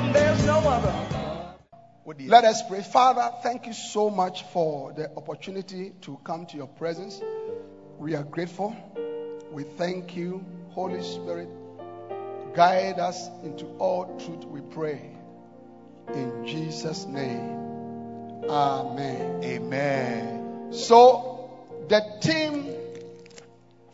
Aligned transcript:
Above 0.00 0.06
him, 0.06 0.12
there's 0.12 0.46
no 0.46 0.58
other. 0.60 1.06
Let 2.26 2.44
us 2.44 2.62
pray. 2.66 2.82
Father, 2.82 3.30
thank 3.42 3.66
you 3.66 3.72
so 3.72 4.10
much 4.10 4.44
for 4.44 4.92
the 4.92 5.10
opportunity 5.16 5.92
to 6.02 6.18
come 6.24 6.46
to 6.46 6.56
your 6.56 6.66
presence. 6.66 7.20
We 7.98 8.14
are 8.14 8.24
grateful. 8.24 8.74
We 9.52 9.64
thank 9.64 10.16
you, 10.16 10.44
Holy 10.70 11.02
Spirit. 11.02 11.48
Guide 12.54 12.98
us 12.98 13.28
into 13.44 13.66
all 13.78 14.18
truth, 14.18 14.44
we 14.44 14.60
pray. 14.60 15.16
In 16.12 16.46
Jesus' 16.46 17.04
name. 17.06 18.44
Amen. 18.48 19.44
Amen. 19.44 20.72
So, 20.72 21.50
the 21.88 22.00
theme 22.22 22.74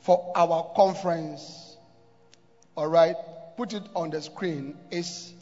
for 0.02 0.32
our 0.34 0.72
conference, 0.74 1.76
all 2.76 2.86
right, 2.86 3.16
put 3.56 3.74
it 3.74 3.82
on 3.94 4.10
the 4.10 4.22
screen, 4.22 4.78
is 4.90 5.32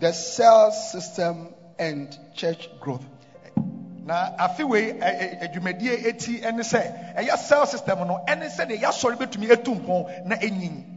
the 0.00 0.12
cell 0.12 0.72
system 0.72 1.48
and 1.78 2.16
church 2.34 2.68
growth. 2.80 3.04
na 4.06 4.36
afeiwei 4.38 4.90
eh, 5.02 5.22
eh, 5.22 5.48
adwumadie 5.48 5.92
eti 6.08 6.40
ɛne 6.40 6.62
sɛ 6.62 7.14
ɛyɛ 7.16 7.36
cell 7.38 7.66
system 7.66 8.06
no 8.06 8.20
ɛne 8.28 8.46
sɛ 8.56 8.66
deɛ 8.68 8.78
yɛasɔre 8.82 9.16
bɛtumi 9.18 9.50
atu 9.50 9.74
mpɔn 9.74 10.26
na 10.26 10.36
ɛnyin 10.36 10.92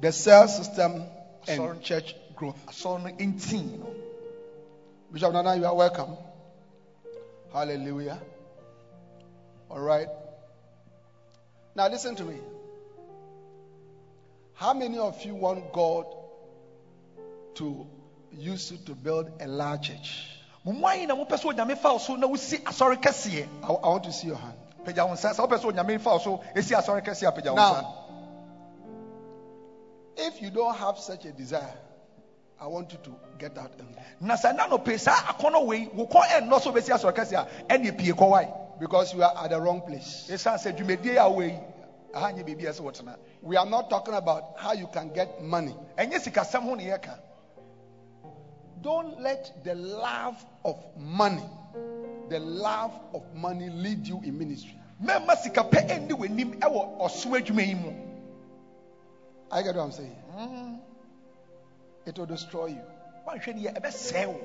The 0.00 0.10
cell 0.12 0.48
system 0.48 1.04
and 1.46 1.56
Sorry. 1.56 1.78
church 1.78 2.16
growth. 2.36 2.58
asɔre 2.66 3.02
no 3.02 3.10
ntin 3.10 3.78
no 3.78 3.86
Bishop 5.12 5.32
Nana, 5.32 5.56
you 5.56 5.66
are 5.66 5.74
welcome. 5.74 6.16
Hallelujah. 7.52 8.18
All 9.68 9.80
right. 9.80 10.08
Now 11.74 11.88
listen 11.88 12.16
to 12.16 12.24
me. 12.24 12.36
How 14.62 14.72
many 14.74 14.96
of 14.96 15.20
you 15.24 15.34
want 15.34 15.72
God 15.72 16.06
to 17.56 17.84
use 18.30 18.70
you 18.70 18.78
to 18.86 18.94
build 18.94 19.28
a 19.40 19.48
large 19.48 19.88
church? 19.88 20.28
mo 20.64 20.70
mu 20.72 20.86
ayi 20.86 21.08
na 21.08 21.16
mopɛ 21.16 21.34
sɛ 21.34 21.50
onyame 21.50 21.76
fa 21.76 21.90
wo 21.90 21.98
so 21.98 22.14
na 22.14 22.28
wosi 22.28 22.62
asɔre 22.62 22.94
kɛseɛ 23.02 23.48
I, 23.64 23.66
I 23.66 23.88
want 23.88 24.04
to 24.04 24.12
see 24.12 24.28
your 24.28 24.36
hand. 24.36 24.54
pagya 24.84 25.04
wo 25.04 25.14
nsa 25.14 25.34
sɛ 25.34 25.48
wopɛ 25.48 25.58
sɛ 25.58 25.72
onyame 25.72 26.00
fa 26.00 26.10
wo 26.10 26.18
so 26.18 26.40
ɛsi 26.54 26.78
asɔre 26.78 27.04
kɛseɛ 27.04 27.26
a 27.26 27.32
pagya 27.32 27.56
Now, 27.56 28.04
if 30.16 30.40
you 30.40 30.50
don't 30.50 30.76
have 30.76 30.96
such 30.96 31.24
a 31.24 31.32
desire, 31.32 31.74
I 32.60 32.68
want 32.68 32.92
you 32.92 32.98
to 33.02 33.10
get 33.40 33.58
out 33.58 33.72
and 33.80 33.92
go. 33.96 34.00
na 34.20 34.36
sɛ 34.36 34.54
na 34.54 34.68
nɔpɛ 34.68 35.00
saa 35.00 35.34
akɔnɔ 35.34 35.66
wei 35.66 35.90
wo 35.92 36.06
kɔ 36.06 36.22
ɛnnɔ 36.38 36.60
so 36.60 36.70
wobɛsi 36.70 36.94
asɔre 36.94 37.12
kɛseɛ 37.12 37.34
a 37.34 37.74
ɛne 37.74 37.98
pie 37.98 38.12
kɔwae 38.12 38.62
Because 38.78 39.14
you 39.14 39.22
are 39.22 39.32
at 39.44 39.50
the 39.50 39.60
wrong 39.60 39.80
place. 39.82 40.26
Ɛsiane 42.12 42.14
sɛ 42.14 42.18
dwumadie 42.18 42.18
a 42.18 42.20
wei 42.20 42.20
aha 42.22 42.32
nyɛ 42.32 42.44
biribi 42.44 42.66
a 42.66 42.70
ɛsɛ 42.72 42.80
wɔtena 42.80 43.16
We 43.42 43.56
are 43.56 43.66
not 43.66 43.90
talking 43.90 44.14
about 44.14 44.54
how 44.58 44.72
you 44.72 44.86
can 44.88 45.08
get 45.12 45.42
money. 45.42 45.74
ɛnyɛ 45.96 46.20
sikasɛm 46.20 46.62
ho 46.62 46.74
ne 46.74 46.84
yɛka 46.86 47.18
Don't 48.80 49.20
let 49.20 49.62
the 49.64 49.74
love 49.76 50.44
of 50.64 50.76
money, 50.96 51.48
the 52.28 52.38
love 52.40 52.92
of 53.14 53.22
money 53.34 53.68
lead 53.70 54.06
you 54.06 54.20
in 54.24 54.38
ministry. 54.38 54.78
mɛmma 55.02 55.36
sika 55.36 55.62
pɛ 55.64 55.88
ɛnni 55.88 56.10
w'anim 56.12 56.58
ɛwɔ 56.58 56.98
ɔsom 57.00 57.38
adwuma 57.40 57.66
yi 57.66 57.74
mu 57.74 57.92
I 59.50 59.62
get 59.62 59.76
what 59.76 59.82
I'm 59.84 59.92
saying. 59.92 60.16
Mm-hmm. 60.34 60.74
It 62.06 62.18
will 62.18 62.26
destroy 62.26 62.66
you. 62.66 62.80
woanhwɛ 63.28 63.54
ne 63.54 63.62
yɛ 63.68 63.80
ɛbɛsɛe 63.80 64.26
wo 64.26 64.40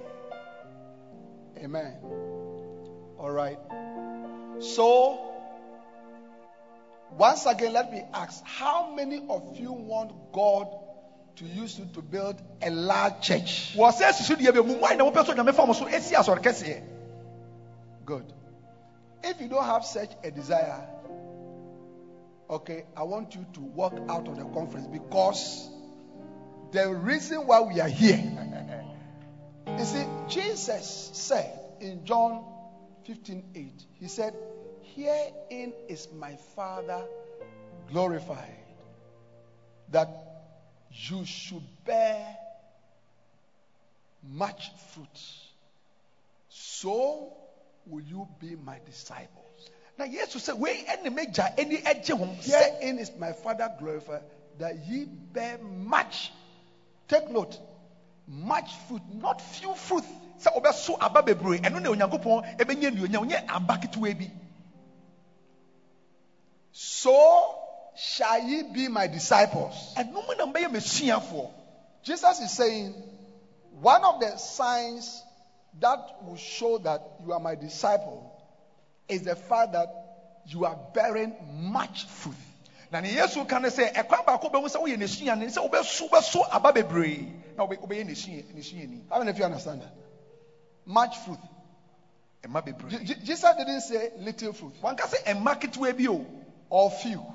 Amen. 1.64 1.98
All 3.18 3.32
right. 3.32 3.58
So, 4.60 5.37
once 7.12 7.46
again, 7.46 7.74
let 7.74 7.92
me 7.92 8.04
ask 8.14 8.44
how 8.46 8.94
many 8.94 9.26
of 9.30 9.58
you 9.58 9.72
want 9.72 10.12
God 10.34 10.68
to 11.38 11.46
use 11.46 11.78
you 11.78 11.88
to 11.94 12.02
build 12.02 12.42
a 12.62 12.70
large 12.70 13.22
church? 13.22 13.74
wɔ 13.76 13.92
sɛ 13.92 14.12
susu 14.14 14.36
deɛ 14.36 14.52
bɛ 14.52 14.66
mu 14.66 14.76
mu 14.76 14.86
ayi 14.86 14.98
na 14.98 15.06
wopɛ 15.06 15.24
sɛ 15.24 15.36
onyame 15.36 15.54
fa 15.54 15.66
mo 15.66 15.74
so 15.74 15.86
ɛsi 15.86 16.14
asɔre 16.14 16.84
Good. 18.06 18.34
If 19.24 19.42
you 19.42 19.50
don't 19.50 19.66
have 19.66 19.84
such 19.84 20.12
a 20.24 20.32
desire, 20.32 20.88
okay, 22.50 22.86
I 22.96 23.04
want 23.04 23.36
you 23.36 23.46
to 23.54 23.60
walk 23.60 23.94
out 24.10 24.28
of 24.28 24.38
the 24.38 24.46
conference 24.46 24.88
because 24.88 25.70
the 26.72 26.94
reason 26.94 27.46
why 27.46 27.62
we 27.62 27.82
are 27.82 27.90
here, 27.90 28.16
you 29.78 29.86
see, 29.86 30.06
Jesus 30.30 31.10
said 31.14 31.60
in 31.82 32.06
John 32.06 32.46
15 33.06 33.44
8, 33.56 33.86
He 34.00 34.08
said, 34.08 34.34
Herein 34.98 35.74
is 35.88 36.08
my 36.12 36.36
Father 36.56 37.04
glorified, 37.92 38.66
that 39.92 40.10
you 40.92 41.24
should 41.24 41.62
bear 41.86 42.36
much 44.24 44.72
fruit. 44.90 45.20
So 46.50 47.32
will 47.86 48.02
you 48.02 48.28
be 48.40 48.56
my 48.56 48.80
disciples. 48.88 49.70
yesu 50.00 50.40
sɛ 50.40 50.58
wei 50.58 50.84
ɛne 50.90 51.14
m'agya 51.14 51.60
ani 51.60 51.78
agye 51.78 52.18
ho 52.18 52.26
sɛ 52.42 52.80
Herein 52.82 52.98
is 52.98 53.12
my 53.20 53.34
Father 53.34 53.72
glorified, 53.80 54.24
that 54.58 54.76
ye 54.88 55.06
bear 55.06 55.60
much. 55.60 56.32
Take 57.08 57.30
note, 57.30 57.60
much 58.28 58.74
fruit, 58.88 59.04
not 59.14 59.42
few 59.42 59.76
fruit. 59.76 60.04
sɛ 60.40 60.56
wobɛso 60.56 60.98
aba 61.00 61.22
bebree 61.22 61.60
ɛno 61.62 61.82
na 61.82 61.90
onyankopɔn 61.92 62.58
ɛbɛnya 62.58 62.92
nnuonyam 62.92 63.30
nyɛ 63.30 63.46
aba 63.48 63.78
ketewa 63.78 64.18
bi 64.18 64.32
So 66.80 67.56
shall 67.96 68.40
ye 68.40 68.62
be 68.62 68.88
my 68.88 69.08
disciples. 69.08 69.96
ɛnom 69.98 70.38
na 70.38 70.46
mbɛyɛ 70.46 70.68
m'asuafoɔ 70.70 71.50
Jesus 72.04 72.40
is 72.40 72.52
saying, 72.52 72.96
one 73.72 74.04
of 74.06 74.20
the 74.20 74.38
signs 74.38 75.24
that 75.80 76.00
will 76.22 76.38
show 76.38 76.78
that 76.78 77.02
you 77.20 77.34
are 77.34 77.40
my 77.40 77.56
disciple 77.56 78.32
is 79.10 79.24
the 79.24 79.36
fact 79.36 79.72
that 79.72 79.90
you 80.46 80.66
are 80.66 80.76
bearing 80.94 81.34
much 81.42 82.06
fruit. 82.06 82.36
Now 82.92 83.00
na 83.00 83.08
ne 83.08 83.16
yesu 83.16 83.48
ka 83.50 83.58
ne 83.58 83.70
sɛ 83.70 83.92
ɛkwan 83.94 84.24
baako 84.28 84.52
bɛhu 84.52 84.70
sɛ 84.70 84.76
woyɛ 84.80 84.98
n'asua 85.00 85.36
ne 85.36 85.48
sɛ 85.48 85.68
wobɛso 85.68 86.08
wobɛso 86.10 86.42
aba 86.52 86.72
bebree 86.72 87.34
na 87.58 87.66
wobɛ- 87.66 87.80
wobɛyɛ 87.80 88.06
n'asua- 88.06 88.54
n'asuani 88.54 89.04
How 89.10 89.18
many 89.18 89.32
of 89.32 89.38
you 89.40 89.46
understand 89.46 89.82
that? 89.82 89.94
Much 90.86 91.18
fruit. 91.18 91.40
ɛma 92.44 92.64
bebree 92.64 93.04
Je- 93.04 93.16
Jesus 93.24 93.56
didn't 93.58 93.82
say 93.82 94.12
little 94.16 94.54
fruit 94.54 94.76
wanka 94.80 95.08
sɛ 95.10 95.24
ɛma 95.26 95.60
ketewa 95.60 95.98
bi 95.98 96.08
o 96.08 96.24
or 96.70 96.92
few. 96.92 97.26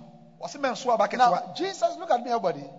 wɔse 0.40 0.58
mɛnso 0.60 0.92
aba 0.92 1.08
ketewa 1.08 1.46
Now, 1.46 1.52
Jesus, 1.54 1.96
look 1.98 2.10
at 2.10 2.22
me, 2.22 2.30
everybody. 2.30 2.70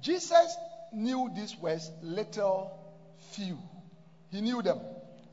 Jesus 0.00 0.58
knew 0.92 1.30
these 1.32 1.56
words, 1.58 1.92
little, 2.02 2.72
few. 3.18 3.62
He 4.30 4.40
knew 4.40 4.62
them. 4.62 4.80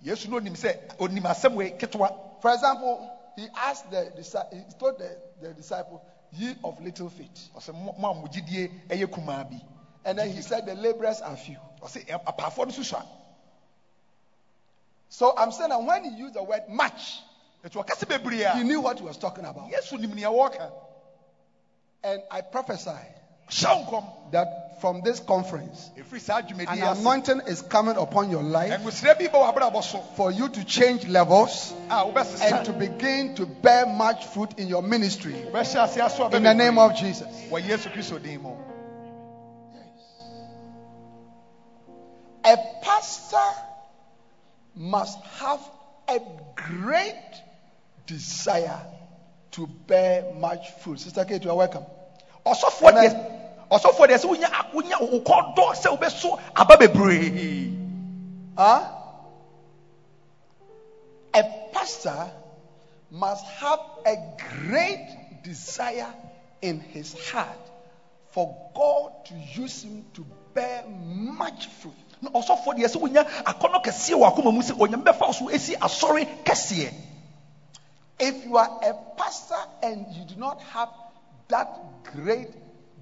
yesu 0.04 0.28
no 0.30 0.40
onim 0.40 0.58
him 0.58 0.76
onim 1.00 1.24
asɛm 1.24 1.56
wei 1.56 1.72
ketewa 1.72 2.12
For 2.40 2.54
example, 2.54 3.10
he 3.36 3.50
asked 3.56 3.90
the 3.92 4.12
he 4.52 4.66
told 4.80 4.98
the, 5.00 5.18
the 5.42 5.54
disciple, 5.54 6.02
ye 6.32 6.56
of 6.64 6.80
little 6.82 7.10
faith. 7.10 7.50
ɔsɛ 7.56 7.74
mo 7.76 7.94
mo 7.98 8.12
a 8.12 8.16
mo 8.16 8.28
gyidie 8.28 8.72
ɛyɛ 8.90 9.08
kumaa 9.08 9.50
bi 9.50 9.64
And 10.06 10.20
then 10.20 10.32
he 10.32 10.42
said, 10.42 10.66
the 10.66 10.76
laborers 10.76 11.22
are 11.22 11.36
few. 11.38 11.60
ɔsɛ 11.84 12.06
ɛ- 12.06 12.16
eh, 12.16 12.18
apaafoɔ 12.28 12.68
no 12.68 12.74
susua 12.74 13.06
So 15.10 15.34
I'm 15.38 15.52
saying 15.52 15.70
that 15.70 15.84
when 15.84 16.06
he 16.06 16.12
used 16.12 16.36
the 16.36 16.44
word 16.44 16.68
much, 16.70 16.92
ɛti 16.92 16.96
ɔkasa 16.98 17.26
bebree 17.26 17.27
he 17.74 18.64
knew 18.64 18.82
what 18.82 19.00
he 19.00 19.06
was 19.06 19.18
talking 19.18 19.46
about. 19.46 19.70
yesu 19.72 20.00
nim 20.00 20.14
nea 20.14 20.28
wɔka 20.30 20.72
And 22.04 22.22
I 22.32 22.42
prophesy 22.42 22.92
that 24.32 24.78
from 24.82 25.02
this 25.02 25.20
conference, 25.20 25.90
an 26.68 26.84
anointing 26.84 27.42
is 27.48 27.62
coming 27.64 27.96
upon 27.98 28.30
your 28.30 28.44
life 28.44 28.72
ɛngusrɛ 28.72 29.18
bi 29.18 29.28
bɛ 29.28 29.54
w'abrabɔ 29.54 29.84
so. 29.84 30.00
for 30.16 30.32
you 30.32 30.50
to 30.50 30.64
change 30.64 31.08
levels 31.08 31.74
ah, 31.90 32.06
and 32.42 32.66
to 32.66 32.74
begin 32.74 33.36
to 33.36 33.46
bear 33.46 33.86
much 33.86 34.26
fruit 34.26 34.54
in 34.60 34.68
your 34.68 34.84
ministry. 34.84 35.34
wobɛhyɛ 35.34 35.84
ase 35.86 35.98
aso 35.98 36.32
a 36.32 36.36
In 36.36 36.44
the 36.44 36.54
name 36.54 36.78
of 36.78 36.96
Jesus. 36.96 37.28
wɔ 37.50 37.62
yesu 37.64 37.92
kristo 37.92 38.22
din 38.22 38.42
A 42.44 42.56
pastor 42.82 43.52
must 44.76 45.20
have 45.40 45.60
a 46.08 46.20
great 46.56 47.42
desire 48.08 48.80
to 49.52 49.68
bear 49.68 50.26
much 50.34 50.72
fruit. 50.72 51.00
Sister 51.00 51.26
Kate, 51.26 51.44
you 51.44 51.52
are 51.52 51.58
welcome. 51.58 51.86
ɔsɔfoɔ 52.46 52.90
Amen. 52.90 53.12
deɛ 53.12 53.80
ɔsɔfoɔ 53.80 54.08
deɛ 54.08 54.18
sɛ 54.18 54.26
wonya 54.30 54.50
wonya 54.74 54.98
wo 55.02 55.20
kɔdɔ 55.20 55.76
sɛ 55.76 55.98
wobɛso 55.98 56.40
aba 56.56 56.78
bebree 56.78 57.74
Huh? 58.58 58.84
A 61.34 61.44
pastor 61.72 62.32
must 63.12 63.46
have 63.46 63.80
a 64.06 64.16
great 64.38 65.44
desire 65.44 66.12
in 66.62 66.80
his 66.80 67.14
heart 67.30 67.60
for 68.32 68.56
God 68.74 69.12
to 69.26 69.34
use 69.62 69.84
him 69.84 70.06
to 70.14 70.26
bear 70.54 70.84
much 70.88 71.68
fruit. 71.68 71.94
ɔsɔfoɔ 72.24 72.78
deɛ 72.78 72.88
sɛ 72.88 73.02
wonya 73.02 73.24
akɔnɔ 73.44 73.84
kɛseɛ 73.84 74.16
wɔ 74.16 74.34
akoma 74.34 74.54
mu 74.54 74.62
sɛ 74.62 74.78
onyame 74.80 75.04
bɛfa 75.04 75.34
so 75.34 75.46
ɛsi 75.46 75.76
asɔre 75.78 76.26
kɛseɛ 76.44 76.94
If 78.20 78.46
you 78.46 78.58
are 78.58 78.80
a 78.84 78.94
pastor 79.16 79.56
and 79.84 80.06
you 80.12 80.26
do 80.26 80.36
not 80.36 80.62
have 80.74 80.90
that 81.50 82.04
great 82.16 82.50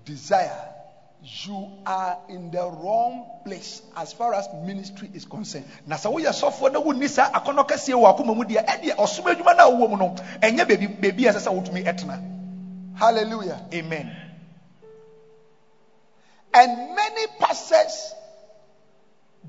desire, 0.03 0.73
you 1.21 1.69
are 1.85 2.17
in 2.29 2.51
the 2.51 2.61
wrong 2.63 3.25
place 3.45 3.81
as 3.95 4.13
far 4.13 4.33
as 4.33 4.47
ministry 4.65 5.09
is 5.13 5.25
concerned. 5.25 5.65
na 5.87 5.95
sɛ 5.95 6.11
woyɛ 6.13 6.29
sɔfoɔ 6.33 6.71
na 6.73 6.79
wonni 6.79 7.07
saa 7.09 7.31
akɔnɔ 7.31 7.67
kɛseɛ 7.67 7.95
wɔ 7.95 8.15
akoma 8.15 8.35
mu 8.35 8.43
deɛ 8.43 8.65
ɛdeɛ 8.65 8.95
ɔsom 8.97 9.25
adwuma 9.33 9.57
no 9.57 9.63
a 9.63 9.71
wowɔ 9.71 9.89
mu 9.89 9.97
no 9.97 10.15
ɛnyɛ 10.41 10.67
baabi 10.67 10.87
baabi 11.01 11.27
a 11.27 11.31
ɛsɛ 11.33 11.39
sɛ 11.47 11.51
wotumi 11.53 11.83
ɛtena 11.83 12.19
Hallelujah. 12.99 13.59
amen 13.73 14.15
And 16.53 16.95
many 16.95 17.27
pastors 17.39 18.13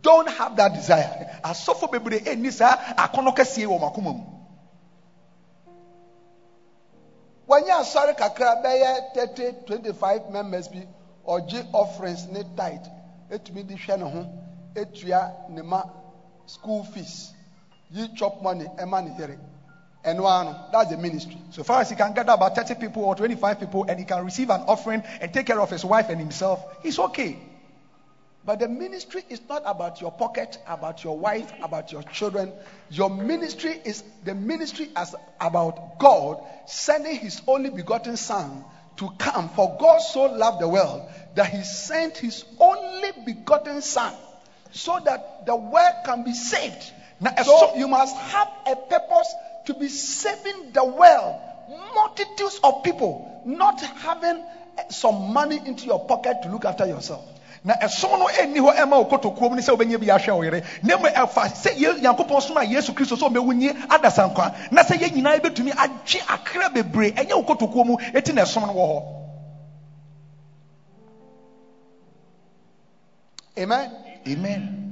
don't 0.01 0.29
have 0.29 0.57
that 0.57 0.73
desire. 0.75 1.41
asɔfoɔ 1.45 1.91
bebree 1.91 2.21
ɛnni 2.25 2.53
saa 2.53 2.77
akɔnɔ 2.97 3.37
kɛseɛ 3.37 3.67
wɔ 3.67 3.81
makoma 3.81 4.15
mu 4.15 4.36
When 7.47 7.65
you 7.65 7.73
are 7.73 7.85
sorry, 7.85 8.15
kakra 8.15 8.63
bɛyɛ 8.63 9.15
30, 9.15 9.53
25 9.67 10.31
members 10.31 10.69
bi 10.69 10.87
ɔgye 11.27 11.67
offerings 11.73 12.27
ne 12.27 12.43
tithe 12.57 12.89
etumi 13.31 13.67
de 13.67 13.75
hwɛ 13.75 13.99
ne 13.99 14.11
ho. 14.11 14.27
Etua 14.75 15.49
ne 15.51 15.63
ma 15.63 15.85
school 16.47 16.85
fees. 16.85 17.33
Yi 17.91 18.09
chop 18.17 18.43
money 18.43 18.65
ɛma 18.77 19.05
ne 19.05 19.15
yere 19.19 19.39
ɛno 20.05 20.71
that's 20.73 20.91
the 20.91 20.97
ministry. 20.97 21.41
so 21.51 21.63
far 21.63 21.81
as 21.81 21.91
he 21.91 21.97
can 21.97 22.13
gather 22.13 22.33
about 22.33 22.55
30 22.55 22.75
people 22.77 23.05
or 23.05 23.15
25 23.15 23.59
people 23.61 23.85
and 23.89 23.99
he 23.99 24.05
can 24.05 24.25
receive 24.25 24.51
an 24.51 24.63
offering 24.63 25.03
and 25.21 25.33
take 25.33 25.47
care 25.47 25.61
of 25.61 25.71
his 25.71 25.85
wife 25.85 26.09
and 26.09 26.21
himself 26.21 26.65
he's 26.83 26.99
okay 26.99 27.39
But 28.47 28.61
the 28.61 28.69
ministry 28.69 29.25
is 29.29 29.41
not 29.49 29.63
about 29.67 30.01
your 30.01 30.13
pocket, 30.13 30.57
about 30.69 31.03
your 31.03 31.19
wife, 31.19 31.53
about 31.63 31.91
your 31.91 32.05
children. 32.05 32.53
Your 32.91 33.11
ministry 33.11 33.81
is 33.85 34.05
the 34.25 34.37
ministry 34.37 34.89
as 34.95 35.17
about 35.41 35.99
God 35.99 36.41
sending 36.67 37.17
his 37.17 37.43
only 37.49 37.71
begotten 37.71 38.17
son 38.17 38.65
to 38.99 39.11
come. 39.19 39.49
For 39.49 39.77
God 39.81 39.99
so 39.99 40.27
loved 40.27 40.61
the 40.61 40.69
world 40.69 41.11
that 41.35 41.49
he 41.51 41.65
sent 41.65 42.19
his 42.19 42.45
only 42.61 43.11
begotten 43.25 43.83
son 43.83 44.15
so 44.71 45.01
that 45.05 45.45
the 45.45 45.57
world 45.57 45.95
can 46.05 46.23
be 46.23 46.33
saved. 46.33 46.93
Now, 47.19 47.35
So 47.43 47.75
you 47.75 47.89
must 47.89 48.17
have 48.17 48.49
a 48.67 48.77
purpose 48.77 49.35
to 49.65 49.75
be 49.75 49.89
saving 49.89 50.71
the 50.73 50.85
world, 50.85 51.41
multitudes 51.97 52.61
of 52.63 52.85
people, 52.85 53.43
not 53.45 53.81
having 53.81 54.45
some 54.91 55.33
money 55.33 55.59
into 55.67 55.87
your 55.87 56.07
pocket 56.07 56.43
to 56.43 56.49
look 56.49 56.65
after 56.65 56.87
yourself. 56.87 57.25
Na 57.67 57.75
ɛsom 57.75 58.19
no 58.19 58.27
ɛnni 58.29 58.59
hɔ 58.61 58.75
ɛma 58.77 58.97
wo 59.41 59.49
mu 59.51 59.57
ne 59.57 59.61
sɛ 59.63 59.77
bi 59.77 60.07
ahwɛ 60.07 60.37
wo 60.37 60.43
yere. 60.45 60.63
Na 60.85 60.97
mmom 60.97 61.13
ɛfa 61.13 61.49
sɛ 61.51 61.77
Ye- 61.77 62.01
nyankopɔn 62.01 62.41
soma 62.41 62.63
yesu 62.65 62.93
kristo 62.95 63.17
sɛ 63.17 63.29
ɔmɛwo 63.29 63.55
nye 63.57 63.73
adasankwa 63.89 64.55
na 64.71 64.83
sɛ 64.85 64.97
yɛn 65.01 65.13
nyinaa 65.17 65.41
bɛtumi 65.41 65.73
agye 65.77 66.21
akra 66.29 66.71
bebree 66.71 67.11
ɛnyɛ 67.13 67.35
wo 67.35 67.43
kotokuo 67.43 67.85
mu 67.85 67.97
ɛti 67.97 68.33
na 68.35 68.43
ɛsom 68.43 68.67
no 68.69 68.73
wɔ 68.73 68.87
hɔ. 68.87 69.03
Amen. 73.59 73.91
amen. 74.29 74.83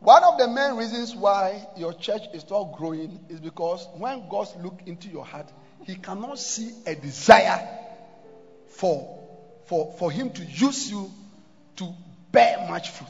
One 0.00 0.22
of 0.24 0.38
the 0.38 0.46
main 0.48 0.76
reasons 0.76 1.14
why 1.14 1.66
your 1.76 1.92
church 1.92 2.22
is 2.32 2.48
not 2.48 2.72
growing 2.76 3.18
is 3.28 3.40
because 3.40 3.86
when 3.98 4.28
God 4.30 4.48
looks 4.62 4.82
into 4.86 5.08
your 5.08 5.24
heart, 5.26 5.50
He 5.84 5.96
cannot 5.96 6.38
see 6.38 6.70
a 6.86 6.94
desire 6.94 7.68
for, 8.68 9.17
for, 9.68 9.94
for 9.98 10.10
Him 10.10 10.30
to 10.30 10.44
use 10.44 10.90
you 10.90 11.10
to 11.76 11.94
bear 12.32 12.66
much 12.68 12.90
fruit. 12.90 13.08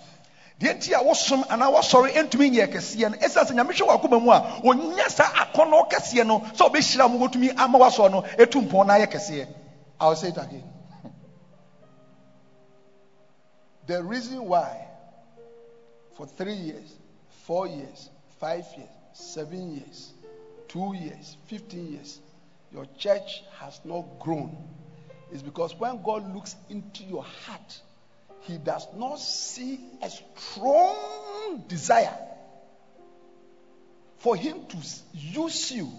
deɛ 0.60 0.74
nti 0.74 0.92
a 0.92 0.98
wosom 1.04 1.44
anaa 1.48 1.70
woasɔre 1.70 2.10
ntumi 2.18 2.50
nyɛ 2.50 2.66
kɛseɛ 2.72 3.10
no 3.10 3.16
ɛsiane 3.16 3.46
sɛ 3.46 3.54
nyame 3.54 3.72
hwɛ 3.72 3.86
w'akoma 3.86 4.18
mu 4.20 4.30
a 4.32 4.40
ɔnya 4.64 5.08
saa 5.08 5.30
akɔnnɔ 5.44 5.88
kɛseɛ 5.90 6.26
no 6.26 6.40
sɛ 6.40 6.68
ɔbɛhyira 6.68 7.10
mu 7.10 7.18
wɔtumi 7.18 7.54
ama 7.56 7.78
w'asɔre 7.78 8.10
no. 8.10 8.22
Ɛtu 8.22 8.66
mpɔn 8.68 8.86
na 8.86 8.94
ayɛ 8.94 9.06
kɛseɛ 9.06 9.46
I'll 10.00 10.16
say 10.16 10.28
it 10.28 10.36
again. 10.36 10.64
The 13.86 14.02
reason 14.02 14.44
why, 14.44 14.86
for 16.16 16.26
three 16.26 16.54
years, 16.54 16.92
four 17.46 17.66
years, 17.66 18.10
five 18.38 18.66
years, 18.76 18.90
seven 19.12 19.76
years, 19.76 20.12
two 20.68 20.94
years, 20.94 21.36
15 21.46 21.92
years, 21.92 22.20
your 22.72 22.86
church 22.98 23.42
has 23.60 23.80
not 23.84 24.04
grown 24.20 24.56
is 25.32 25.42
because 25.42 25.74
when 25.76 26.02
God 26.02 26.34
looks 26.34 26.56
into 26.68 27.04
your 27.04 27.24
heart, 27.24 27.80
He 28.42 28.58
does 28.58 28.86
not 28.96 29.18
see 29.18 29.80
a 30.02 30.10
strong 30.10 31.64
desire 31.68 32.16
for 34.18 34.36
Him 34.36 34.66
to 34.68 34.76
use 35.12 35.70
you 35.72 35.90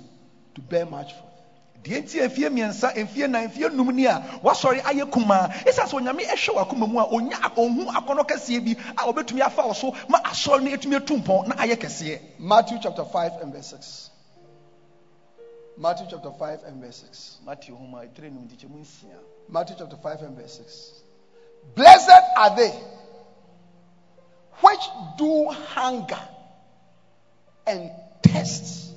to 0.55 0.61
bear 0.61 0.85
much 0.85 1.13
fruit. 1.13 1.29
deɛ 1.83 2.01
nti 2.01 2.19
a 2.19 2.27
mfie 2.27 2.49
mmiɛnsa 2.49 2.93
mfie 2.95 3.27
nan 3.29 3.47
mfie 3.47 3.69
num 3.71 3.95
ni 3.95 4.05
a 4.05 4.19
wasɔre 4.43 4.81
ayɛ 4.83 5.09
kumaa 5.09 5.47
ɛsiane 5.63 5.87
sɛ 5.87 5.95
onyame 5.95 6.23
ɛhwɛ 6.27 6.53
w'akoma 6.55 6.87
mu 6.89 6.99
a 6.99 7.05
onya 7.07 7.37
ɔhu 7.55 7.87
akɔnnɔ 7.87 8.27
kɛseɛ 8.27 8.59
bi 8.65 8.71
a 8.97 9.07
ɔbɛtumi 9.07 9.41
afa 9.41 9.65
wo 9.67 9.73
so 9.73 9.95
ma 10.09 10.19
asɔre 10.19 10.61
no 10.61 10.71
ɛtumi 10.71 10.95
atu 10.97 11.15
mpɔn 11.23 11.47
na 11.47 11.55
ayɛ 11.55 11.75
kɛseɛ 11.79 12.19
Matthew 12.39 12.79
chapter 12.81 13.05
5 13.05 13.41
and 13.41 13.53
verse 13.53 13.67
6. 13.67 14.09
Matthew 15.77 16.07
chapter 16.09 16.31
5 16.31 16.63
and 16.65 16.81
verse 16.83 16.97
6. 16.97 17.37
matthew 17.45 17.75
homa 17.75 17.99
ɛtire 17.99 18.29
num 18.29 18.47
ntikyɛmu 18.49 18.79
nsia 18.81 19.15
Matthew 19.49 19.77
chapter 19.79 19.97
5 19.97 20.21
and 20.21 20.37
verse 20.37 20.57
6. 20.57 20.91
Blessed 21.75 22.11
are 22.37 22.55
they 22.55 22.73
which 24.61 24.81
do 25.17 25.49
hunger 25.49 26.19
and 27.65 27.91
thirst 28.23 28.91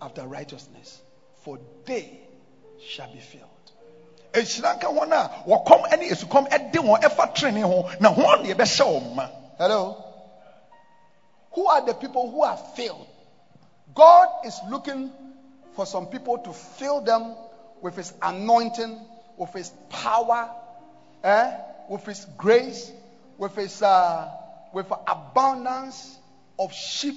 after 0.00 0.22
righteousness, 0.22 1.00
for 1.44 1.58
they 1.84 2.20
shall 2.86 3.12
be 3.12 3.20
filled. 3.20 3.48
ɛhyira 4.32 4.78
nka 4.78 4.88
wɔn 4.88 5.12
a 5.12 5.28
wɔkɔm 5.48 5.98
ne 5.98 6.08
esukɔm 6.08 6.48
ɛde 6.48 6.74
wɔn 6.74 7.00
ɛfa 7.02 7.34
trenee 7.34 7.62
ho 7.62 7.88
na 8.00 8.12
wɔn 8.12 8.44
deɛ 8.44 8.54
wɔn 8.56 9.14
ma 9.14 9.28
Hello? 9.58 10.04
Who 11.52 11.66
are 11.66 11.84
the 11.84 11.94
people 11.94 12.30
who 12.30 12.42
are 12.42 12.56
filled? 12.56 13.06
God 13.94 14.28
is 14.46 14.58
looking 14.70 15.12
for 15.74 15.84
some 15.86 16.06
people 16.06 16.38
to 16.38 16.52
fill 16.52 17.02
them 17.02 17.36
with 17.82 17.96
His 17.96 18.12
anointing, 18.22 18.98
with 19.36 19.52
His 19.52 19.70
power, 19.88 20.50
eh? 21.24 21.52
with 21.88 22.04
His 22.06 22.26
grace, 22.36 22.92
with 23.38 23.54
His 23.56 23.82
uh, 23.82 24.28
with 24.72 24.90
abundance 25.06 26.18
of 26.58 26.72
sheep 26.72 27.16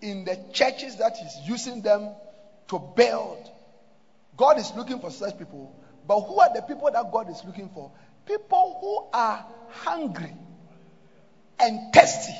in 0.00 0.24
the 0.24 0.38
churches 0.52 0.96
that 0.96 1.16
He's 1.16 1.48
using 1.48 1.82
them 1.82 2.10
to 2.68 2.78
build. 2.96 3.50
God 4.36 4.58
is 4.58 4.72
looking 4.76 4.98
for 4.98 5.10
such 5.10 5.38
people. 5.38 5.74
But 6.06 6.20
who 6.22 6.40
are 6.40 6.52
the 6.54 6.62
people 6.62 6.90
that 6.90 7.12
God 7.12 7.30
is 7.30 7.44
looking 7.44 7.68
for? 7.68 7.92
People 8.26 8.78
who 8.80 9.18
are 9.18 9.44
hungry 9.68 10.34
and 11.58 11.92
thirsty 11.92 12.36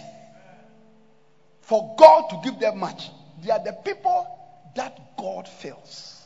for 1.60 1.94
God 1.96 2.30
to 2.30 2.40
give 2.42 2.58
them 2.58 2.78
much. 2.78 3.10
They 3.42 3.50
are 3.50 3.62
the 3.62 3.72
people 3.72 4.26
that 4.74 5.16
God 5.16 5.48
fills. 5.48 6.21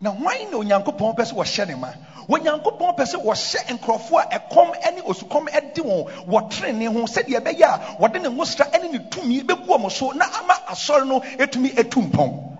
Na 0.00 0.10
hwan 0.10 0.50
na 0.50 0.56
onyankopɔn 0.58 1.16
pɛ 1.16 1.24
sɛ 1.24 1.34
wɔhyɛ 1.34 1.66
ne 1.68 1.74
ma 1.74 1.92
onyankopɔn 2.28 2.96
pɛ 2.96 3.04
sɛ 3.06 3.16
wɔhyɛ 3.22 3.78
nkurɔfoɔ 3.78 4.20
a 4.30 4.38
ɛkɔm 4.38 4.94
ne 4.94 5.00
osukɔm 5.02 5.46
de 5.74 5.82
wɔn 5.82 6.26
wɔ 6.26 6.50
trenee 6.50 6.86
ho 6.86 7.06
sɛdeɛ 7.06 7.40
ɛbɛyɛ 7.40 7.64
a 7.64 7.78
wɔde 8.00 8.22
ne 8.22 8.28
ngosra 8.28 8.70
ne 8.80 8.88
ne 8.92 8.98
tumi 9.10 9.42
bɛgu 9.42 9.66
wɔn 9.66 9.90
so 9.90 10.10
na 10.12 10.24
ama 10.38 10.54
asɔre 10.68 11.06
no 11.06 11.20
ɛtumi 11.20 11.78
atu 11.78 12.00
mpɔn 12.02 12.58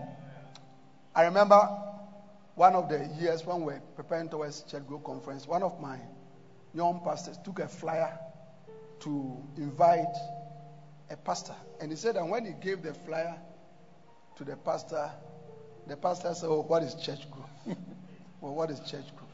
I 1.15 1.25
remember 1.25 1.69
one 2.55 2.75
of 2.75 2.89
the 2.89 3.09
years 3.21 3.47
when 3.47 3.59
we 3.61 3.73
were 3.75 3.81
preparing 3.95 4.29
towards 4.29 4.63
Church 4.63 4.87
Growth 4.87 5.05
Conference, 5.05 5.47
one 5.47 5.63
of 5.63 5.81
my 5.81 5.97
young 6.75 7.01
pastors 7.05 7.39
took 7.45 7.61
a 7.61 7.69
flyer 7.69 8.19
to 9.01 9.37
invite 9.57 10.15
a 11.11 11.17
pastor. 11.17 11.55
And 11.81 11.91
he 11.91 11.97
said 11.97 12.17
that 12.17 12.27
when 12.27 12.45
he 12.45 12.53
gave 12.53 12.83
the 12.83 12.95
flyer 12.95 13.37
to 14.37 14.45
the 14.45 14.57
pastor, 14.57 15.11
the 15.89 15.97
pastor 15.97 16.35
said, 16.35 16.49
Oh, 16.49 16.63
what 16.63 16.83
is 16.83 16.95
church 16.95 17.31
group? 17.31 17.49
well, 18.41 18.55
what 18.55 18.71
is 18.71 18.81
church 18.81 19.07
group? 19.17 19.29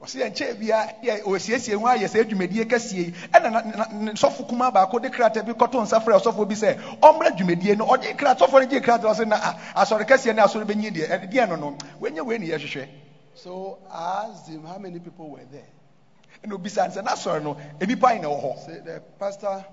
wɔsi 0.00 0.22
nkyɛn 0.30 0.58
bia 0.60 0.94
yɛ 1.02 1.22
osiesie 1.26 1.74
ho 1.74 1.84
ayɛ 1.86 2.06
sɛ 2.06 2.22
dwumadie 2.30 2.64
kɛseɛ 2.70 2.94
yi 2.94 3.10
ɛna 3.34 3.50
na- 3.50 3.60
na- 3.62 3.88
na 3.90 4.12
sɔfo 4.12 4.46
kuma 4.48 4.70
baako 4.70 5.00
de 5.02 5.08
krataa 5.10 5.42
bi 5.44 5.52
kɔtɔ 5.52 5.82
nsa 5.82 5.98
frɛ 6.00 6.20
ɔsɔfo 6.22 6.46
bi 6.48 6.54
sɛ 6.54 6.78
ɔmmra 7.02 7.36
dwumadie 7.36 7.76
no 7.76 7.84
ɔgye 7.86 8.16
krataa 8.16 8.46
sɔfo 8.46 8.60
no 8.60 8.66
gye 8.66 8.80
krataa 8.80 9.10
ɔsɛ 9.12 9.26
na 9.26 9.36
asɔre 9.74 10.06
kɛseɛ 10.06 10.36
ne 10.36 10.42
asɔre 10.42 10.64
bɛnyi 10.64 10.94
deɛ 10.94 11.08
ɛde 11.10 11.32
deɛ 11.32 11.58
no 11.58 11.76
wɔnyɛ 12.00 12.24
wei 12.24 12.38
ne 12.38 12.46
yɛhwehwɛ 12.46 12.88
So 13.34 13.78
I 13.90 14.26
asked 14.30 14.46
him 14.48 14.64
how 14.64 14.78
many 14.78 15.00
people 15.00 15.30
were 15.30 15.44
there. 15.50 15.66
ɛna 16.44 16.52
obisa 16.56 16.86
no 16.86 16.94
sɛ 16.94 17.04
n'asɔre 17.04 17.42
no 17.42 17.56
enipa 17.80 18.14
yi 18.14 18.20
na 18.20 18.28
hɔ 18.28 18.56
Say 18.66 18.78
the 18.78 19.02
pastor 19.18 19.64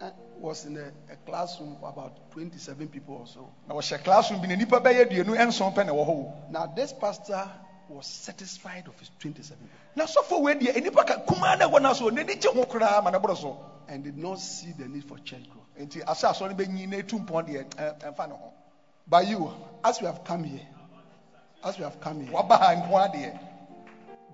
eh, 0.00 0.10
was 0.38 0.64
in 0.66 0.76
a, 0.76 0.92
a 1.12 1.16
classroom 1.26 1.76
for 1.80 1.88
about 1.88 2.30
27 2.32 2.88
people 2.88 3.14
or 3.16 3.26
so. 3.26 3.48
na 3.68 3.74
wɔhyɛ 3.74 4.02
classroom 4.04 4.40
bi 4.40 4.46
na 4.48 4.54
nipa 4.56 4.80
bɛyɛ 4.80 5.08
aduonu 5.10 5.36
nson 5.46 5.72
pɛ 5.74 5.86
na 5.86 5.92
ɛwɔ 5.92 6.06
hɔ. 6.06 6.50
Now, 6.50 6.66
this 6.66 6.92
pastor 6.92 7.48
was 7.88 8.06
satisfied 8.06 8.86
of 8.88 8.98
his 8.98 9.10
27 9.20 9.56
people. 9.58 9.78
Na 9.96 10.04
sɔfo 10.06 10.42
wei 10.42 10.54
deɛ 10.54 10.74
enipa 10.76 11.06
ka 11.06 11.16
kumaa 11.26 11.58
na 11.58 11.68
ɛwɔ 11.68 11.80
n'aso 11.80 12.10
n'ani 12.10 12.40
gye 12.40 12.50
ho 12.52 12.64
koraa 12.64 13.02
ma 13.02 13.10
n'aboro 13.10 13.36
so. 13.36 13.56
And 13.86 14.02
did 14.02 14.16
not 14.16 14.38
see 14.40 14.72
the 14.72 14.88
need 14.88 15.04
for 15.04 15.18
church 15.18 15.44
growth. 15.50 15.66
nti 15.78 16.02
asɛ 16.04 16.30
asɔre 16.32 16.56
bɛnyi 16.56 16.88
na 16.88 16.96
etu 16.98 17.18
mpɔn 17.24 17.46
deɛ 17.48 17.64
ɛ- 17.76 17.98
ɛmfa 18.00 18.28
ne 18.28 18.34
ho. 18.34 18.52
But 19.06 19.26
you, 19.28 19.52
as 19.84 20.00
we 20.00 20.06
have 20.06 20.24
come 20.24 20.44
here, 20.44 20.66
as 21.62 21.76
we 21.78 21.84
have 21.84 22.00
come 22.00 22.20
here, 22.24 22.32
waba 22.32 22.58
ha 22.58 22.74
nko 22.74 22.90
adeɛ 23.12 23.38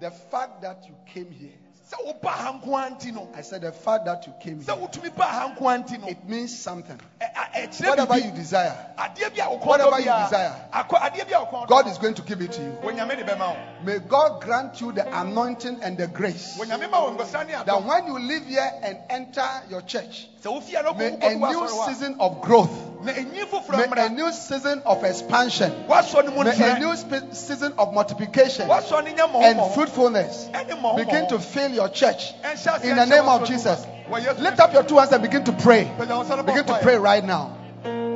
the 0.00 0.10
fact 0.10 0.62
that 0.62 0.86
you 0.88 0.94
came 1.12 1.30
here, 1.30 1.52
sɛ 1.90 1.96
woba 2.06 2.30
ha 2.30 2.52
nko 2.52 2.76
anti 2.86 3.10
no 3.10 3.28
I 3.34 3.42
said 3.42 3.62
the 3.62 3.72
fact 3.72 4.04
that 4.04 4.26
you 4.26 4.32
came 4.40 4.60
here, 4.60 4.74
wotumi 4.74 5.14
ba 5.16 5.24
ha 5.24 5.54
nko 5.54 5.74
anti 5.74 5.98
no 5.98 6.06
it 6.06 6.24
means 6.28 6.56
something. 6.56 7.00
Ɛ- 7.20 7.32
ɛ- 7.34 7.68
ɛkyerɛ 7.68 7.88
Whatever 7.88 8.18
you 8.18 8.30
desire, 8.30 8.76
adeɛ 8.98 9.34
bi 9.36 9.42
a 9.44 9.48
wokɔn 9.48 9.66
Whatever 9.66 9.98
you 9.98 10.04
desire. 10.04 10.54
akɔ 10.72 11.00
adeɛ 11.00 11.26
bi 11.30 11.32
a 11.36 11.44
wokɔn 11.44 11.64
dɔ 11.64 11.66
God 11.68 11.86
is 11.88 11.98
going 11.98 12.14
to 12.14 12.22
give 12.22 12.40
it 12.40 12.52
to 12.52 12.62
you. 12.62 12.72
wɔnyame 12.82 13.16
de 13.16 13.24
bɛma 13.24 13.38
wo 13.50 13.56
May 13.84 13.98
God 13.98 14.40
grant 14.40 14.80
you 14.80 14.92
the 14.92 15.06
anointing 15.20 15.78
and 15.82 15.98
the 15.98 16.06
grace 16.06 16.56
wɔnyame 16.58 16.90
ma 16.90 17.02
wo 17.04 17.10
nkɔsa 17.16 17.46
ne 17.46 17.54
that 17.64 17.82
when 17.84 18.06
you 18.06 18.18
leave 18.18 18.46
here 18.46 18.70
and 18.82 18.98
enter 19.10 19.46
your 19.68 19.82
church, 19.82 20.28
sɛ 20.42 20.50
wofia 20.50 20.82
no 20.82 20.92
may 20.94 21.16
a 21.20 21.34
new 21.36 21.68
season 21.86 22.16
of 22.20 22.40
growth, 22.40 22.70
a 23.00 23.04
may 23.04 24.06
a 24.06 24.08
new 24.08 24.32
season 24.32 24.82
of 24.86 25.04
expansion, 25.04 25.70
woasɔ 25.88 26.24
no 26.24 26.30
mu 26.32 26.44
may 26.44 26.70
a 26.70 26.78
new 26.78 26.96
spe- 26.96 27.32
season 27.34 27.74
of 27.78 27.92
multiplication 27.92 28.66
woasɔ 28.68 29.04
no 29.04 29.12
nyɛ 29.12 29.42
and 29.42 29.74
fruitfulness 29.74 30.48
begin 30.96 31.26
to 31.28 31.38
fill 31.38 31.70
your 31.72 31.88
church. 31.90 32.34
In 32.82 32.96
the 32.96 33.04
name 33.06 33.28
of 33.28 33.44
Jesus, 33.46 33.84
ma. 33.84 33.86
Wɔ 33.86 33.86
Yesu 33.86 33.99
lift 34.10 34.60
up 34.60 34.72
your 34.72 34.82
two 34.82 34.98
hands 34.98 35.12
and 35.12 35.22
begin 35.22 35.44
to 35.44 35.52
pray. 35.52 35.90
Pagya 35.98 36.16
wo 36.16 36.24
nsa 36.24 36.36
no 36.36 36.42
bɔ 36.42 36.46
Begin 36.46 36.66
to 36.66 36.78
pray 36.82 36.96
right 36.96 37.24
now. 37.24 37.56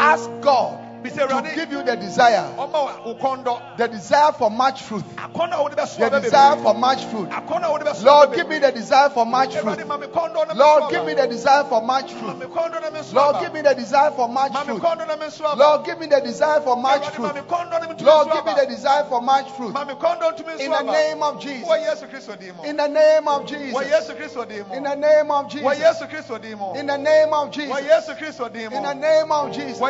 Ask 0.00 0.28
God 0.40 0.83
to 1.10 1.52
give 1.54 1.70
you 1.70 1.82
the 1.82 1.96
desire, 1.96 2.54
ɔma 2.58 3.04
wo 3.04 3.14
kɔn 3.14 3.44
dɔ 3.44 3.76
the 3.76 3.88
desire 3.88 4.32
for 4.32 4.50
much 4.50 4.82
fruit, 4.82 5.04
akɔn 5.16 5.52
a 5.52 5.62
wode 5.62 5.76
the 5.76 6.20
desire 6.20 6.56
for 6.56 6.74
much 6.74 7.04
fruit. 7.06 7.28
akɔn 7.30 7.62
a 7.62 7.70
wode 7.70 7.82
bɛsoa 7.82 8.04
Lord, 8.04 8.34
give 8.34 8.48
me 8.48 8.58
the 8.58 8.72
desire 8.72 9.10
for 9.10 9.26
much 9.26 9.56
fruit. 9.56 9.78
Awurade, 9.78 9.86
ma 9.86 9.96
me 9.96 10.06
kɔn 10.06 10.34
dɔ 10.34 10.48
na 10.48 10.54
me 10.54 10.60
Lord, 10.60 10.90
give 10.90 11.04
me 11.04 11.14
the 11.14 11.26
desire 11.26 11.64
for 11.64 11.82
much 11.82 12.12
fruit. 12.12 12.38
me 12.38 12.46
kɔn 12.46 12.72
dɔ 12.72 12.80
na 12.82 12.90
me 12.90 13.02
soa 13.02 13.14
Lord, 13.14 13.36
give 13.40 13.52
me 13.52 13.62
the 13.62 13.74
desire 13.74 14.10
for 14.12 14.28
much 14.28 14.52
fruit. 14.52 14.82
kɔn 14.82 14.98
dɔ 14.98 15.08
na 15.08 15.16
me 15.16 15.30
soa 15.30 15.56
ba. 15.56 15.64
Lord, 15.64 15.84
give 15.84 15.98
me 15.98 16.06
the 16.06 16.20
desire 16.20 16.60
for 16.60 16.76
much 16.76 17.02
Awurade, 17.02 17.18
ma 17.18 17.32
me 17.32 17.40
fruit. 17.40 17.48
kɔn 17.48 17.70
dɔ 17.70 17.80
na 17.80 17.86
me 17.86 17.94
tumi 17.94 18.06
Lord, 18.06 18.28
give 18.32 18.46
me 18.46 18.54
the 18.54 18.66
desire 18.66 19.04
for 19.04 19.20
much 19.20 19.50
fruit. 19.50 19.72
Ma 19.72 19.84
me 19.84 19.94
kɔn 19.94 20.20
dɔ 20.20 20.36
ntumi 20.36 20.60
In 20.60 20.70
the 20.70 20.82
name 20.82 21.22
of 21.22 21.40
Jesus. 21.40 21.68
Yesu 21.68 22.08
Kristo 22.08 22.38
din 22.38 22.56
mu. 22.56 22.62
In 22.64 22.76
the 22.76 22.88
name 22.88 23.28
of 23.28 23.46
Jesus. 23.46 23.74
Yesu 23.74 24.16
Kristo 24.16 24.48
din 24.48 24.64
mu. 24.68 24.74
In 24.74 24.82
the 24.84 24.96
name 24.96 25.30
of 25.30 25.48
Jesus. 25.48 25.78
Yesu 25.78 26.08
Kristo 26.08 26.38
din 26.42 26.58
mu. 26.58 26.74
In 26.74 26.86
the 26.86 26.96
name 26.96 27.32
of 27.32 27.50
Jesus. 27.50 27.80
Yesu 27.80 28.16
Kristo 28.16 28.52
din 28.52 28.70
mu. 28.70 28.76
In 28.76 28.82
the 28.82 28.94
name 28.94 29.32
of 29.32 29.52
Jesus. 29.52 29.80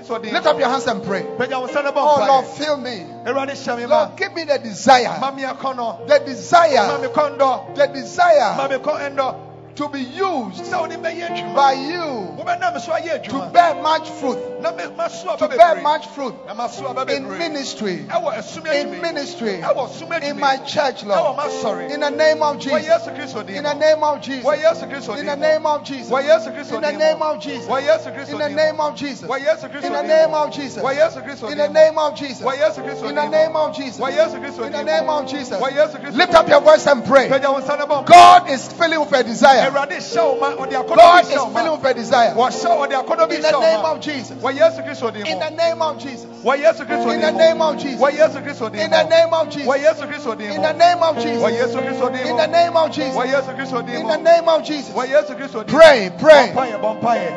Wɔ 0.00 0.06
Yesu 0.06 0.20
Kristo 0.20 0.22
din 0.22 0.32
mu. 0.32 0.38
Lift 0.38 0.46
up 0.46 0.58
your 0.58 0.68
hands 0.68 0.86
and 0.86 1.02
pray. 1.04 1.22
Pagya 1.22 1.60
wo 1.60 1.66
nsa 1.66 1.84
no 1.84 1.92
bɔ 1.92 1.96
Oh. 1.96 2.26
Lord, 2.26 2.46
fill 2.46 2.76
me. 2.76 3.06
Awurade 3.24 3.50
hyɛ 3.50 3.76
me 3.76 3.86
ma. 3.86 4.04
Lord, 4.04 4.16
give 4.16 4.34
me 4.34 4.44
the 4.44 4.58
desire. 4.58 5.18
Ma 5.20 5.30
me 5.30 5.42
akɔnnɔ. 5.42 6.06
The 6.06 6.18
desire. 6.20 6.98
me 7.00 7.08
kɔn 7.08 7.38
dɔ. 7.38 7.74
The 7.74 7.86
desire 7.88 8.68
me 8.68 8.76
kɔn 8.76 9.16
ɛndɔ. 9.16 9.49
To 9.76 9.88
be 9.88 10.00
used 10.00 10.64
Sɛ 10.64 10.80
wode 10.80 11.02
bɛyɛ 11.02 11.28
adwuma. 11.28 11.54
by 11.54 11.72
you 11.72 12.36
Wobɛnam 12.38 12.80
so 12.80 12.92
ayɛ 12.92 13.22
to 13.22 13.50
bear 13.52 13.74
much 13.82 14.08
fruit. 14.10 14.38
Na 14.60 14.72
me 14.72 14.84
masoa 14.84 15.38
To 15.38 15.48
bear 15.48 15.80
much 15.82 16.06
fruit 16.08 16.34
Na 16.46 16.54
masoa 16.54 16.94
ba 16.94 17.12
in 17.14 17.26
ministry. 17.38 18.06
Ɛwɔ 18.08 18.36
asum 18.36 18.64
adwuma 18.64 18.74
In 18.74 19.00
ministry. 19.00 19.60
Ɛwɔ 19.62 19.90
sum 19.90 20.08
adwuma 20.08 20.22
In 20.22 20.40
my 20.40 20.56
church, 20.58 21.04
Lord. 21.04 21.90
In 21.90 22.00
the 22.00 22.10
name 22.10 22.42
of 22.42 22.58
Jesus. 22.58 22.90
Yesu 22.90 23.14
Kristo 23.14 23.46
din 23.46 23.56
In 23.56 23.64
the 23.64 23.74
name 23.74 24.02
of 24.02 24.20
Jesus. 24.20 24.44
Wɔ 24.44 24.56
Yesu 24.56 24.88
Kristo 24.90 25.18
In 25.18 25.26
the 25.26 25.36
name 25.36 25.66
of 25.66 25.84
Jesus. 25.84 26.10
Wɔ 26.10 26.22
Yesu 26.22 26.52
Kristo 26.52 26.74
In 26.74 26.82
the 26.82 26.96
name 26.96 27.22
of 27.22 27.38
Jesus. 27.40 27.66
Wɔ 27.68 27.80
Yesu 27.80 28.12
Kristo 28.12 28.32
In 28.32 28.38
the 28.38 28.48
name 28.48 28.80
of 28.80 28.90
Jesus. 28.90 29.28
Wɔ 29.28 29.38
Yesu 29.40 29.68
Kristo 29.70 29.90
In 29.90 29.92
the 29.92 30.08
name 30.08 30.34
of 30.34 30.50
Jesus. 30.50 30.82
Wɔ 30.82 30.92
Yesu 30.96 31.20
Kristo 31.22 31.50
In 31.50 31.58
the 31.58 31.68
name 31.68 31.98
of 31.98 32.14
Jesus. 32.16 32.42
Wɔ 32.42 32.52
Yesu 32.56 32.80
Kristo 32.82 33.08
In 33.08 33.14
the 33.14 33.28
name 33.28 33.56
of 33.56 33.76
Jesus. 33.76 34.00
Wɔ 34.00 34.10
Yesu 34.10 34.36
Kristo 34.40 34.66
In 34.66 34.72
the 34.72 34.82
name 34.82 35.08
of 35.08 35.26
Jesus. 35.26 35.60
Wɔ 35.60 35.70
Yesu 35.70 36.00
Kristo 36.00 36.16
Lift 36.16 36.34
up 36.34 36.48
your 36.48 36.60
voice 36.60 36.86
and 36.86 37.04
pray. 37.04 37.28
Pagya 37.28 37.52
wo 37.52 37.60
nsa 37.60 37.78
no 37.78 37.86
bɔ 37.86 38.04
mpaeɛ. 38.04 38.06
God 38.06 38.50
is 38.50 38.68
filling 38.68 39.00
with 39.00 39.12
a 39.12 39.22
desire. 39.22 39.59
Awurade 39.66 39.96
hyɛ 39.96 40.22
wo 40.24 40.40
ma. 40.40 40.50
Ɔde 40.56 40.72
akɔnnɔ 40.72 40.96
God 40.96 41.24
is 41.24 41.30
filling 41.30 41.72
with 41.72 41.90
a 41.90 41.94
desire. 41.94 42.34
Wɔhyɛ 42.34 42.70
ɔde 42.80 42.94
akɔnnɔ 43.04 43.32
In 43.32 43.42
the 43.42 43.60
name 43.60 43.84
of 43.84 44.00
Jesus. 44.00 44.36
Wɔ 44.38 44.52
Yesu 44.58 44.82
Kristo 44.84 45.12
din 45.12 45.26
In 45.26 45.38
the 45.38 45.50
name 45.50 45.82
of 45.82 45.98
Jesus. 45.98 46.26
Wɔ 46.44 46.56
Yesu 46.62 46.86
Kristo 46.86 47.12
In 47.14 47.20
the 47.20 47.30
name 47.32 47.62
of 47.62 47.78
Jesus. 47.78 48.00
Wɔ 48.00 48.10
Yesu 48.10 48.42
Kristo 48.42 48.70
din 48.72 48.80
In 48.80 48.90
the 48.90 49.02
name 49.04 49.32
of 49.32 49.48
Jesus. 49.50 49.68
Yesu 49.80 50.06
Kristo 50.08 50.34
din 50.38 50.50
In 50.50 50.62
the 50.62 50.72
name 50.72 51.02
of 51.02 51.16
Jesus. 51.16 51.42
Yesu 51.42 51.80
Kristo 51.80 52.08
din 52.12 52.26
In 52.26 52.36
the 52.36 52.46
name 52.46 52.76
of 52.76 52.90
Jesus. 52.90 53.16
Wɔ 53.16 53.26
Yesu 53.26 53.54
Kristo 53.56 53.86
din 53.86 53.96
In 53.96 54.06
the 54.06 54.16
name 54.16 54.48
of 54.48 54.62
Jesus. 54.64 54.94
Wɔ 54.94 55.06
Yesu 55.06 55.34
Kristo 55.36 55.62
din 55.66 55.74
mu. 55.74 55.80
Pray, 55.80 56.10
pray. 56.18 56.52
Bɔmpaeɛ, 56.54 56.80
bɔmpaeɛ. 56.80 57.30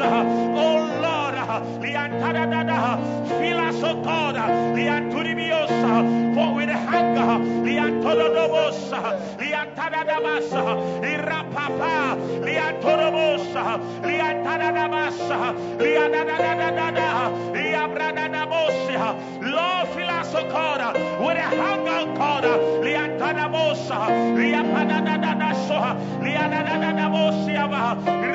oh 0.00 0.76
Lord, 1.02 1.34
fill 3.28 3.58
us, 3.58 3.82
oh 3.82 4.02
God, 4.02 4.36
for 6.34 6.54
with 6.54 6.68
hunger, 6.68 7.36
papa, 11.56 12.16
liantorobosa, 12.44 13.64
liantanadamasa, 14.04 15.38
liadadadadada, 15.80 17.08
liabranadamosia, 17.56 19.08
Lord, 19.40 19.88
fill 19.94 20.10
us, 20.10 20.34
O 20.34 20.42
God, 20.50 20.80
with 21.24 21.38
a 21.38 21.48
hunger, 21.56 22.02
God, 22.18 22.44
liantanamosa, 22.84 23.98
liapanadadasoha, 24.36 25.92
lianadadamosia, 26.20 27.64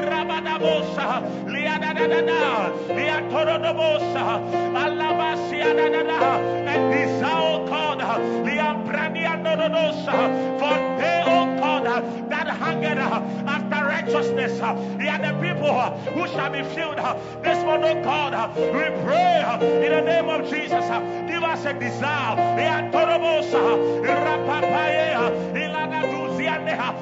rabadamosa, 0.09 1.05
lianadadada, 1.53 2.41
liantorodomosa, 2.97 4.23
alabasianadada, 4.81 6.21
and 6.73 6.83
desire, 6.91 7.41
O 7.41 7.65
God, 7.67 7.99
liambranianodosa, 8.47 10.17
for 10.59 10.77
they, 10.97 11.21
O 11.25 11.29
God, 11.83 12.03
uh, 12.03 12.29
that 12.29 12.47
hunger 12.47 12.99
uh, 12.99 13.21
after 13.47 13.85
righteousness, 13.85 14.59
uh, 14.61 14.73
they 14.97 15.07
are 15.07 15.19
the 15.19 15.33
people 15.41 15.73
who 16.13 16.27
shall 16.27 16.51
be 16.51 16.63
filled. 16.75 16.97
This 17.43 17.63
morning, 17.63 17.97
oh 17.99 18.03
God, 18.03 18.55
we 18.55 19.03
pray 19.03 19.85
in 19.85 19.91
the 19.91 20.01
name 20.01 20.29
of 20.29 20.49
Jesus. 20.49 20.85
Give 21.27 21.43
us 21.43 21.65
a 21.65 21.73
desire. 21.73 22.51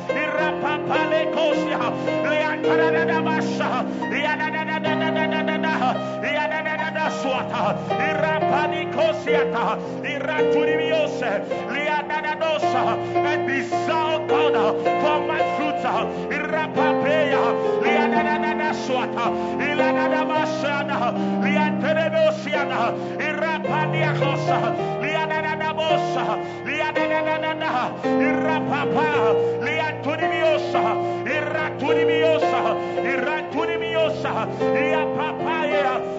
Irapapale 0.09 1.31
Kosia, 1.33 1.79
Liantaradabasha, 2.25 3.86
Lianadadadadadadada, 4.09 5.69
Lianadadada 5.69 6.18
Swata, 7.09 7.75
Irapani 7.89 8.91
Kosiata, 8.93 9.77
Iraturibiose, 10.03 11.31
Lianadadosa, 11.73 12.97
and 13.15 13.47
desire 13.47 14.27
God 14.27 14.55
for 15.01 15.19
my 15.27 15.41
fruits, 15.57 15.85
Irapapeya, 16.33 17.43
Lianadadada 17.81 18.73
Swata, 18.73 19.25
Ilanadabashana, 19.57 20.97
Lianterebosiana, 21.43 22.93
Irapaniakosa, 23.17 24.57
Lianadadabosa, 25.01 26.25
Lianadadada, 26.65 27.73
Irapapa, 28.27 29.09
Liantunimiosa, 29.65 30.83
Iratunimiosa, 31.25 32.61
Iratunimiosa, 33.03 34.31
Iapapaya, 34.75 36.18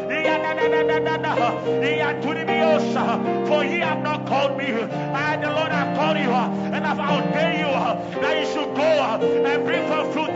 for 3.47 3.65
ye 3.65 3.81
have 3.81 4.03
not 4.03 4.27
called 4.27 4.57
me, 4.57 4.73
I 4.73 5.37
the 5.37 5.51
Lord 5.51 5.73
have 5.73 5.97
called 5.97 6.19
you, 6.19 6.31
and 6.31 6.85
have 6.85 6.99
ordained 6.99 7.59
you 7.59 8.21
that 8.21 8.35
you 8.39 8.47
should 8.53 8.75
go 8.75 8.83
and 8.83 9.65
bring 9.65 9.87
forth 9.89 10.13
fruit. 10.13 10.31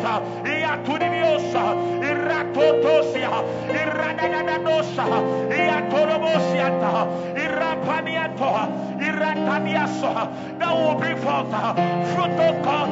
That 10.58 10.72
will 10.74 10.94
bring 10.98 11.16
forth 11.18 11.50
fruit 12.14 12.38
of 12.40 12.62
God, 12.64 12.90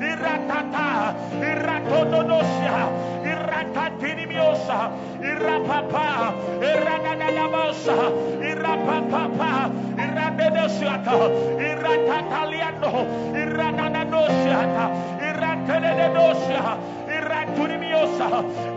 Iratata, 0.00 1.65
Iratododosia, 1.66 2.78
Iratatinimiosa, 3.26 4.78
Irapapa, 5.18 6.30
Iradadamosa, 6.62 7.96
Irapapa, 8.38 9.70
Iradedosiata, 9.98 11.16
Iratataliano, 11.58 12.92
Iradadadosiata, 13.34 14.84
Iratededosia, 15.28 16.62
Iratunimiosa, 17.10 18.28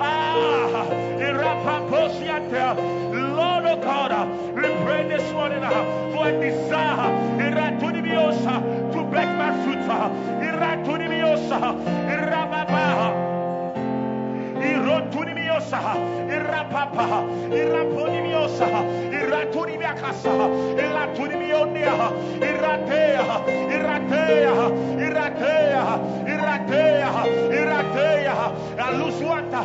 Ah, 0.02 0.86
Irapaposiata, 1.22 2.74
Lord 3.38 3.66
of 3.66 3.82
God, 3.84 4.12
we 4.56 4.62
pray 4.84 5.08
this 5.08 5.32
morning 5.32 5.64
uh, 5.64 5.72
for 6.12 6.28
a 6.28 6.32
desire, 6.42 7.12
Iratunimiosa, 7.38 8.89
break 9.10 9.30
my 9.38 9.52
fruit, 9.64 9.82
Iratunimiosa, 10.48 11.60
Irababa. 12.14 13.39
Irotunimiosa, 14.60 15.80
Irapapa, 16.28 17.24
Iraponimiosa, 17.52 18.68
Iratunimiakasa, 19.12 20.34
Ilatunimionia, 20.78 21.96
Iratea, 22.42 23.26
Iratea, 23.76 24.56
Iratea, 25.08 25.84
Iratea, 26.28 27.12
Iratea, 27.52 28.36
Alusuanta, 28.80 29.62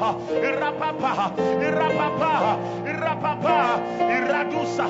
Irapapa, 0.49 1.33
Irapapa, 1.61 2.59
Irapapa, 2.87 3.81
Iradusa, 3.99 4.87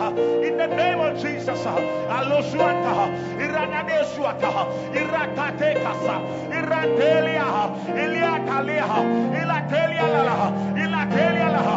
in 0.46 0.56
the 0.56 0.66
name 0.66 1.00
of 1.00 1.20
Jesus, 1.20 1.64
Alusuanta, 1.64 3.08
Iranadesuata, 3.38 4.66
Iratatekasa, 4.94 6.16
Iratelia, 6.50 7.46
Iliatalia, 7.94 8.86
Ilatelia 9.42 9.93
lalaha, 10.08 10.48
Ilatelia 10.76 11.48
laha, 11.54 11.76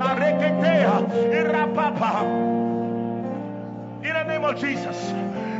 Areketea, 0.00 0.94
Irapapa. 1.32 2.12
In 4.02 4.12
the 4.14 4.22
name 4.24 4.44
of 4.44 4.58
Jesus. 4.58 5.12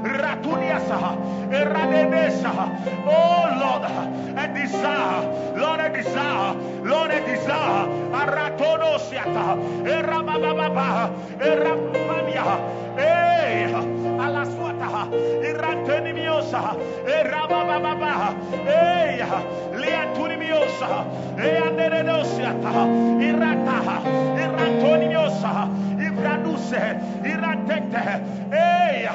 Ratuniasaha, 0.02 1.12
Eradenesaha. 1.52 2.66
Oh 3.06 3.44
Lord, 3.60 3.84
a 3.84 4.48
desire, 4.54 5.22
Lord, 5.58 5.80
a 5.80 5.90
desire, 5.90 6.54
Lord, 6.82 7.10
a 7.10 7.20
desire. 7.20 7.86
Aratonosiata, 8.12 9.56
Erabababa, 9.84 11.10
Erapania, 11.38 12.78
Eh, 12.96 13.68
Iratenimiosa, 15.50 16.76
Erabababa, 17.06 18.34
Eh, 18.66 19.24
Liatunimiosa, 19.80 21.04
Eanerenosiata, 21.38 22.72
Irataha, 23.20 23.96
Iratonimiosa, 24.44 25.68
Ibraduse, 26.20 27.00
Iratete, 27.24 28.52
Eh, 28.52 29.06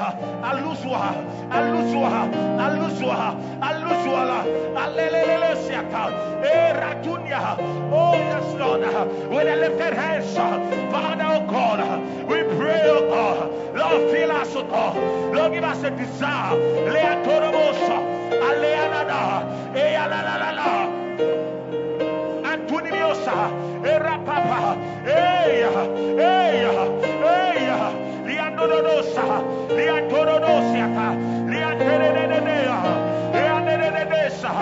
Aluswa, 0.41 1.13
Aluswa, 1.51 2.29
Aluswa, 2.57 3.35
Aluswala, 3.61 4.43
Alelelesiata, 4.75 6.43
Eh, 6.43 6.73
Ratunia. 6.73 7.57
Oh, 7.91 8.13
yes, 8.13 8.55
Lord, 8.59 8.81
with 9.29 9.59
lifted 9.59 9.93
hands, 9.93 10.33
Father, 10.35 11.23
oh 11.27 11.45
God, 11.47 12.27
we 12.27 12.43
pray, 12.57 12.81
oh 12.85 13.07
God, 13.07 13.75
Lord, 13.77 14.11
fill 14.11 14.31
us, 14.31 14.55
oh 14.55 14.63
God, 14.63 15.35
Lord, 15.35 15.53
give 15.53 15.63
us 15.63 15.83
a 15.83 15.91
desire, 15.91 16.55
Lea 16.91 17.21
Torobosa, 17.23 18.01
Aleanada, 18.31 19.75
Ea 19.75 20.07
la 20.09 20.21
la 20.21 20.37
la 20.37 20.51
la. 20.51 21.04
Antunimiosa, 23.15 23.51
Era 23.85 24.17
Papa, 24.25 24.77
Eya, 25.05 25.71
Eya, 26.17 26.73
Eya, 27.23 27.91
Liandorosa, 28.25 29.43
Liantorodosiata, 29.69 31.15
Lianteredea, 31.47 32.77
Lianteredesa, 33.33 34.53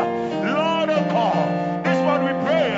Lord 0.54 0.90
of 0.90 1.10
God, 1.10 1.84
this 1.84 1.98
one 2.06 2.26
we 2.26 2.34
pray, 2.44 2.72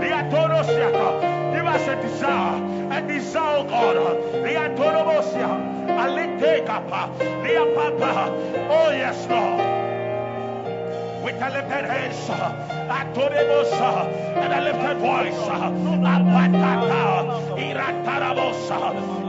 Liantorosiata, 0.00 1.54
give 1.54 1.66
us 1.66 1.88
a 1.88 1.96
desire, 2.02 2.92
a 2.92 3.02
desire, 3.06 3.64
God, 3.64 3.96
Liantorobosia, 4.44 5.50
Alitekapa, 5.88 7.16
Liapapa, 7.42 8.28
oh 8.70 8.90
yes, 8.90 9.26
Lord 9.28 9.93
with 11.24 11.40
a 11.40 11.48
lifted 11.48 11.86
hands, 11.88 12.28
Atoremosa, 12.92 14.06
and 14.36 14.52
a 14.52 14.60
lifted 14.60 14.98
voice, 14.98 15.48
Apatata, 16.12 17.04
Iratarabosa, 17.56 18.80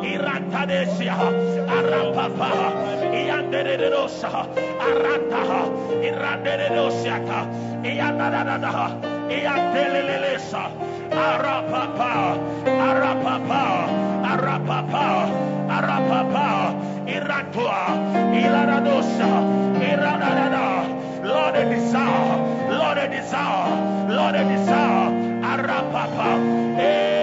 Iratadesia, 0.03 1.15
Arapapa, 1.75 2.51
Ianderedosa, 3.15 4.29
Arata, 4.87 5.43
Iranderosiata, 6.03 7.39
Ianadada, 7.87 8.99
Iandelelesa, 9.31 10.63
Arapapa, 11.11 12.35
Arapapa, 12.87 13.63
Arapapa, 14.31 15.07
Arapapa, 15.69 16.47
Iratua, 17.07 17.79
Ilaradosa, 18.35 19.31
Iranada. 19.79 20.74
Lord, 21.45 21.57
a 21.57 21.69
desire, 21.69 22.37
Lord, 22.71 22.97
a 22.97 23.07
desire, 23.07 24.09
Lord, 24.09 24.33
a 24.33 24.43
desire, 24.45 25.11
Arapapa, 25.45 26.79
eh, 26.79 27.14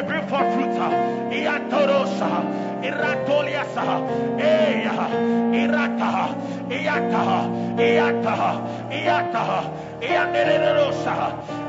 we 0.00 0.06
bring 0.06 0.26
forth 0.28 0.54
fruit, 0.54 0.76
Iantorosa, 1.30 2.30
Iratoliasa, 2.82 3.84
Eya, 4.40 4.96
Irata, 5.52 6.12
Iata, 6.70 7.24
Iata, 7.76 8.36
Iata, 8.90 9.44
Ianererosa, 10.00 11.16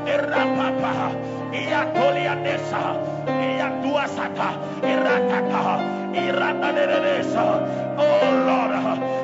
Irapapa, 0.06 1.12
Iatolianesa, 1.52 2.82
Iatuasata, 3.28 4.50
Iratata, 4.80 5.64
Irananeresa. 6.16 7.44
Oh 7.98 8.24
Lord, 8.48 8.72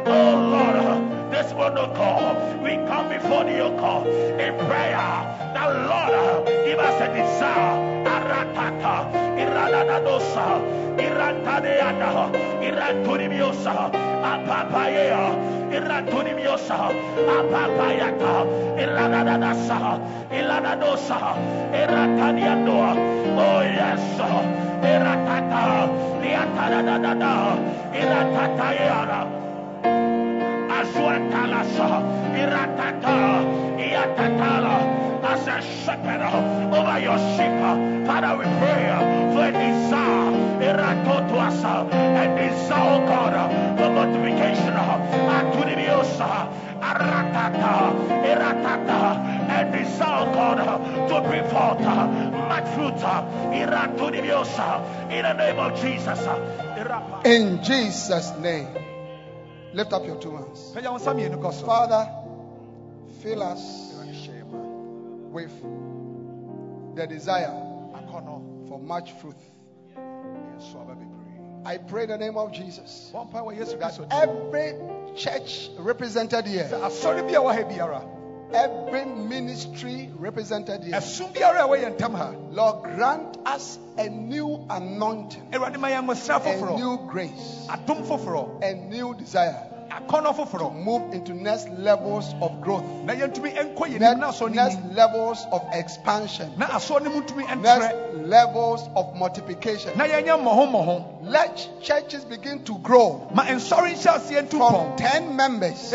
oh 0.07 0.35
Lord, 0.53 1.18
this 1.31 1.53
one 1.53 1.75
no 1.75 1.89
call. 1.95 2.35
We 2.63 2.77
come 2.89 3.09
before 3.09 3.45
you 3.45 3.75
call 3.79 4.07
in 4.07 4.55
prayer. 4.67 5.09
Now 5.55 5.69
Lord, 5.71 6.13
uh, 6.15 6.45
give 6.65 6.79
us 6.79 7.01
a 7.01 7.09
desire. 7.15 7.99
Aratata, 8.09 9.11
Irananadosa, 9.37 10.47
Irantadeana, 10.97 12.33
Irantunimiosa, 12.63 13.91
Apapaya, 14.23 15.35
Irantunimiosa, 15.73 16.79
Apapayata, 17.37 18.35
Irananasa, 18.81 19.81
Ilanadosa, 20.33 21.21
Iratanianoa. 21.73 22.91
Oh 23.37 23.61
yes, 23.63 24.19
Iratata, 24.83 25.89
Iratadadada, 26.23 27.35
Iratatayana. 27.93 29.38
As 35.21 35.47
a 35.47 35.61
shepherd 35.85 36.23
over 36.73 36.99
your 37.01 37.19
sheep. 37.35 37.59
Father, 38.07 38.33
we 38.39 38.45
pray 38.45 38.87
for 39.35 39.45
a 39.45 39.53
desire, 39.53 40.31
a 41.99 42.27
desire, 42.39 43.01
God, 43.07 43.35
for 43.77 43.91
multiplication, 43.91 44.75
a 44.75 44.79
desire, 49.73 50.23
oh 50.23 50.33
God, 50.33 50.59
to 51.09 51.17
bring 51.29 51.45
forth 51.51 51.81
much 52.49 52.69
fruit, 52.75 53.03
in 55.13 55.23
the 55.23 55.33
name 55.33 55.59
of 55.59 55.71
Jesus. 55.81 56.21
In 57.25 57.63
Jesus' 57.65 58.33
name. 58.39 58.98
Lift 59.75 59.93
up 59.93 60.05
your 60.07 60.17
two 60.17 60.37
hands. 60.37 60.73
Pagya 60.75 60.91
wo 60.91 60.99
nsa 60.99 61.15
mmienu 61.15 61.39
kɔ. 61.39 61.53
Father, 61.65 62.09
fill 63.23 63.43
us 63.43 63.95
with 65.33 65.53
the 66.97 67.07
desire 67.07 67.53
for 68.69 68.79
much 68.79 69.13
fruit. 69.13 69.37
yɛnso 69.97 70.81
aba 70.81 70.95
bebree. 70.95 71.67
I 71.67 71.79
pray 71.79 72.05
in 72.05 72.11
the 72.11 72.19
name 72.19 72.37
of 72.37 72.53
Jesus 72.53 73.11
Bɔ 73.15 73.31
mpae 73.31 73.45
wɔ 73.45 73.59
Yesu 73.59 73.79
that 73.79 74.01
every 74.11 74.75
church 75.17 75.71
represented 75.79 76.47
here, 76.47 76.69
asɔre 78.53 78.89
bi 78.89 78.99
a 78.99 79.01
ɛwɔ 79.01 79.01
ha 79.01 79.01
biara, 79.01 79.01
every 79.01 79.05
ministry 79.05 80.11
represented 80.19 80.85
here, 80.85 80.95
ɛsum 80.95 81.33
biara 81.35 81.65
a 81.65 81.69
ɛwɔ 81.69 81.97
yɛn 81.99 82.53
Lord, 82.53 82.83
grant 82.97 83.37
us 83.47 83.79
a 83.97 84.09
new 84.09 84.65
anointing, 84.71 85.43
Awurade 85.53 85.79
ma 85.79 85.89
yɛn 85.89 86.07
nwosra 86.07 86.45
a 86.45 86.79
new 86.79 86.99
grace, 87.09 87.67
a 88.63 88.75
new 88.75 89.15
desire 89.15 89.65
to 90.59 90.71
move 90.71 91.13
into 91.15 91.33
next 91.35 91.69
levels 91.71 92.35
of 92.41 92.61
growth, 92.61 92.85
Na 93.05 93.15
yɛntumi 93.15 93.55
nkɔ 93.75 93.89
next, 93.99 94.01
nim 94.01 94.21
na 94.21 94.29
asɔ 94.31 94.51
ne 94.51 94.57
next 94.57 94.79
levels 94.95 95.47
of 95.51 95.63
expansion, 95.73 96.53
Na 96.57 96.67
asɔ 96.67 97.03
ne 97.03 97.09
mu 97.09 97.23
ntumi 97.23 97.45
ntrɛ. 97.45 97.63
next 97.63 97.95
levels 98.29 98.83
of 98.95 99.15
multiplication. 99.17 99.97
Na 99.97 100.05
yɛnyɛ 100.05 100.39
mmɔho 100.43 100.71
mmɔho. 100.71 101.05
Let 101.23 101.69
churches 101.83 102.25
begin 102.25 102.63
to 102.65 102.79
grow 102.79 103.27
Ma 103.35 103.45
nsɔre 103.45 103.93
nhyɛ 103.95 104.17
aseɛ 104.17 104.43
ntu 104.49 104.59
from 104.59 104.75
pɔn. 104.75 104.97
10 104.97 105.37
members. 105.37 105.93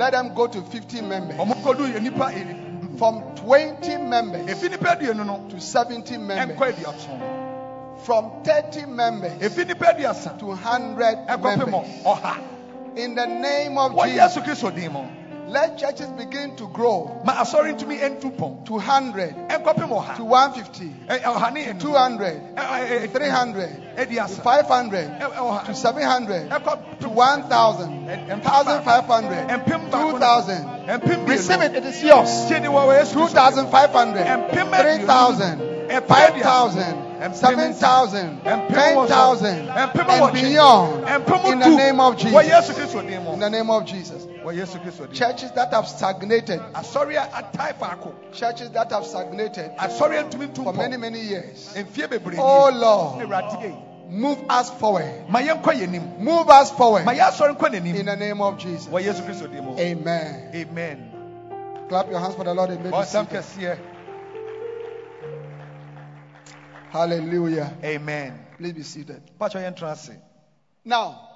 Efiri 0.00 0.08
nipa 0.08 0.08
du. 0.08 0.08
Let 0.08 0.12
them 0.12 0.34
go 0.34 0.46
to 0.46 0.60
15 0.62 1.08
members. 1.08 1.36
Ɔmo 1.36 1.54
kɔdu 1.62 2.02
nipa 2.02 2.32
du. 2.32 2.70
From 2.98 3.22
20 3.36 3.96
members 3.98 4.46
Efi 4.46 4.70
nipa 4.70 4.96
aduonu 4.96 5.24
no, 5.24 5.46
to 5.48 5.60
70 5.60 6.18
members. 6.18 7.06
From 8.04 8.30
30 8.44 8.86
members 8.86 9.32
Efi 9.40 9.66
nipa 9.66 9.84
aduasa, 9.86 10.38
to 10.38 10.46
100 10.46 11.26
members. 11.42 11.86
In 12.96 13.14
the 13.14 13.26
name 13.26 13.78
of 13.78 13.94
Jesus, 14.04 14.62
Yesu 15.50 15.50
Kristo 15.50 15.50
din 15.50 15.50
mu. 15.50 15.52
let 15.52 15.78
churches 15.78 16.08
begin 16.16 16.56
to 16.56 16.66
grow 16.68 17.20
Ma 17.24 17.32
asɔre 17.34 17.74
ntumi 17.74 17.98
ntu 18.00 18.30
pɔn. 18.36 18.64
to 18.66 18.74
100, 18.78 19.34
Ɛnkɔpem 19.48 19.88
to 19.88 19.94
ɔha. 19.94 20.18
150, 20.20 20.94
Ɛ- 21.08 21.22
Ɔha 21.22 21.52
ne 21.52 21.60
enu. 21.70 21.80
200, 21.80 22.40
Ɛ- 22.54 22.66
ɛ- 22.66 23.00
ɛ- 23.02 23.12
300, 23.12 23.68
to 23.96 24.06
Aduasa. 24.06 24.42
500, 24.42 25.10
Ɛ- 25.20 25.32
ɔha. 25.32 25.64
to 25.66 25.74
700, 25.74 26.48
Ɛkɔ 26.50 26.78
to 27.00 27.08
1,000, 27.08 28.06
Ɛ- 28.06 28.28
ɛmpem 28.28 28.42
1,500, 28.42 29.48
Ɛmpem 29.48 29.90
baako. 29.90 30.12
2,000. 30.12 30.64
Ɛmpem 30.88 31.00
mmienu. 31.24 31.28
Receive 31.28 31.60
it, 31.62 31.74
it 31.76 31.84
is 31.84 32.02
yours. 32.02 32.30
Gye 32.48 32.58
ne 32.60 32.68
wɔ 32.68 32.86
wɔ 32.86 32.98
Yesu 33.00 33.14
Kristo 33.28 33.34
din 33.54 33.64
mu. 36.94 37.09
2,500, 37.20 37.30
Ɛmpem 37.30 37.78
3,000, 37.78 38.40
Ɛmpem 38.44 38.74
5,000, 38.74 39.08
7,000, 39.08 39.68
Ɛmpem 39.68 39.92
10,000, 39.92 40.00
Ɛmpem 40.00 40.08
and 40.08 40.32
beyond. 40.32 41.52
In 41.52 41.58
the 41.58 41.76
name 41.76 42.00
of 42.00 42.16
Jesus. 42.16 42.70
Kristo 42.70 43.06
din 43.06 43.24
mu. 43.24 43.32
In 43.32 43.40
the 43.40 43.50
name 43.50 43.70
of 43.70 43.84
Jesus. 43.84 44.24
Wɔ 44.24 44.56
Yesu 44.56 44.82
Kristo 44.82 45.00
din 45.00 45.08
mu. 45.10 45.14
Churches 45.14 45.52
that 45.52 45.72
have 45.72 45.86
stagnated, 45.86 46.60
Asɔre 46.74 47.16
a 47.16 47.42
atae 47.42 47.74
faako. 47.78 48.14
churches 48.32 48.70
that 48.70 48.90
have 48.90 49.04
stagnated 49.04 49.70
Asɔre 49.76 50.20
a 50.20 50.24
ntumi 50.24 50.48
ntu 50.48 50.64
for 50.64 50.72
many, 50.72 50.96
many 50.96 51.20
years. 51.20 51.74
Oh. 52.38 52.70
Lord, 52.72 53.28
move 54.08 54.38
us 54.48 54.70
forward. 54.70 55.28
Ma 55.28 55.40
yɛnkɔ 55.40 55.62
yɛn 55.62 55.90
nim. 55.90 56.12
Move 56.18 56.48
us 56.48 56.70
forward. 56.70 57.04
Ma 57.04 57.12
yɛasɔre 57.12 57.56
nkɔ 57.56 57.98
In 57.98 58.06
the 58.06 58.16
name 58.16 58.40
of 58.40 58.56
Jesus. 58.56 58.86
Wɔ 58.86 59.04
Yesu 59.04 59.22
Kristo 59.22 59.50
din 59.50 59.64
mu. 59.64 59.78
Amen. 59.78 60.50
Amen. 60.54 61.10
Clap 61.88 62.08
your 62.08 62.20
hands 62.20 62.34
for 62.34 62.44
the 62.44 62.54
Lord 62.54 62.70
and 62.70 62.82
make 62.82 62.92
Bɔ 62.92 63.02
it 63.02 63.28
nsɛm 63.28 63.42
seated. 63.42 63.78
Kɛseɛ. 66.90 66.92
Hallelujah. 66.92 67.72
Amen. 67.84 68.46
Please 68.58 68.72
be 68.72 68.82
seated. 68.82 69.22
Pakyɛ 69.38 69.62
yɛn 69.62 69.76
tena 69.76 69.92
ase. 69.92 70.10
Now, 70.84 71.28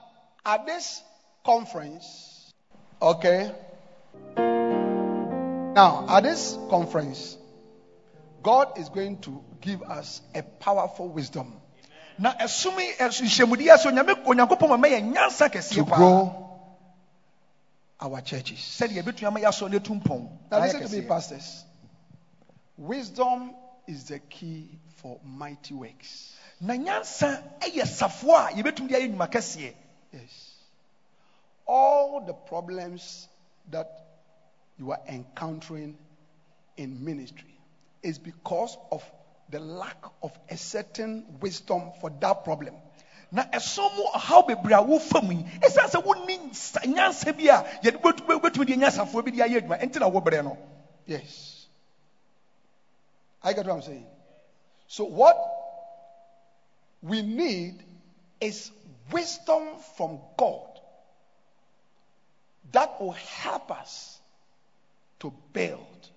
at 0.45 0.67
this 0.67 1.03
conference, 1.45 2.53
okay. 3.01 3.53
Now, 4.37 6.07
at 6.09 6.23
this 6.23 6.57
conference, 6.71 7.37
God 8.43 8.79
is 8.79 8.89
going 8.89 9.19
to 9.23 9.43
give 9.61 9.83
us 9.83 10.21
a 10.35 10.43
powerful 10.43 11.09
wisdom 11.09 11.61
Na 12.19 12.33
ɛsom 12.35 12.79
yi 12.79 12.93
ɛso- 12.93 13.79
so 13.79 13.91
Nyame 13.91 14.25
Onyankopɔn 14.25 14.79
ma 14.79 14.87
yɛn 14.89 15.13
nyansa 15.15 15.51
to 15.51 15.59
kɛseɛ 15.59 15.89
paa. 15.89 15.97
grow 15.97 16.51
our 18.01 18.21
churches. 18.21 18.59
Sɛdeɛ 18.59 19.03
yɛbɛtumi 19.03 19.27
ama 19.27 19.41
yɛasɔre 19.41 19.71
no 19.73 19.79
atu. 19.79 20.29
Now, 20.51 20.61
listen 20.61 20.87
to 20.87 20.97
me, 20.97 21.03
pastors. 21.09 21.65
Wisdom 22.77 23.55
is 23.89 24.05
the 24.05 24.19
key 24.21 24.79
for 25.05 25.21
mighty 25.23 25.75
works. 25.75 26.35
Na 26.63 26.75
nyansa 26.75 27.43
yɛ 27.61 27.85
safoa 27.87 28.49
a 28.49 28.53
yɛbɛtumi 28.55 28.89
de 28.89 28.95
ayɛ 28.95 29.09
nnwuma 29.13 29.31
kɛseɛ. 29.31 29.75
Yes. 30.15 30.55
All 31.67 32.23
the 32.25 32.33
problems 32.33 33.29
that 33.71 33.87
you 34.79 34.93
are 34.93 35.01
encountering 35.07 35.99
in 36.79 37.05
ministry 37.05 37.55
is 38.03 38.19
because 38.19 38.79
of 38.91 39.05
the 39.51 39.61
lack 39.61 39.99
of 40.23 40.33
a 40.49 40.57
certain 40.57 41.27
wisdom 41.39 41.93
for 42.01 42.09
that 42.21 42.43
problem. 42.43 42.75
Na 43.31 43.45
ɛsom 43.45 43.95
mu 43.97 44.05
ɔhaw 44.15 44.49
bebree 44.49 44.73
a 44.73 44.83
wofa 44.83 45.23
mu 45.23 45.33
yi, 45.35 45.45
ɛsiane 45.61 45.91
sɛ 45.91 46.03
wonni 46.03 46.39
nsa- 46.49 46.87
nyansa 46.87 47.37
bi 47.37 47.53
a 47.53 47.63
yɛde 47.83 48.01
bɛtu- 48.01 48.41
bɛtumi 48.41 48.67
de 48.67 48.73
anya 48.73 48.91
safoa 48.91 49.23
bi 49.23 49.33
de 49.33 49.43
ayɛ 49.43 49.61
adwuma, 49.61 49.79
ɛnti 49.83 50.01
na 50.01 50.09
wobrɛ 50.09 50.43
no. 50.43 50.57
Yes. 51.05 51.67
I 53.43 53.53
get 53.53 53.67
what 53.67 53.75
I'm 53.75 53.83
saying. 53.83 54.14
So, 54.95 55.03
what 55.03 55.37
we 57.03 57.21
need 57.21 57.83
is 58.41 58.71
wisdom 59.11 59.75
from 59.97 60.21
God 60.37 60.69
that 62.71 63.01
will 63.01 63.11
help 63.11 63.73
us 63.73 64.21
to 65.19 65.35
build 65.53 66.09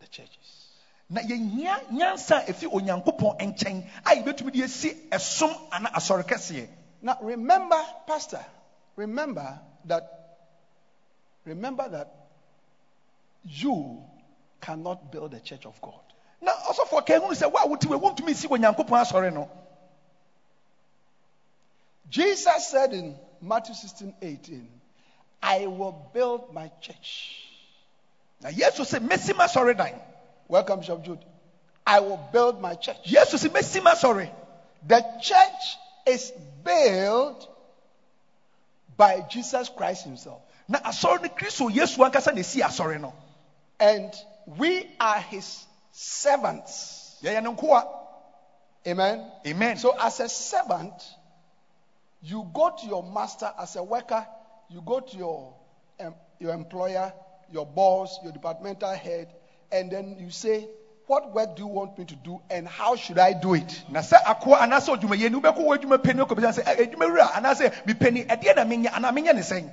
the 0.00 0.08
churches. 0.08 0.66
Na 1.08 1.20
nyansa 1.20 2.48
de 6.16 6.24
kɛseɛ. 6.24 6.68
Now 7.02 7.16
remember, 7.22 7.80
Pastor, 8.08 8.44
remember 8.96 9.60
that 9.84 10.02
remember 11.44 11.88
that 11.88 12.12
you 13.44 14.02
cannot 14.60 15.12
build 15.12 15.32
a 15.34 15.38
church 15.38 15.64
of 15.64 15.80
God. 15.80 16.09
Na 16.40 16.52
ɔsɔfoɔ 16.52 17.06
ka 17.06 17.14
ehunu 17.14 17.34
sɛ 17.34 17.50
wo 17.50 17.58
a 17.58 17.66
wote 17.66 17.80
wɔ 17.80 18.00
wontumi 18.00 18.30
nsi 18.32 18.48
Onyankopɔn 18.48 19.00
asɔre 19.00 19.32
no. 19.32 19.48
Jesus 22.08 22.66
said 22.66 22.92
in 22.92 23.18
Matthew 23.40 23.74
16, 23.74 24.14
18, 24.20 24.80
I 25.42 25.66
will 25.66 25.92
build 26.12 26.52
my 26.52 26.70
church. 26.80 27.46
Na 28.40 28.48
Yesu 28.50 28.84
sɛ 28.84 29.06
mesi 29.06 29.32
m'asɔre 29.32 29.76
dan. 29.76 30.00
Welcome, 30.48 30.80
Bishop 30.80 31.02
Jude. 31.02 31.24
I 31.86 32.00
will 32.00 32.16
build 32.32 32.60
my 32.60 32.74
church. 32.74 32.98
Yesu 33.04 33.36
sɛ 33.36 33.50
mesi 33.52 33.80
m'asɔre. 33.80 34.30
The 34.86 35.04
church 35.20 35.78
is 36.06 36.32
built 36.64 37.46
by 38.96 39.20
Jesus 39.20 39.68
Christ 39.68 40.04
Himself. 40.04 40.42
na 40.70 40.78
asɔre 40.80 41.20
no 41.22 41.28
kristo 41.28 41.68
yesu 41.68 41.98
ankasa 41.98 42.32
na 42.32 42.40
esi 42.40 42.62
asɔre 42.62 43.00
no 43.00 43.12
And 43.78 44.14
we 44.46 44.84
are 45.00 45.20
His 45.20 45.66
servants. 45.92 47.18
yɛyɛ 47.22 47.42
ne 47.42 47.50
nkoa 47.50 47.84
Amen. 48.86 49.30
amen 49.46 49.76
So, 49.76 49.94
as 50.00 50.20
a 50.20 50.28
servant, 50.28 50.94
you 52.22 52.48
go 52.54 52.70
to 52.70 52.86
your 52.86 53.02
master 53.02 53.52
as 53.58 53.76
a 53.76 53.82
worker, 53.82 54.26
you 54.70 54.80
go 54.80 55.00
to 55.00 55.16
your, 55.16 55.54
um, 56.00 56.14
your 56.38 56.54
employer, 56.54 57.12
your 57.50 57.66
boss, 57.66 58.18
your 58.22 58.32
departmental 58.32 58.94
head, 58.94 59.28
and 59.70 59.90
then 59.90 60.16
you 60.18 60.30
say, 60.30 60.66
What 61.06 61.34
work 61.34 61.56
do 61.56 61.62
you 61.62 61.66
want 61.68 61.98
me 61.98 62.04
to 62.06 62.16
do, 62.16 62.40
and 62.50 62.66
how 62.66 62.96
should 62.96 63.18
I 63.18 63.32
do 63.34 63.54
it? 63.54 63.84
na 63.88 64.00
sɛ 64.00 64.22
akoa 64.22 64.60
anaasɛ 64.60 64.96
odwumayɛni 64.96 65.34
wobɛkɔ 65.42 65.58
wɔ 65.58 65.76
adwuma 65.78 65.98
pɛ 65.98 66.52
sɛ 66.52 66.62
adwumawura 66.64 67.32
anaasɛ 67.32 67.84
mepɛni 67.84 68.26
ɛdeɛ 68.26 68.56
na 68.56 68.64
menyɛ 68.64 68.92
anaa 68.92 69.12
menyɛ 69.12 69.34
ne 69.34 69.40
sɛn 69.42 69.70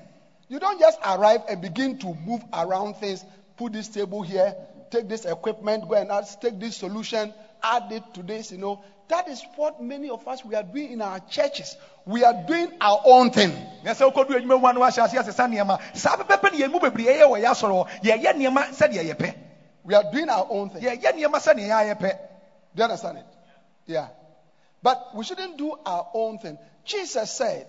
You 0.49 0.60
don't 0.60 0.80
just 0.80 0.97
arrive 1.06 1.41
and 1.49 1.62
begin 1.62 1.97
to 1.99 2.13
move 2.13 2.43
around 2.53 2.97
things, 2.97 3.23
put 3.58 3.73
this 3.73 3.89
table 3.89 4.21
here, 4.21 4.56
take 4.91 5.08
this 5.08 5.26
equipment, 5.26 5.88
go 5.88 5.95
and 5.95 6.12
add, 6.12 6.26
take 6.41 6.60
this 6.60 6.78
solution, 6.78 7.34
add 7.62 7.91
it 7.91 8.04
to 8.13 8.23
this, 8.23 8.52
you 8.52 8.58
know. 8.58 8.82
That 9.10 9.28
is 9.30 9.41
what 9.56 9.82
many 9.82 10.10
of 10.10 10.28
us 10.28 10.43
we 10.43 10.54
are 10.56 10.63
doing 10.63 10.91
in 10.91 11.02
our 11.02 11.21
churches. 11.21 11.78
We 12.06 12.26
are 12.26 12.34
doing 12.45 12.73
our 12.82 13.02
own 13.06 13.32
thing. 13.32 13.52
We 13.84 13.89
are 13.89 13.95
doing 20.12 20.30
our 20.30 20.47
own 20.50 20.69
thing. 20.69 20.82
yɛyɛ 20.82 21.13
nneɛma 21.13 21.39
sɛdeɛ 21.39 21.69
yɛa 21.69 21.95
yɛpɛ 21.95 22.12
Do 22.76 22.76
you 22.76 22.84
understand 22.84 23.17
it? 23.19 23.26
Yeah. 23.86 24.10
But 24.84 25.15
we 25.15 25.23
shouldn't 25.23 25.58
do 25.58 25.73
our 25.86 26.10
own 26.13 26.39
thing. 26.39 26.58
Jesus 26.84 27.32
said, 27.32 27.67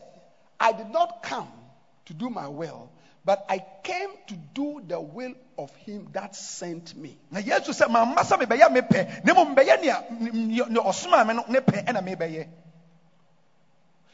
I 0.58 0.72
did 0.72 0.90
not 0.90 1.22
come 1.22 1.52
to 2.06 2.14
do 2.14 2.30
my 2.30 2.48
will, 2.48 2.90
but 3.28 3.44
I 3.46 3.62
came 3.82 4.08
to 4.28 4.34
do 4.54 4.80
the 4.88 4.98
will 4.98 5.34
of 5.58 5.68
him 5.84 6.08
that 6.12 6.34
sent 6.34 6.96
me. 6.96 7.18
na 7.30 7.40
yesu 7.40 7.74
sɛ 7.76 7.84
pɛ 7.84 8.56
nea 8.56 9.76
nea 9.76 10.64
no 10.70 11.44
ne 11.46 11.60
pɛ 11.60 11.84
ɛna 11.84 12.00
mebɛyɛ 12.02 12.48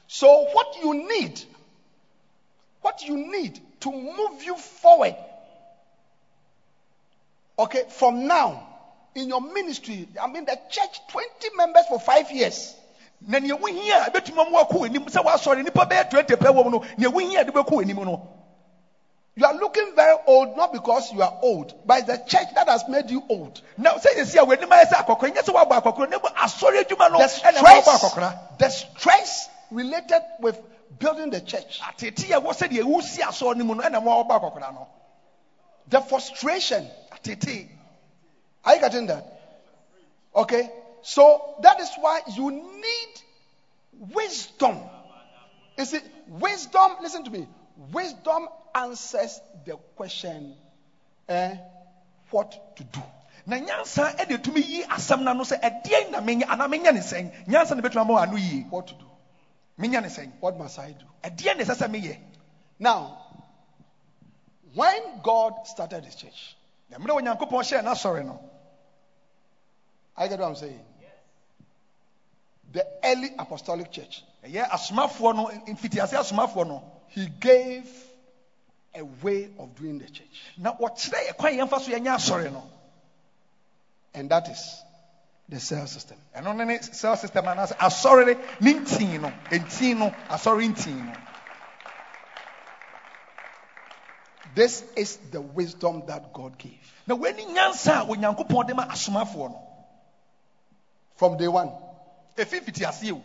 So, 0.09 0.46
what 0.53 0.66
you 0.83 0.94
need, 0.94 1.40
what 2.81 3.07
you 3.07 3.16
need 3.16 3.61
to 3.83 3.92
move 3.92 4.42
you 4.42 4.57
forward, 4.57 5.14
okay, 7.57 7.85
from 7.90 8.27
now 8.27 8.66
in 9.14 9.29
your 9.29 9.40
ministry, 9.40 10.09
I 10.20 10.27
mean, 10.27 10.44
the 10.44 10.59
church, 10.68 11.00
20 11.07 11.57
members 11.57 11.87
for 11.87 12.00
five 12.00 12.33
years. 12.33 12.74
na 13.20 13.38
nea 13.38 13.55
wohia 13.57 14.09
a 14.09 14.11
ɛbɛtumi 14.11 14.40
ama 14.44 14.59
wakɔ 14.59 14.72
w'anim 14.74 15.07
sɛ 15.07 15.22
woasɔre 15.24 15.62
nnipa 15.62 15.88
bɛyɛ 15.88 16.11
20 16.11 16.35
pɛ 16.35 16.50
wɔ 16.50 16.64
mu 16.64 16.70
no 16.70 16.85
nea 16.98 17.09
wohia 17.09 17.42
a 17.42 17.44
de 17.44 17.94
no 17.94 18.43
You 19.36 19.44
are 19.46 19.54
looking 19.54 19.92
very 19.96 20.16
old, 20.26 20.56
not 20.56 20.72
because 20.72 21.12
you 21.12 21.20
are 21.22 21.32
old, 21.42 21.74
but 21.84 21.98
it's 21.98 22.06
the 22.06 22.18
church 22.18 22.54
that 22.54 22.68
has 22.68 22.86
made 22.88 23.10
you 23.10 23.24
old. 23.28 23.60
Now, 23.76 23.96
say 23.96 24.10
yɛsi 24.16 24.40
a 24.40 24.46
w'anim 24.46 24.68
ayɛ 24.68 24.86
sɛ 24.86 25.04
akɔkora 25.04 25.34
nyɛ 25.34 25.42
sɛ 25.42 25.54
woabɔ 25.54 25.82
akɔkora 25.82 26.10
na 26.10 26.18
mmom 26.18 26.34
asɔre 26.34 26.84
adwuma 26.84 27.10
no 27.10 27.18
The 27.18 27.24
ɛna 27.24 27.62
ma 27.62 27.80
wobɔ 27.80 28.10
stress, 28.10 28.34
the 28.58 28.68
stress 28.70 29.48
related 29.70 30.22
with 30.38 30.60
building 31.00 31.30
the 31.30 31.40
church, 31.40 31.80
atete 31.80 32.30
a 32.30 32.40
ɛwɔ 32.40 32.54
sɛdeɛ 32.54 32.82
wosi 32.84 33.22
asɔre 33.22 33.56
no 33.56 33.64
mu 33.64 33.74
no 33.74 33.82
ɛna 33.82 34.02
ma 34.04 34.22
wobɔ 34.22 34.72
no 34.72 34.88
the 35.88 36.00
frustration. 36.00 36.90
Are 38.64 38.74
you 38.74 38.80
getting 38.80 39.06
that? 39.06 39.26
Okay, 40.34 40.70
so 41.02 41.56
that 41.60 41.80
is 41.80 41.90
why 41.98 42.20
you 42.28 42.50
need 42.50 43.08
wisdom. 44.14 44.80
You 45.76 45.84
see, 45.84 46.00
wisdom, 46.28 46.96
listen 47.02 47.24
to 47.24 47.30
me, 47.30 47.46
wisdom 47.92 48.48
answers 48.74 49.40
the 49.64 49.76
question 49.96 50.54
eh, 51.28 51.56
what 52.30 52.76
to 52.76 52.84
do. 52.84 53.02
na 53.46 53.56
nyansa 53.58 54.16
ɛde 54.16 54.42
tumi 54.42 54.60
yi 54.60 54.82
asɛm 54.84 55.22
no 55.22 55.30
ano 55.30 55.44
sɛ 55.44 55.60
ɛdeɛn 55.60 56.10
na 56.10 56.20
menyɛ 56.20 56.46
anaa 56.48 56.68
menyɛ 56.68 56.92
ne 56.94 57.00
sɛn 57.00 57.46
nyansa 57.46 57.76
no 57.76 57.82
bɛtumi 57.82 58.00
ama 58.00 58.14
wɔ 58.14 58.22
ano 58.22 58.37
yie 58.37 58.62
What 58.70 58.87
to 58.88 58.94
do? 58.94 59.04
ne 59.78 59.88
sɛn 59.88 60.32
What 60.40 60.56
must 60.56 60.78
I 60.78 60.92
do? 60.92 61.04
ɛdeɛn 61.22 61.56
na 61.58 61.64
ɛsɛ 61.64 61.74
sɛ 61.76 61.90
meyɛ 61.90 62.18
Now, 62.78 63.18
when 64.74 65.20
God 65.22 65.66
started 65.66 66.04
his 66.04 66.16
church, 66.16 66.56
na 66.90 66.98
mmerɛ 66.98 67.20
onyankopɔn 67.22 67.62
hyɛɛ 67.62 67.82
n'asɔre 67.84 68.24
no 68.24 68.40
I 70.16 70.28
get 70.28 70.38
what 70.38 70.46
I'm 70.48 70.54
saying. 70.56 70.84
The 72.72 72.87
early 73.04 73.30
apostolic 73.38 73.90
church, 73.92 74.24
ɛyɛ 74.44 74.68
asomafoɔ 74.68 75.34
no 75.37 75.46
mfitiase 75.74 76.14
asomafoɔ 76.18 76.66
no 76.66 76.82
he 77.08 77.26
gave 77.28 77.88
a 78.94 79.04
way 79.04 79.48
of 79.59 79.74
doing 79.76 79.98
the 79.98 80.09
church, 80.09 80.42
na 80.57 80.74
wɔkyerɛ 80.74 81.28
yɛ 81.28 81.37
kwan 81.37 81.52
yɛmfa 81.52 81.80
so 81.80 81.90
yɛnyɛ 81.90 82.14
asɔre 82.16 82.52
no. 82.52 82.62
And 84.14 84.30
that 84.30 84.48
is 84.48 84.83
the 85.48 85.59
cell 85.61 85.87
system. 85.87 86.16
And 86.35 86.46
ne 86.57 86.64
ne 86.64 86.78
cell 86.80 87.16
system 87.16 87.44
anaasɛ 87.44 87.76
asɔre 87.76 88.38
ne 88.61 88.74
ntii 88.74 89.20
no 89.20 89.33
ntii 89.50 89.96
no 89.96 90.11
asɔre 90.28 90.72
ntii 90.74 91.07
no. 91.07 91.12
This 94.54 94.85
is 94.96 95.16
the 95.33 95.40
wisdom 95.40 96.04
that 96.07 96.33
God 96.33 96.57
gave. 96.59 96.92
Na 97.07 97.16
wɔani 97.16 97.54
nyansa 97.54 98.02
a 98.02 98.07
onyankopɔn 98.07 98.66
de 98.68 98.74
ma 98.74 98.87
asomafoɔ 98.87 99.50
no. 99.50 99.62
From 101.16 101.37
day 101.37 101.48
one. 101.48 101.72
ɛfi 102.37 102.61
mfitiaseɛ 102.61 103.12
o 103.12 103.22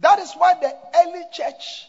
That 0.00 0.18
is 0.20 0.32
why 0.34 0.54
the 0.54 0.74
early 0.96 1.24
church 1.32 1.88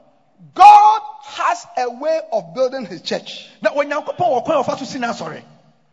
God 0.53 1.01
has 1.23 1.65
a 1.77 1.89
way 1.89 2.19
of 2.31 2.53
building 2.53 2.85
his 2.85 3.01
church. 3.01 3.49
na 3.61 3.71
onyankopɔn 3.71 4.17
wɔ 4.17 4.43
kwan 4.45 4.57
a 4.57 4.63
ɔfa 4.63 4.79
so 4.79 4.85
si 4.85 4.97
n'asɔre 4.97 5.43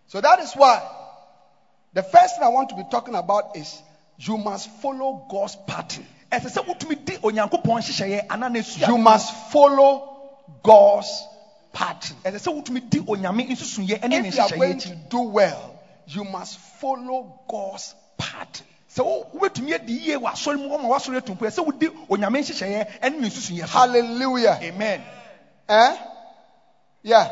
So 0.06 0.20
that 0.20 0.40
is 0.40 0.54
why 0.54 0.82
the 1.92 2.02
first 2.02 2.36
thing 2.36 2.44
I 2.44 2.48
want 2.48 2.70
to 2.70 2.76
be 2.76 2.84
talking 2.90 3.14
about 3.14 3.56
is 3.56 3.82
you 4.18 4.38
must 4.38 4.70
follow 4.82 5.26
God's 5.30 5.56
pattern. 5.66 6.06
ɛsɛ 6.32 6.50
sɛ 6.52 6.66
wotumi 6.66 7.04
di 7.04 7.16
onyankopɔn 7.16 7.80
nhyehyɛeɛ 7.82 8.26
anaa 8.28 8.50
na 8.52 8.58
esua 8.60 8.88
You 8.88 8.98
must 8.98 9.32
follow 9.52 10.30
God's 10.62 11.26
pattern. 11.72 12.16
ɛsɛ 12.24 12.38
sɛ 12.40 12.54
wotumi 12.64 12.88
di 12.88 13.00
onyame 13.00 13.48
nsusuiɛ 13.50 14.00
ɛne 14.00 14.08
ne 14.22 14.28
If 14.28 14.34
you 14.34 14.42
are 14.42 14.48
going 14.56 14.78
to 14.78 14.94
do 14.94 15.20
well, 15.20 15.74
you 16.06 16.24
must 16.24 16.58
follow 16.58 17.40
God's 17.48 17.94
pattern. 18.16 18.66
Sɛ 18.88 19.04
wo- 19.04 19.24
wobɛtumi 19.34 19.74
adi 19.74 19.92
yie 19.92 20.16
wɔ 20.16 20.30
asɔre 20.32 20.56
mu 20.58 20.68
ɔma 20.76 20.88
w'asɔre 20.88 21.16
atu 21.18 21.32
mpo 21.34 21.46
ɛsɛ 21.46 21.64
wodi 21.66 21.88
onyame 22.08 22.40
nhyehyɛeɛ 22.40 23.00
ɛne 23.00 23.20
ne 23.20 23.28
nsusuiɛ 23.28 23.60
so 23.66 23.78
Hallelujah. 23.78 24.58
amen 24.62 25.02
Eh? 25.68 25.96
Yeah. 27.02 27.28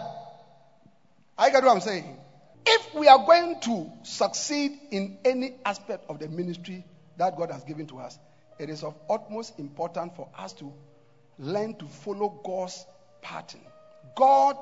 I 1.38 1.50
get 1.50 1.62
what 1.64 1.72
I'm 1.72 1.80
saying. 1.80 2.18
If 2.66 2.94
we 2.94 3.08
are 3.08 3.24
going 3.24 3.60
to 3.60 3.90
succeed 4.02 4.72
in 4.90 5.18
any 5.24 5.54
aspect 5.64 6.04
of 6.10 6.18
the 6.18 6.28
ministry 6.28 6.84
that 7.16 7.36
God 7.36 7.50
has 7.50 7.64
given 7.64 7.86
to 7.86 7.98
us, 8.00 8.18
it 8.58 8.68
is 8.68 8.82
of 8.82 8.94
utmost 9.08 9.58
importance 9.58 10.12
for 10.16 10.28
us 10.38 10.52
to 10.54 10.72
learn 11.38 11.74
to 11.76 11.86
follow 11.86 12.28
God's 12.44 12.84
pattern. 13.22 13.60
God 14.16 14.56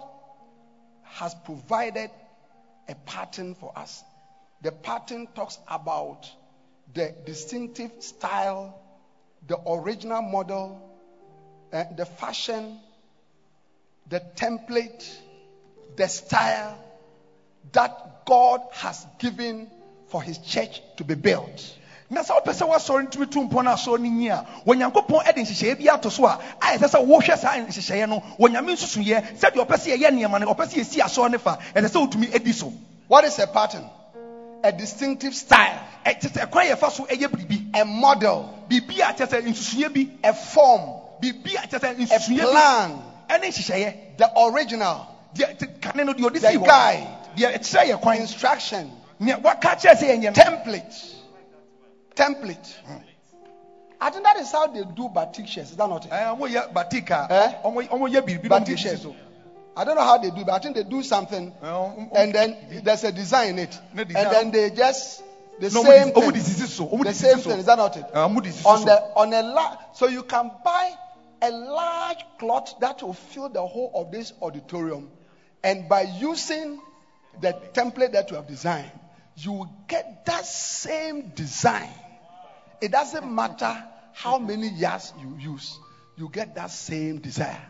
has 1.05 1.35
provided 1.45 2.11
a 2.89 2.95
pattern 2.95 3.55
for 3.55 3.73
us. 3.77 4.03
The 4.63 4.71
pattern 4.73 5.27
talks 5.35 5.59
about 5.69 6.29
the 6.93 7.15
distinctive 7.25 7.91
style, 8.01 8.79
the 9.47 9.59
original 9.67 10.23
model, 10.23 10.81
eh, 11.73 11.85
the 11.97 12.05
fashion, 12.05 12.79
the 14.09 14.21
template, 14.37 15.09
the 15.97 16.09
style 16.09 16.79
that 17.73 18.27
God 18.27 18.61
has 18.73 19.07
given 19.19 19.71
for 20.09 20.23
his 20.23 20.39
church 20.39 20.83
to 20.97 21.05
be 21.05 21.15
built. 21.15 21.79
na 22.11 22.23
sɛ 22.23 22.37
wopɛ 22.37 22.53
sɛ 22.53 22.69
woasɔre 22.69 23.09
ntumi 23.09 23.31
to 23.31 23.39
mpɔ 23.41 23.65
no 23.65 23.71
asɔre 23.73 23.99
no 23.99 24.09
nyi 24.09 24.29
a 24.29 24.47
onyankopɔn 24.67 25.35
de 25.35 25.41
nhyehyɛeɛ 25.41 25.79
bi 25.79 25.89
ato 25.93 26.11
so 26.11 26.27
a 26.27 26.39
ayɛ 26.61 26.79
sɛ 26.79 26.89
sɛ 26.93 27.07
wohwɛ 27.07 27.39
saa 27.39 27.55
nhyehyɛeɛ 27.57 28.09
no 28.09 28.21
onyame 28.39 28.73
nsusuiɛ 28.77 29.39
sɛdeɛ 29.41 29.67
ɔpɛ 29.67 29.77
sɛ 29.77 29.97
yɛyɛ 29.97 30.11
nneɛma 30.13 30.41
no 30.41 30.55
ɔpɛ 30.55 30.67
sɛ 30.69 30.75
yɛsi 30.81 31.01
asɔre 31.01 31.31
no 31.33 31.39
fa 31.39 31.59
ɛsɛ 31.75 31.89
sɛ 31.89 31.99
wotumi 32.07 32.35
adi 32.35 32.53
so 32.53 32.73
What 33.07 33.25
is 33.25 33.39
a 33.39 33.47
pattern? 33.47 33.85
A 34.65 34.73
distinctive 34.73 35.35
style, 35.35 35.79
ɛkyɛ 36.07 36.29
sɛ 36.33 36.47
ɛkwan 36.49 36.67
yɛfa 36.71 36.91
so 36.91 37.05
ɛyɛ 37.05 37.29
biribi 37.29 37.71
a 37.81 37.85
model, 37.85 38.49
biribi 38.69 39.01
a 39.01 39.13
kyɛ 39.13 39.27
sɛ 39.29 39.43
nsusunyɛ 39.45 39.93
bi 39.93 40.29
a 40.29 40.33
form, 40.33 40.81
biribi 41.21 41.55
a 41.63 41.67
kyɛ 41.69 41.79
sɛ 41.81 41.97
nsusunyɛ 41.99 42.45
bi 42.45 42.51
plan, 42.51 43.03
ɛne 43.29 43.45
nhyehyɛeɛ 43.45 44.17
the 44.17 44.31
original, 44.41 45.07
deɛ 45.35 45.81
kane 45.83 46.07
no 46.07 46.15
deɛ 46.15 46.31
ɔde 46.31 46.41
the 46.41 46.59
guide, 46.59 47.07
deɛ 47.37 47.55
ɛkyerɛ 47.59 47.85
yɛ 47.91 48.01
kwan 48.01 48.17
instruction, 48.17 48.91
nea 49.21 49.39
waka 49.39 49.69
kyerɛ 49.77 49.95
sɛ 49.97 50.09
yɛnyɛ 50.09 50.37
no 50.37 50.43
template. 50.43 51.11
Template. 52.17 52.75
I 54.01 54.11
think 54.11 54.25
that 54.25 54.37
is 54.37 54.53
how 54.53 54.67
they 54.67 54.83
do 54.85 55.09
batik 55.09 55.47
shirts. 55.47 55.71
Is 55.71 55.77
that 55.77 55.89
not 55.89 56.05
it? 56.05 56.11
ɛɛ 56.11 56.39
ɔmo 56.39 56.49
yɛ 56.51 56.73
batik 56.73 57.11
Eh? 57.11 57.53
ɔmo 57.65 57.87
ɔmo 57.89 58.09
yɛ 58.11 58.23
biribi 58.23 58.49
na 58.49 58.61
ɔmo 58.61 58.65
de 58.65 58.73
Batik 58.75 58.79
shirts. 58.79 59.07
I 59.77 59.85
don't 59.85 59.97
know 59.97 60.05
how 60.05 60.19
they 60.19 60.31
do, 60.31 60.45
but 60.45 60.53
I 60.53 60.59
think 60.61 60.77
they 60.77 60.85
do 60.85 61.03
something, 61.03 61.53
Ɛɛ, 61.63 62.09
and 62.17 62.33
then 62.33 62.57
there's 62.85 63.05
a 63.05 63.13
design 63.13 63.51
in 63.51 63.59
it, 63.61 63.81
No 63.93 64.03
and 64.03 64.15
then 64.15 64.51
they 64.51 64.71
just 64.71 65.23
the 65.59 65.69
ɔmo 65.69 65.83
same 65.83 66.13
thing, 66.13 66.33
sisi 66.33 66.67
so 66.67 66.87
ɔmo 66.87 66.99
de 66.99 67.05
the 67.05 67.15
same 67.15 67.39
thing. 67.39 67.59
Is 67.59 67.67
that 67.67 67.79
not 67.79 67.97
it? 67.97 68.07
Ɔmo 68.13 68.67
on 68.67 68.79
so. 68.79 68.85
the 68.85 69.03
on 69.17 69.33
a 69.33 69.43
la- 69.43 69.77
so 69.93 70.07
you 70.07 70.23
can 70.23 70.51
buy 70.65 70.91
a 71.43 71.51
large 71.51 72.25
cloth 72.39 72.75
that 72.81 73.03
will 73.03 73.13
fill 73.13 73.49
the 73.49 73.65
whole 73.67 73.91
of 73.95 74.11
this 74.11 74.33
auditorium. 74.41 75.11
And 75.63 75.89
by 75.89 76.03
using 76.03 76.81
the 77.41 77.53
template 77.73 78.13
that 78.13 78.31
you 78.31 78.37
have 78.37 78.47
designed 78.47 78.91
you 79.37 79.53
will 79.53 79.71
get 79.89 80.25
that 80.27 80.47
same 80.47 81.31
design. 81.35 81.91
It 82.81 82.93
doesn't 82.93 83.35
matter 83.35 83.85
how 84.13 84.39
many 84.39 84.69
yards 84.69 85.13
you 85.19 85.37
use 85.39 85.79
you 86.17 86.29
get 86.29 86.55
that 86.55 86.71
same 86.71 87.19
desire 87.19 87.61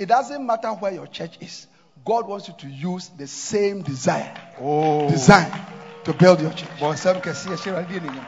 it 0.00 0.08
doesn't 0.08 0.44
matter 0.44 0.68
where 0.68 0.92
your 0.92 1.06
church 1.06 1.36
is 1.40 1.66
god 2.04 2.26
wants 2.26 2.48
you 2.48 2.54
to 2.58 2.66
use 2.68 3.08
the 3.18 3.26
same 3.26 3.82
desire. 3.82 4.34
Oh. 4.60 5.08
design 5.10 5.50
to 6.04 6.12
build 6.14 6.40
your 6.40 6.50
church. 6.52 6.70
Bɔnsɛm 6.80 7.22
kɛseɛ 7.22 7.56
hyɛ 7.56 7.72
awurade 7.72 8.00
anuonyam 8.00 8.26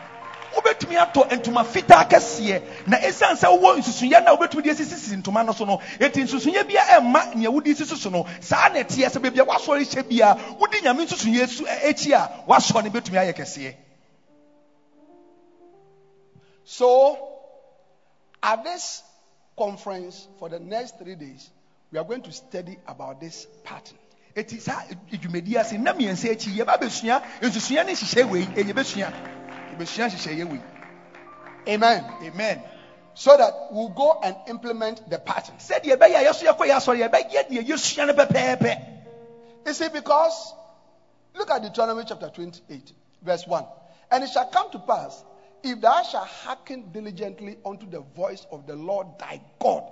wobɛtumi 0.54 0.96
atɔ 0.96 1.28
ntoma 1.30 1.64
fitaa 1.64 2.04
kɛseɛ 2.08 2.86
na 2.86 2.98
ɛsiane 2.98 3.36
sɛ 3.36 3.48
wowɔ 3.48 3.78
nsusunyɛ 3.78 4.24
no 4.24 4.34
a 4.34 4.36
wobɛtumi 4.36 4.62
de 4.62 4.70
asisisi 4.70 5.16
ntoma 5.22 5.44
no 5.44 5.52
so 5.52 5.64
no 5.64 5.78
ɛti 5.98 6.22
nsusunyɛ 6.24 6.66
bia 6.68 6.80
ɛmma 6.80 7.34
nea 7.34 7.50
wode 7.50 7.64
sisi 7.74 7.96
so 7.96 8.10
no 8.10 8.26
saa 8.40 8.68
na 8.68 8.80
ɛteɛ 8.80 9.08
sɛ 9.10 9.22
baabi 9.22 9.38
a 9.40 9.44
woasɔre 9.44 9.80
hyɛ 9.84 10.08
bia. 10.08 10.36
Wode 10.58 10.82
nyame 10.82 11.06
nsusunyɛ 11.06 11.48
su 11.48 11.64
akyi 11.64 12.12
a 12.12 12.44
woasɔ 12.46 12.84
no 12.84 12.90
bɛtumi 12.90 13.18
ayɛ 13.18 13.34
kɛseɛ. 13.34 13.74
So, 16.64 17.18
at 18.42 18.62
this 18.62 19.02
conference 19.58 20.28
for 20.38 20.48
the 20.48 20.60
next 20.60 20.98
three 20.98 21.16
days, 21.16 21.50
we 21.92 21.98
are 21.98 22.04
going 22.04 22.22
to 22.22 22.32
study 22.32 22.78
about 22.88 23.20
this 23.20 23.46
pattern. 23.62 23.98
akyi 24.34 24.58
yɛba 26.56 26.78
bɛsua 26.80 27.22
nsusua 29.78 30.62
Amen. 31.68 32.04
amen 32.22 32.62
So 33.14 33.36
that 33.36 33.52
we'll 33.70 33.90
go 33.90 34.18
and 34.24 34.34
implement 34.48 35.08
the 35.08 35.18
pattern. 35.18 35.56
sɛdeɛ 35.56 35.96
ɛbɛyɛ 35.98 36.32
because 39.92 40.54
look 41.34 41.50
at 41.50 41.62
Deuteronomy 41.62 42.04
chapter 42.06 42.30
28, 42.30 42.92
verse 43.22 43.46
1. 43.46 43.64
And 44.10 44.24
it 44.24 44.30
shall 44.30 44.46
come 44.46 44.70
to 44.72 44.78
pass, 44.80 45.24
if 45.62 45.80
thou 45.80 46.02
shalt 46.02 46.26
hearken 46.26 46.90
diligently 46.90 47.58
unto 47.64 47.88
the 47.88 48.00
voice 48.00 48.44
of 48.50 48.66
the 48.66 48.74
Lord 48.74 49.06
thy 49.18 49.40
God, 49.60 49.84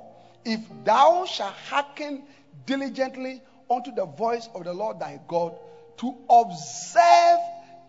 if 0.45 0.61
thou 0.85 1.25
shalt 1.27 1.55
hearken 1.69 2.23
diligently 2.67 3.43
unto 3.71 3.93
the 3.95 4.05
voice 4.05 4.49
of 4.55 4.65
the 4.65 4.73
Lord 4.73 5.01
thy 5.01 5.21
God, 5.29 5.55
to 5.99 6.15
observe 6.29 7.39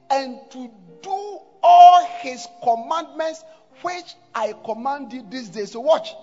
and 0.10 0.40
to 0.52 0.70
do 1.02 1.40
all 1.64 2.06
his 2.20 2.48
commandments 2.64 3.44
which 3.82 4.16
I 4.36 4.54
command 4.66 5.12
thee 5.12 5.24
this 5.30 5.50
day. 5.50 5.66
So 5.66 5.80
watch. 5.80 6.14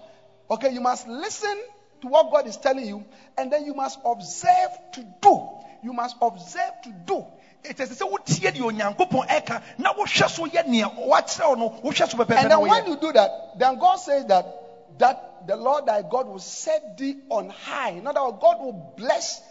Okay, 0.51 0.73
you 0.73 0.81
must 0.81 1.09
listen 1.09 1.57
to 2.03 2.07
what 2.07 2.31
God 2.31 2.47
is 2.47 2.57
telling 2.57 2.87
you, 2.87 3.05
and 3.37 3.53
then 3.53 3.65
you 3.65 3.75
must 3.75 3.99
observe 4.05 4.71
to 4.93 5.05
do. 5.21 5.49
You 5.83 5.93
must 5.93 6.17
observe 6.21 6.83
to 6.85 6.91
do. 7.07 7.27
ɛkyɛ 7.65 7.87
sɛ 7.87 7.95
sɛ 7.95 8.11
wotie 8.11 8.51
deɛ 8.53 8.63
onyankopɔn 8.63 9.27
ɛka 9.29 9.63
na 9.79 9.93
wohwɛ 9.93 10.29
so 10.31 10.47
yɛ 10.47 10.67
nea 10.67 10.89
wakyerɛ 10.89 11.49
wo 11.49 11.55
no 11.55 11.71
wohwɛ 11.71 12.09
so 12.09 12.17
pɛpɛɛpɛ 12.17 12.37
And 12.37 12.51
then 12.51 12.61
when 12.61 12.87
you 12.87 12.97
do 12.97 13.13
that, 13.13 13.59
then 13.59 13.79
God 13.79 13.97
says 13.97 14.27
that 14.27 14.68
that 14.99 15.47
the 15.47 15.57
Lord 15.57 15.87
thy 15.87 16.03
God 16.03 16.29
will 16.29 16.39
set 16.39 16.97
thee 16.97 17.17
on 17.29 17.49
high. 17.49 17.91
In 17.91 18.07
other 18.07 18.23
words, 18.25 18.39
God 18.41 18.61
will 18.61 18.73
bless 18.97 19.43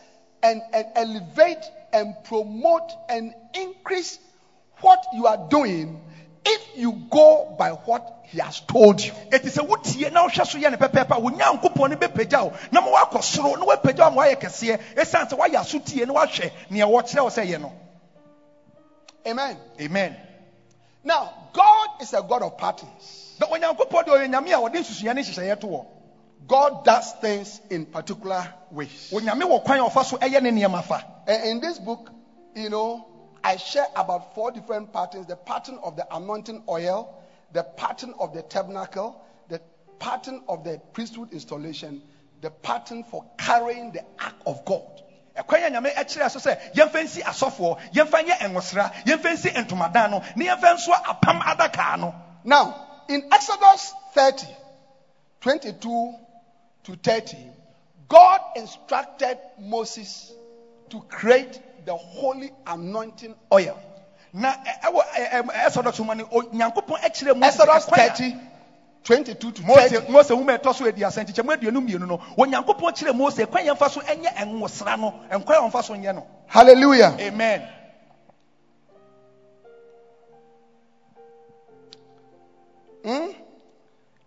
and, 0.43 0.62
and 0.73 0.86
elevate 0.95 1.69
and 1.93 2.15
promote 2.23 2.91
and 3.10 3.33
increase 3.53 4.19
what 4.79 5.07
you 5.13 5.27
are 5.27 5.38
doing 5.49 6.01
if 6.45 6.77
you 6.77 6.93
go 7.10 7.55
by 7.57 7.71
what 7.71 8.03
He 8.23 8.39
has 8.39 8.60
told 8.62 9.03
you. 9.03 9.13
ɛti 9.31 9.49
sɛ 9.49 9.67
wotie 9.67 10.12
na 10.12 10.27
wohwɛ 10.27 10.45
so 10.47 10.57
yɛ 10.57 10.71
ne 10.71 10.77
pɛpɛɛpɛ 10.77 11.17
a 11.17 11.21
onyankopɔn 11.21 11.89
no 11.89 11.95
bɛpagya 11.95 12.43
wo 12.43 12.53
na 12.71 12.81
ma 12.81 12.88
woakɔ 12.91 13.21
soro 13.23 13.57
na 13.57 13.65
woapagya 13.65 14.10
wo 14.10 14.12
ma 14.12 14.21
woayɛ 14.23 14.36
kɛseɛ 14.36 14.79
ɛsiane 14.95 15.29
sɛ 15.29 15.38
woayɛ 15.38 15.60
aso 15.60 15.79
tie 15.79 16.05
na 16.05 16.13
woahwɛ 16.13 16.51
nea 16.69 16.86
wɔkyerɛ 16.86 17.23
wo 17.23 17.29
sɛ 17.29 17.45
yɛ 17.47 17.62
no 17.62 17.73
Amen. 19.25 19.60
amen 19.81 20.17
Now, 21.03 21.49
God 21.51 21.89
is 22.01 22.13
a 22.13 22.21
God 22.21 22.43
of 22.43 22.57
patterns. 22.57 23.26
Na 23.39 23.47
onyankopɔn 23.47 24.06
deɛ 24.06 24.13
ɔyɛ 24.17 24.28
nyame 24.30 24.52
a 24.54 24.60
wɔde 24.60 24.80
nsusua 24.80 25.13
ne 25.15 25.21
nhyehyɛeɛ 25.21 25.60
to 25.60 25.67
wɔ 25.67 25.86
God 26.47 26.86
does 26.86 27.13
things 27.13 27.60
in 27.69 27.86
particular 27.86 28.54
ways. 28.71 29.10
onyame 29.12 29.41
wɔ 29.43 29.63
kwan 29.63 29.80
a 29.80 29.84
ɔfa 29.84 30.06
so 30.06 30.17
ɛyɛ 30.17 30.41
ne 30.41 30.52
nneɛma 30.52 30.84
fa 30.84 31.04
And 31.28 31.43
in 31.43 31.60
this 31.60 31.78
book, 31.80 32.10
you 32.56 32.69
know, 32.69 33.06
I 33.43 33.58
share 33.58 33.88
about 33.95 34.34
four 34.34 34.52
different 34.52 34.93
patterns 34.93 35.28
the 35.28 35.36
pattern 35.36 35.80
of 35.84 35.95
the 35.95 36.06
anointing 36.15 36.63
oil, 36.69 37.13
the 37.52 37.63
pattern 37.63 38.13
of 38.19 38.34
the 38.34 38.41
tabernacle, 38.43 39.21
the 39.50 39.62
pattern 40.00 40.41
of 40.47 40.63
the 40.63 40.80
priesthood 40.93 41.34
installation, 41.34 42.02
the 42.41 42.50
pattern 42.50 43.04
for 43.04 43.26
carrying 43.38 43.91
the 43.91 44.04
ark 44.23 44.36
of 44.45 44.63
God. 44.65 45.02
ɛkwan 45.38 45.67
a 45.67 45.69
nyame 45.71 45.93
ɛkyerɛ 45.93 46.32
so 46.32 46.39
sɛ 46.39 46.73
yɛmfa 46.73 47.04
nsi 47.04 47.21
asɔfoɔ 47.23 47.80
yɛmfa 47.93 48.26
nyɛ 48.26 48.39
nwosra 48.52 48.91
yɛmfa 49.06 49.34
nsi 49.34 49.52
ntomadan 49.54 50.12
no 50.12 50.23
na 50.36 50.45
yɛmfa 50.56 50.76
nso 50.76 50.91
apam 50.93 51.39
adakaa 51.41 52.00
no 52.00 52.15
Now, 52.47 52.87
in 53.09 53.23
Exodus 53.31 53.93
30, 54.13 54.47
22 55.41 56.13
to 56.83 56.95
30, 56.95 57.37
God 58.09 58.41
instructed 58.55 59.37
Moses 59.59 60.31
to 60.89 61.01
create 61.09 61.59
the 61.85 61.95
holy 61.95 62.51
anointing 62.65 63.35
oil. 63.53 63.79
na 64.33 64.53
ɛ- 64.53 64.81
ɛwɔ 64.91 65.01
ɛ- 65.15 65.29
ɛ- 65.43 65.65
ɛsɔdɔ 65.67 65.93
so 65.95 66.03
mu 66.03 66.13
no 66.15 66.25
onyankopɔn 66.25 66.99
ɛkyerɛ 67.01 67.35
mose 67.37 67.55
Exodus 67.55 67.85
ɛkwan 67.85 67.93
a- 67.93 68.09
30, 68.09 68.37
22 69.03 69.51
to 69.53 69.61
mose 69.63 69.89
30. 69.89 70.11
mose 70.11 70.29
nwoma 70.29 70.57
ɛtɔ 70.57 70.75
so 70.75 70.85
aduasa 70.85 71.23
nkyɛkyɛmu 71.25 71.55
aduonu 71.57 71.79
mmienu 71.87 72.07
no 72.07 72.17
onyankopɔn 72.37 72.91
kyerɛ 72.93 73.15
mose 73.15 73.45
kwan 73.45 73.65
yɛmfa 73.65 73.89
so 73.89 74.01
ɛnyɛ 74.01 74.35
nwosra 74.45 74.99
no 74.99 75.11
ɛnkwan 75.31 75.55
a 75.57 75.69
ɔmfa 75.71 75.83
so 75.83 75.93
nyɛ 75.95 76.13
no 76.15 76.27
Hallelujah. 76.47 77.15
amen 77.19 77.67
Hmm? 83.07 83.29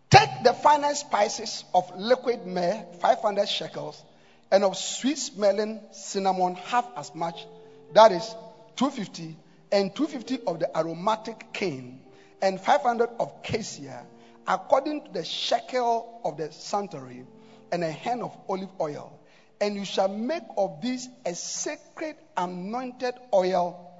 Take 0.08 0.42
the 0.42 0.54
finest 0.54 1.02
spices 1.02 1.64
of 1.74 1.92
liquid 1.98 2.46
myrrh, 2.46 2.86
500 3.00 3.46
shekels, 3.46 4.02
and 4.50 4.64
of 4.64 4.74
sweet 4.74 5.18
smelling 5.18 5.80
cinnamon, 5.92 6.54
half 6.54 6.86
as 6.96 7.14
much, 7.14 7.46
that 7.92 8.10
is 8.10 8.34
250, 8.76 9.36
and 9.70 9.94
250 9.94 10.46
of 10.46 10.60
the 10.60 10.78
aromatic 10.78 11.52
cane, 11.52 12.00
and 12.40 12.58
500 12.58 13.10
of 13.20 13.42
cassia, 13.42 14.06
according 14.48 15.04
to 15.04 15.12
the 15.12 15.24
shekel 15.26 16.22
of 16.24 16.38
the 16.38 16.50
sanctuary, 16.50 17.26
and 17.70 17.84
a 17.84 17.92
hin 17.92 18.22
of 18.22 18.34
olive 18.48 18.70
oil. 18.80 19.12
And 19.60 19.76
you 19.76 19.84
shall 19.84 20.08
make 20.08 20.44
of 20.56 20.80
these 20.80 21.06
a 21.26 21.34
sacred 21.34 22.16
anointed 22.34 23.12
oil 23.34 23.92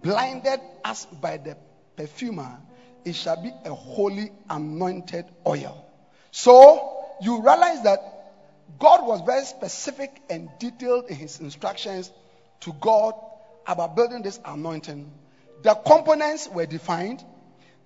blinded 0.00 0.60
as 0.84 1.06
by 1.06 1.38
the 1.38 1.56
perfumer, 1.96 2.60
it 3.06 3.14
shall 3.14 3.40
be 3.40 3.52
a 3.64 3.72
holy 3.72 4.32
anointed 4.50 5.24
oil. 5.46 5.86
So 6.32 7.06
you 7.22 7.36
realize 7.36 7.82
that 7.84 8.00
God 8.80 9.06
was 9.06 9.20
very 9.20 9.44
specific 9.44 10.20
and 10.28 10.50
detailed 10.58 11.06
in 11.08 11.14
his 11.14 11.38
instructions 11.38 12.10
to 12.60 12.72
God 12.80 13.14
about 13.64 13.94
building 13.94 14.22
this 14.22 14.40
anointing. 14.44 15.10
The 15.62 15.74
components 15.74 16.48
were 16.48 16.66
defined, 16.66 17.24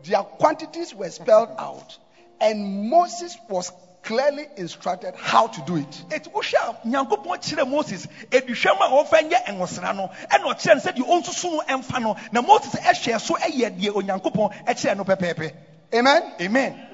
their 0.04 0.22
quantities 0.22 0.94
were 0.94 1.10
spelled 1.10 1.50
out, 1.58 1.98
and 2.40 2.88
Moses 2.88 3.36
was 3.50 3.70
clearly 4.02 4.46
instructed 4.56 5.14
how 5.16 5.46
to 5.46 5.60
do 5.62 5.76
it. 5.76 6.04
ɛti 6.08 6.32
wohwɛ 6.32 6.54
a 6.84 6.88
nyankopɔn 6.88 7.38
kyerɛ 7.40 7.68
moses 7.68 8.06
aduhwam 8.30 8.80
a 8.80 8.88
wɔmfa 9.04 9.30
nyɛ 9.30 9.46
nwosra 9.56 9.94
no 9.94 10.10
ɛna 10.30 10.44
ɔkyerɛ 10.54 10.74
no 10.74 10.80
sɛdeɛ 10.80 11.24
ɔnsusu 11.24 11.50
no 11.50 11.62
ɛmfa 11.68 12.02
no 12.02 12.16
na 12.32 12.40
moses 12.42 12.74
ɛhwɛ 12.74 13.20
so 13.20 13.34
ɛyɛ 13.34 13.78
deɛ 13.80 13.90
onyankopɔn 13.92 14.66
ɛkyerɛ 14.66 14.96
no 14.96 15.04
pɛpɛɛpɛ 15.04 15.52
Amen. 15.92 16.22
amen 16.40 16.86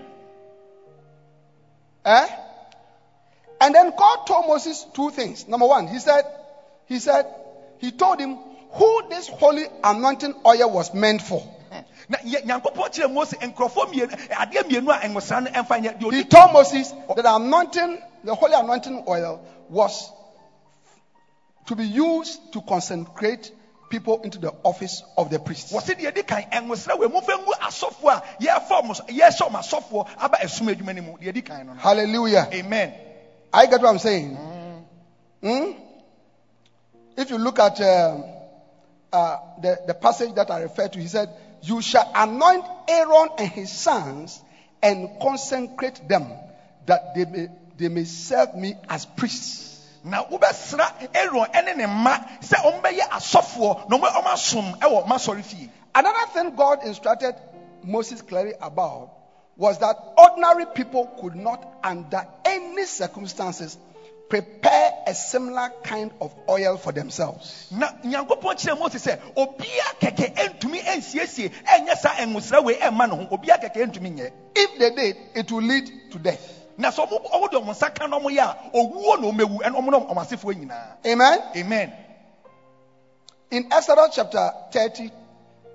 Eh? 2.06 2.26
And 3.60 3.74
then 3.74 3.92
God 3.96 4.26
told 4.26 4.46
Moses 4.46 4.86
two 4.94 5.10
things. 5.10 5.48
Number 5.48 5.66
one, 5.66 5.88
he 5.88 5.98
said, 5.98 6.22
he 6.86 6.98
said, 7.00 7.26
he 7.78 7.90
told 7.90 8.20
him 8.20 8.36
who 8.70 9.08
this 9.10 9.26
holy 9.28 9.64
anointing 9.82 10.34
oil 10.46 10.70
was 10.70 10.94
meant 10.94 11.20
for. 11.22 11.42
na 12.08 12.18
yɛ- 12.18 12.44
nyankopɔn 12.44 12.90
kyerɛ 12.92 13.12
mose 13.12 13.32
nkurɔfoɔ 13.36 13.86
mmienu 13.92 14.28
adeɛ 14.30 14.62
mmienu 14.68 14.90
a 14.90 15.08
nwosra 15.08 15.42
no 15.42 15.50
ɛmfa 15.50 15.80
nyɛ 15.82 15.98
deɛ 16.00 16.12
He 16.12 16.24
told 16.24 16.52
Moses 16.52 16.92
that 17.14 17.22
the 17.22 17.34
anointing, 17.34 18.02
the 18.24 18.34
holy 18.34 18.54
anointing 18.54 19.04
oil, 19.08 19.40
was 19.68 20.10
to 21.66 21.74
be 21.74 21.84
used 21.84 22.52
to 22.52 22.60
consecrate 22.62 23.50
people 23.88 24.20
into 24.22 24.38
the 24.38 24.52
office 24.64 25.02
of 25.16 25.30
the 25.30 25.38
priest. 25.38 25.72
wɔse 25.72 25.94
deɛ 25.98 26.14
di 26.14 26.22
kan 26.22 26.42
nwosra 26.64 26.98
wei 26.98 27.06
momfa 27.08 27.38
ngu 27.38 27.52
asɔfoɔ 27.60 28.10
a 28.16 28.22
yɛfa 28.42 28.82
ɔmo 28.82 28.96
so- 28.96 29.04
yɛhyɛ 29.04 29.48
ɔmo 29.48 29.58
asɔfoɔ 29.58 30.06
aba 30.18 30.36
asum 30.42 30.68
adwuma 30.74 30.94
no 30.94 31.02
mu 31.02 31.12
deɛ 31.18 31.32
di 31.34 31.42
kan 31.42 31.66
no 31.66 31.72
no 31.74 31.78
Hallelujah. 31.80 32.48
amen 32.52 32.94
I 33.52 33.66
get 33.66 33.80
what 33.80 33.88
I'm 33.90 33.98
saying. 33.98 34.34
Hmm? 35.40 35.70
If 37.16 37.30
you 37.30 37.38
look 37.38 37.58
at 37.58 37.80
um, 37.80 38.24
uh, 39.12 39.36
the, 39.62 39.78
the 39.86 39.94
passage 39.94 40.34
that 40.34 40.50
I 40.50 40.62
referred 40.62 40.92
to, 40.92 40.98
he 41.00 41.06
said, 41.06 41.30
You 41.66 41.82
shall 41.82 42.10
anoint 42.14 42.64
Aaron 42.88 43.28
and 43.38 43.48
his 43.48 43.70
sons 43.72 44.40
and 44.82 45.20
consecrate 45.20 46.08
them 46.08 46.32
that 46.86 47.14
they 47.14 47.24
may, 47.24 47.48
they 47.76 47.88
may 47.88 48.04
serve 48.04 48.54
me 48.54 48.74
as 48.88 49.04
priests. 49.04 49.64
na 50.04 50.22
wobɛsra 50.24 50.86
aaron 51.14 51.46
ɛne 51.50 51.76
ne 51.76 51.86
mma 51.86 52.40
sɛ 52.40 52.56
ɔmbɛyɛ 52.62 53.08
asɔfoɔ 53.10 53.88
na 53.90 53.98
ɔmo 53.98 54.30
asom 54.32 54.78
ɛwɔ 54.78 55.06
m'asɔre 55.06 55.42
fie 55.42 55.68
Another 55.96 56.26
thing 56.32 56.54
God 56.54 56.84
instructed 56.84 57.34
Moses 57.82 58.20
clearly 58.20 58.52
about 58.60 59.10
was 59.56 59.78
that 59.78 59.96
ordinary 60.18 60.66
people 60.74 61.06
could 61.18 61.34
not, 61.34 61.66
under 61.82 62.26
any 62.44 62.84
circumstances, 62.84 63.78
prepare 64.28 64.92
a 65.06 65.14
similar 65.14 65.70
kind 65.84 66.10
of 66.20 66.34
oil 66.48 66.76
for 66.76 66.92
themselves. 66.92 67.68
na 67.70 67.88
nyankopɔn 68.04 68.56
kyerɛ 68.56 68.78
mose 68.78 68.94
sɛ 68.98 69.18
obia 69.36 69.84
kɛkɛ 70.00 70.34
ɛntumi 70.34 70.82
ɛnsiesie 70.82 71.50
ɛnyɛ 71.64 71.96
saa 71.96 72.24
nwosra 72.26 72.62
wei 72.64 72.74
ɛmma 72.76 73.08
ne 73.08 73.16
ho 73.24 73.36
obia 73.36 73.58
kɛkɛ 73.60 73.86
ɛntumi 73.86 74.14
nyɛ 74.16 74.30
If 74.56 74.78
they 74.78 74.90
did, 74.90 75.16
it 75.34 75.52
will 75.52 75.62
lead 75.62 75.90
to 76.12 76.18
death. 76.18 76.52
na 76.78 76.90
sɛ 76.90 77.06
ɔmo 77.08 77.30
ɔmo 77.30 77.50
de 77.50 77.56
ɔmo 77.58 77.70
nsa 77.70 77.94
ka 77.94 78.06
na 78.06 78.18
ɔmo 78.18 78.30
yɛ 78.30 78.40
a 78.42 78.70
owuo 78.74 79.20
na 79.20 79.28
ɔmo 79.28 79.40
ewu 79.40 79.58
ɛna 79.62 79.74
ɔmo 79.76 79.90
na 79.90 79.98
ɔmo 80.00 80.26
asefoɔ 80.26 80.54
nyinaa 80.54 80.96
Amen. 81.06 81.42
amen 81.56 81.92
In 83.50 83.68
Exodus 83.72 84.14
chapter 84.16 84.50
30, 84.72 85.10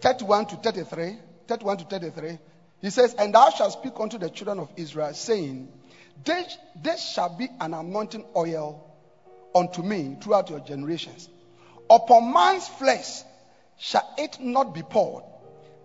31 0.02 0.46
to 0.48 0.56
33, 0.58 1.18
31 1.48 1.78
to 1.78 1.86
33, 1.86 2.38
he 2.82 2.90
says, 2.90 3.14
And 3.18 3.34
thou 3.34 3.50
shalt 3.52 3.72
speak 3.74 3.94
unto 3.98 4.18
the 4.18 4.30
children 4.30 4.60
of 4.60 4.70
Israel, 4.76 5.14
saying, 5.14 5.72
This, 6.24 6.58
shall 7.02 7.30
be 7.30 7.50
an 7.60 7.74
anointing 7.74 8.26
oil 8.36 8.88
unto 9.56 9.82
me 9.82 10.18
throughout 10.22 10.50
your 10.50 10.60
generations. 10.60 11.30
Upon 11.90 12.32
man's 12.32 12.68
flesh 12.68 13.24
shall 13.78 14.08
it 14.18 14.40
not 14.40 14.74
be 14.74 14.82
poured, 14.84 15.24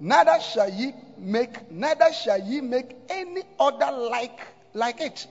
neither 0.01 0.39
shall 0.41 0.69
ye 0.69 0.93
make, 1.17 1.71
neither 1.71 2.13
shall 2.13 2.41
ye 2.41 2.61
make 2.61 2.95
any 3.09 3.43
other 3.59 3.91
like 3.91 4.41
like 4.75 5.01
it 5.01 5.27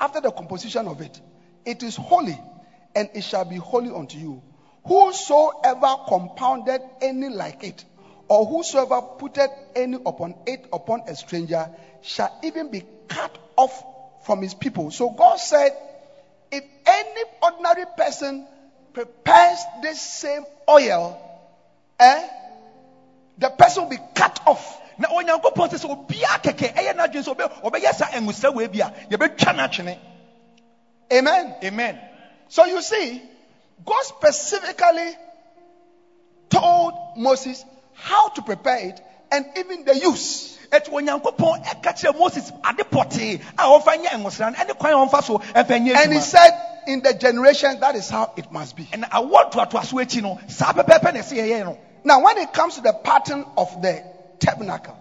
after 0.00 0.20
the 0.20 0.30
composition 0.32 0.88
of 0.88 1.00
it. 1.00 1.20
It 1.64 1.82
is 1.82 1.96
holy, 1.96 2.38
and 2.94 3.10
it 3.14 3.22
shall 3.22 3.44
be 3.44 3.56
holy 3.56 3.90
unto 3.90 4.18
you. 4.18 4.42
Whosoever 4.86 5.96
compounded 6.08 6.80
any 7.02 7.28
like 7.28 7.62
it, 7.62 7.84
or 8.28 8.46
whosoever 8.46 9.02
putteth 9.02 9.50
any 9.76 9.98
upon 10.06 10.34
it 10.46 10.66
upon 10.72 11.02
a 11.06 11.14
stranger, 11.14 11.68
shall 12.00 12.34
even 12.42 12.70
be 12.70 12.82
cut 13.08 13.36
off 13.56 13.84
from 14.28 14.42
his 14.42 14.54
people. 14.54 14.90
So 14.92 15.10
God 15.10 15.40
said, 15.40 15.72
if 16.52 16.62
any 16.86 17.22
ordinary 17.42 17.86
person 17.96 18.46
prepares 18.92 19.58
this 19.82 20.02
same 20.02 20.44
oil, 20.70 21.18
eh, 21.98 22.28
the 23.38 23.50
person 23.50 23.84
will 23.84 23.90
be 23.90 24.00
cut 24.14 24.38
off. 24.46 24.82
na 24.98 25.08
onyankopɔn 25.08 25.70
sɛ 25.70 25.78
sɛ 25.82 25.88
obia 25.94 26.32
kɛkɛ 26.44 26.74
ɛyɛ 26.74 26.92
n'adwene 26.96 27.24
sɛ 27.24 27.34
ɔbɛ- 27.36 27.62
ɔbɛyɛ 27.62 27.94
saa 27.94 28.10
nwosra 28.20 28.54
wei 28.54 28.66
bi 28.68 28.80
a 28.80 28.90
yɛbɛtwa 29.10 29.54
n'atwene 29.56 29.98
Amen. 31.12 31.56
amen 31.64 31.98
So 32.48 32.66
you 32.66 32.82
see, 32.82 33.22
God 33.84 34.02
specifically 34.04 35.16
told 36.50 36.94
Moses 37.16 37.64
how 37.94 38.28
to 38.30 38.42
prepare 38.42 38.88
it 38.90 39.00
and 39.30 39.46
even 39.56 39.84
the 39.84 39.96
use. 39.98 40.58
ɛti 40.70 40.90
onyankopɔn 40.90 41.64
ɛka 41.64 41.92
kyerɛ 41.96 42.18
moses 42.18 42.52
ade 42.64 42.84
pɔtee 42.90 43.40
a 43.58 43.62
ɔmfa 43.62 43.96
nyɛ 44.04 44.20
nwosra 44.20 44.52
no 44.52 44.58
ɛne 44.58 44.78
kwan 44.78 44.92
a 44.92 44.96
ɔmfa 44.96 45.22
so 45.24 45.38
ɛmfa 45.38 45.80
nyɛ 45.80 45.96
And 45.96 46.12
he 46.12 46.20
said, 46.20 46.50
in 46.86 47.00
the 47.02 47.14
generations, 47.14 47.80
that 47.80 47.94
is 47.94 48.08
how 48.08 48.32
it 48.36 48.50
must 48.52 48.76
be. 48.76 48.84
ɛna 48.84 49.08
awɔ 49.10 49.50
ntoatoaso 49.50 50.02
akyi 50.02 50.22
no 50.22 50.38
saa 50.48 50.72
pɛpɛɛpɛ 50.72 51.14
na 51.14 51.20
ɛsɛ 51.20 51.36
yɛyɛ 51.36 51.64
no. 51.64 51.78
Now, 52.04 52.20
when 52.20 52.38
it 52.38 52.52
comes 52.52 52.76
to 52.76 52.80
the 52.80 52.92
pattern 52.92 53.44
of 53.56 53.82
the 53.82 54.02
tabernacle, 54.38 54.96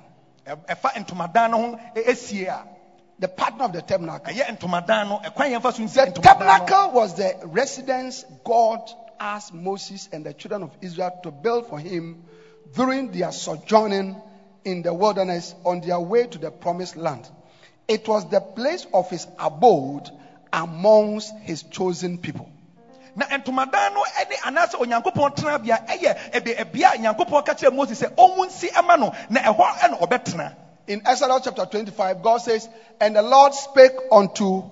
ɛfa 0.45 0.93
ntomadan 1.05 1.51
no 1.51 1.57
ho 1.57 1.79
ɛsie 1.95 2.47
a 2.47 2.63
the 3.19 3.27
pattern 3.27 3.61
of 3.61 3.73
the 3.73 3.81
tabernacle, 3.81 4.33
ɛyɛ 4.33 4.57
ntomadan 4.57 5.09
no 5.09 5.19
ɛkwan 5.23 5.51
yɛmfa 5.59 5.73
so 5.73 5.83
nsi 5.83 6.13
the 6.15 6.21
tabernacle 6.21 6.91
was 6.91 7.15
the 7.15 7.35
residence 7.43 8.23
God 8.43 8.89
asked 9.19 9.53
Moses 9.53 10.07
and 10.11 10.25
the 10.25 10.33
children 10.33 10.63
of 10.63 10.71
Israel 10.81 11.19
to 11.23 11.31
build 11.31 11.67
for 11.67 11.79
him 11.79 12.23
during 12.73 13.11
their 13.11 13.31
sojourning 13.31 14.15
in 14.65 14.81
the 14.81 14.93
wilderness 14.93 15.55
on 15.63 15.81
their 15.81 15.99
way 15.99 16.27
to 16.27 16.37
the 16.37 16.51
promised 16.51 16.95
land. 16.95 17.29
It 17.87 18.07
was 18.07 18.29
the 18.29 18.41
place 18.41 18.85
of 18.93 19.09
his 19.09 19.27
abode 19.39 20.09
amongst 20.51 21.33
his 21.43 21.63
chosen 21.63 22.17
people. 22.17 22.49
na 23.15 23.25
ntomadan 23.25 23.93
no 23.93 24.03
anaasɛ 24.45 24.77
onyankopɔn 24.77 25.35
tenabea 25.35 25.77
ɛyɛ 25.87 26.31
ɛbea 26.33 26.93
a 26.93 26.97
nyankopɔn 26.99 27.45
ka 27.45 27.53
kyerɛ 27.55 27.73
moses 27.73 28.01
sɛ 28.01 28.13
ɔmu 28.15 28.45
nsi 28.45 28.69
ɛma 28.69 28.99
no 28.99 29.11
na 29.29 29.41
ɛhɔ 29.41 29.65
ɛna 29.81 29.99
ɔbɛtena 29.99 30.53
In 30.87 31.01
Exodus 31.05 31.41
chapter 31.43 31.65
25, 31.65 32.21
God 32.23 32.37
says, 32.37 32.69
And 33.01 33.15
the 33.15 33.21
Lord 33.21 33.53
spake 33.53 33.91
unto 34.09 34.63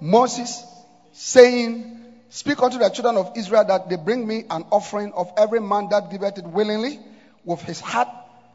Moses, 0.00 0.64
saying, 1.12 1.84
Speak 2.30 2.62
unto 2.62 2.78
the 2.78 2.88
children 2.88 3.18
of 3.18 3.32
Israel 3.36 3.64
that 3.66 3.88
they 3.90 3.96
bring 3.96 4.26
me 4.26 4.44
an 4.48 4.64
offering 4.70 5.12
of 5.12 5.30
every 5.36 5.60
man 5.60 5.88
that 5.90 6.10
giveth 6.10 6.38
it 6.38 6.46
willingly 6.46 6.98
with 7.44 7.60
his 7.62 7.80
heart. 7.80 8.08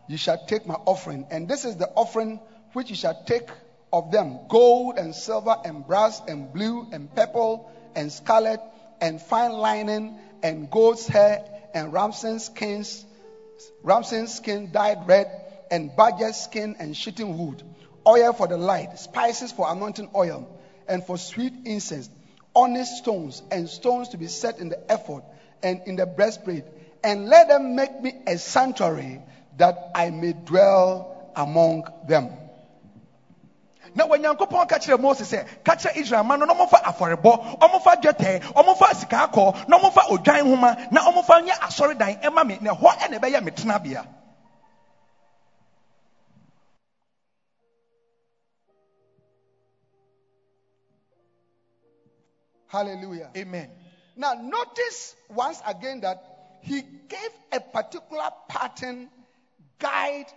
Ye 0.08 0.18
shall 0.18 0.46
take 0.46 0.66
my 0.68 0.76
offering. 0.86 1.26
And 1.32 1.48
this 1.48 1.66
is 1.66 1.78
the 1.78 1.90
offering 1.96 2.40
which 2.74 2.90
ye 2.90 2.96
shall 2.96 3.24
take 3.26 3.50
of 3.92 4.12
them 4.12 4.40
gold 4.50 4.98
and 4.98 5.14
silver 5.14 5.56
and 5.64 5.86
brass 5.86 6.22
and 6.28 6.52
blue 6.52 6.88
and 6.92 7.14
purple 7.14 7.72
and 7.96 8.12
scarlet 8.12 8.60
and 9.00 9.22
fine 9.22 9.54
linen 9.54 10.16
and 10.42 10.70
goat's 10.70 11.06
hair 11.08 11.46
and 11.74 11.94
ramson's 11.94 12.46
skins 12.46 13.06
skin 14.28 14.72
dyed 14.72 15.08
red, 15.08 15.28
and 15.72 15.96
badger's 15.96 16.36
skin 16.38 16.76
and 16.80 16.96
shittim 16.96 17.38
wood, 17.38 17.64
oil 18.08 18.34
for 18.34 18.48
the 18.48 18.58
light, 18.58 18.98
spices 19.00 19.52
for 19.52 19.72
anointing 19.72 20.10
oil, 20.16 20.48
and 20.88 21.04
for 21.04 21.18
sweet 21.18 21.54
incense, 21.66 22.10
onyx 22.56 22.98
stones, 22.98 23.42
and 23.52 23.70
stones 23.70 24.10
to 24.10 24.18
be 24.18 24.28
set 24.28 24.60
in 24.60 24.70
the 24.70 24.80
ephod 24.90 25.24
and 25.62 25.82
in 25.86 25.96
the 25.96 26.06
breastplate. 26.06 26.66
And 27.04 27.28
let 27.28 27.50
them 27.50 27.76
make 27.76 28.00
me 28.02 28.14
a 28.28 28.38
sanctuary 28.38 29.22
that 29.58 29.92
I 29.94 30.10
may 30.10 30.34
dwell 30.34 31.32
among 31.36 31.86
them. 32.08 32.30
na 33.96 34.06
onyankopɔn 34.08 34.68
ka 34.68 34.78
kyerɛ 34.80 35.00
moses 35.00 35.30
sɛ 35.32 35.46
ka 35.64 35.76
kyerɛ 35.76 35.98
israel 35.98 36.24
ma 36.24 36.36
no 36.36 36.46
na 36.46 36.54
ɔmomfa 36.56 36.82
afɔrebɔ 36.82 37.60
ɔmomfa 37.60 38.02
dwetɛ 38.02 38.42
ɔmomfa 38.56 38.96
sika 38.96 39.28
akɔ 39.28 39.68
na 39.68 39.78
ɔmomfa 39.78 40.10
odwan 40.10 40.42
nhoma 40.46 40.92
na 40.92 41.02
ɔmomfa 41.02 41.46
nyɛ 41.46 41.56
asɔredan 41.62 42.20
ɛma 42.22 42.48
me 42.48 42.58
na 42.62 42.74
ɛhɔ 42.74 42.90
ɛna 42.98 43.20
ɛbɛyɛ 43.20 43.44
me 43.44 43.52
tenabea 43.52 44.08
Hallelujah. 52.68 53.30
amen 53.38 53.70
Now, 54.16 54.34
notice 54.34 55.16
once 55.30 55.62
again 55.68 56.02
that 56.02 56.33
he 56.64 56.82
gave 56.82 57.30
a 57.52 57.60
particular 57.60 58.30
pattern, 58.50 59.10
guide, 59.80 60.28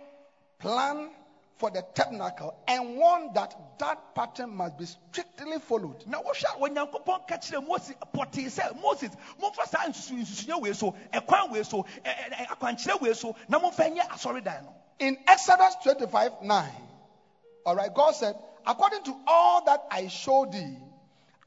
plan 0.59 1.09
for 1.57 1.71
the 1.71 1.83
tabernacle 1.95 2.55
and 2.67 2.97
warned 2.97 3.33
that 3.35 3.55
that 3.79 4.13
pattern 4.15 4.51
must 4.55 4.77
be 4.77 4.85
strictly 4.85 5.57
followed. 5.59 6.05
na 6.05 6.21
wohwɛ 6.21 6.43
a 6.43 6.59
onyankopɔn 6.59 7.27
ka 7.27 7.37
kyerɛ 7.37 7.65
moses 7.67 7.95
pɔtee 8.13 8.45
sɛ 8.45 8.79
moses 8.79 9.09
nsusu 9.39 10.19
nsusunyɛ 10.21 10.61
wei 10.61 10.73
so 10.73 10.93
ɛkwan 11.13 11.49
wei 11.51 11.63
so 11.63 11.83
ɛ- 11.83 11.85
ɛ- 12.03 12.31
ɛ- 12.33 12.47
akwankyerɛ 12.47 13.01
wei 13.01 13.13
so 13.13 13.35
na 13.47 13.59
momfa 13.59 13.91
nyɛ 13.95 14.07
asɔredan 14.09 14.63
no 14.65 14.75
In 14.99 15.17
Exodus 15.27 15.75
25 15.83 16.41
9, 16.41 16.71
all 17.65 17.75
right, 17.75 17.93
God 17.93 18.11
said, 18.15 18.35
According 18.65 19.03
to 19.03 19.15
all 19.27 19.63
that 19.65 19.85
I 19.91 20.07
showed 20.07 20.51
thee, 20.51 20.77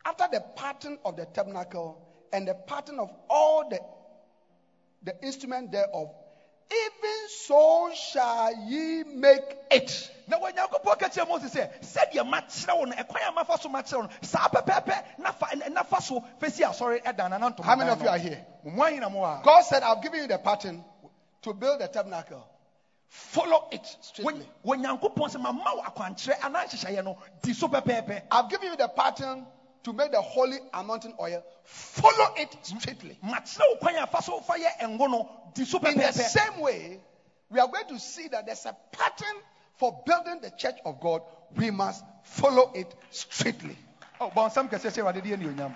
after 0.05 0.27
the 0.31 0.41
pattern 0.57 0.99
of 1.05 1.17
the 1.17 1.27
tabernacle 1.27 2.01
and 2.33 2.47
the 2.49 2.55
pattern 2.55 2.99
of 3.01 3.11
all 3.29 3.69
the, 3.69 3.81
the 5.03 5.15
instrument 5.23 5.71
thereof, 5.71 6.11
even 6.73 7.29
so 7.29 7.91
shall 7.95 8.55
ye 8.55 9.03
make 9.05 9.57
it. 9.71 10.11
na 10.29 10.39
onyankopɔn 10.39 10.99
ka 10.99 11.09
kyerɛ 11.09 11.27
mose 11.29 11.51
sɛ 11.51 11.69
sɛdeɛ 11.83 12.23
makyerɛ 12.31 12.79
wo 12.79 12.85
no 12.85 12.95
ɛkwan 12.95 13.29
a 13.29 13.33
mafa 13.33 13.59
so 13.59 13.69
makyerɛ 13.69 13.97
wo 13.97 14.03
no 14.03 14.09
saa 14.23 14.47
pɛpɛɛpɛ 14.49 15.03
na 15.19 15.33
fa 15.33 15.47
na 15.71 15.83
fa 15.83 16.01
so 16.01 16.21
fɛsi 16.41 16.61
asɔre 16.65 17.03
ɛda 17.03 17.29
na 17.31 17.39
nanto 17.39 17.63
How 17.65 17.75
many 17.75 17.91
of 17.91 18.01
you 18.01 18.09
are 18.09 18.19
here? 18.19 18.41
mo 18.63 18.83
ahi 18.85 19.01
na 19.01 19.09
mo 19.09 19.25
a 19.25 19.41
God 19.43 19.63
said, 19.63 19.83
I've 19.83 20.01
given 20.01 20.21
you 20.21 20.27
the 20.29 20.39
pattern 20.39 20.85
to 21.43 21.53
build 21.55 21.81
the 21.81 21.89
tabernacle. 21.89 22.47
Follow 23.09 23.65
it 23.73 23.97
strictly. 24.01 24.49
onyankopɔn 24.65 25.29
sɛ 25.35 25.41
mama 25.41 25.65
wo 25.75 25.83
akwankyerɛ 25.83 26.39
anaa 26.39 26.67
nhyehyɛeɛ 26.67 27.03
no 27.05 27.17
di 27.43 27.53
so 27.53 27.67
pɛpɛɛpɛ 27.67 28.23
I've 28.31 28.49
given 28.49 28.69
you 28.69 28.77
the 28.77 28.87
pattern 28.89 29.49
to 29.85 29.93
make 29.93 30.13
the 30.13 30.21
holy 30.21 30.59
anointing 30.75 31.15
oil. 31.21 31.43
Follow 31.65 32.35
it 32.37 32.57
strictly. 32.63 33.19
makyerɛ 33.23 33.61
wo 33.69 33.77
kwan 33.81 33.97
a 33.97 34.07
fa 34.07 34.23
so 34.23 34.41
fa 34.41 34.55
yɛ 34.55 34.81
ngo 34.81 35.11
no 35.11 35.29
di 35.55 35.65
so 35.65 35.79
In 35.79 35.99
the 35.99 36.13
same 36.13 36.61
way, 36.61 37.01
we 37.51 37.59
are 37.61 37.69
going 37.69 37.87
to 37.89 37.99
see 37.99 38.29
that 38.29 38.47
there's 38.47 38.67
a 38.67 38.77
pattern 38.93 39.37
for 39.77 40.03
building 40.05 40.41
the 40.43 40.51
church 40.51 40.77
of 40.85 41.01
God. 41.01 41.23
We 41.57 41.71
must 41.71 42.05
follow 42.23 42.71
it 42.75 42.95
strictly. 43.11 43.77
Oh, 44.21 44.31
bɔnsɛm 44.31 44.69
kɛseɛ 44.71 44.91
sɛ 44.91 45.03
awurade 45.03 45.23
deɛ 45.23 45.39
ne 45.39 45.47
onyam 45.47 45.75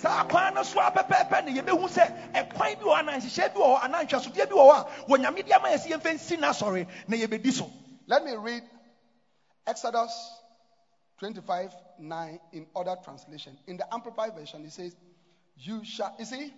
saa 0.00 0.24
kwan 0.24 0.54
no 0.54 0.62
so 0.62 0.80
a 0.80 0.90
pɛpɛɛpɛ 0.90 1.44
ne 1.44 1.60
yɛbɛhu 1.60 1.88
sɛ 1.88 2.32
ɛkwan 2.32 2.78
bi 2.78 2.84
wɔ 2.84 2.94
hɔ 2.94 2.98
anaa 3.00 3.16
nhyehyɛe 3.18 3.54
bi 3.54 3.60
wɔ 3.60 3.78
hɔ 3.78 3.84
anaa 3.84 4.04
nhwɛsodeɛ 4.04 4.48
bi 4.48 4.54
wɔ 4.54 4.64
hɔ 4.64 4.74
a 4.78 4.84
wɔnyame 5.10 5.44
de 5.46 5.52
ama 5.52 5.68
yɛ 5.68 5.78
sɛ 5.78 5.88
yɛmfa 5.92 6.14
nsi 6.14 6.36
n'asɔre 6.38 6.86
na 7.08 7.16
yɛbɛdi 7.16 7.52
so 7.52 7.70
Let 8.06 8.24
me 8.24 8.34
read 8.36 8.62
Exodus 9.66 10.37
25 11.18 11.74
9 11.98 12.40
in 12.52 12.66
other 12.76 12.96
translation. 13.02 13.58
In 13.66 13.76
the 13.76 13.92
Amplified 13.92 14.34
Version, 14.34 14.64
it 14.64 14.72
says, 14.72 14.94
You 15.56 15.84
shall, 15.84 16.12
you 16.18 16.24
see, 16.24 16.52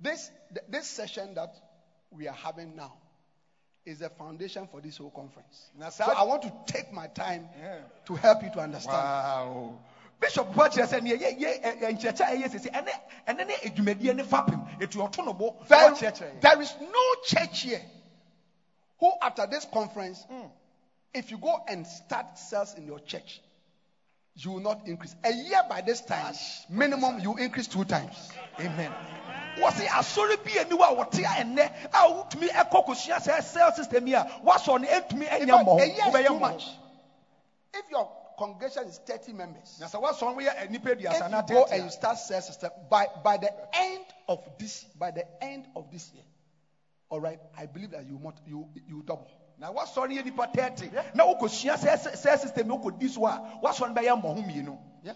this, 0.00 0.30
this 0.68 0.86
session 0.86 1.34
that 1.34 1.54
we 2.10 2.28
are 2.28 2.34
having 2.34 2.76
now 2.76 2.92
is 3.86 4.00
the 4.00 4.10
foundation 4.10 4.66
for 4.70 4.80
this 4.80 4.98
whole 4.98 5.10
conference. 5.10 5.70
Now, 5.78 5.90
So 5.90 6.04
I 6.04 6.22
want 6.24 6.42
to 6.42 6.52
take 6.66 6.92
my 6.92 7.06
time 7.08 7.48
Yeah. 7.58 7.78
to 8.06 8.14
help 8.16 8.42
you 8.42 8.50
to 8.50 8.60
understand. 8.60 8.96
Wow. 8.96 9.78
Bishop 10.20 10.48
bɔ 10.52 10.68
kyerɛ 10.68 10.86
sɛ 10.86 11.00
neɛ 11.00 11.18
yɛ 11.20 11.38
yɛ 11.38 11.60
ɛ- 11.62 11.80
ɛ- 11.80 11.92
nkyerɛkyerɛ 11.98 12.20
a 12.20 12.36
ɛyɛ 12.36 12.50
sisi 12.50 12.70
ɛne 12.70 12.88
ɛne 13.28 13.46
ne 13.46 13.54
adwumadie 13.54 14.14
ne 14.16 14.22
fapem 14.22 14.66
etu 14.80 14.96
ɔto 15.06 15.24
no 15.24 15.32
bo 15.34 15.56
There, 15.68 16.60
is 16.62 16.74
no 16.80 17.14
church 17.22 17.60
here 17.62 17.82
who, 18.98 19.12
after 19.20 19.46
this 19.46 19.66
conference, 19.66 20.26
if 21.12 21.30
you 21.30 21.38
go 21.38 21.58
and 21.68 21.86
start 21.86 22.26
sales 22.38 22.74
in 22.74 22.86
your 22.86 22.98
church, 23.00 23.42
you 24.36 24.52
will 24.52 24.60
not 24.60 24.86
increase. 24.86 25.14
A 25.24 25.32
year 25.32 25.62
by 25.68 25.80
this 25.80 26.00
time, 26.02 26.34
minimum, 26.68 27.20
you 27.20 27.36
increase 27.36 27.66
two 27.66 27.84
times. 27.84 28.30
Amen. 28.60 28.92
wɔsi 29.56 29.86
asɔre 29.86 30.36
bi 30.44 30.50
aniwa 30.60 30.88
a 30.90 30.94
wɔte 30.94 31.20
a 31.24 31.42
ɛnɛ 31.42 31.72
a 31.92 32.12
wotumi 32.12 32.48
ɛkɔ 32.48 32.84
kosua 32.86 33.16
sɛ 33.18 33.38
sɛl 33.40 33.74
system 33.74 34.06
yi 34.06 34.14
a 34.14 34.24
wasɔ 34.44 34.80
no 34.80 34.86
ɛntumi 34.86 35.40
In 35.40 35.48
ɛnyɛ 35.48 35.50
fact, 35.50 35.66
mmɔho 35.66 35.80
a 35.80 35.86
year 35.86 35.96
is 35.96 36.14
wobɛyɛ 36.14 36.40
much. 36.40 36.68
If 37.72 37.90
your 37.90 38.10
congregation 38.38 38.84
is 38.88 38.98
30 38.98 39.32
members, 39.32 39.78
na 39.80 39.86
sɛ 39.86 40.02
wasɔ 40.02 40.20
no 40.20 40.34
woyɛ 40.36 40.70
nipa 40.70 40.90
if 40.92 40.98
aduasa 40.98 41.30
na 41.30 41.40
you 41.40 41.54
go 41.54 41.64
and 41.64 41.84
you 41.84 41.90
start 41.90 42.18
cell 42.18 42.42
system, 42.42 42.70
by, 42.90 43.06
by 43.24 43.38
the 43.38 43.50
end 43.74 44.04
of 44.28 44.40
this, 44.58 44.84
by 44.98 45.10
the 45.10 45.24
end 45.42 45.66
of 45.74 45.90
this 45.90 46.12
year, 46.12 46.24
all 47.08 47.20
right, 47.20 47.38
I 47.56 47.66
believe 47.66 47.92
that 47.92 48.04
you 48.06 48.18
must, 48.18 48.38
you, 48.46 48.68
you 48.86 49.02
double. 49.06 49.30
Na 49.58 49.70
wasɔ 49.72 50.08
no 50.08 50.14
yɛ 50.14 50.24
nipa 50.24 50.46
tɛɛte 50.46 51.14
na 51.14 51.24
wokosua 51.24 51.76
sɛ 51.76 52.38
system 52.38 52.68
wokɔdi 52.68 53.08
so 53.08 53.26
a 53.26 53.58
wasɔ 53.62 53.88
no 53.88 53.94
bɛyɛ 53.94 54.20
mmɔho 54.22 54.42
mmienu 54.44 54.78
Yeah. 55.02 55.14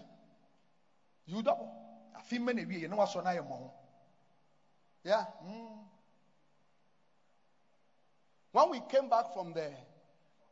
You 1.25 1.41
double. 1.41 1.69
afi 2.15 2.39
mma 2.39 2.53
na 2.55 2.63
wie 2.67 2.87
na 2.87 2.95
wasɔ 2.95 3.23
no 3.23 3.29
ayɛ 3.29 3.41
mmɔho 3.47 3.71
Yeah. 5.03 5.25
When 8.51 8.69
we 8.69 8.81
came 8.81 9.09
back 9.09 9.33
from 9.33 9.53
the, 9.53 9.71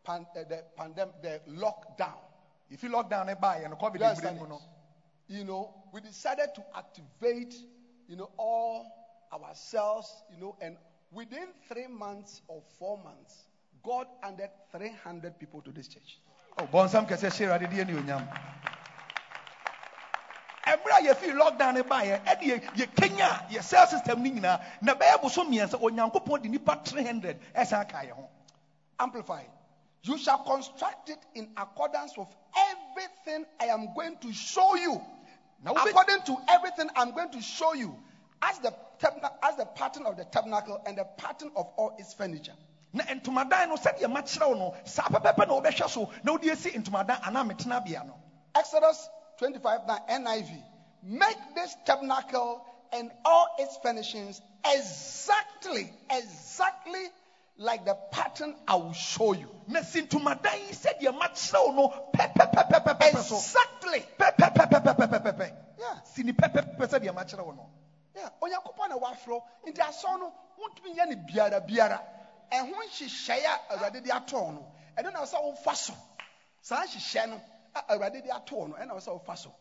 pan, 0.03 0.25
uh, 0.35 0.43
the 0.47 0.63
pandemic, 0.75 1.21
the 1.21 1.41
lockdown, 1.49 2.17
efi 2.71 2.89
lockdown 2.89 3.25
ne 3.25 3.33
baayɛ 3.35 3.69
no 3.69 3.75
covid 3.75 3.99
you 3.99 4.05
understand 4.05 4.37
mbere 4.37 4.41
mu 4.41 4.47
no 4.49 4.61
you 5.27 5.43
know, 5.43 5.71
we 5.93 6.01
decided 6.01 6.55
to 6.55 6.63
activate, 6.75 7.53
you 8.07 8.15
know, 8.15 8.31
all 8.37 8.87
ourselves 9.31 10.23
you 10.31 10.39
know, 10.39 10.55
and 10.59 10.75
within 11.11 11.47
three 11.67 11.85
months 11.87 12.41
or 12.47 12.63
four 12.79 12.97
months, 12.97 13.45
God 13.83 14.07
added 14.23 14.49
300 14.71 15.39
people 15.39 15.61
to 15.61 15.71
this 15.71 15.87
church. 15.87 16.19
Oh, 16.57 16.65
bɔnsam 16.67 17.07
kɛseɛ 17.07 17.29
hyɛ 17.31 17.47
awurade 17.47 17.69
deɛ 17.71 17.87
ne 17.87 17.93
onyam 17.93 18.27
ɛberɛ 20.65 20.91
a 20.99 21.13
yɛfii 21.13 21.33
lockdown 21.33 21.73
ne 21.75 21.81
baeɛ 21.81 22.23
ɛde 22.25 22.41
yɛ- 22.41 22.73
yɛkanya 22.75 23.49
yɛ 23.49 23.63
cell 23.63 23.87
system 23.87 24.21
no 24.23 24.29
nyinaa 24.29 24.61
na 24.81 24.93
bɛyɛ 24.93 25.21
boso 25.21 25.43
mmiɛnsa 25.43 25.79
onyankopɔn 25.81 26.41
de 26.43 26.49
nnipa 26.49 26.83
300 26.85 27.39
ɛsan 27.55 27.89
ka 27.89 27.99
yɛ 27.99 28.11
ho 28.11 28.29
Amplified. 28.99 29.49
You 30.03 30.17
shall 30.17 30.39
construct 30.43 31.09
it 31.09 31.19
in 31.33 31.53
accordance 31.55 32.17
with 32.17 32.27
everything 32.57 33.45
I 33.59 33.65
am 33.67 33.93
going 33.93 34.17
to 34.17 34.33
show 34.33 34.75
you. 34.75 35.01
Now, 35.63 35.71
according 35.73 36.23
to 36.23 36.37
everything 36.49 36.89
I'm 36.97 37.11
going 37.11 37.31
to 37.31 37.41
show 37.41 37.73
you, 37.73 37.97
as 38.41 38.59
the 38.59 38.73
as 39.41 39.55
the 39.55 39.65
pattern 39.65 40.05
of 40.05 40.17
the 40.17 40.25
tabernacle 40.25 40.81
and 40.85 40.97
the 40.97 41.05
pattern 41.05 41.51
of 41.55 41.67
all 41.77 41.95
its 41.97 42.13
furniture. 42.13 42.55
Na 42.93 43.03
ntomadan 43.05 43.69
no 43.69 43.75
sɛdeɛ 43.75 44.07
makyerɛ 44.07 44.47
wo 44.47 44.53
no 44.55 44.73
saa 44.85 45.03
pɛpɛpɛ 45.03 45.47
na 45.47 45.53
wobɛhwɛ 45.59 45.89
so 45.89 46.09
na 46.23 46.31
wode 46.31 46.45
asi 46.49 46.71
ntomadan 46.71 47.21
anaa 47.21 47.43
metena 47.47 47.83
bea 47.83 48.03
no 48.03 48.19
Exodus 48.55 49.09
25 49.37 49.87
9 49.87 49.99
NIV. 50.09 50.63
Make 51.01 51.37
this 51.55 51.75
tabernacle 51.85 52.61
and 52.91 53.09
all 53.23 53.47
its 53.57 53.77
furnishings 53.77 54.41
exactly, 54.65 55.93
exactly 56.11 57.05
like 57.57 57.85
the 57.85 57.95
pattern 58.11 58.55
I 58.67 58.75
will 58.75 58.91
show 58.93 59.33
you. 59.33 59.49
na 59.67 59.79
Exactly. 59.79 60.09
Yeah. 65.79 65.95
Yeah, 68.15 68.29
onyankopɔn 68.41 68.89
na 68.89 68.97
wafrɛ 68.97 69.41
nti 69.67 69.79
asɔ 69.79 70.19
no 70.19 70.33
wontumi 70.59 70.95
nyɛ 70.97 71.07
ne 71.07 71.15
biara 71.15 71.61
biara 71.65 72.01
ɛho 72.51 72.73
nhyehyɛe 72.73 73.45
a 73.45 73.73
awurade 73.73 74.03
de 74.03 74.09
atɔɔ 74.09 74.53
no 74.53 74.71
ɛno 74.97 75.13
na 75.13 75.21
sɛ 75.25 75.41
wofa 75.41 75.75
so 75.75 75.93
saa 76.61 76.83
nhyehyɛ 76.85 77.29
no 77.29 77.41
a 77.75 77.81
awurade 77.93 78.21
de 78.23 78.29
atɔɔ 78.29 78.69
no 78.69 78.75
ɛna 78.75 78.95
sɛ 78.95 79.13
wofa 79.21 79.37
so 79.37 79.55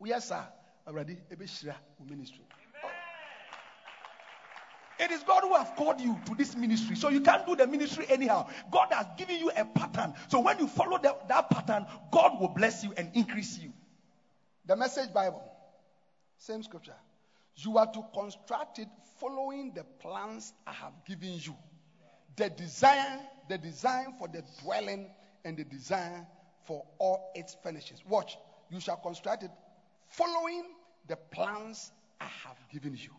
woyɛ 0.00 0.20
saa 0.20 0.46
awurade 0.86 1.16
ɛbɛhyira 1.30 1.74
wo 1.98 2.06
ministry 2.06 2.44
It 5.00 5.12
is 5.12 5.22
God 5.22 5.42
who 5.42 5.54
have 5.54 5.76
called 5.76 6.00
you 6.00 6.18
to 6.26 6.34
this 6.34 6.56
ministry. 6.56 6.96
So 6.96 7.08
you 7.08 7.20
can't 7.20 7.46
do 7.46 7.54
the 7.54 7.68
ministry 7.68 8.04
anyhow. 8.08 8.48
God 8.68 8.92
has 8.92 9.06
given 9.16 9.36
you 9.36 9.48
a 9.48 9.64
pattern. 9.64 10.12
So 10.26 10.40
when 10.40 10.58
you 10.58 10.66
follow 10.66 10.98
that, 10.98 11.28
that 11.28 11.48
pattern, 11.50 11.86
God 12.10 12.40
will 12.40 12.48
bless 12.48 12.82
you 12.82 12.92
and 12.96 13.14
increase 13.14 13.56
you. 13.58 13.72
the 14.68 14.76
message 14.76 15.12
bible 15.12 15.42
same 16.36 16.62
scripture 16.62 16.94
you 17.56 17.78
are 17.78 17.90
to 17.90 18.04
construct 18.14 18.78
it 18.78 18.88
following 19.18 19.72
the 19.74 19.82
plans 19.98 20.52
i 20.66 20.72
have 20.72 20.92
given 21.06 21.30
you 21.32 21.56
the 22.38 22.48
desire, 22.50 23.18
the 23.48 23.58
design 23.58 24.14
for 24.18 24.28
the 24.28 24.42
dwelling 24.62 25.10
and 25.44 25.56
the 25.56 25.64
design 25.64 26.26
for 26.64 26.84
all 26.98 27.32
its 27.34 27.56
furnishings. 27.62 28.00
Watch 28.08 28.38
you 28.70 28.80
shall 28.80 28.96
construct 28.96 29.42
it 29.42 29.50
following 30.08 30.64
the 31.06 31.16
plans 31.16 31.90
i 32.20 32.24
have 32.24 32.56
given 32.72 32.94
you. 32.96 33.10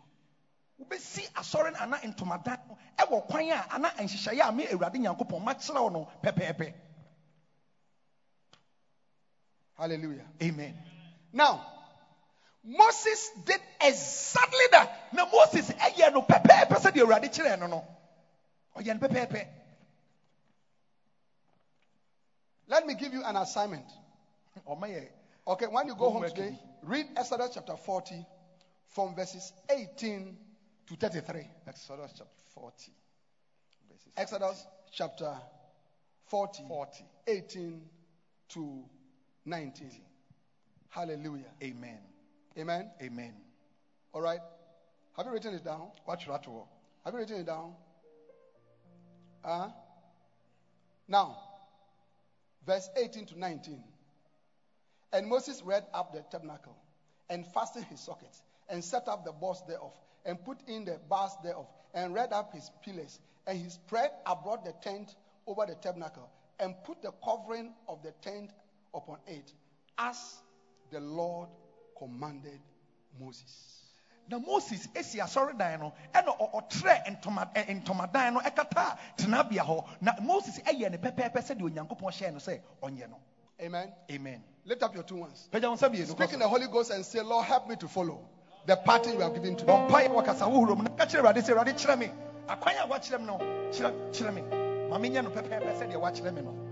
Wobɛsi 0.80 1.30
asɔre 1.34 1.72
no 1.72 1.78
ana 1.80 1.96
ntomadan 1.98 2.58
no 2.68 2.78
ɛwɔ 2.98 3.26
kwan 3.28 3.50
a 3.50 3.66
ana 3.70 3.88
nhyehyɛeɛ 3.90 4.48
a 4.48 4.52
me 4.52 4.66
awurade 4.66 4.94
nyankopɔn 4.96 5.44
makyerɛ 5.44 5.82
wo 5.82 5.88
no 5.88 6.08
pɛpɛɛpɛ. 6.22 6.74
Hallelujah. 9.76 10.26
Amen. 10.42 10.74
Now 11.32 11.66
moses 12.62 13.30
did 13.44 13.60
exactly 13.82 14.66
that. 14.72 15.12
Na 15.12 15.26
moses 15.26 15.70
ɛyɛ 15.70 16.12
no 16.12 16.22
pɛpɛɛpɛ 16.22 16.76
sɛdeɛ 16.80 17.02
awurade 17.02 17.28
kyerɛɛ 17.34 17.58
no 17.58 17.66
no 17.66 17.99
ɔyɛ 18.76 19.00
no 19.00 19.08
pɛpɛɛpɛ 19.08 19.48
let 22.68 22.86
me 22.86 22.94
give 22.94 23.12
you 23.12 23.22
an 23.24 23.36
assignment 23.36 23.86
Okay, 25.46 25.66
when 25.66 25.86
you 25.88 25.96
go 25.96 26.10
home 26.10 26.22
today, 26.28 26.56
read 26.82 27.06
Exodus 27.16 27.50
chapter 27.54 27.76
40 27.76 28.24
from 28.88 29.14
verses 29.14 29.52
18 29.68 30.36
to 30.86 30.96
33. 30.96 31.48
exodus 31.66 32.12
chapter 32.12 32.30
40 32.54 32.92
verses 33.88 34.12
Exodus 34.16 34.66
chapter 34.92 35.34
40, 36.26 36.64
40 36.68 37.04
18 37.26 37.82
to 38.50 38.84
19. 39.46 39.90
Hallelujah. 40.90 41.44
amen 41.62 41.98
Amen. 42.58 42.90
amen 43.02 43.34
All 44.12 44.20
right. 44.20 44.40
Have 45.16 45.26
you 45.26 45.32
written 45.32 45.54
it 45.54 45.64
down? 45.64 45.90
ato 46.08 46.30
hɔ 46.32 46.66
Have 47.04 47.14
you 47.14 47.20
written 47.20 47.36
it 47.40 47.46
down? 47.46 47.74
Uh, 49.44 49.68
now, 51.08 51.38
verse 52.66 52.88
18 52.96 53.26
to 53.26 53.38
19. 53.38 53.82
And 55.12 55.26
Moses 55.26 55.62
read 55.62 55.84
up 55.92 56.12
the 56.12 56.22
tabernacle 56.30 56.76
and 57.28 57.46
fastened 57.46 57.86
his 57.86 58.00
sockets 58.00 58.42
and 58.68 58.84
set 58.84 59.08
up 59.08 59.24
the 59.24 59.32
boards 59.32 59.62
thereof, 59.66 59.92
and 60.24 60.42
put 60.44 60.58
in 60.68 60.84
the 60.84 60.98
bars 61.08 61.32
thereof, 61.42 61.66
and 61.92 62.14
read 62.14 62.32
up 62.32 62.52
his 62.54 62.70
pillars. 62.84 63.18
And 63.46 63.58
he 63.58 63.68
spread 63.68 64.10
abroad 64.24 64.64
the 64.64 64.72
tent 64.80 65.14
over 65.46 65.66
the 65.66 65.74
tabernacle, 65.74 66.30
and 66.60 66.74
put 66.84 67.02
the 67.02 67.10
covering 67.24 67.72
of 67.88 68.02
the 68.02 68.12
tent 68.22 68.50
upon 68.94 69.18
it, 69.26 69.52
as 69.98 70.36
the 70.92 71.00
Lord 71.00 71.48
commanded 71.98 72.60
Moses. 73.20 73.89
Na 74.30 74.38
moses 74.38 74.88
esi 74.94 75.18
asɔredan 75.20 75.80
no 75.80 75.92
ɛna 76.14 76.36
ɔtrɛ 76.54 77.04
ntoma 77.20 77.50
ntomadan 77.68 78.34
no 78.34 78.40
ɛkata 78.40 78.96
tenabea 79.16 79.62
hɔ. 79.64 79.84
Na 80.00 80.12
moses 80.22 80.58
ɛyɛ 80.60 80.90
ne 80.90 80.96
pɛpɛɛpɛ 80.98 81.42
sɛdeɛ 81.42 81.62
onyankopɔn 81.62 82.12
hyɛɛ 82.12 82.32
no 82.32 82.38
sɛ 82.38 82.60
ɔnyɛ 82.82 83.10
no. 83.10 83.16
Amen. 83.60 83.92
amen. 84.10 84.42
Lift 84.64 84.82
up 84.82 84.94
your 84.94 85.02
two 85.02 85.16
ones. 85.16 85.48
pagya 85.52 85.68
wo 85.68 85.74
nsa 85.76 85.90
mmienu 85.90 86.06
Speak 86.12 86.32
in 86.32 86.38
the 86.38 86.48
Holy 86.48 86.66
Ghost 86.68 86.90
and 86.90 87.04
say, 87.04 87.20
Lord, 87.20 87.44
help 87.44 87.68
me 87.68 87.76
to 87.76 87.88
follow 87.88 88.20
the 88.66 88.76
pattern 88.76 89.14
you 89.14 89.20
have 89.20 89.34
given 89.34 89.56
to 89.56 89.64
me. 89.64 89.72
bɔmpaeɛ 89.72 90.08
wɔ 90.08 90.24
kasa 90.24 90.44
wohoro 90.44 90.76
mu. 90.76 90.84
Na 90.84 90.90
ka 90.90 91.06
kyerɛ 91.06 91.20
awurade 91.22 91.42
sɛ 91.42 91.54
awurade 91.56 91.74
kyerɛ 91.74 91.98
me. 91.98 92.10
Akwan 92.48 92.84
a 92.84 92.86
woakyerɛ 92.88 93.18
me 93.20 93.26
no 93.26 93.38
kyerɛ 94.12 94.34
me. 94.34 94.42
Ma 94.88 94.98
menyɛ 94.98 95.24
no 95.24 95.30
pɛpɛɛpɛ 95.30 95.78
sɛdeɛ 95.78 96.00
woakyerɛ 96.00 96.34
me 96.34 96.42
no 96.42 96.69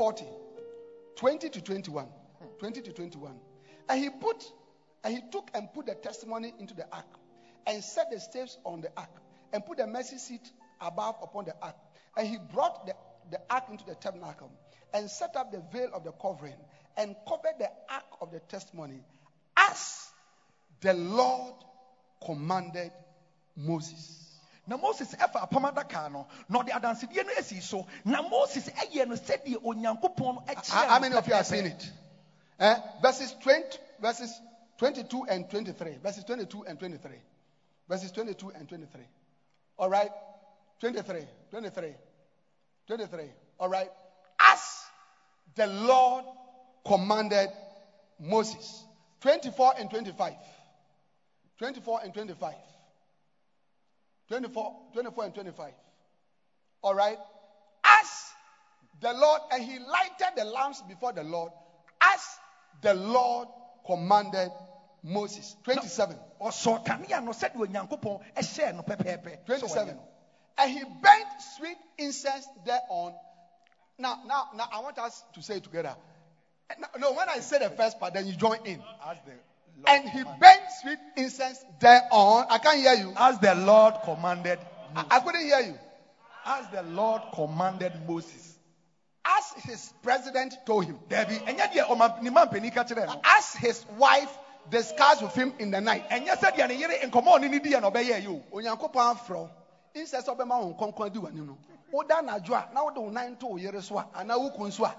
40, 0.00 0.24
20 1.16 1.50
to 1.50 1.60
21. 1.60 2.06
20 2.58 2.80
to 2.80 2.90
21. 2.90 3.34
And 3.86 4.00
he 4.02 4.08
put 4.08 4.42
and 5.04 5.12
he 5.12 5.20
took 5.30 5.50
and 5.52 5.70
put 5.74 5.84
the 5.84 5.94
testimony 5.94 6.54
into 6.58 6.72
the 6.72 6.86
ark, 6.90 7.18
and 7.66 7.84
set 7.84 8.10
the 8.10 8.18
staves 8.18 8.56
on 8.64 8.80
the 8.80 8.90
ark, 8.96 9.10
and 9.52 9.62
put 9.62 9.76
the 9.76 9.86
mercy 9.86 10.16
seat 10.16 10.52
above 10.80 11.16
upon 11.22 11.44
the 11.44 11.54
ark. 11.60 11.76
And 12.16 12.26
he 12.26 12.38
brought 12.38 12.86
the, 12.86 12.94
the 13.30 13.42
ark 13.50 13.64
into 13.70 13.84
the 13.84 13.94
tabernacle, 13.94 14.50
and 14.94 15.10
set 15.10 15.36
up 15.36 15.52
the 15.52 15.62
veil 15.70 15.90
of 15.92 16.04
the 16.04 16.12
covering, 16.12 16.56
and 16.96 17.14
covered 17.28 17.58
the 17.58 17.68
ark 17.90 18.04
of 18.22 18.32
the 18.32 18.40
testimony, 18.40 19.02
as 19.54 20.08
the 20.80 20.94
Lord 20.94 21.56
commanded 22.24 22.92
Moses. 23.54 24.19
Na 24.70 24.76
moses 24.76 25.14
ɛfa 25.16 25.42
apam 25.42 25.64
adaka 25.64 26.08
no 26.12 26.26
na 26.48 26.60
ɔde 26.60 26.70
adansedie 26.70 27.26
no 27.26 27.32
asi 27.36 27.60
so 27.60 27.86
na 28.04 28.22
moses 28.22 28.68
ɛyɛ 28.70 29.08
no 29.08 29.16
sɛdeɛ 29.16 29.56
onyankopɔn 29.64 30.34
no 30.34 30.44
ɛkyerɛ 30.46 30.86
How, 30.86 31.00
many 31.00 31.14
of 31.16 31.26
you 31.26 31.34
have 31.34 31.44
seen 31.44 31.66
it? 31.66 31.90
Eh, 32.60 32.76
verses 33.02 33.34
20, 33.42 33.78
verses 34.00 34.40
22 34.78 35.24
and 35.28 35.50
23. 35.50 35.98
Verses 36.02 36.22
22 36.24 36.64
and 36.66 36.78
23. 36.78 37.10
Verses 37.88 38.12
22 38.12 38.50
and 38.50 38.68
23. 38.68 39.02
All 39.78 39.90
right. 39.90 40.10
23, 40.78 41.22
23, 41.50 41.94
23. 42.86 43.24
All 43.58 43.68
right. 43.68 43.90
As 44.38 44.60
the 45.56 45.66
Lord 45.66 46.24
commanded 46.86 47.50
Moses. 48.20 48.84
24 49.22 49.72
and 49.78 49.90
25. 49.90 50.34
24 51.58 52.00
and 52.04 52.14
25. 52.14 52.54
24, 54.30 54.76
24 54.94 55.24
and 55.24 55.34
25. 55.34 55.72
All 56.82 56.94
right. 56.94 57.18
As 57.84 58.06
the 59.00 59.12
Lord, 59.12 59.40
and 59.50 59.62
he 59.62 59.78
lighted 59.78 60.36
the 60.36 60.44
lamps 60.44 60.82
before 60.88 61.12
the 61.12 61.24
Lord, 61.24 61.50
as 62.00 62.20
the 62.80 62.94
Lord 62.94 63.48
commanded 63.84 64.50
Moses. 65.02 65.56
27. 65.64 66.16
ɔsɔ 66.40 66.84
kanea 66.84 67.22
no 67.22 67.32
sɛdeɛ 67.32 67.56
onyankopɔn 67.56 68.20
ɛhyɛɛ 68.36 68.76
no 68.76 68.82
pɛpɛɛpɛ 68.82 69.46
27. 69.46 69.98
And 70.58 70.70
he 70.70 70.84
burnt 70.84 71.28
sweet 71.56 71.78
incense 71.98 72.46
thereon. 72.64 73.14
Now, 73.98 74.20
now, 74.26 74.48
now, 74.54 74.68
I 74.70 74.78
want 74.78 74.98
us 74.98 75.24
to 75.34 75.42
say 75.42 75.56
it 75.56 75.64
together. 75.64 75.96
No, 76.78 76.86
no, 76.98 77.12
when 77.14 77.28
I 77.28 77.40
say 77.40 77.58
the 77.58 77.70
first 77.70 77.98
part, 77.98 78.14
then 78.14 78.26
you 78.26 78.34
join 78.34 78.58
in. 78.64 78.80
as 79.04 79.16
the 79.24 79.32
And 79.86 80.08
he 80.08 80.22
burnt 80.22 80.60
sweet 80.80 80.98
incense 81.16 81.64
thereon. 81.78 82.44
I 82.50 82.58
can't 82.58 82.78
hear 82.78 82.94
you. 82.94 83.12
as 83.16 83.38
the 83.38 83.54
lord 83.54 83.94
commanded 84.04 84.58
I, 84.94 85.04
I 85.10 85.20
couldn't 85.20 85.42
hear 85.44 85.60
you. 85.60 85.78
as 86.46 86.66
the 86.68 86.82
lord 86.82 87.22
commanded 87.34 87.92
moses. 88.06 88.56
As 89.24 89.62
his 89.64 89.92
president 90.02 90.58
told 90.66 90.86
him, 90.86 90.98
dabi 91.08 91.38
ɛnyɛ 91.44 91.72
deɛ 91.72 91.86
ɔma 91.86 92.20
ne 92.22 92.30
ma 92.30 92.46
mpanin 92.46 92.72
ka 92.72 92.84
kyerɛ 92.84 93.06
no 93.06 93.20
as 93.24 93.52
his 93.54 93.84
wife 93.98 94.36
discussed 94.68 95.22
with 95.22 95.34
him 95.34 95.52
in 95.58 95.70
the 95.70 95.80
night. 95.80 96.08
ɛnyɛ 96.10 96.36
sɛdeɛ 96.38 96.68
ne 96.68 96.74
yere 96.74 96.94
nkɔmɔ 97.10 97.38
ɔne 97.38 97.50
ne 97.50 97.58
diɛ 97.58 97.80
na 97.80 97.90
ɔbɛyɛ 97.90 98.22
yi 98.22 98.28
o 98.28 98.42
onyankopɔn 98.52 99.14
afrɛ 99.16 99.50
insɛ 99.94 100.22
sɛ 100.24 100.36
ɔbɛma 100.36 100.60
wo 100.60 100.74
nkɔnkɔn 100.74 101.12
di 101.12 101.18
w'anim 101.18 101.46
no. 101.46 101.58
Woda 101.92 102.16
anadwo 102.22 102.54
a 102.54 102.72
na 102.72 102.84
wode 102.84 102.96
wo 102.98 103.10
nan 103.10 103.36
to 103.36 103.46
wo 103.46 103.56
yere 103.56 103.82
so 103.82 103.98
a 103.98 104.06
anaa 104.16 104.38
wo 104.38 104.50
kun 104.50 104.70
so 104.70 104.84
a 104.84 104.94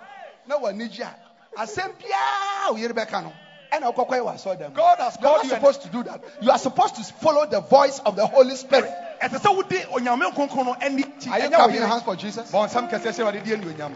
na 0.45 0.57
w'ani 0.57 0.89
gye 0.89 1.03
a 1.03 1.15
asɛm 1.61 1.93
biara 1.97 2.71
wo 2.71 2.75
yere 2.77 2.93
bɛka 2.93 3.23
no 3.23 3.33
ɛna 3.71 3.93
wokɔkɔyɛ 3.93 4.21
wɔ 4.21 4.33
asɔredan 4.35 4.69
mu 4.69 4.75
God 4.75 4.97
has 4.99 5.17
You 5.19 5.27
are 5.27 5.31
called 5.31 5.37
not 5.37 5.43
you 5.45 5.49
supposed 5.49 5.81
to 5.83 5.87
do 5.89 6.03
that. 6.03 6.23
You 6.41 6.51
are 6.51 6.57
supposed 6.59 6.95
to 6.95 7.03
follow 7.03 7.45
the 7.45 7.61
voice 7.61 7.99
of 7.99 8.15
the 8.15 8.25
Holy 8.27 8.55
Spirit. 8.55 8.91
ɛsɛ 9.21 9.39
sɛ 9.39 9.55
wode 9.55 9.87
onyame 9.91 10.31
nkonkron 10.31 10.65
no 10.65 10.75
ani 10.81 11.03
akyi 11.03 11.31
Are 11.31 11.39
you 11.39 11.49
clapping 11.49 11.81
hands 11.81 12.03
for 12.03 12.15
Jesus? 12.15 12.51
bɔ 12.51 12.67
nsɛm 12.67 12.89
kɛseɛ 12.89 13.11
sɛ 13.13 13.23
wade 13.25 13.43
die 13.43 13.55
anuonyam 13.55 13.93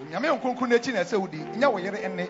onyame 0.00 0.40
nkonkron 0.40 0.68
no 0.68 0.76
akyi 0.76 0.92
na 0.92 1.00
ɛsɛ 1.04 1.20
wodi 1.20 1.38
nyɛ 1.56 1.72
wo 1.72 1.78
yere 1.78 1.98
ɛne 1.98 2.28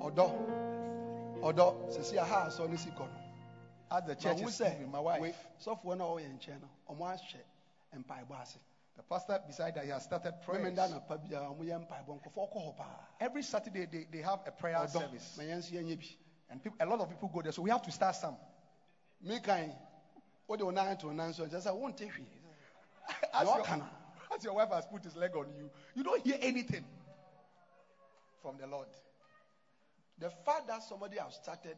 Ɔdɔ. 0.00 0.30
Ɔdɔ. 1.42 1.90
Sisi 1.90 2.18
aha 2.18 2.46
asɔ 2.48 2.68
ne 2.70 2.76
si 2.76 2.90
kɔ 2.90 3.00
no. 3.00 3.27
As 3.90 4.04
the 4.04 4.14
church 4.14 4.40
is 4.40 4.60
with 4.60 4.88
my 4.90 5.00
wife. 5.00 5.20
Wei, 5.20 5.34
sɔfoɔ 5.64 5.96
no 5.98 6.18
a 6.18 6.20
ɔyɛ 6.20 6.38
nkyɛn 6.38 6.60
no, 6.60 6.68
ɔmo 6.90 7.00
ahyɛ 7.00 8.04
mpaebɔ 8.04 8.42
ase. 8.42 8.58
the 8.96 9.02
pastor 9.04 9.40
beside 9.46 9.74
that 9.74 9.84
he 9.84 9.90
has 9.90 10.04
started 10.04 10.34
prayers. 10.44 10.62
Women 10.64 10.74
da 10.74 10.88
anapa 10.88 11.16
bi 11.18 11.36
a 11.36 11.40
ɔmo 11.40 11.60
uh, 11.60 11.64
yɛ 11.64 11.86
mpaebɔ 11.86 12.20
nkɔfoɔ 12.20 12.52
kɔ 12.52 12.66
hɔ 12.66 12.76
paa. 12.76 12.86
every 13.20 13.42
saturday 13.42 13.86
they, 13.86 14.06
they 14.10 14.18
have 14.18 14.40
a 14.46 14.50
prayer 14.50 14.86
service. 14.88 15.36
Ma 15.36 15.44
yɛn 15.44 15.58
nso 15.58 15.72
yɛnyɛ 15.72 15.98
bi. 15.98 16.06
and 16.50 16.62
people, 16.62 16.76
a 16.80 16.86
lot 16.86 17.00
of 17.00 17.08
people 17.08 17.28
go 17.28 17.42
there 17.42 17.52
so 17.52 17.62
we 17.62 17.70
have 17.70 17.82
to 17.82 17.90
start 17.90 18.14
some. 18.14 18.36
Me 19.20 19.40
kan 19.40 19.74
wode 20.46 20.62
wo 20.62 20.70
nan 20.70 20.96
to 20.96 21.06
wo 21.06 21.12
nan 21.12 21.32
so 21.32 21.44
kyerɛ 21.46 21.62
sɛ 21.66 21.74
wonte 21.74 22.00
hwee 22.10 22.26
as 23.34 23.46
your, 23.48 23.64
as 24.36 24.44
your 24.44 24.54
wife 24.54 24.70
has 24.70 24.86
put 24.86 25.02
his 25.02 25.16
leg 25.16 25.34
on 25.34 25.46
you 25.56 25.70
you 25.94 26.02
don't 26.02 26.20
hear 26.24 26.36
anything 26.40 26.84
from 28.42 28.56
the 28.58 28.66
lord. 28.66 28.88
The 30.18 30.30
fact 30.30 30.66
that 30.66 30.82
somebody 30.82 31.16
has 31.18 31.34
started 31.36 31.76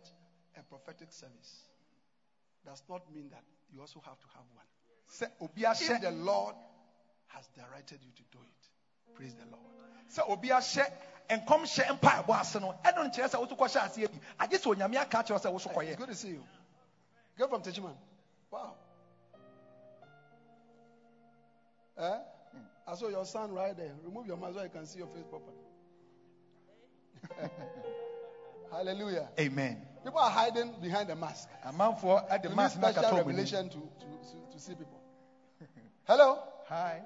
a 0.59 0.63
prophetic 0.63 1.13
service 1.13 1.70
does 2.65 2.83
not 2.89 3.03
mean 3.13 3.29
that 3.31 3.43
you 3.73 3.81
also 3.81 4.01
have 4.05 4.19
to 4.21 4.27
have 4.35 4.45
one. 4.55 4.67
If 5.81 6.01
the 6.01 6.11
lord 6.11 6.55
has 7.29 7.47
directed 7.57 7.99
you 8.03 8.13
to 8.17 8.23
do 8.31 8.39
it 8.43 8.61
praise 9.21 9.35
the 9.35 9.45
lord. 9.51 9.63
Sɛ 10.09 10.23
obi 10.29 10.49
ahyɛ 10.49 10.85
nkɔm 11.29 11.63
hyɛ 11.63 12.01
mpaebɔ 12.01 12.41
ase 12.41 12.61
no. 12.61 12.75
Ɛno 12.85 13.11
nkyerɛ 13.11 13.29
sɛ 13.29 13.39
woso 13.39 13.57
kɔhyɛ 13.57 13.81
aseɛ 13.85 14.09
bi 14.11 14.19
agye 14.47 14.59
sɛ 14.59 14.75
onyame 14.75 14.97
aka 14.97 15.19
akyerɛ 15.19 15.41
sɛ 15.41 15.53
woso 15.53 15.69
kɔyɛ 15.73 15.97
good 15.97 16.09
to 16.09 16.15
see 16.15 16.29
you. 16.29 16.45
Girl 17.37 17.49
from 17.49 17.63
Techiman 17.63 17.97
wow. 18.51 18.75
Eh? 21.99 22.19
I 22.87 22.95
saw 22.97 23.09
your 23.09 23.25
son 23.27 23.53
right 23.53 23.77
there. 23.77 23.93
Remove 24.03 24.27
your 24.27 24.37
mask 24.37 24.55
so 24.55 24.61
I 24.61 24.69
can 24.69 24.87
see 24.87 24.99
your 24.99 25.07
face 25.09 25.25
properly. 25.29 25.57
Hallelujah. 28.73 29.29
amen 29.39 29.90
People 30.05 30.19
are 30.21 30.31
hiding 30.31 30.73
behind 30.81 31.09
the 31.09 31.17
mask. 31.17 31.49
amanfoɔ 31.67 32.29
ɛde 32.31 32.45
You 32.45 32.49
need 32.51 32.57
mask 32.57 32.79
na 32.79 32.91
special 32.93 33.17
revelation 33.19 33.69
to, 33.69 33.77
to, 33.77 34.53
to, 34.53 34.59
see 34.59 34.75
people. 34.75 35.01
Hello? 36.05 36.39
hi 36.67 37.03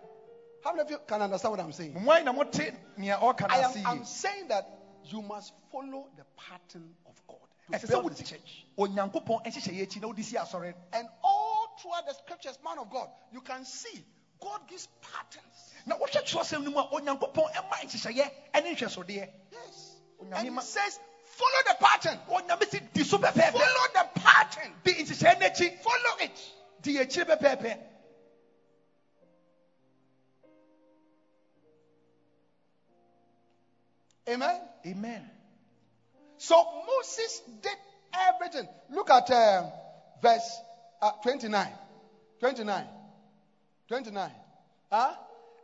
How 0.63 0.71
many 0.73 0.83
of 0.83 0.91
you 0.91 0.99
can 1.07 1.21
understand 1.23 1.53
what 1.53 1.61
I'm 1.61 1.73
saying? 1.73 1.95
mmoa 1.95 2.25
na 2.25 2.33
mote 2.33 2.73
nea 2.97 3.17
ɔka 3.17 3.47
I 3.51 3.59
am 3.61 3.73
I'm 3.87 4.05
saying 4.05 4.49
that 4.49 4.69
you 5.05 5.23
must 5.23 5.53
follow 5.73 6.07
the 6.17 6.25
pattern 6.37 6.95
of 7.07 7.21
God 7.27 7.81
to 7.81 7.87
build 7.89 8.17
the 8.17 8.23
church. 8.23 8.67
onyankopɔn 8.79 9.45
nhyehyɛeɛ 9.45 9.83
akyi 9.87 10.01
na 10.01 10.07
wode 10.09 10.25
si 10.25 10.37
And 10.93 11.09
all 11.23 11.77
throughout 11.81 12.07
the 12.07 12.15
scriptures, 12.15 12.59
man 12.65 12.79
of 12.79 12.91
God, 12.91 13.09
you 13.33 13.41
can 13.41 13.65
see 13.65 14.05
God 14.41 14.61
gives 14.69 14.89
patterns. 15.03 15.73
na 15.87 15.97
wohwɛ 15.97 16.23
twerɛsɛm 16.25 16.63
no 16.63 16.71
mu 16.71 16.79
a 16.79 16.89
onyankopɔn 16.91 17.53
ɛma 17.53 17.73
nhyehyɛeɛ 17.83 18.31
ɛne 18.55 18.77
nhwɛsodeɛ 18.77 19.31
Yes. 19.53 19.91
And 20.33 20.49
he 20.49 20.61
says, 20.63 20.99
follow 21.35 21.63
the 21.67 21.75
pattern. 21.81 22.21
onyame 22.29 22.69
se 22.69 22.81
di 22.93 23.05
so 23.05 23.19
pɛpɛɛpɛ 23.19 23.53
Follow 23.53 23.87
the 23.95 24.21
pattern. 24.21 24.75
Follow 25.81 26.17
it. 26.21 26.41
di 26.81 26.97
akyire 26.99 27.25
pɛpɛɛpɛ 27.25 27.79
Amen. 34.27 34.59
amen 34.87 35.31
So 36.39 36.67
Moses 36.87 37.43
did 37.63 37.77
everything. 38.13 38.69
Look 38.91 39.11
at 39.11 39.31
uh, 39.31 39.65
verse 40.21 40.61
uh, 41.01 41.11
29. 41.23 41.73
29. 42.41 42.87
29. 43.89 44.31
Huh? 44.91 45.15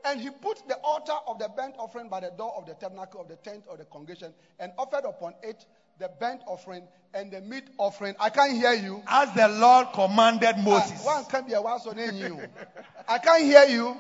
And 0.05 0.21
he 0.21 0.31
put 0.31 0.67
the 0.69 0.77
altar 0.77 1.15
of 1.27 1.39
the 1.39 1.49
burnt 1.49 1.75
offering 1.79 2.09
by 2.09 2.21
the 2.21 2.31
door 2.31 2.55
of 2.57 2.67
the 2.67 2.75
tabernacle 2.75 3.21
of 3.21 3.29
the 3.29 3.37
tent 3.37 3.65
of 3.71 3.79
the 3.79 3.85
congregation 3.85 4.33
and 4.59 4.73
offered 4.79 5.05
upon 5.05 5.35
it 5.43 5.65
the 5.99 6.11
burnt 6.19 6.41
offering 6.47 6.87
and 7.15 7.31
the 7.31 7.41
meat 7.41 7.65
offering. 7.79 8.15
I 8.19 8.31
can't 8.31 8.53
hear 8.53 8.73
you. 8.73 9.03
As 9.07 9.33
the 9.35 9.49
Lord 9.49 9.89
commanded 9.93 10.57
Moses. 10.59 11.03
Ah, 11.07 11.17
one 11.17 11.25
can't 11.27 11.47
be 11.47 11.53
a 11.53 11.61
one 11.61 11.79
so 11.81 11.95
you. 11.95 12.41
I 13.09 13.19
can't 13.19 13.45
hear 13.45 13.65
you. 13.65 13.97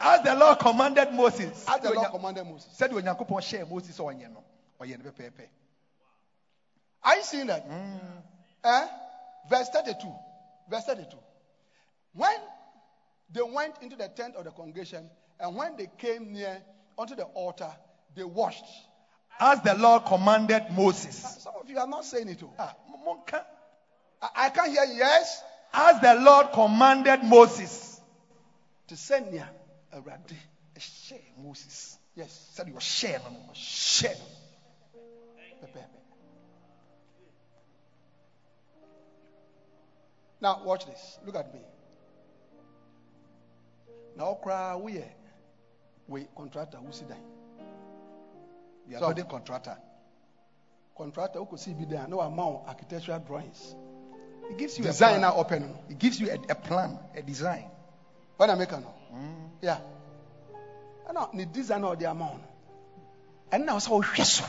As 0.00 0.22
the 0.22 0.34
Lord 0.34 0.58
commanded 0.58 1.12
Moses. 1.12 1.64
As 1.68 1.80
the 1.80 1.92
Lord 1.92 2.10
commanded 2.10 2.44
Moses. 2.44 2.68
Said 2.72 2.92
when 2.92 3.04
Onyankopɔn 3.04 3.40
hyɛɛ 3.40 3.70
Moses 3.70 3.98
sɛ 3.98 4.04
ɔnyɛ 4.04 4.32
no, 4.32 4.44
ɔyɛ 4.80 5.02
no 5.02 5.10
pɛpɛɛpɛ. 5.10 5.48
Are 7.04 7.16
you 7.16 7.22
seeing 7.22 7.46
that? 7.46 7.68
Mm. 7.68 8.22
Eh? 8.64 8.86
Verse 9.48 9.68
32. 9.70 10.12
Verse 10.68 10.84
32. 10.84 11.16
When 12.12 12.36
they 13.32 13.42
went 13.42 13.74
into 13.82 13.96
the 13.96 14.08
tent 14.08 14.34
of 14.36 14.44
the 14.44 14.50
congregation, 14.50 15.08
and 15.40 15.54
when 15.54 15.76
they 15.76 15.88
came 15.98 16.32
near 16.32 16.62
unto 16.98 17.14
the 17.14 17.24
altar, 17.24 17.70
they 18.14 18.24
washed. 18.24 18.64
As 19.40 19.60
the 19.62 19.74
Lord 19.74 20.04
commanded 20.04 20.64
Moses. 20.72 21.16
Some 21.42 21.54
of 21.60 21.70
you 21.70 21.78
are 21.78 21.86
not 21.86 22.04
saying 22.04 22.28
it. 22.28 22.42
Ah. 22.58 22.74
I, 24.34 24.48
can't 24.50 24.72
hear 24.72 24.84
you. 24.84 24.94
Yes? 24.94 25.42
As 25.72 26.00
the 26.00 26.14
Lord 26.16 26.48
commanded 26.52 27.22
Moses. 27.22 28.00
To 28.88 28.96
send 28.96 29.30
near 29.30 29.48
a 29.92 30.00
radi. 30.00 30.36
Ɛhyɛɛ 30.76 31.20
Moses. 31.44 31.98
Yes. 32.16 32.52
Sɛde 32.56 32.72
ɔhyɛɛ 32.72 33.22
no 33.24 33.30
no, 33.30 33.52
ɔhyɛɛ 33.52 34.18
no. 34.18 34.24
Pepe. 35.60 35.80
Now 40.40 40.62
watch 40.64 40.86
this. 40.86 41.18
Look 41.24 41.36
at 41.36 41.52
me. 41.52 41.60
Now 44.16 44.34
cry 44.34 44.74
we 44.76 45.02
we 46.08 46.26
contractor 46.36 46.78
who 46.78 46.92
sit 46.92 47.08
down. 47.08 47.18
You 48.88 48.96
are 48.96 49.00
So- 49.00 49.06
building 49.08 49.26
contractor. 49.26 49.76
Contractor 50.96 51.38
who 51.38 51.46
could 51.46 51.60
see 51.60 51.74
be 51.74 51.84
there. 51.84 52.06
No 52.08 52.20
amount 52.20 52.66
architectural 52.66 53.20
drawings. 53.20 53.74
He 54.48 54.54
gives 54.56 54.78
you 54.78 54.84
a 54.84 54.88
Designer 54.88 55.30
plan. 55.30 55.32
open. 55.36 55.74
He 55.88 55.94
gives 55.94 56.18
you 56.20 56.30
a, 56.30 56.34
a 56.50 56.54
plan, 56.54 56.98
a 57.14 57.22
design. 57.22 57.64
When 58.36 58.50
I 58.50 58.54
make 58.54 58.72
a 58.72 58.80
no. 58.80 58.94
Mm. 59.14 59.48
Yeah. 59.60 59.78
I 61.08 61.12
know 61.12 61.30
the 61.34 61.46
designer 61.46 61.88
of 61.92 61.98
the 61.98 62.10
amount. 62.10 62.42
And 63.52 63.66
now 63.66 63.78
so 63.78 64.02
yes. 64.16 64.40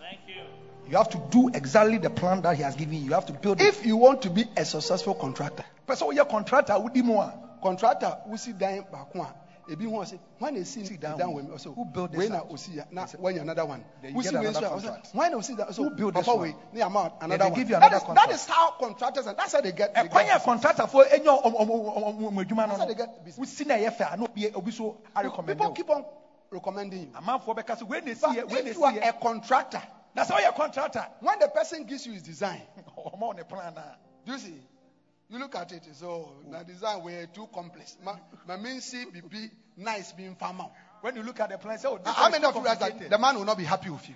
Thank 0.00 0.20
you. 0.28 0.42
You 0.90 0.96
have 0.98 1.08
to 1.10 1.22
do 1.30 1.48
exactly 1.54 1.98
the 1.98 2.10
plan 2.10 2.42
that 2.42 2.56
he 2.56 2.62
has 2.62 2.76
given 2.76 2.94
you. 2.94 3.00
You 3.06 3.12
have 3.12 3.26
to 3.26 3.32
build 3.32 3.60
it. 3.60 3.66
If 3.66 3.86
you 3.86 3.96
want 3.96 4.22
to 4.22 4.30
be 4.30 4.44
a 4.56 4.64
successful 4.64 5.14
contractor, 5.14 5.64
Person 5.86 6.12
your 6.14 6.24
contractor 6.26 6.78
would 6.78 6.92
be 6.92 7.02
more. 7.02 7.32
contractor 7.62 8.18
who 8.28 8.36
sit 8.36 8.58
down 8.58 8.84
back 8.92 9.14
one. 9.14 9.32
Ebi 9.68 9.84
wọn 9.86 10.06
say 10.06 10.18
when 10.38 10.54
they 10.54 10.64
see 10.64 10.84
Sit 10.84 11.00
down 11.00 11.32
with- 11.34 11.44
me, 11.46 11.50
also 11.52 11.72
who 11.72 11.84
When 11.84 12.30
na 12.30 12.40
osi 12.44 12.76
ya 12.76 12.84
na 12.90 13.04
when 13.18 13.34
you 13.34 13.40
another 13.40 13.66
one. 13.66 13.84
Then 14.00 14.12
Who 14.12 14.18
you 14.18 14.22
see 14.22 14.30
get 14.30 14.38
when 14.38 14.46
another 14.48 14.66
so- 14.66 14.72
also, 14.72 14.86
contract. 14.88 15.14
When 15.14 15.32
they 15.32 15.42
see 15.42 15.54
that, 15.54 15.74
so 15.74 15.82
Who 15.84 15.90
built 15.90 16.14
this 16.14 16.24
Papa 16.26 16.36
one? 16.38 16.46
we 16.48 16.54
ni 16.72 16.80
amount 16.82 17.14
another 17.20 17.50
one. 17.50 17.60
another 17.60 17.96
is- 17.96 18.46
that 18.46 18.54
how 18.54 18.70
contractors 18.78 19.26
and 19.26 19.36
that's 19.36 19.52
how 19.52 19.60
they 19.60 19.72
get. 19.72 19.92
They 19.94 20.00
eh, 20.00 20.04
ɛkwan 20.08 20.26
yɛ 20.28 20.42
contractor 20.44 20.86
for 20.86 21.04
enyo 21.04 21.42
ɔmo 21.42 22.32
adwuma 22.32 22.56
That's 22.68 22.68
no 22.72 22.76
how 22.78 22.86
they 22.86 22.94
get 22.94 23.24
business. 23.24 23.60
na 23.66 23.74
fɛ 23.76 24.12
a 24.12 24.16
na 24.16 24.24
obi 24.24 24.50
obi 24.54 24.70
so 24.70 24.98
arecommend 25.16 25.46
People 25.46 25.70
keep 25.72 25.90
on 25.90 26.04
recommending 26.50 27.00
you. 27.00 27.06
amanfoɔ 27.08 27.56
bɛka 27.56 27.78
so 27.78 27.86
wei 27.86 28.00
na 28.02 28.12
esi 28.12 28.20
But 28.22 28.36
yɛ 28.36 28.50
wei 28.50 28.62
na 28.62 28.70
if 28.70 28.76
you 28.76 28.84
are 28.84 28.92
esi 28.92 29.08
a 29.08 29.12
contractor, 29.14 29.82
na 30.14 30.24
sɛ 30.24 30.30
ɔyɛ 30.40 30.54
contractor 30.54 31.06
when 31.20 31.38
the 31.40 31.48
person 31.48 31.84
gives 31.84 32.06
you 32.06 32.12
his 32.12 32.22
design, 32.22 32.62
oh, 32.96 33.10
ɔmo 33.10 33.34
ne 33.34 33.42
plan 33.42 33.74
na 33.74 33.82
do 34.24 34.32
you 34.32 34.38
see? 34.38 34.62
You 35.28 35.38
look 35.40 35.56
at 35.56 35.72
it, 35.72 35.82
so 35.92 36.06
oh, 36.08 36.32
the 36.50 36.64
design 36.64 37.02
were 37.02 37.26
too 37.34 37.48
complex. 37.52 37.96
Ma, 38.04 38.14
ma 38.46 38.56
mean 38.56 38.80
see 38.80 39.04
be 39.06 39.50
nice 39.76 40.12
being 40.12 40.36
farmer. 40.36 40.66
when 41.00 41.16
you 41.16 41.22
look 41.22 41.40
at 41.40 41.50
the 41.50 41.58
plan 41.58 41.78
say 41.78 41.88
oh 41.88 41.98
this 41.98 42.14
How 42.14 42.30
many 42.30 42.44
of 42.44 42.54
you 42.54 42.60
realize 42.60 42.78
that 42.78 43.10
the 43.10 43.18
man 43.18 43.34
will 43.36 43.44
not 43.44 43.58
be 43.58 43.64
happy 43.64 43.90
with 43.90 44.08
you? 44.08 44.14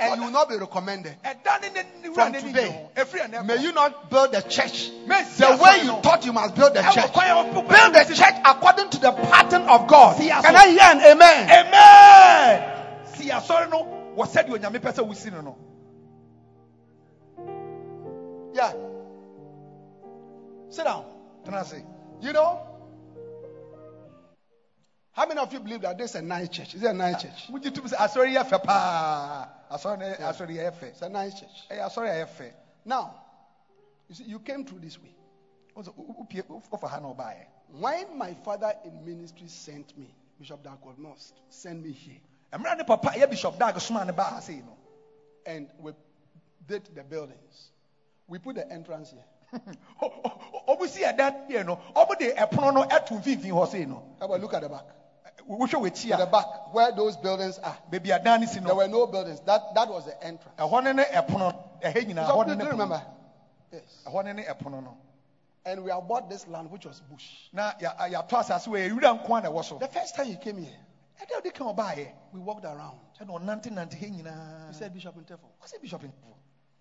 And 0.00 0.20
you 0.20 0.26
will 0.26 0.32
not 0.32 0.48
be 0.48 0.56
recommended. 0.56 1.16
Eh, 1.24 1.34
From 1.42 2.12
wura 2.12 2.30
ne 2.32 2.40
ne 2.40 2.48
today, 2.52 2.90
nyɛ 2.94 3.00
o 3.00 3.04
efiri 3.04 3.30
ɛnɛ 3.30 3.46
May 3.46 3.62
you 3.62 3.72
not 3.72 4.10
build 4.10 4.32
the 4.32 4.42
church 4.42 4.90
the 4.90 5.58
way 5.60 5.82
you 5.82 6.00
thought 6.02 6.24
you 6.24 6.32
must 6.32 6.54
build 6.54 6.74
the 6.74 6.82
church. 6.82 7.12
Build 7.12 7.94
the 7.94 8.14
church 8.14 8.34
according 8.44 8.90
to 8.90 9.00
the 9.00 9.12
pattern 9.12 9.62
of 9.62 9.88
God. 9.88 10.18
Can 10.18 10.54
I 10.56 10.68
hear 10.68 10.82
an 10.82 11.00
amen? 11.00 11.50
amen 11.50 12.76
si 13.16 13.30
asɔre 13.30 13.70
no 13.70 14.14
wɔsɛ 14.16 14.46
deɛ 14.46 14.58
onyame 14.58 14.78
pɛ 14.78 14.92
sɛ 14.92 15.06
wosi 15.06 15.32
no 15.32 15.40
no 15.40 15.56
Yeah. 18.54 18.72
Sit 20.70 20.84
down. 20.84 21.04
tena 21.44 21.60
ase 21.60 21.82
You 22.20 22.32
know, 22.32 22.60
how 25.12 25.26
many 25.26 25.40
of 25.40 25.52
you 25.52 25.60
believe 25.60 25.82
that 25.82 25.96
this 25.98 26.10
is 26.10 26.16
a 26.16 26.22
nice 26.22 26.48
church? 26.48 26.74
Is 26.74 26.82
it 26.82 26.90
a 26.90 26.94
nice 26.94 27.22
church? 27.22 27.48
wogye 27.50 27.72
tum 27.74 27.84
sɛ 27.84 27.96
asɔre 27.96 28.34
yɛ 28.34 28.44
fɛ 28.44 28.62
paa 28.62 29.48
asɔre 29.70 29.98
no 29.98 30.06
Yeah. 30.06 30.32
asɔre 30.32 30.50
yɛ 30.50 30.72
fɛ 30.72 30.82
It's 30.88 31.02
a 31.02 31.08
nice 31.08 31.38
church. 31.40 31.68
ɛyɛ 31.70 31.86
asɔre 31.86 32.08
a 32.10 32.24
ɛyɛ 32.24 32.28
fɛ 32.28 32.52
Now, 32.84 33.14
you 34.08 34.14
see, 34.14 34.24
you 34.24 34.38
came 34.40 34.64
through 34.64 34.80
this 34.80 34.98
way. 35.02 35.12
When 37.72 38.18
my 38.18 38.34
father 38.44 38.72
in 38.84 39.04
ministry 39.04 39.48
sent 39.48 39.96
me, 39.98 40.14
Bishop 40.38 40.62
Darko 40.62 40.96
must 40.96 41.34
send 41.50 41.82
me 41.82 41.92
here, 41.92 42.20
mmerɛ 42.52 42.86
papa 42.86 43.08
ɛyɛ 43.08 43.28
bishop 43.30 43.58
dag 43.58 43.78
soma 43.80 44.04
ne 44.04 44.12
baa 44.12 44.24
ha 44.24 44.40
no 44.48 44.76
and 45.46 45.68
we 45.78 45.92
did 46.66 46.84
the 46.94 47.02
buildings. 47.02 47.70
We 48.28 48.38
put 48.38 48.56
the 48.56 48.70
entrance 48.70 49.10
here. 49.10 49.24
ɔmo 50.68 50.88
si 50.88 51.02
ɛda 51.02 51.48
deɛ 51.48 51.64
no 51.64 51.76
ɔmo 51.94 52.18
de 52.18 52.32
ɛpono 52.34 52.74
no 52.74 52.82
ɛto 52.84 53.20
mfimfini 53.22 53.50
hɔ 53.52 53.68
sei 53.68 53.84
no 53.84 54.02
How 54.18 54.26
about 54.26 54.40
look 54.40 54.54
at 54.54 54.62
the 54.62 54.68
back? 54.68 54.84
Eh, 55.24 55.42
wohwɛ 55.48 55.68
w'akyi 55.80 56.12
At 56.12 56.18
the 56.18 56.26
back, 56.26 56.72
where 56.74 56.92
those 56.92 57.16
buildings 57.16 57.58
are. 57.58 57.76
baabi 57.90 58.10
adan 58.10 58.40
no 58.40 58.46
There 58.46 58.74
were 58.74 58.88
no 58.88 59.06
buildings. 59.06 59.40
That 59.40 59.74
that 59.74 59.88
was 59.88 60.06
the 60.06 60.22
entrance. 60.24 60.56
ɛhɔ 60.58 60.84
ne 60.84 60.92
ne 60.92 61.04
ɛpono 61.04 61.54
ɛhɛ 61.82 61.94
nyinaa 62.06 62.26
Bishop, 62.26 62.36
hɔ 62.36 62.46
do 62.58 62.64
you 62.64 62.70
remember? 62.70 63.02
Yes. 63.72 63.82
ɛhɔ 64.06 64.24
ne 64.24 64.32
ne 64.32 64.42
ɛpono 64.44 64.82
no 64.82 64.96
And 65.64 65.82
we 65.82 65.90
have 65.90 66.06
bought 66.06 66.28
this 66.30 66.46
land, 66.46 66.70
which 66.70 66.86
was 66.86 67.00
bush. 67.00 67.48
na 67.52 67.72
yɛ- 67.80 67.96
yɛato 68.10 68.38
asase 68.38 68.66
wɔ 68.68 68.88
ewura 68.90 69.18
nko 69.24 69.38
a 69.38 69.40
na 69.42 69.48
ɛwɔ 69.50 69.64
so 69.64 69.78
The 69.78 69.88
first 69.88 70.14
time 70.14 70.28
you 70.28 70.36
came 70.36 70.58
here, 70.58 70.76
I 71.20 71.24
ɛda 71.24 71.42
ɔde 71.42 71.54
ka 71.54 71.64
ɔbaeɛ 71.64 72.12
we 72.32 72.40
walked 72.40 72.64
around. 72.64 72.98
nante 73.20 73.66
hɛ 73.70 74.10
nyinaa 74.10 74.68
He 74.68 74.74
said, 74.74 74.92
Bishop 74.92 75.14
Intefo, 75.16 75.46
ɔsɛ 75.64 75.80
bishop 75.80 76.02
nkufo 76.02 76.34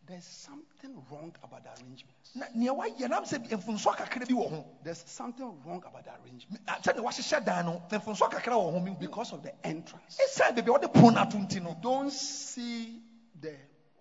there's 0.07 0.25
something 0.25 0.95
wrong 1.11 1.33
about 1.43 1.63
the 1.63 1.69
arrangements. 1.83 2.31
na 2.35 2.45
nea 2.53 2.73
wayɛ 2.73 3.09
nam 3.09 3.23
sɛ 3.23 3.39
mfonsoɔ 3.49 3.95
kakra 3.97 4.27
bi 4.27 4.33
wɔ 4.33 4.49
ho 4.49 4.65
There's 4.83 5.03
something 5.07 5.45
wrong 5.65 5.83
about 5.85 6.03
the 6.05 6.11
arrangement 6.23 6.61
Ah, 6.67 6.77
sɛdeɛ 6.81 6.99
wahyehyɛ 7.03 7.43
dan 7.45 7.65
no 7.65 7.81
mfonsoɔ 7.89 8.29
kakra 8.31 8.53
wɔ 8.53 8.71
ho 8.73 8.79
mehu 8.79 8.97
because 8.99 9.31
of 9.33 9.41
the 9.43 9.53
entrance. 9.65 10.17
ɛsiane 10.19 10.55
baabi 10.55 10.67
a 10.67 10.79
wɔde 10.79 10.93
pono 10.93 11.11
no 11.13 11.19
ato 11.21 11.37
nti 11.37 11.61
no 11.61 11.73
Don't 11.81 12.11
see 12.11 13.01
the 13.39 13.55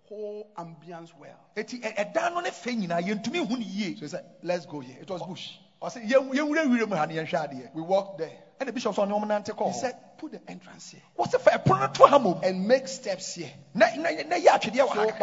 whole 0.07 0.47
ambience 0.57 1.13
well. 1.15 1.39
eti 1.55 1.79
ɛ- 1.81 1.95
ɛdan 2.13 2.33
no 2.33 2.39
ne 2.41 2.49
fɛ 2.51 2.75
nyinaa 2.77 3.01
yɛntumi 3.01 3.47
hu 3.47 3.57
ne 3.57 3.65
yie 3.65 3.95
So 3.97 4.05
he 4.05 4.07
said, 4.09 4.25
let's 4.43 4.65
go 4.65 4.79
here. 4.79 4.97
It 5.01 5.09
was 5.09 5.21
bush. 5.23 5.57
ɔsɛ 5.81 6.07
yɛn- 6.07 6.31
yɛnwura 6.33 6.67
wira 6.69 6.87
mu 6.87 6.95
ha 6.95 7.05
ne 7.05 7.15
yɛnhwɛ 7.15 7.49
adeɛ 7.49 7.73
We 7.73 7.81
walked 7.81 8.17
there. 8.19 8.44
Bishop 8.73 8.95
ɔne 8.95 9.11
ɔmo 9.11 9.25
nante 9.25 9.67
He 9.67 9.73
said, 9.73 9.95
put 10.17 10.31
the 10.31 10.41
entrance 10.47 10.91
here. 10.91 11.01
Wɔsɛ 11.17 11.39
fa 11.39 11.51
ɛpono 11.51 11.79
no 11.79 11.87
to 11.87 12.07
ha 12.07 12.17
mom. 12.19 12.39
And 12.43 12.67
make 12.67 12.87
steps 12.87 13.35
here. 13.35 13.51
So 13.73 13.81
by 13.81 14.15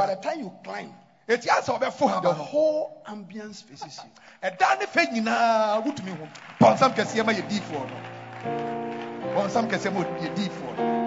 the 0.06 0.18
time 0.22 0.40
you 0.40 0.52
climb, 0.62 0.94
eti 1.28 1.48
asɛ 1.48 1.78
ɔbɛfo 1.78 2.08
ha 2.08 2.20
the 2.20 2.32
whole 2.32 3.02
ambience 3.06 3.62
faces 3.64 4.00
you. 4.04 4.10
ɛdan 4.50 4.78
ne 4.80 4.86
fɛ 4.86 5.12
nyinaa 5.12 5.82
wotumi 5.84 6.16
hu. 6.16 6.26
Bɔnsam 6.60 6.94
kɛseɛ 6.94 7.24
ma 7.24 7.32
yɛ 7.32 7.48
diifoɔ 7.48 7.88
no 7.90 7.96
bɔnsam 9.34 9.68
kɛseɛ 9.70 9.92
ma 9.92 10.04
yɛ 10.04 10.34
diifoɔ 10.36 10.76
no 10.76 11.02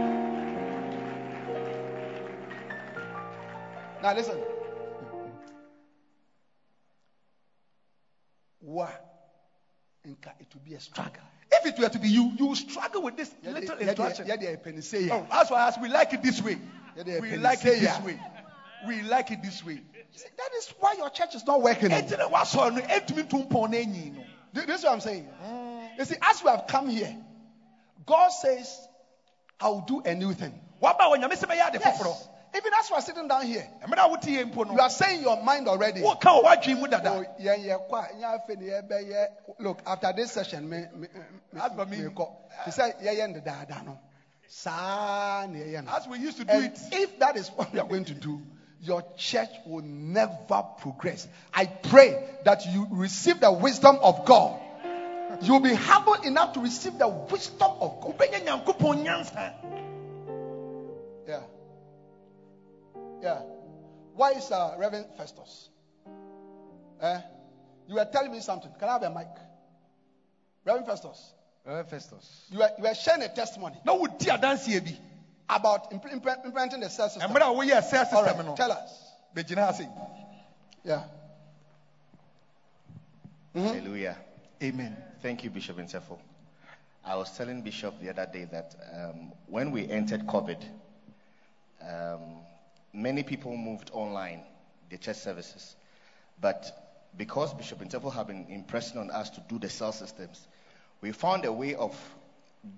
Now 4.01 4.13
listen. 4.13 4.39
Wa, 8.61 8.88
nka 10.05 10.32
it 10.39 10.53
will 10.53 10.61
be 10.61 10.76
a 10.76 10.80
struggle. 10.80 11.23
If 11.60 11.66
it 11.66 11.80
were 11.80 11.89
to 11.89 11.99
be 11.99 12.10
you 12.10 12.32
you 12.38 12.47
will 12.47 12.56
struggle 12.56 13.01
with 13.01 13.16
this 13.16 13.34
Yeah, 13.41 13.51
little 13.51 13.76
yeah, 13.80 13.88
instruction 13.88 14.28
yeah, 14.28 14.36
yeah, 14.39 14.56
penny 14.56 14.82
say 14.82 15.10
Oh, 15.10 15.26
that's 15.30 15.49
why 15.49 15.68
as 15.68 15.78
we 15.78 15.89
like 15.89 16.14
it 16.14 16.22
this 16.22 16.41
way. 16.41 16.60
We 16.95 17.38
like 17.38 17.64
it 17.66 17.80
this 17.80 17.99
way. 18.01 18.20
We 18.88 19.01
like 19.01 19.32
it 19.32 19.41
this 19.41 19.64
way. 19.64 19.82
See, 20.12 20.26
That 20.38 20.49
is 20.58 20.74
why 20.80 20.93
your 20.93 21.10
church 21.10 21.36
is 21.36 21.45
not 21.45 21.62
working. 21.62 21.89
Enti 21.89 22.18
na 22.18 22.28
wasɔ 22.30 22.74
no 22.74 22.82
to 22.82 23.14
mpɔn 23.14 23.72
n'enyi 23.74 24.26
This 24.53 24.80
is 24.80 24.84
what 24.84 24.93
I'm 24.93 25.01
saying. 25.01 25.28
You 25.97 26.06
see, 26.06 26.16
as 26.22 26.43
we 26.43 26.49
have 26.49 26.66
come 26.68 26.88
here, 26.88 27.16
God 28.06 28.30
says, 28.30 28.88
I 29.60 29.70
will 29.70 29.82
do 29.82 30.01
a 30.06 30.14
new 30.14 30.34
thing. 30.34 30.60
Waba 30.82 31.01
wɔ 31.01 31.18
nyame 31.18 31.34
sɛ 31.34 31.47
bɛyɛ 31.49 31.68
ade 31.68 31.82
foforɔ. 31.82 32.06
Yes. 32.06 32.30
Even 32.56 32.72
as 32.80 32.89
we 32.89 32.95
are 32.95 33.01
sitting 33.01 33.28
down 33.28 33.45
here, 33.45 33.68
Ɛmɛ 33.84 33.95
na 33.95 34.08
wote 34.08 34.22
yɛ 34.22 34.51
mpo 34.51 34.72
you 34.72 34.80
are 34.80 34.89
saying 34.89 35.22
your 35.22 35.41
mind 35.43 35.68
already. 35.68 36.01
Wo 36.01 36.16
ka 36.16 36.30
wɔ 36.41 36.43
wadwi 36.45 36.80
mu 36.80 36.88
dada. 36.88 37.12
Oh, 37.12 37.26
yeah, 37.38 37.56
yeah, 37.56 37.78
yeah, 38.18 38.38
fe 38.47 38.56
ne 38.56 38.66
yɛbɛ 38.68 39.10
yɛ- 39.12 39.28
Look, 39.60 39.82
after 39.86 40.14
this 40.14 40.32
session, 40.32 40.70
me, 40.70 40.86
me, 40.93 41.08
me, 41.53 41.62
me- 41.62 41.86
me 41.86 42.10
kɔ. 42.10 42.30
He 42.66 42.72
said, 42.72 42.95
yeah, 43.01 43.12
yeah, 43.12 43.28
da, 43.28 43.66
da, 43.66 43.82
no. 43.82 43.99
Saa 44.47 45.45
na 45.47 45.58
yɛyɛ 45.58 45.84
no. 45.86 45.91
As 45.91 46.08
we 46.08 46.20
used 46.20 46.38
to 46.38 46.45
do 46.45 46.53
And 46.53 46.66
it. 46.66 46.80
if 46.91 47.20
that 47.20 47.36
is 47.36 47.49
what 47.49 47.74
we 47.74 47.80
are 47.80 47.88
going 47.88 48.06
to 48.06 48.14
do, 48.14 48.41
your 48.80 49.03
church 49.18 49.49
will 49.66 49.84
never 49.84 50.64
progress. 50.80 51.28
I 51.53 51.66
pray 51.66 52.24
that 52.45 52.66
you 52.68 52.88
receive 52.91 53.39
the 53.39 53.51
wisdom 53.51 53.97
of 54.01 54.26
God 54.26 54.62
You'll 55.41 55.60
be 55.60 55.74
humble 55.74 56.14
enough 56.14 56.53
to 56.53 56.60
receive 56.62 56.97
the 56.97 57.08
wisdom 57.08 57.72
of 57.82 57.99
God. 58.01 58.16
Yeah. 63.22 63.41
Why 64.16 64.32
is 64.32 64.51
uh, 64.51 64.76
Reverend 64.78 65.07
Festus? 65.18 65.70
Eh? 67.01 67.20
You 67.88 67.95
were 67.95 68.05
telling 68.11 68.32
me 68.32 68.39
something. 68.39 68.72
Can 68.80 68.89
I 68.89 68.93
have 68.93 69.03
a 69.03 69.09
mic? 69.09 69.28
Reverend 70.63 70.88
Festus, 70.88 71.34
Reverend 71.63 71.89
festus 71.89 72.45
you 72.49 72.57
were, 72.57 72.70
you 72.78 72.84
were 72.84 72.93
sharing 72.95 73.22
a 73.22 73.28
testimony 73.30 73.76
na 73.86 73.93
wodi 73.93 74.26
adanseɛ 74.32 74.84
bi 74.84 74.97
about 75.47 75.91
impl- 75.91 76.11
impl- 76.11 76.43
implementing 76.45 76.80
the 76.80 76.89
cell 76.89 77.07
system. 77.07 77.30
mmerɛ 77.32 77.41
a 77.41 77.53
woyɛ 77.53 77.82
sɛ 77.84 77.99
All 77.99 78.05
system 78.24 78.38
right, 78.38 78.45
no 78.45 78.55
tell 78.55 78.72
us. 78.72 79.13
bɛgyina 79.36 79.70
ase 79.70 79.88
Yeah. 80.84 81.03
Hallelujah. 83.53 84.18
amen 84.63 84.95
Thank 85.22 85.43
you, 85.43 85.49
Bishop 85.51 85.78
Insefo. 85.78 86.18
I 87.03 87.16
was 87.16 87.36
telling 87.38 87.61
Bishop 87.61 87.99
the 88.01 88.09
other 88.09 88.26
day 88.32 88.45
that 88.45 88.76
um, 88.93 89.32
when 89.47 89.72
we 89.72 89.88
entered 89.89 90.26
COVID, 90.28 90.61
um, 91.82 92.44
many 92.95 93.23
people 93.23 93.55
moved 93.55 93.91
online, 93.93 94.41
the 94.89 94.97
church 94.97 95.17
services. 95.17 95.75
But 96.39 97.09
because 97.17 97.53
Bishop 97.53 97.79
Insefo 97.79 98.11
had 98.11 98.27
been 98.27 98.45
impressing 98.49 98.99
on 98.99 99.11
us 99.11 99.29
to 99.31 99.43
do 99.47 99.59
the 99.59 99.69
cell 99.69 99.91
systems, 99.91 100.47
we 101.01 101.11
found 101.11 101.45
a 101.45 101.51
way 101.51 101.75
of 101.75 101.95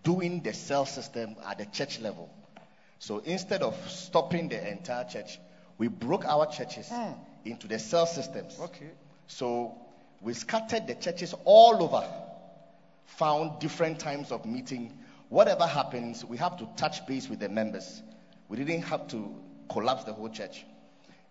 doing 0.03 0.41
the 0.41 0.53
cell 0.53 0.85
system 0.85 1.35
at 1.45 1.57
the 1.57 1.65
church 1.65 1.99
level. 1.99 2.29
So 2.99 3.19
instead 3.19 3.61
of 3.61 3.75
stopping 3.89 4.49
the 4.49 4.69
entire 4.69 5.05
church, 5.05 5.39
we 5.77 5.87
broke 5.87 6.25
our 6.25 6.47
churches 6.47 6.89
hmm. 6.89 7.11
into 7.45 7.67
the 7.67 7.79
cell 7.79 8.05
systems. 8.05 8.57
okay 8.59 8.89
So 9.27 9.75
we 10.21 10.33
scattered 10.33 10.87
the 10.87 10.95
churches 10.95 11.35
all 11.45 11.81
over, 11.83 12.03
found 13.05 13.59
different 13.59 13.99
times 13.99 14.31
of 14.31 14.45
meeting. 14.45 14.97
Whatever 15.29 15.67
happens, 15.67 16.25
we 16.25 16.37
have 16.37 16.57
to 16.57 16.67
touch 16.75 17.05
base 17.05 17.29
with 17.29 17.39
the 17.39 17.49
members. 17.49 18.01
We 18.49 18.57
didn't 18.57 18.83
have 18.83 19.07
to 19.09 19.35
collapse 19.69 20.03
the 20.03 20.13
whole 20.13 20.29
church. 20.29 20.65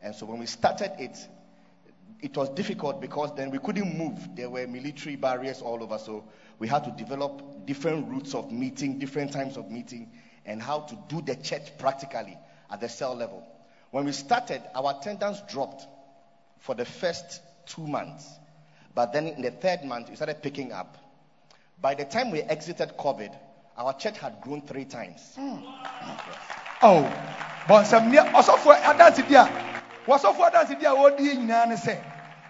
And 0.03 0.15
so 0.15 0.27
when 0.27 0.39
we 0.39 0.47
started 0.47 0.93
it, 0.99 1.17
it 2.21 2.37
was 2.37 2.49
difficult 2.51 3.01
because 3.01 3.35
then 3.37 3.51
we 3.51 3.59
couldn't 3.59 3.97
move. 3.97 4.19
There 4.35 4.49
were 4.49 4.67
military 4.67 5.17
barriers 5.17 5.61
all 5.61 5.83
over. 5.83 5.99
So 5.99 6.25
we 6.59 6.69
had 6.69 6.85
to 6.85 6.91
develop 6.91 7.67
different 7.67 8.09
routes 8.09 8.35
of 8.35 8.51
meeting, 8.51 8.99
different 8.99 9.33
times 9.33 9.57
of 9.57 9.71
meeting, 9.71 10.11
and 10.45 10.63
how 10.63 10.81
to 10.81 10.99
do 11.09 11.21
the 11.21 11.37
church 11.37 11.77
practically 11.79 12.39
at 12.71 12.81
the 12.81 12.89
cell 12.89 13.15
level. 13.15 13.47
When 13.91 14.05
we 14.05 14.13
started, 14.13 14.63
our 14.75 14.97
attendance 14.99 15.41
dropped 15.49 15.87
for 16.59 16.75
the 16.75 16.85
first 16.85 17.41
two 17.67 17.87
months. 17.87 18.27
But 18.95 19.13
then 19.13 19.27
in 19.27 19.43
the 19.43 19.51
third 19.51 19.85
month, 19.85 20.09
we 20.09 20.17
started 20.17 20.43
picking 20.43 20.73
up. 20.73 20.97
By 21.81 21.95
the 21.95 22.05
time 22.05 22.31
we 22.31 22.41
exited 22.41 22.97
COVID, 22.99 23.37
our 23.77 23.93
church 23.93 24.19
had 24.19 24.41
grown 24.41 24.63
three 24.63 24.87
times. 24.87 25.21
Hmm. 25.37 25.59
Oh 26.83 27.11
bɔnsɛm 27.69 28.11
neɛ 28.11 28.23
ɔsɔfoɔ 28.39 28.75
adanse 28.91 29.23
bi 29.29 29.35
a 29.37 29.49
wɔsɔfoɔ 30.07 30.47
adanse 30.49 30.75
bi 30.79 30.85
a 30.87 30.91
wɔdi 30.95 31.37
nyinaa 31.37 31.67
ne 31.69 31.75
sɛ 31.77 31.99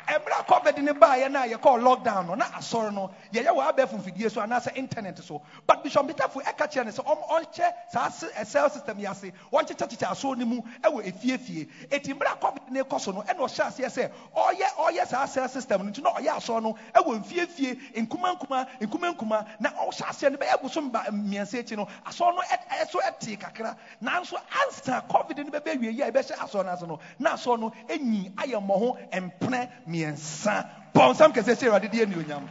ɛmmerɛ 0.07 0.47
covid 0.47 0.79
ne 0.83 0.93
baeɛ 0.93 1.31
no 1.31 1.41
a 1.43 1.47
yɛkɔɔ 1.49 1.83
lockdown 1.83 2.27
no 2.27 2.35
na 2.35 2.45
asɔre 2.47 2.93
no. 2.93 3.11
Yɛyɛ 3.33 3.49
wɔ 3.55 3.73
abɛɛfo 3.73 4.03
mfidie 4.03 4.31
so 4.31 4.41
anaasɛ 4.41 4.77
internet 4.77 5.19
so. 5.19 5.43
But 5.67 5.83
bishop 5.83 6.07
petafo 6.09 6.43
ɛka 6.43 6.71
kyerɛ 6.71 6.85
no 6.87 6.91
sɛ 6.93 7.05
ɔnhyɛ 7.29 7.73
saa 7.93 8.09
cell 8.45 8.71
system 8.71 8.99
yi 8.99 9.07
ase 9.07 9.33
ɔnkyekyɛkyekyɛ 9.53 10.07
asoɔ 10.11 10.37
no 10.39 10.45
mu 10.47 10.63
ɛwɔ 10.83 11.05
efiefie 11.13 11.69
eti 11.91 12.15
mmerɛ 12.15 12.41
covid 12.41 12.71
ne 12.71 12.81
kɔ 12.83 13.01
so 13.01 13.11
no 13.13 13.23
ɛna 13.23 13.39
ɔhyɛ 13.39 13.67
aseɛ 13.67 13.87
sɛ 13.91 14.11
ɔyɛ 14.37 14.67
ɔyɛ 14.79 15.07
saa 15.07 15.27
cell 15.27 15.49
system 15.49 15.85
no 15.85 15.91
nti 15.91 16.03
na 16.03 16.11
ɔyɛ 16.13 16.37
asɔre 16.37 16.63
no 16.63 16.77
ɛwɔ 16.95 17.25
mfiefie 17.25 17.79
nkuma 17.97 18.39
nkuma 18.39 18.67
nkuma 18.81 19.15
nkuma. 19.17 19.47
Na 19.61 19.71
ɔhyɛ 19.71 20.03
aseɛ 20.07 20.31
no 20.33 20.39
bɛyɛ 20.39 20.63
bosom 20.63 20.91
ba 20.91 21.05
mmiɛnsa 21.11 21.61
akyi 21.63 21.77
no. 21.77 21.87
Asɔre 22.07 22.35
no 22.35 22.43
ɛso 22.43 23.01
ɛtee 23.03 23.39
kakra. 23.39 23.77
Nanso 24.03 24.37
ansa 24.65 25.05
covid 25.09 25.39
no 25.39 25.51
bɛbɛ 25.59 25.81
wie 25.81 25.91
yi 25.91 26.03
a 26.03 26.11
ɛbɛhyɛ 26.13 26.37
asɔre 26.39 26.65
no 26.65 26.71
ase 26.73 26.83
no. 26.87 27.01
Na 27.19 27.35
asɔre 27.35 27.59
no 27.61 27.73
enyi 27.89 28.33
ayɛ 28.37 28.61
mmɔho 28.67 29.11
mpene 29.13 29.69
mmiɛnsa 29.97 30.55
bɔnsam 30.95 31.33
kɛse 31.33 31.55
sɛ 31.57 31.67
awurade 31.67 31.89
de 31.91 32.03
anuonyam 32.03 32.47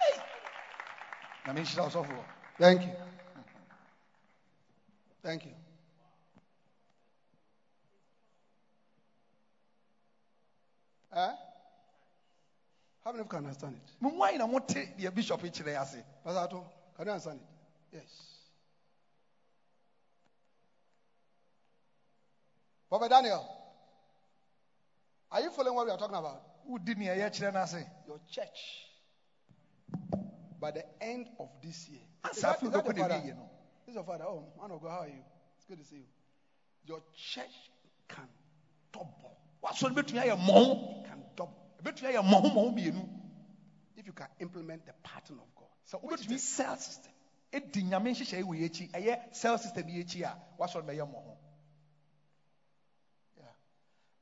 Hey! 0.00 0.20
na 1.46 1.52
menhyira 1.52 1.86
ɔsɔfoɔ 1.86 2.24
Thank 2.58 2.82
you. 2.86 2.92
Thank 5.22 5.44
you. 5.44 5.52
Eh? 11.12 11.32
How 13.04 13.12
many 13.12 13.20
of 13.20 13.26
you 13.26 13.30
can 13.30 13.38
understand 13.44 13.76
it? 13.76 13.92
mo 14.00 14.10
mu 14.10 14.22
ayi 14.24 14.38
na 14.38 14.46
mote 14.46 14.96
deɛ 14.98 15.14
bishop 15.14 15.40
kyerɛ 15.42 15.66
yi 15.68 15.76
ase 15.76 16.02
Pastor 16.24 16.40
Ato, 16.40 16.64
can 16.96 17.06
you 17.06 17.12
understand 17.12 17.40
it? 17.40 17.96
Yes. 17.96 18.22
Prophet 22.88 23.08
Daniel, 23.10 23.65
are 25.30 25.40
you 25.42 25.50
following 25.50 25.74
what 25.74 25.86
we 25.86 25.92
are 25.92 25.98
talking 25.98 26.16
about? 26.16 26.42
wodi 26.68 26.96
nea 26.96 27.14
yɛkyerɛ 27.16 27.86
Your 28.06 28.20
church, 28.30 28.86
by 30.58 30.70
the 30.70 30.84
end 31.00 31.28
of 31.38 31.48
this 31.62 31.88
year. 31.88 32.00
Ah, 32.24 32.30
is 32.30 32.38
ansa 32.38 32.40
that- 32.42 32.62
is 32.62 32.70
that 32.70 32.84
your 32.84 32.94
father? 32.94 33.14
wieyɛ 33.14 33.36
no 33.36 33.50
This 33.86 33.92
is 33.92 33.94
your 33.94 34.04
father. 34.04 34.24
Oh, 34.24 34.52
man 34.60 34.70
of 34.72 34.80
God, 34.82 34.90
how 34.90 35.00
are 35.00 35.08
you? 35.08 35.22
It's 35.56 35.64
good 35.64 35.78
to 35.78 35.84
see 35.84 35.96
you. 35.96 36.08
Your 36.84 37.00
church 37.14 37.70
can 38.08 38.28
double. 38.92 39.36
wasɔre 39.62 39.94
bɛtumi 39.94 40.22
ayɛ 40.24 40.36
mmɔho 40.38 41.04
Can 41.04 41.24
double 41.36 41.56
ɛbɛtumi 41.82 42.12
ayɛ 42.14 42.22
mmɔho 42.22 42.50
mmɔho 42.52 42.74
mmienu 42.74 43.08
if 43.96 44.06
you 44.06 44.12
can 44.12 44.28
implement 44.40 44.84
the 44.84 44.92
pattern 45.02 45.38
of 45.40 45.54
God. 45.54 45.68
sɛ 45.90 46.02
Which 46.02 46.20
is 46.20 46.26
the 46.26 46.38
cell 46.38 46.76
system. 46.76 47.12
nyame 47.52 48.10
nhyehyɛe 48.12 48.42
wɔ 48.42 48.58
yɛ 48.60 48.90
akyi 48.90 49.34
cell 49.34 49.58
system 49.58 49.88
yi 49.88 50.02
akyi 50.04 50.22
a 50.24 50.36
wasɔre 50.58 50.82
bɛyɛ 50.84 51.06
mmɔho 51.08 51.26
Yeah. 51.26 51.35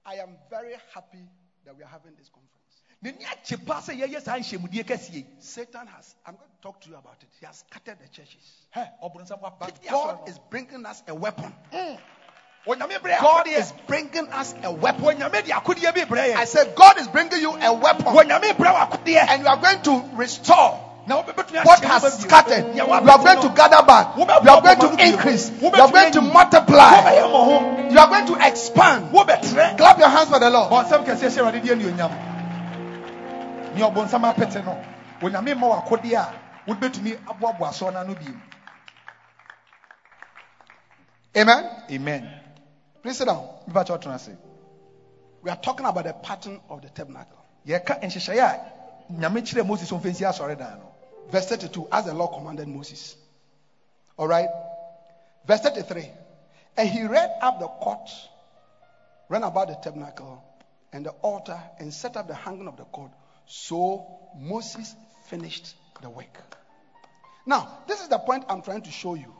I 0.06 0.14
am 0.16 0.36
very 0.50 0.74
happy 0.92 1.26
that 1.64 1.76
we 1.76 1.82
are 1.82 1.88
having 1.88 2.12
this 2.18 2.28
conference. 2.28 2.54
n'ani 3.02 3.24
agye 3.24 3.56
pa 3.66 3.80
sɛ 3.80 3.98
yɛyɛ 4.00 4.22
saa 4.22 4.36
nhyɛmudie 4.38 4.84
kɛseɛ 4.84 5.14
yi 5.14 5.26
Satan 5.38 5.86
has, 5.86 6.14
I'm 6.26 6.36
going 6.36 6.48
to 6.48 6.62
talk 6.62 6.80
to 6.82 6.90
you 6.90 6.96
about 6.96 7.22
it. 7.22 7.28
He 7.40 7.46
has 7.46 7.64
scattered 7.68 7.98
the 8.00 8.08
churches. 8.08 8.66
But 8.74 9.82
God 9.88 10.28
is 10.28 10.38
bringing 10.50 10.84
us 10.86 11.02
a 11.08 11.14
weapon. 11.14 11.52
Hmm. 11.72 11.96
no 12.66 12.88
God 13.20 13.48
is 13.48 13.72
bringing 13.86 14.28
us 14.28 14.54
a 14.62 14.72
weapon. 14.72 15.04
onyame 15.04 15.44
de 15.44 15.52
akodeɛ 15.52 15.94
bi 15.94 16.04
brɛ 16.04 16.34
I 16.34 16.44
said, 16.44 16.74
God 16.74 16.98
is 16.98 17.08
bringing 17.08 17.40
you 17.40 17.54
a 17.56 17.72
weapon. 17.72 18.06
onyame 18.06 18.52
brɛ 18.56 18.74
wɔ 18.74 18.90
akodeɛ 18.90 19.26
And 19.28 19.42
you 19.42 19.48
are 19.48 19.58
going 19.58 19.82
to 19.82 20.16
restore 20.16 20.70
na 20.70 20.93
wobɛbɛtumi 20.93 20.93
what 21.06 21.84
has 21.84 22.22
scattered. 22.22 22.74
You 22.74 22.82
are 22.84 23.02
going 23.02 23.40
to 23.42 23.48
gather 23.54 23.84
back. 23.86 24.16
You 24.16 24.24
are 24.24 24.62
going 24.62 24.78
to 24.80 25.06
increase. 25.08 25.50
You 25.60 25.68
are 25.68 25.90
going 25.92 26.12
to 26.12 26.20
multiply. 26.20 27.14
You 27.90 27.98
are 27.98 28.08
going 28.08 28.26
to 28.26 28.46
expand. 28.48 29.10
Clap 29.12 29.98
your 29.98 30.08
hands 30.08 30.30
for 30.30 30.38
the 30.38 30.50
Lord. 30.50 30.70
bɔnsɛm 30.70 31.04
kɛseɛ 31.04 31.28
hyɛ 31.28 31.40
awurade 31.40 31.60
deɛ 31.62 31.72
anuonyam 31.74 32.12
nea 33.74 33.90
ɔbɔnsam 33.90 34.24
apete 34.32 34.64
no 34.64 34.78
onyame 35.20 35.54
ma 35.58 35.66
wɔ 35.68 35.84
akodeɛ 35.84 36.14
a 36.16 36.32
wobɛtumi 36.70 37.18
aboaboa 37.26 37.68
asɔre 37.70 37.92
no 37.92 38.00
ano 38.00 38.14
bio 38.14 38.34
Amen. 41.36 41.68
amen 41.90 42.30
Please 43.02 43.18
sit 43.18 43.26
down. 43.26 43.46
mebakyɛ 43.68 43.98
ɔtena 44.00 44.14
ase 44.14 44.30
We 45.42 45.50
are 45.50 45.56
talking 45.56 45.84
about 45.84 46.04
the 46.04 46.14
pattern 46.14 46.58
of 46.70 46.80
the 46.80 46.88
tabernacle. 46.88 47.36
Verse 51.30 51.46
32, 51.46 51.88
as 51.90 52.06
the 52.06 52.14
Lord 52.14 52.32
commanded 52.32 52.68
Moses. 52.68 53.16
All 54.16 54.28
right. 54.28 54.48
Verse 55.46 55.60
33. 55.60 56.08
And 56.76 56.88
he 56.88 57.04
read 57.04 57.30
up 57.40 57.60
the 57.60 57.68
court, 57.68 58.10
ran 59.28 59.42
about 59.42 59.68
the 59.68 59.74
tabernacle 59.74 60.42
and 60.92 61.06
the 61.06 61.10
altar, 61.10 61.60
and 61.78 61.92
set 61.92 62.16
up 62.16 62.28
the 62.28 62.34
hanging 62.34 62.68
of 62.68 62.76
the 62.76 62.84
cord. 62.84 63.10
So 63.46 64.06
Moses 64.38 64.94
finished 65.26 65.74
the 66.02 66.10
work. 66.10 66.56
Now, 67.46 67.78
this 67.86 68.00
is 68.00 68.08
the 68.08 68.18
point 68.18 68.44
I'm 68.48 68.62
trying 68.62 68.82
to 68.82 68.90
show 68.90 69.14
you, 69.14 69.32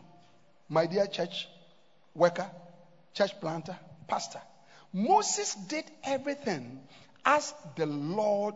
my 0.68 0.86
dear 0.86 1.06
church 1.06 1.48
worker, 2.14 2.50
church 3.14 3.40
planter, 3.40 3.76
pastor. 4.08 4.40
Moses 4.92 5.54
did 5.54 5.84
everything 6.04 6.80
as 7.24 7.54
the 7.76 7.86
Lord 7.86 8.54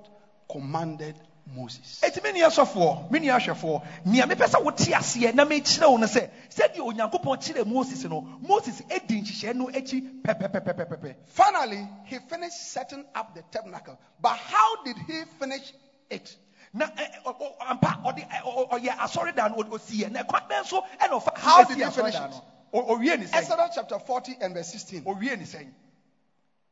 commanded 0.51 1.17
Moses. 1.55 2.01
ɛti 2.03 2.23
me 2.23 2.33
nua 2.33 2.49
sɔfoɔ 2.51 3.11
me 3.11 3.19
nua 3.21 3.39
ahwɛfoɔ 3.39 3.83
nea 4.05 4.27
mepɛ 4.27 4.47
sɛ 4.49 4.63
wote 4.65 4.77
aseɛ 4.93 5.35
na 5.35 5.45
mekyerɛ 5.45 5.91
wo 5.91 5.97
no 5.97 6.07
sɛ 6.07 6.31
sɛdeɛ 6.51 6.79
onyankopɔn 6.81 7.39
kyerɛ 7.39 7.67
moses 7.67 8.05
no 8.05 8.39
moses 8.41 8.81
ɛdi 8.83 9.23
nhyehyɛe 9.23 9.55
no 9.55 9.69
akyi 9.69 10.03
pɛpɛpɛpɛpɛpɛ 10.23 11.17
Finally, 11.27 11.89
he 12.05 12.19
finished 12.21 12.59
setting 12.59 13.05
up 13.15 13.35
the 13.35 13.43
tabernacle. 13.43 13.99
But 14.21 14.37
how 14.37 14.77
did 14.85 14.99
he 14.99 15.25
finish 15.39 15.73
it? 16.11 16.37
na 16.73 16.87
ɛ- 16.87 17.23
ɛ- 17.25 17.39
ɔ- 17.39 17.39
ɔ- 17.41 17.55
ampa 17.71 18.01
ɔde 18.05 18.29
ɛ- 18.29 18.43
ɔ- 18.43 18.69
ɔ- 18.69 18.71
ɔyɛ 18.81 18.97
asɔredan 18.97 19.51
no 19.57 19.63
ɔ- 19.63 19.69
ɔsiiɛ 19.79 20.11
na 20.11 20.23
ɛkwan 20.23 20.49
bɛn 20.49 20.67
so 20.67 20.83
ɛna 21.01 21.21
ɔfa 21.23 21.39
How 21.39 21.65
ɛsi 21.65 21.69
did 21.69 21.79
he 21.79 21.85
finish 21.91 22.15
asɔredan 22.15 22.25
it? 22.27 22.31
no 22.31 22.45
Ɔ- 22.75 22.89
ɔwie 22.91 23.19
ne 23.19 23.25
sɛn 23.27 23.35
Exodus 23.35 23.75
chapter 23.75 23.99
40 23.99 24.37
and 24.41 24.55
verse 24.55 24.69
16. 24.69 25.05
ɔwie 25.05 25.39
ne 25.39 25.45
sɛn 25.45 25.73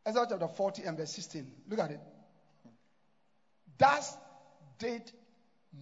Exodus 0.05 0.29
chapter 0.31 0.49
40 0.49 0.85
and 0.85 0.97
verse 0.99 1.11
16. 1.13 1.51
Look 1.69 1.81
at 1.81 1.91
it. 1.93 2.01
Thus 3.79 4.17
did 4.79 5.11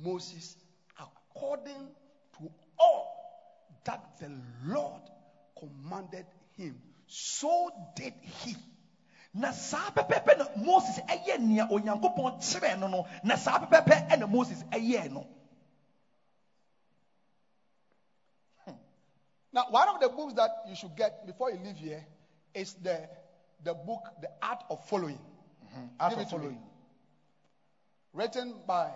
Moses 0.02 0.56
according 0.98 1.88
to 2.38 2.50
all 2.78 3.14
that 3.84 4.18
the 4.20 4.30
Lord 4.64 5.02
commanded 5.58 6.26
him. 6.56 6.80
So 7.06 7.70
did 7.96 8.14
he. 8.22 8.56
na 9.34 9.50
saa 9.50 9.90
pɛpɛɛpɛ 9.90 10.38
na 10.38 10.44
moses 10.56 10.98
ɛyɛ 11.08 11.40
nea 11.40 11.66
onyankopɔn 11.66 12.38
kyerɛɛ 12.38 12.78
no 12.78 12.86
no 12.86 13.06
na 13.24 13.34
saa 13.36 13.58
pɛpɛɛpɛ 13.58 14.10
ɛna 14.10 14.30
moses 14.30 14.62
ɛyɛɛ 14.70 15.10
no 15.10 15.26
hmm. 18.64 18.74
Now, 19.52 19.66
one 19.70 19.88
of 19.88 20.00
the 20.00 20.08
books 20.08 20.34
that 20.34 20.50
you 20.68 20.76
should 20.76 20.94
get 20.94 21.26
before 21.26 21.50
you 21.50 21.58
leave 21.58 21.76
here 21.76 22.06
is 22.54 22.74
the, 22.74 23.08
the 23.64 23.74
book, 23.74 24.02
The 24.20 24.30
Art 24.40 24.62
of 24.70 24.84
Following. 24.88 25.18
Mm-hmm. 25.18 25.86
Art 25.98 26.10
Give 26.10 26.18
of 26.20 26.28
to 26.30 26.38
me. 26.38 26.58
Written 28.14 28.54
by 28.66 28.90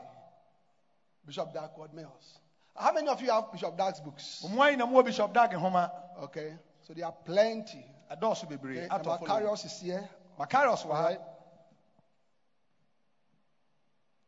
Bishop 1.26 1.52
Dag 1.52 1.70
Heward-Mills. 1.74 2.38
How 2.76 2.92
many 2.92 3.08
of 3.08 3.20
you 3.20 3.30
have 3.30 3.50
Bishop 3.52 3.76
Dag's 3.76 4.00
books? 4.00 4.42
ɔmo 4.46 4.56
ayi 4.58 4.76
na 4.78 4.86
mo 4.86 5.02
wɔ 5.02 5.04
bishop 5.04 5.36
Okay, 6.22 6.54
so 6.82 6.94
there 6.94 7.04
are 7.04 7.14
plenty. 7.24 7.84
Okay, 8.10 8.88
Art 8.88 9.02
the 9.04 9.10
of 9.10 9.20
Macarius 9.20 9.64
is 9.64 9.80
here. 9.80 10.08
Macarius 10.38 10.82
ha 10.84 10.88
right. 11.08 11.18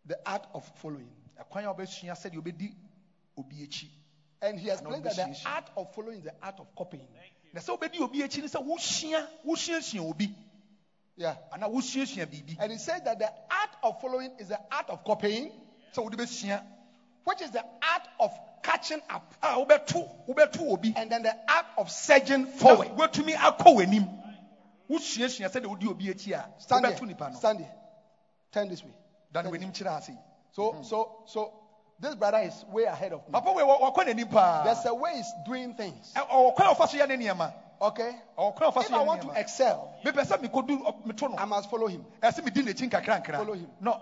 The 0.04 0.18
Art 0.26 0.46
of 0.54 0.64
Following. 0.82 1.14
ɛkwan 1.40 1.64
a 1.64 1.74
wɔbɛsua 1.74 2.14
sɛdeɛ 2.16 2.42
wɔbɛdi 2.42 2.74
obi 3.38 3.68
And 4.42 4.58
he 4.58 4.70
explained 4.70 5.04
that 5.04 5.16
the 5.16 5.36
art 5.46 5.70
of 5.76 5.94
following 5.94 6.18
is 6.18 6.24
the 6.24 6.34
art 6.42 6.58
of 6.60 6.74
copying. 6.74 7.08
na 7.52 7.60
sɛ 7.60 7.78
wobɛdi 7.78 8.00
obi 8.00 8.18
akyi 8.22 8.42
ne 8.42 8.48
sɛ 8.48 8.64
wosua 8.64 9.28
wosuasua 9.46 10.00
obi 10.10 10.34
Yeah. 11.16 11.36
anaa 11.52 11.68
wosuasua 11.68 12.26
biribi 12.26 12.56
And 12.58 12.72
he 12.72 12.78
said 12.78 13.04
that 13.04 13.18
the 13.18 13.30
of 13.82 14.00
following 14.00 14.30
is 14.38 14.48
the 14.48 14.58
art 14.72 14.88
of 14.90 15.04
copying, 15.04 15.50
sɛ 15.94 16.02
wode 16.02 16.16
bɛsua 16.16 16.62
which 17.24 17.42
is 17.42 17.50
the 17.50 17.62
art 17.62 18.08
of 18.18 18.32
catching 18.62 19.00
up, 19.10 19.34
ah, 19.42 19.56
a 19.60 19.64
wobɛto 19.64 20.08
wobɛto 20.28 20.72
obi 20.72 20.92
and 20.96 21.10
then 21.10 21.22
the 21.22 21.34
art 21.48 21.66
of 21.78 21.90
surging 21.90 22.46
forward 22.46 22.88
forward. 22.88 23.12
woatumi 23.12 23.34
akɔ 23.34 23.74
w'anim 23.76 24.08
wosuasua 24.88 25.48
sɛdeɛ 25.50 25.66
wodi 25.66 25.88
obi 25.88 26.06
akyi 26.12 26.32
a 26.32 26.48
Stand 26.58 26.86
here. 26.86 26.96
Stand 27.36 27.58
here. 27.60 27.70
Turn 28.52 28.68
this 28.68 28.82
way. 28.84 28.90
w'anim 29.34 29.72
kyerɛ 29.72 29.98
ase 29.98 30.10
So, 30.52 30.72
hmm. 30.72 30.82
so, 30.82 31.22
so 31.26 31.52
this 32.00 32.14
brother 32.14 32.38
is 32.38 32.64
way 32.72 32.84
ahead 32.84 33.12
of 33.12 33.20
me. 33.28 33.32
papa 33.32 33.52
wei 33.52 33.62
wɔ- 33.62 33.80
wɔkɔ 33.80 34.04
n'anim 34.06 34.30
paa 34.30 34.64
There's 34.64 34.84
a 34.86 34.94
way 34.94 35.14
he's 35.16 35.32
doing 35.46 35.74
things. 35.74 36.12
Eh, 36.16 36.20
Ɛ- 37.80 37.86
ɔwɔ 37.86 37.86
kwan 37.86 37.88
a 37.88 37.88
ɔfa 37.88 37.88
so 37.88 37.88
yɛ 37.88 37.88
ne 37.88 37.88
nneɛma 37.88 37.88
Okay. 37.88 38.20
ɔwɔ 38.38 38.54
kwan 38.56 38.68
a 38.68 38.72
ɔfa 38.72 38.84
If 38.84 38.92
I 38.92 39.02
want 39.02 39.22
to 39.22 39.30
excel, 39.40 39.94
mepɛ 40.04 40.24
sɛ 40.26 40.36
mekɔdu 40.42 40.82
ɔ- 40.84 41.06
meto 41.06 41.28
no 41.30 41.36
I 41.38 41.44
must 41.46 41.70
follow 41.70 41.86
him. 41.86 42.04
ɛsɛ 42.22 42.44
medi 42.44 42.62
n'akyi 42.62 42.90
nkakrankra 42.90 43.36
Follow 43.36 43.54
him. 43.54 43.70
no 43.80 44.00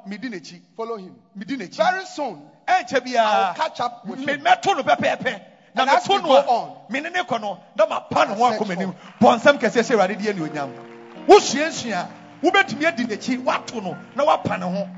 Follow 0.77 0.97
him. 0.97 1.23
Very 1.37 2.07
soon, 2.07 2.51
I'll 2.67 3.55
catch 3.55 3.81
up 3.81 4.05
with 4.05 4.19
him. 4.21 4.41
mɛto 4.41 4.77
no 4.77 4.83
pɛpɛɛpɛ 4.83 5.41
na 5.75 5.85
meto 5.87 6.23
no 6.23 6.33
a 6.35 6.41
on, 6.47 6.77
me 6.89 7.01
ne 7.01 7.11
kɔ 7.11 7.41
no 7.41 7.61
na 7.77 7.87
mapa 7.87 8.27
ne 8.27 8.35
ho 8.35 8.45
I 8.45 8.59
search 8.59 8.67
m'anim 8.69 8.95
bɔnsɛm 9.21 9.59
kɛseɛ 9.61 9.83
sɛ 9.85 9.95
awurade 9.97 10.19
deɛ 10.19 10.35
ne 10.35 10.49
onyam 10.49 11.27
wosuasua 11.27 11.93
a 11.95 12.09
wobɛtumi 12.47 12.85
adi 12.87 13.05
n'akyi 13.05 13.45
woato 13.45 13.81
no 13.83 13.97
na 14.17 14.25
woapa 14.25 14.59
ne 14.59 14.67
ho 14.67 14.89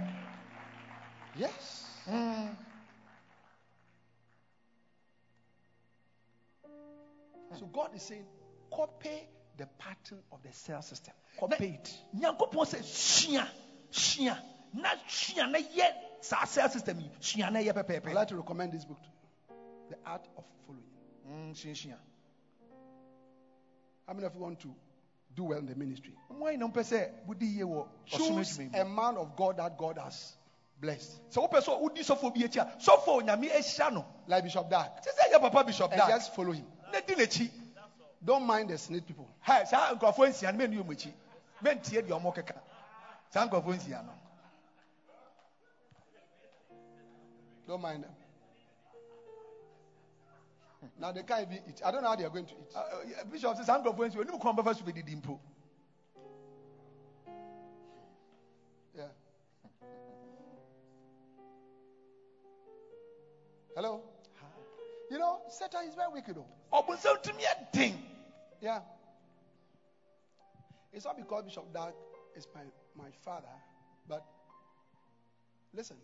Yes. 1.37 1.85
So 7.59 7.67
God 7.67 7.91
is 7.95 8.03
saying, 8.03 8.25
copy 8.71 9.27
the 9.57 9.67
pattern 9.79 10.19
of 10.33 10.43
the 10.43 10.53
cell 10.53 10.83
system. 10.83 11.15
Copy 11.39 11.79
it. 11.81 11.95
nyankopɔn 12.17 12.67
sɛ 12.67 12.83
sua 12.85 13.49
sua 13.91 14.39
na 14.75 14.91
sua 15.09 15.47
na 15.47 15.59
yɛ 15.59 15.93
saa 16.21 16.45
cell 16.47 16.69
system 16.71 17.01
yi 17.01 17.11
sua 17.21 17.51
na 17.51 17.61
yɛ 17.61 17.77
I'd 18.07 18.15
like 18.15 18.29
to 18.29 18.37
recommend 18.37 18.73
this 18.73 18.85
book 18.85 19.01
to 19.03 19.09
you 19.09 19.57
The 19.91 19.97
Art 20.11 20.27
of 20.37 20.45
Following. 20.67 20.85
Mm, 21.29 21.57
sua 21.57 21.75
sua 21.75 21.95
How 24.07 24.15
many 24.15 24.27
of 24.27 24.35
you 24.35 24.41
want 24.41 24.61
to 24.61 24.75
do 25.35 25.45
well 25.45 25.59
in 25.59 25.67
the 25.67 25.75
ministry? 25.77 26.15
mo 26.31 26.47
ayi 26.47 26.59
na 26.59 26.67
mpɛ 26.69 26.83
sɛ 26.83 27.11
wodi 27.27 27.47
yie 27.57 27.65
wɔ 27.65 27.87
ɔsom 28.13 28.19
Choose 28.37 28.59
a 28.75 28.85
man 28.85 29.17
of 29.17 29.37
God 29.37 29.57
that 29.59 29.77
God 29.79 29.99
has 29.99 30.33
blessed. 30.81 31.21
sɛ 31.31 31.49
wopɛ 31.49 31.61
sɛ 31.63 31.81
wodi 31.81 32.01
sɔfo 32.01 32.35
bi 32.35 32.41
akyi 32.47 32.61
a 32.61 32.79
sɔfo 32.81 33.23
onyame 33.23 33.51
ahyira 33.51 33.93
no 33.93 34.05
Like 34.27 34.45
Bishop 34.45 34.69
Dag. 34.71 34.91
sɛ 35.03 35.11
sɛ 35.19 35.33
yɛ 35.35 35.41
papa 35.41 35.65
bishop 35.65 35.93
And 35.93 36.01
just 36.09 36.35
follow 36.35 36.53
him. 36.53 36.67
Na 38.21 38.27
di 38.27 38.27
n'akyi 38.27 38.27
Don't 38.27 38.47
mind 38.47 38.71
the 38.71 38.79
snake 38.79 39.07
people. 39.07 39.29
ha 39.41 39.65
saa 39.65 39.95
nkurɔfoɔ 39.95 40.29
nsia 40.29 40.53
no 40.53 40.59
mɛnni 40.59 40.83
ɔmo 40.83 40.93
akyi 40.93 41.13
mɛntie 41.63 42.03
deɛ 42.03 42.21
ɔmo 42.21 42.35
keka 42.35 42.61
saa 43.31 43.47
nkurɔfoɔ 43.47 43.77
nsia 43.77 44.03
no 44.05 44.13
Don't 47.67 47.83
mind 47.83 48.03
them. 48.03 48.17
Now 50.99 51.13
they 51.13 51.23
can't 51.23 51.43
even 51.43 51.63
eat. 51.69 51.81
I 51.85 51.93
don't 51.93 52.03
know 52.03 52.09
how 52.09 52.17
they 52.17 52.25
are 52.25 52.31
going 52.31 52.47
to 52.47 52.55
eat. 52.55 52.73
Ah, 52.75 52.85
ah, 53.21 53.25
bishop 53.31 53.57
sɛ 53.57 53.65
saa 53.65 53.79
nkurɔfoɔ 53.79 54.09
nsia 54.11 54.21
onim 54.25 54.41
kwan 54.41 54.57
bɛfa 54.57 54.77
so 54.77 54.85
bɛdidi 54.85 55.17
mpo 55.23 55.39
Yeah. 58.95 59.05
Hello? 63.77 64.03
You 65.11 65.19
know, 65.19 65.41
Satan 65.49 65.89
is 65.89 65.95
very 65.95 66.13
wicked. 66.13 66.35
Though. 66.37 66.47
ɔbonsɛm 66.73 67.23
tumi 67.23 67.43
yɛ 67.43 67.73
den 67.73 68.10
Yeah. 68.61 68.81
It's 70.93 71.05
not 71.05 71.17
because 71.17 71.45
Bishop 71.45 71.73
Dag 71.73 71.95
is 72.37 72.47
my, 72.55 72.63
my 72.95 73.11
father, 73.25 73.49
but 74.09 74.25
listen. 75.73 75.97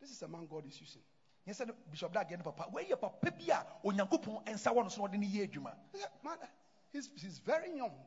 This 0.00 0.10
is 0.10 0.22
a 0.22 0.28
man 0.28 0.46
God 0.50 0.66
is 0.66 0.80
using. 0.80 1.02
no 1.66 1.74
bishop 1.90 2.12
da 2.12 2.24
deɛ 2.24 2.38
no 2.38 2.44
papa 2.50 2.70
wɔyɛ 2.72 3.00
papa 3.00 3.30
bi 3.30 3.52
a 3.52 3.64
onyankopɔn 3.84 4.44
nsa 4.46 4.72
wɔ 4.72 4.82
no 4.82 4.88
so 4.88 5.02
na 5.02 5.08
ɔde 5.08 5.18
no 5.18 5.26
yɛ 5.26 5.68
man, 6.22 6.38
he's, 6.92 7.10
he's 7.16 7.38
very 7.38 7.70
young. 7.76 8.06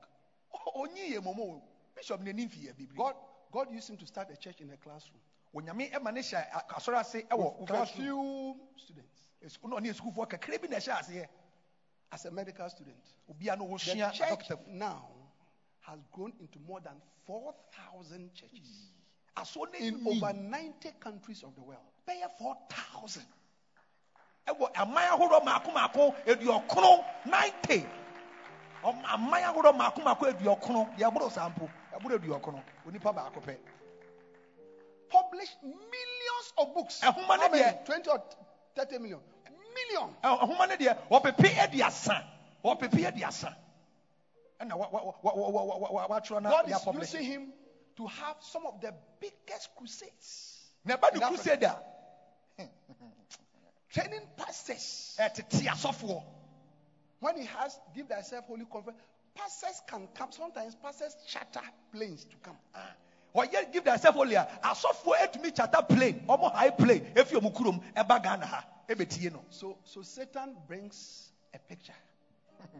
Oh, 0.54 0.86
Ɔ- 0.86 0.90
ɔnyi 0.90 1.16
yɛ 1.16 1.62
bishop 1.96 2.22
bibiri 2.22 2.96
God, 2.96 3.16
God 3.52 3.72
used 3.72 3.90
him 3.90 3.98
to 3.98 4.06
start 4.06 4.30
a 4.32 4.38
church 4.38 4.62
in 4.62 4.70
a 4.72 4.78
classroom 4.78 5.22
onyame 5.54 5.92
ɛma 5.92 6.14
ne 6.14 6.22
hyɛ 6.22 6.50
asɔre 6.70 7.00
ase 7.00 7.24
ɛwɔ 7.30 7.70
a 7.72 7.86
few 7.86 8.56
students 8.76 9.22
Esu- 9.42 9.70
na 9.70 9.78
ɔne 9.78 9.94
sukuufoɔ 9.94 10.30
kakra 10.30 10.62
bi 10.62 10.68
na 10.68 10.78
ɛhyɛ 10.78 11.00
aseɛ 11.00 11.28
as 12.12 12.26
a 12.26 12.32
medical 12.32 12.70
student. 12.70 12.98
The 13.28 13.78
church 13.80 14.20
doctor 14.20 14.58
now 14.68 15.06
has 15.82 16.00
grown 16.12 16.34
into 16.40 16.60
more 16.68 16.80
than 16.82 16.94
4,000 17.26 18.34
churches 18.34 18.90
hmm. 19.36 19.42
asoɔ 19.42 19.72
no 19.72 19.80
in 19.80 20.08
over 20.08 20.34
90 20.34 20.90
countries 21.00 21.44
of 21.44 21.56
the 21.56 21.62
world. 21.62 21.80
bɛyɛ 22.08 22.30
4000 22.38 23.24
ɛwɔ 24.48 24.72
aman 24.78 25.10
ahodoɔ 25.10 25.44
maako 25.46 25.72
maako 25.74 26.16
aduɔkrono 26.26 27.06
90 27.26 27.86
Ɔm- 28.84 29.04
aman 29.14 29.44
ahodoɔ 29.44 29.78
maako 29.78 30.02
maako 30.04 30.26
aduɔkrono 30.34 30.98
deɛ 30.98 31.12
ɛboro 31.12 31.32
saa 31.32 31.50
mpo 31.50 31.70
ɛboro 31.94 32.18
aduɔkrono 32.20 32.64
onipa 32.88 33.14
baako 33.14 33.40
pɛ 33.42 33.58
Published 35.10 35.58
millions 35.64 36.54
of 36.60 36.74
books. 36.76 37.00
Ɛhoma 37.02 37.40
How 37.40 37.50
many? 37.50 37.64
deɛ- 37.64 37.84
20 37.86 38.10
or 38.12 38.24
30 38.76 39.00
million. 39.00 39.20
Million. 39.90 40.16
Ɔhoma 40.24 40.68
no 40.70 40.76
deɛ 40.76 40.98
aduasa 41.10 42.26
aduasa 42.64 43.56
ɛna 44.60 44.74
watwerɛ 44.76 46.44
God 46.50 46.70
is 46.70 46.86
using 47.14 47.24
him 47.24 47.54
to 47.96 48.08
have 48.08 48.36
some 48.42 48.66
of 48.66 48.80
the 48.82 48.94
biggest 49.20 49.70
crusades. 49.76 50.58
na 50.86 50.98
ɛba 50.98 51.14
ne 51.14 51.20
crusade 51.20 51.64
a 51.64 51.82
Training 53.90 54.22
pastors. 54.38 55.18
ɛtete 55.20 55.66
asɔfoɔ 55.68 56.24
When 57.20 57.38
he 57.38 57.46
has 57.46 57.80
give 57.94 58.08
thyself 58.08 58.46
wholly 58.46 58.66
conference, 58.66 59.00
pastors 59.36 59.82
can 59.88 60.08
come. 60.14 60.32
Sometimes 60.32 60.76
pastors 60.76 61.16
charter 61.28 61.62
planes 61.92 62.24
to 62.26 62.38
come. 62.38 62.58
Ah. 62.76 62.94
ɔyɛ 63.36 63.72
give 63.72 63.84
thyself 63.84 64.16
a 64.16 64.20
asɔfoɔ 64.64 65.16
atumi 65.18 65.52
chata 65.56 65.88
plane 65.88 66.26
ɔmo 66.28 66.52
high 66.54 66.70
plane 66.72 67.14
efi 67.16 67.36
ɔmo 67.40 67.54
kurom 67.54 67.82
ɛba 67.96 68.22
ghana 68.24 68.46
ha 68.46 68.66
So, 69.50 69.78
so 69.84 70.02
Satan 70.02 70.56
brings 70.68 71.30
a 71.54 71.60
picture 71.60 71.94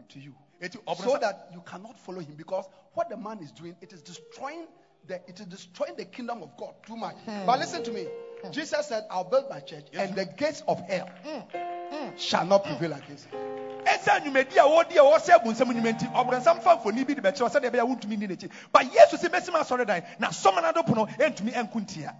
to 0.08 0.18
you. 0.18 0.34
so 1.02 1.16
that 1.20 1.48
you 1.52 1.62
cannot 1.64 1.98
follow 1.98 2.20
him 2.20 2.34
because 2.36 2.66
what 2.94 3.08
the 3.08 3.16
man 3.16 3.38
is 3.42 3.50
doing 3.52 3.76
it 3.80 3.92
is 3.92 4.02
destroying 4.02 4.66
the 5.06 5.14
it 5.26 5.40
is 5.40 5.46
destroying 5.46 5.96
the 5.96 6.04
kingdom 6.04 6.42
of 6.42 6.50
god 6.58 6.74
too 6.86 6.96
much. 6.96 7.16
Hmm. 7.24 7.46
But 7.46 7.60
listen 7.60 7.82
to 7.84 7.90
me. 7.90 8.06
Hmm. 8.44 8.50
Jesus 8.50 8.88
said 8.88 9.04
i'll 9.10 9.24
build 9.24 9.48
my 9.48 9.60
church 9.60 9.86
and 9.94 10.14
the 10.14 10.26
gates 10.26 10.62
of 10.68 10.80
hell 10.80 11.08
hmm. 11.24 12.16
shall 12.16 12.44
not 12.44 12.64
prevail 12.64 12.92
against 12.92 13.26
it 13.32 13.60
ɛsɛ 13.84 14.20
nnwumadi 14.20 14.56
a 14.56 14.64
wɔdi 14.68 14.96
a 14.96 15.02
wɔsɛ 15.04 15.30
abunsɛm 15.38 15.68
nnwuma 15.72 15.92
nti 15.92 16.06
ɔbɛnsa 16.12 16.56
mfa 16.56 16.76
mfoni 16.76 17.06
bi 17.06 17.14
de 17.14 17.20
bɛkyerɛ 17.22 17.50
sɛdeɛ 17.50 17.70
ɛbɛyɛ 17.70 17.80
a 17.80 17.86
wontumi 17.86 18.16
nni 18.16 18.26
n'akyi 18.28 18.50
ba 18.72 18.80
yesu 18.82 19.16
sɛ 19.16 19.28
bɛsi 19.28 19.52
ma 19.52 19.60
asɔre 19.60 19.86
dan 19.86 20.02
na 20.18 20.28
sɔm 20.28 20.56
no 20.56 20.68
adopo 20.72 20.94
no 20.94 21.06
ɛntumi 21.06 21.52
ɛnko 21.52 21.80
ntia 21.80 22.14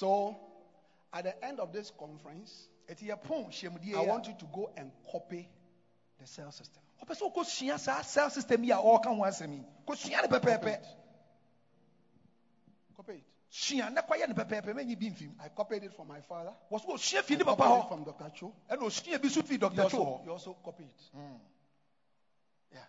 so 0.00 0.34
at 1.12 1.24
the 1.24 1.44
end 1.44 1.60
of 1.60 1.72
this 1.72 1.92
conference 1.98 2.68
eti 2.88 3.06
yɛpon 3.10 3.50
hyiamudie 3.50 3.94
i 3.94 4.06
want 4.06 4.26
you 4.26 4.34
to 4.38 4.46
go 4.46 4.70
and 4.76 4.90
copy 5.12 5.46
the 6.18 6.26
cell 6.26 6.50
system 6.50 6.82
sɛ 7.06 7.22
wokɔsua 7.32 7.78
saa 7.78 8.02
cell 8.02 8.30
system 8.30 8.64
yi 8.64 8.70
a 8.72 8.76
ɔreka 8.76 9.08
ho 9.14 9.22
kɔsua 9.86 10.22
ne 10.22 10.28
pɛpɛɛpɛ 10.28 10.96
Copy 12.96 13.12
it. 13.12 13.24
sua 13.50 13.90
na 13.90 14.00
kɔyɛ 14.02 14.28
no 14.28 14.34
pɛpɛɛpɛ 14.34 14.72
mɛnyi 14.74 14.98
bi 14.98 15.10
mfim 15.10 15.34
I 15.40 15.48
copied 15.50 15.84
it 15.84 15.92
from 15.94 16.08
my 16.08 16.20
father. 16.22 16.54
wɔ 16.70 16.80
so 16.80 16.88
osua 16.94 17.18
I 17.18 17.22
fii 17.22 17.36
ne 17.38 17.44
papa 17.44 17.62
copied 17.62 17.76
it 17.76 17.84
hɔ 17.84 17.88
from 17.88 18.04
Dr. 18.04 18.30
Cho. 18.30 18.52
ɛna 18.70 18.82
osua 18.82 19.20
bi 19.22 19.28
so 19.28 19.42
dr 19.42 19.90
cho 19.90 19.98
hɔ 19.98 20.24
you 20.24 20.32
also 20.32 20.54
copy 20.64 20.84
it. 20.84 21.02
Mm. 21.14 21.40
Yeah. 22.72 22.84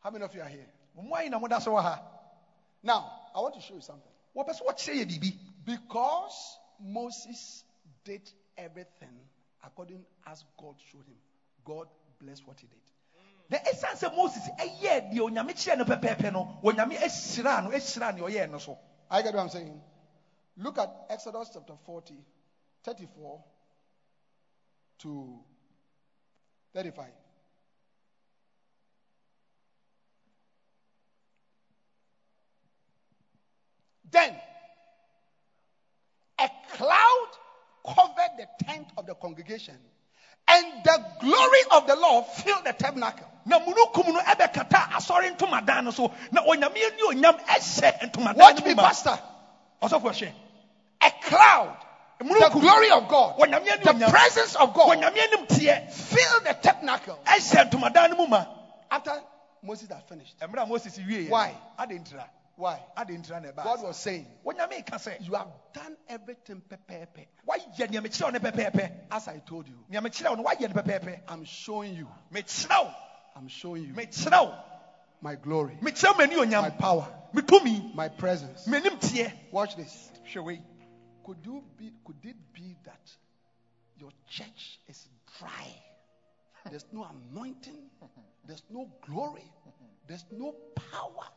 How 0.00 0.10
many 0.10 0.24
of 0.24 0.34
you 0.34 0.42
are 0.42 0.48
here? 0.48 0.66
mo 0.94 1.16
ayi 1.16 1.28
na 1.30 1.38
moda 1.40 1.60
so 1.60 1.72
wɔ 1.72 1.82
ha 1.82 2.12
Now, 2.82 3.21
I 3.34 3.40
want 3.40 3.54
to 3.54 3.60
show 3.60 3.74
you 3.74 3.80
something. 3.80 4.12
wɔpɛ 4.36 4.50
sɛ 4.54 4.62
wɔkyerɛ 4.66 4.94
yɛ 5.00 5.04
biribi 5.06 5.38
Because 5.64 6.58
Moses 6.80 7.64
did 8.04 8.28
everything 8.56 9.28
according 9.64 10.04
as 10.26 10.44
God 10.58 10.74
showed 10.90 11.06
him, 11.06 11.18
God 11.64 11.88
blessed 12.20 12.46
what 12.46 12.58
he 12.60 12.66
did. 12.66 12.80
na 13.50 13.58
ɛsiane 13.58 13.96
sɛ 13.96 14.16
moses 14.16 14.48
eh, 14.58 14.66
ɛyɛɛ 14.66 15.12
deɛ 15.12 15.20
onyame 15.20 15.52
kyerɛɛ 15.54 15.78
no 15.78 15.84
pɛpɛɛpɛ 15.84 16.32
no 16.32 16.58
onyame 16.62 16.96
ahyiraa 16.96 17.62
no 17.62 17.70
ahyiraa 17.70 18.12
neɛ 18.16 18.22
ɔyɛɛ 18.30 18.50
no 18.50 18.58
so 18.58 18.78
I 19.10 19.20
get 19.20 19.34
what 19.34 19.42
I'm 19.42 19.48
saying. 19.50 19.78
Look 20.56 20.78
at 20.78 21.06
Exodus 21.10 21.50
chapter 21.52 21.74
40, 21.84 22.14
34 22.82 23.44
to 25.00 25.44
35. 26.72 27.12
Then 34.12 34.34
a 36.38 36.48
cloud 36.72 37.28
covered 37.84 38.30
the 38.38 38.64
tent 38.64 38.86
of 38.96 39.06
the 39.06 39.14
congregation, 39.14 39.76
and 40.48 40.84
the 40.84 41.04
glory 41.20 41.60
of 41.72 41.86
the 41.86 41.96
Lord 41.96 42.26
filled 42.26 42.64
the 42.64 42.72
tabernacle. 42.74 43.26
na 43.46 43.58
mununkum 43.58 44.06
no 44.12 44.20
ɛbɛkata 44.20 44.90
asɔre 44.92 45.36
ntomadan 45.36 45.84
no 45.84 45.90
so 45.90 46.12
na 46.30 46.42
onyame 46.44 46.76
ani 46.76 47.02
onyam 47.08 47.40
ɛhyɛ 47.44 48.10
ntomadan 48.12 48.36
Watch 48.36 48.58
no 48.60 48.64
me, 48.64 48.70
mu 48.70 48.76
ma 48.76 48.88
Pastor. 48.88 49.18
A 51.04 51.10
cloud, 51.22 51.76
the 52.18 52.24
glory 52.52 52.90
of 52.90 53.08
God, 53.08 53.36
the 53.38 54.08
presence 54.10 54.54
of 54.54 54.74
God 54.74 55.02
filled 55.90 56.44
the 56.44 56.56
tabernacle. 56.62 57.18
ɛhyɛ 57.26 57.70
ntomadan 57.70 58.16
no 58.30 58.46
After 58.90 59.22
Moses 59.62 59.88
had 59.88 60.04
finished. 60.04 60.38
ɛmmerɛ 60.38 60.62
a 60.64 60.66
moses 60.66 60.98
wie 60.98 61.28
Why? 61.28 61.54
Why? 62.56 62.80
ade 62.96 63.08
ntira 63.18 63.40
na 63.42 63.50
ɛbaa 63.52 63.64
God 63.64 63.82
was 63.82 63.96
saying, 63.96 64.26
onyame 64.44 64.84
ka 64.86 64.96
sɛ 64.96 65.26
You 65.26 65.34
have 65.34 65.48
done 65.72 65.96
everything 66.08 66.60
pepepe. 66.68 67.26
wayɛ 67.48 67.90
nea 67.90 68.00
mekyerɛw 68.02 68.32
no 68.32 68.38
pɛpɛɛpɛ 68.38 68.92
As 69.10 69.28
I 69.28 69.38
told 69.38 69.68
you, 69.68 69.78
nea 69.88 70.00
mekyerɛw 70.00 70.36
no 70.36 70.44
wayɛ 70.44 70.74
no 70.74 70.82
pɛpɛɛpɛ 70.82 71.20
I'm 71.28 71.44
showing 71.44 71.94
you, 71.94 72.08
I'm 73.34 73.48
showing 73.48 73.84
you. 73.84 73.94
My 75.22 75.36
glory, 75.36 75.78
my 75.80 76.70
power, 76.70 77.06
my 77.94 78.08
presence. 78.08 78.66
Watch 79.52 79.76
this. 79.76 80.10
Could 81.24 81.38
you 81.46 81.62
be 81.78 81.92
could 82.04 82.16
it 82.24 82.36
be 82.52 82.76
that 82.84 83.10
your 83.96 84.10
church 84.28 84.80
is 84.88 85.08
dry? 85.38 85.82
There's 86.70 86.86
no 86.92 87.04
anointing, 87.04 87.90
there's 88.46 88.62
no 88.70 88.90
glory, 89.06 89.44
there's 90.06 90.24
no 90.30 90.54
power. 90.74 91.28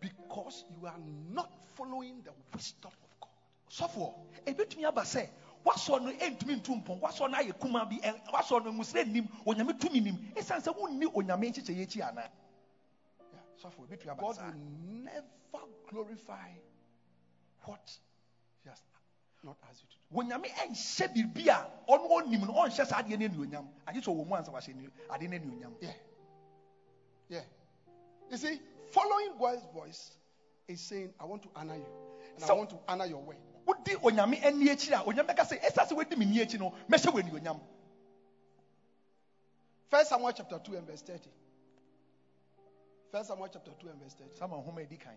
Because 0.00 0.64
you 0.70 0.86
are 0.86 0.98
not 1.32 1.50
following 1.74 2.22
the 2.24 2.32
wisdom 2.54 2.90
of 3.02 3.20
God. 3.20 3.30
sɔfoɔ 3.70 4.14
ebetumi 4.46 4.84
aba 4.84 5.02
sɛ 5.02 5.28
wasɔ 5.64 6.02
no 6.02 6.10
ɛntumi 6.12 6.60
ntu 6.60 6.82
mpɔn 6.82 7.00
wasɔ 7.00 7.30
no 7.30 7.38
ayɛ 7.38 7.58
kuma 7.60 7.84
bi 7.86 7.98
ɛ 8.02 8.32
wasɔ 8.32 8.64
no 8.64 8.72
musire 8.72 9.04
nim 9.04 9.28
onyame 9.46 9.78
tumi 9.78 10.00
nim. 10.02 10.16
Esan 10.34 10.60
sɛ 10.60 10.74
wunni 10.76 11.06
onyame 11.06 11.50
nkyekyɛ 11.52 11.76
yɛ 11.76 11.82
akyi 11.86 12.08
ana? 12.08 12.30
Yeah. 13.32 13.40
sɔfoɔ 13.62 13.86
ebetumi 13.88 14.10
aba 14.10 14.20
God 14.20 14.36
will 14.38 14.54
never 15.04 15.66
glorify 15.88 16.50
what 17.64 17.98
He 18.62 18.68
has 18.70 18.82
not 19.42 19.56
asked 19.68 19.82
you 19.82 19.88
to 19.88 19.96
do. 19.96 20.16
wonyame 20.16 20.48
ɛnhyɛ 20.48 21.14
biribi 21.14 21.48
a 21.48 21.70
ɔno 21.88 22.08
ɔnim 22.10 22.46
no 22.46 22.52
ɔnhyɛ 22.54 22.86
saa 22.86 23.02
adeɛ 23.02 23.18
no 23.18 23.26
anuonyam 23.28 23.68
agye 23.86 24.00
sɛ 24.00 24.08
ɔwɔ 24.14 24.26
mu 24.26 24.34
ansa 24.36 24.50
wahyɛ 24.52 24.90
ade 25.10 25.28
no 25.30 25.36
anuonyam 25.38 25.74
Yeah. 25.80 25.92
Yeah. 27.28 27.44
You 28.30 28.36
see, 28.36 28.60
following 28.90 29.38
God's 29.38 29.62
voice 29.72 30.16
is 30.68 30.80
saying, 30.80 31.12
I 31.18 31.24
want 31.24 31.42
to 31.42 31.48
honor 31.54 31.76
you. 31.76 31.86
And 32.36 32.44
I 32.44 32.52
want 32.52 32.70
to 32.70 32.78
honor 32.88 33.06
your 33.06 33.22
word. 33.22 33.36
wodi 33.66 33.94
onyame 34.02 34.42
ani 34.44 34.66
akyi 34.66 34.92
a 34.92 35.04
onyame 35.04 35.26
bɛka 35.28 35.46
sɛ 35.48 35.60
ɛsa 35.60 35.86
sɛ 35.88 35.96
wadi 35.96 36.16
me 36.16 36.26
ni 36.26 36.38
akyi 36.44 36.58
no 36.58 36.72
mɛhyɛ 36.88 37.12
wɔ 37.12 37.22
anuonyam 37.22 37.60
First 39.90 40.10
Samuel 40.10 40.32
chapter 40.32 40.56
2 40.60 40.76
and 40.76 40.86
verse 40.86 41.02
30. 41.02 41.28
First 43.10 43.28
Samuel 43.28 43.48
chapter 43.52 43.72
2 43.80 43.88
and 43.88 44.00
verse 44.00 44.14
30. 44.14 44.36
sama 44.38 44.56
nhoma 44.56 44.82
edi 44.82 44.96
kan 44.96 45.16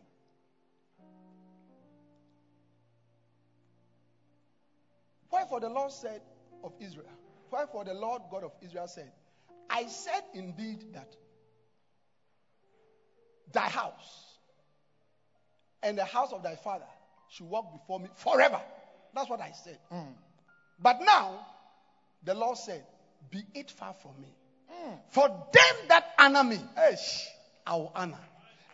Wherefore 5.34 5.62
the 5.62 5.70
Lord 5.70 5.92
said 5.92 6.22
of 6.64 6.74
Israel, 6.80 7.10
wherefore 7.52 7.84
the 7.84 7.96
Lord 7.96 8.22
God 8.30 8.44
of 8.44 8.52
Israel 8.62 8.88
said, 8.88 9.12
I 9.68 9.88
said 9.88 10.22
indeed 10.36 10.86
that 10.94 11.08
thy 13.52 13.68
house 13.68 14.38
and 15.82 15.98
the 15.98 16.06
house 16.06 16.34
of 16.34 16.44
thy 16.44 16.56
father 16.56 16.86
should 17.30 17.50
walk 17.50 17.74
before 17.74 18.00
me 18.00 18.10
forever. 18.16 18.62
That's 19.16 19.28
what 19.28 19.42
I 19.42 19.52
said. 19.54 19.80
Mm. 19.92 20.14
But 20.80 21.02
now 21.02 21.48
the 22.24 22.36
Lord 22.36 22.60
said, 22.60 22.86
Be 23.32 23.44
it 23.56 23.72
far 23.72 23.96
from 23.96 24.22
me. 24.22 24.36
Mm. 24.72 25.00
For 25.10 25.28
them 25.28 25.88
that 25.90 26.06
honor 26.20 26.44
me, 26.44 26.60
I 27.66 27.76
will 27.76 27.92
honor. 27.96 28.20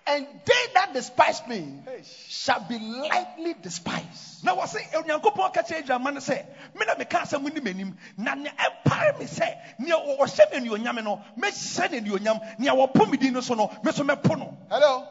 And 0.10 0.26
they 0.44 0.74
that 0.74 0.92
despise 0.94 1.46
me 1.48 1.82
shall 2.28 2.62
be 2.68 2.80
lightly 2.80 3.54
despised. 3.62 4.44
na 4.44 4.56
wɔse 4.56 4.78
onyankopɔn 4.94 5.54
ka 5.54 5.62
kyerɛ 5.62 5.86
adwama 5.86 6.14
no 6.14 6.20
sɛ 6.20 6.46
me 6.74 6.86
na 6.86 6.96
meka 6.96 7.20
asɛm 7.22 7.44
no 7.44 7.62
m'anim 7.62 7.96
na 8.18 8.34
me 8.36 8.50
sɛ 9.26 9.56
nea 9.80 9.96
ɔ- 9.96 10.18
ɔhyɛ 10.20 10.52
me 10.52 10.58
anuonyam 10.70 11.04
no 11.04 11.22
mɛhyɛ 11.38 11.92
ne 11.92 12.00
anuonyam 12.02 12.60
nea 12.60 12.72
wɔpo 12.74 13.10
me 13.10 13.18
din 13.18 13.34
no 13.34 13.42
so 13.42 13.54
no 13.54 13.68
me 13.84 13.92
so 13.92 14.04
mɛpo 14.04 14.38
no 14.38 14.58
Hello? 14.70 15.08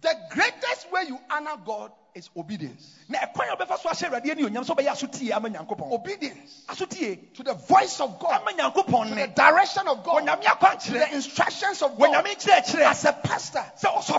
The 0.00 0.16
greatest 0.30 0.90
way 0.90 1.04
you 1.08 1.18
honor 1.30 1.56
God 1.64 1.92
is 2.14 2.28
obedience. 2.36 2.94
na 3.08 3.18
ɛkwan 3.18 3.52
a 3.52 3.56
wobɛfa 3.56 3.78
so 3.78 3.88
ahyɛ 3.88 4.10
awurade 4.10 4.30
anuonyam 4.34 4.64
sɛ 4.64 4.76
wobɛyɛ 4.76 4.90
asotie 4.92 5.30
ama 5.32 5.48
Obedience. 5.92 6.64
To 6.78 7.42
the 7.42 7.54
voice 7.54 8.00
of 8.00 8.18
God, 8.18 8.38
to 8.46 9.14
the 9.14 9.26
direction 9.34 9.88
of 9.88 10.02
God, 10.02 10.26
to 10.80 10.92
the 10.92 11.14
instructions 11.14 11.82
of 11.82 11.98
God. 11.98 12.26
As 12.26 13.04
a 13.04 13.12
pastor, 13.12 13.64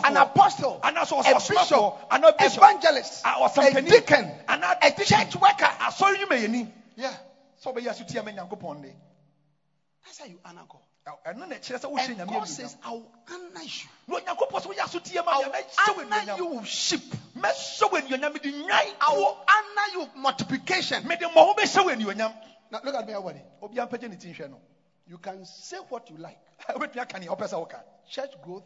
an 0.06 0.18
apostle, 0.18 0.80
anaasɛ 0.84 1.20
a 1.20 1.34
ɔsɔfoɔ 1.34 1.50
bishop, 1.50 2.38
bishop. 2.38 2.64
Evangelist, 2.64 3.22
a 3.26 3.82
deacon, 3.82 4.32
a 4.48 4.92
church 4.92 5.36
worker. 5.36 5.70
Yeah, 6.96 7.14
sɛ 7.64 7.74
wobɛyɛ 7.74 7.90
asotie 7.90 8.18
ama 8.18 8.32
that's 10.06 10.20
how 10.20 10.26
you 10.26 10.40
honor 10.46 10.64
God. 10.68 10.82
Ɛno 11.06 11.48
na 11.48 11.56
ɛkyerɛ 11.56 11.80
sɛ 11.80 11.92
wohyɛ 11.92 12.20
And 12.20 12.30
God 12.30 12.48
says, 12.48 12.76
I 12.84 12.92
will 12.92 13.12
honor 13.30 13.62
you. 13.64 13.88
na 14.08 14.16
onyankopɔn 14.20 14.62
sɛ 14.62 14.68
woyɛ 14.74 14.80
asotie 14.80 15.26
ma 15.26 15.32
I 15.32 15.92
will 15.92 16.14
honor 16.14 16.38
you 16.38 16.46
with 16.46 16.68
sheep. 16.68 17.02
mɛhyɛ 17.36 17.92
wo 17.92 17.98
anuonyam 18.00 18.34
mede 18.34 18.54
nwan 18.54 18.96
I 19.02 19.14
will 19.14 19.38
honor 19.48 19.92
you 19.94 20.00
with 20.02 20.16
multiplication. 20.16 21.08
mede 21.08 21.22
mmɔho 21.22 21.56
bɛhyɛ 21.58 21.86
wo 21.86 21.92
anuonyam 21.92 22.34
Now 22.72 22.80
look 22.84 22.96
at 22.96 23.06
me, 23.06 23.14
everybody. 23.14 23.42
obiaa 23.62 23.90
mpɛgye 23.90 24.10
ne 24.10 24.16
ti 24.16 24.30
nhwɛ 24.34 24.50
no 24.50 24.62
You 25.06 25.18
can 25.18 25.44
say 25.46 25.78
what 25.90 26.10
you 26.10 26.18
like. 26.18 26.40
wobɛtumi 26.70 27.02
aka 27.02 27.20
nea 27.20 27.30
wopɛ 27.30 27.50
sɛ 27.50 27.60
woka 27.70 27.82
Church 28.10 28.32
growth 28.42 28.64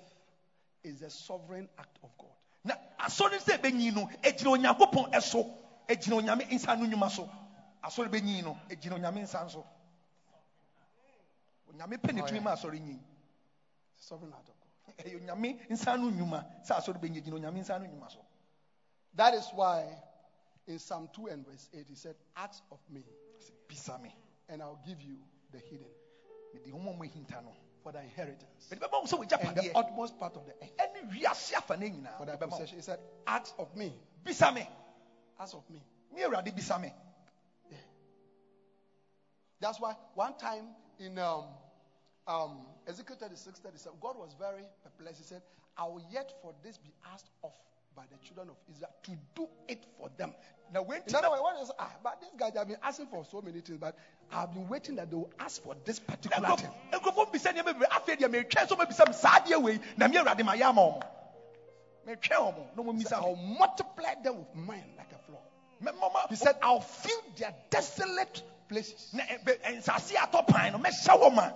is 0.83 1.01
a 1.01 1.09
sovereign 1.09 1.67
act 1.79 1.97
of 2.03 2.09
God. 2.17 2.29
na 2.63 2.75
asɔre 2.99 3.39
sɛ 3.43 3.59
ɛbɛnyin 3.59 3.93
no 3.95 4.09
ɛgyina 4.21 4.57
onyankopɔn 4.77 5.11
ɛso 5.13 5.49
ɛgyina 5.89 6.21
onyame 6.21 6.47
nsa 6.51 6.77
no 6.77 6.85
nnwuma 6.85 7.09
so 7.09 7.27
asɔre 7.83 8.09
bɛnyin 8.09 8.43
no 8.43 8.57
ɛgyina 8.69 8.93
onyame 8.99 9.23
nsa 9.23 9.49
so 9.51 9.65
onyame 11.77 11.97
pɛ 11.97 12.13
ne 12.13 12.21
tumi 12.21 12.39
ma 12.39 12.51
asɔre 12.53 12.79
nyin 12.79 12.99
sovereign 13.95 14.33
act 14.33 14.49
of 14.49 14.55
God. 14.59 15.05
ɛyɛ 15.05 15.21
onyame 15.21 15.59
nsa 15.69 15.97
no 15.97 16.09
nnwuma 16.09 16.63
sɛ 16.65 16.75
asɔre 16.77 16.99
bɛnyin 16.99 17.23
gyina 17.23 17.35
onyame 17.35 17.59
nsa 17.61 17.79
no 17.79 17.85
nnwuma 17.85 18.11
so. 18.11 18.19
That 19.13 19.33
is 19.33 19.47
why 19.53 19.83
in 20.67 20.79
Psalm 20.79 21.09
2 21.13 21.27
and 21.27 21.45
verse 21.45 21.69
8 21.73 21.85
he 21.87 21.95
said, 21.95 22.15
Ask 22.35 22.61
of 22.71 22.79
me, 22.89 23.03
Sɛ, 23.39 23.51
bisa 23.67 24.01
me. 24.01 24.13
and 24.49 24.61
I'll 24.61 24.79
give 24.85 25.01
you 25.01 25.17
the 25.51 25.59
hidden. 25.59 25.87
Mede 26.53 26.71
ho 26.71 26.77
mmɔ 26.77 27.11
hinta 27.11 27.43
no. 27.43 27.53
For 27.83 27.91
thy 27.91 28.01
inheritance. 28.01 28.69
Mede 28.71 28.81
bɛma 28.81 28.91
wo 28.91 29.05
sɛ 29.05 29.47
and 29.47 29.57
the 29.57 29.77
utmost 29.77 30.17
part 30.19 30.35
of 30.35 30.45
the 30.45 30.51
earth 30.53 30.77
ɛne 30.77 31.11
wiase 31.11 31.53
afa 31.53 31.77
no 31.77 31.87
nyinaa 31.87 32.17
for 32.17 32.25
thy 32.25 32.33
mede 32.33 32.41
bɛma 32.41 32.51
wo. 32.51 32.57
possession. 32.57 32.77
He 32.77 32.81
said, 32.83 32.99
Ask 33.25 33.53
of 33.57 33.75
me, 33.75 33.93
ask 35.39 35.53
of 35.55 35.69
me. 35.69 35.81
ne 36.11 36.23
awurade 36.23 36.53
bisa 36.55 36.79
me. 36.81 36.93
That's 39.59 39.79
why 39.79 39.95
one 40.13 40.37
time 40.37 40.67
in 40.99 41.17
um, 41.17 41.45
um, 42.27 42.57
Ezekiel 42.87 43.15
36, 43.19 43.59
37, 43.59 43.97
God 44.01 44.17
was 44.17 44.33
very 44.39 44.63
perplexed. 44.83 45.19
He 45.19 45.25
said, 45.25 45.41
I 45.77 45.85
will 45.85 46.01
yet 46.11 46.31
for 46.41 46.53
this 46.63 46.77
be 46.77 46.91
asked 47.13 47.29
of 47.43 47.51
by 47.95 48.03
the 48.11 48.17
children 48.25 48.49
of 48.49 48.55
Israel 48.69 48.91
to 49.03 49.11
do 49.35 49.47
it 49.67 49.83
for 49.97 50.09
them. 50.17 50.33
na 50.71 50.81
wenti 50.83 51.07
In 51.09 51.15
other 51.15 51.29
words, 51.31 51.41
what 51.41 51.61
is 51.63 51.71
ah, 51.79 51.91
but 52.03 52.19
these 52.21 52.29
guys 52.37 52.53
have 52.55 52.67
been 52.67 52.77
asking 52.83 53.07
for 53.07 53.25
so 53.25 53.41
many 53.41 53.61
things, 53.61 53.79
but 53.79 53.95
I've 54.31 54.53
been 54.53 54.67
waiting 54.67 54.95
that 54.97 55.09
they 55.09 55.15
will 55.15 55.31
ask 55.39 55.63
for 55.63 55.75
this 55.85 55.99
particular 55.99 56.55
thing. 56.57 56.69
nkurɔfoɔ 56.91 57.31
bisa 57.33 57.53
nneɛma 57.53 57.73
bebree 57.73 57.87
afei 57.89 58.17
deɛ 58.19 58.27
metwɛn 58.29 58.67
so 58.67 58.75
mabisa 58.75 59.07
m 59.07 59.13
saa 59.13 59.39
adeɛ 59.39 59.61
wei 59.61 59.79
na 59.97 60.07
me 60.07 60.17
awurade 60.17 60.39
mayɛ 60.43 60.61
ama 60.63 60.81
ɔmo 60.81 61.03
metwɛn 62.05 62.37
ɔmo 62.37 62.75
na 62.75 62.83
He 62.83 62.83
ɔmomisa 62.83 63.07
said, 63.07 63.13
I'll 63.19 63.35
multiply 63.35 64.13
them 64.23 64.37
with 64.39 64.55
mine 64.55 64.83
like 64.97 65.11
a 65.13 65.17
floor. 65.25 65.41
He 66.29 66.35
said, 66.35 66.55
I'll 66.61 66.81
fill 66.81 67.21
their 67.37 67.53
desolate 67.69 68.41
places. 68.69 69.09
na 69.13 69.23
ɛ- 69.23 69.43
bɛ- 69.43 69.61
nsase 69.77 70.13
atɔ 70.15 70.45
pan 70.47 70.73
no 70.73 70.79
mɛhyɛ 70.79 71.19
wɔ 71.21 71.33
ma 71.33 71.51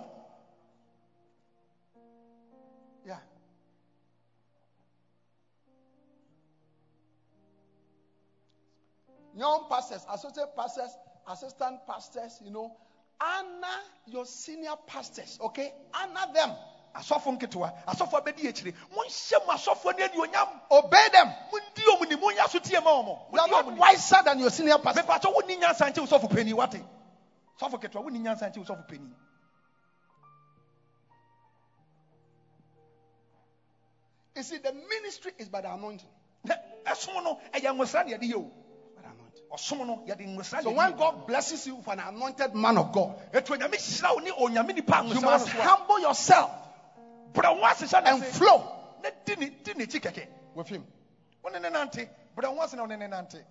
Young 9.34 9.66
pastors, 9.68 10.04
associate 10.12 10.54
pastors, 10.56 10.90
assistant 11.28 11.86
pastors, 11.86 12.38
you 12.44 12.50
know, 12.50 12.72
honor 13.20 13.78
your 14.06 14.26
senior 14.26 14.74
pastors, 14.86 15.38
okay? 15.40 15.72
Honor 15.94 16.32
them. 16.34 16.50
asɔfo 16.94 17.32
nketewa 17.38 17.72
asɔfo 17.86 18.20
abɛdi 18.20 18.48
akyire 18.48 18.74
monhyɛ 18.94 19.46
mo 19.46 19.52
asɔfoɔ 19.54 19.96
no 19.98 20.04
anuonyam 20.06 20.60
Obey 20.70 21.08
them. 21.12 21.28
mondi 21.50 21.82
ɔmo 21.88 22.08
ni 22.08 22.16
monyɛ 22.16 22.48
so 22.50 22.58
tie 22.58 22.80
ma 22.80 22.90
ɔmo 22.90 23.32
You 23.32 23.38
are 23.40 23.46
Mondi 23.48 23.50
not 23.50 23.64
ɔmo 23.64 23.72
ni. 23.72 23.78
wiser 23.80 24.22
than 24.24 24.38
your 24.38 24.50
senior 24.50 24.78
pastor. 24.78 25.02
mepatɔ 25.02 25.32
wonni 25.34 25.56
nyansa 25.58 25.90
nkyɛ 25.90 26.00
wo 26.00 26.06
sɔfo 26.18 26.28
pani 26.30 26.52
wate 26.52 26.84
sɔfo 27.58 27.80
ketewa 27.80 28.04
wonni 28.04 28.18
nyansa 28.20 28.52
nkyɛ 28.52 28.58
wo 28.58 28.64
sɔfo 28.64 29.10
You 34.34 34.42
see, 34.42 34.58
the 34.58 34.72
ministry 34.72 35.32
is 35.38 35.48
by 35.48 35.60
the 35.60 35.72
anointing. 35.72 36.08
Ɛsom 36.86 37.22
no 37.22 37.38
ɛyɛ 37.54 37.72
nwosra 37.74 38.04
ne 38.04 38.12
yɛde 38.16 38.30
yɛ 38.30 38.34
o 38.36 38.50
So 39.56 39.76
when 39.76 40.96
God 40.96 41.26
blesses 41.26 41.66
you 41.66 41.76
with 41.76 41.88
an 41.88 42.00
anointed 42.00 42.54
man 42.54 42.78
of 42.78 42.90
God, 42.92 43.20
ɛtu 43.32 43.56
onyame 43.56 43.76
hyira 43.76 44.14
wo 44.14 44.20
ne 44.20 44.30
onyame 44.30 44.74
nipa 44.74 45.00
a 45.00 45.06
you 45.06 45.20
must 45.20 45.46
no 45.46 45.52
so 45.52 45.58
a 45.58 45.62
humble 45.62 46.00
yourself 46.00 46.50
brɛ 47.34 47.54
wo 47.58 47.64
ase 47.66 47.82
hyɛ 47.82 48.06
and 48.06 48.24
flow. 48.24 48.96
na 49.02 49.10
di 49.24 49.36
ne 49.36 49.50
di 49.62 49.74
n'akyi 49.74 50.00
kɛkɛ 50.00 50.26
with 50.54 50.68
Him. 50.68 50.86
wo 51.42 51.50
ne 51.50 51.58
ne 51.58 51.68
nante 51.68 52.08
brɛ 52.34 52.54
wo 52.54 52.62
ase 52.62 52.74
na 52.74 52.82
wo 52.82 52.86
ne 52.86 52.96
ne 52.96 53.06
nante. 53.06 53.44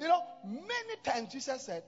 You 0.00 0.08
know, 0.08 0.22
many 0.44 0.96
times 1.02 1.32
Jesus 1.32 1.62
said, 1.62 1.82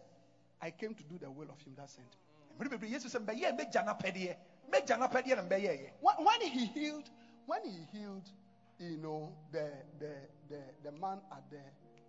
I 0.60 0.70
came 0.70 0.94
to 0.94 1.02
do 1.04 1.18
the 1.18 1.30
will 1.30 1.50
of 1.50 1.60
Him 1.62 1.74
that 1.76 1.90
sent 1.90 2.06
me. 2.06 2.66
Mm. 2.66 2.68
mmere 2.68 2.78
bebree 2.78 2.90
yesu 2.92 3.08
sɛ 3.08 3.24
mbɛyɛ 3.24 3.58
mɛgya 3.58 3.84
n'apɛdeɛ 3.84 4.36
mɛgya 4.70 4.98
n'apɛdeɛ 4.98 5.36
na 5.36 5.42
mbɛyɛɛyɛ 5.42 5.90
When, 6.00 6.16
when 6.24 6.40
he 6.42 6.66
healed, 6.66 7.10
when 7.46 7.64
he 7.64 7.98
healed, 7.98 8.28
you 8.78 8.96
know, 8.98 9.32
the 9.52 9.72
the 9.98 10.14
the, 10.50 10.58
the 10.84 10.92
man 10.92 11.18
at 11.32 11.42
the 11.50 11.62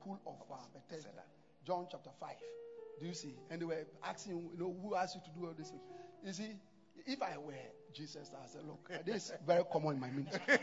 pool 0.04 0.20
of 0.26 0.36
uh, 0.52 0.56
Bethesda, 0.74 1.10
John 1.66 1.88
chapter 1.90 2.10
five. 2.20 2.36
Do 3.00 3.08
you 3.08 3.14
see? 3.14 3.36
And 3.50 3.62
they 3.62 3.66
were 3.66 3.86
asking, 4.04 4.38
you 4.54 4.58
know, 4.60 4.76
who 4.82 4.96
asked 4.96 5.16
you 5.16 5.22
to 5.22 5.30
do 5.40 5.46
all 5.48 5.54
this? 5.58 5.70
thing? 5.70 5.80
You 6.24 6.34
see, 6.34 6.56
if 7.08 7.22
I 7.22 7.38
were 7.38 7.54
Jesus, 7.94 8.32
I 8.34 8.48
said, 8.48 8.62
look, 8.66 8.90
this 9.06 9.30
is 9.30 9.34
very 9.46 9.64
common 9.72 9.96
in 9.96 10.00
my 10.00 10.10
ministry. 10.12 10.40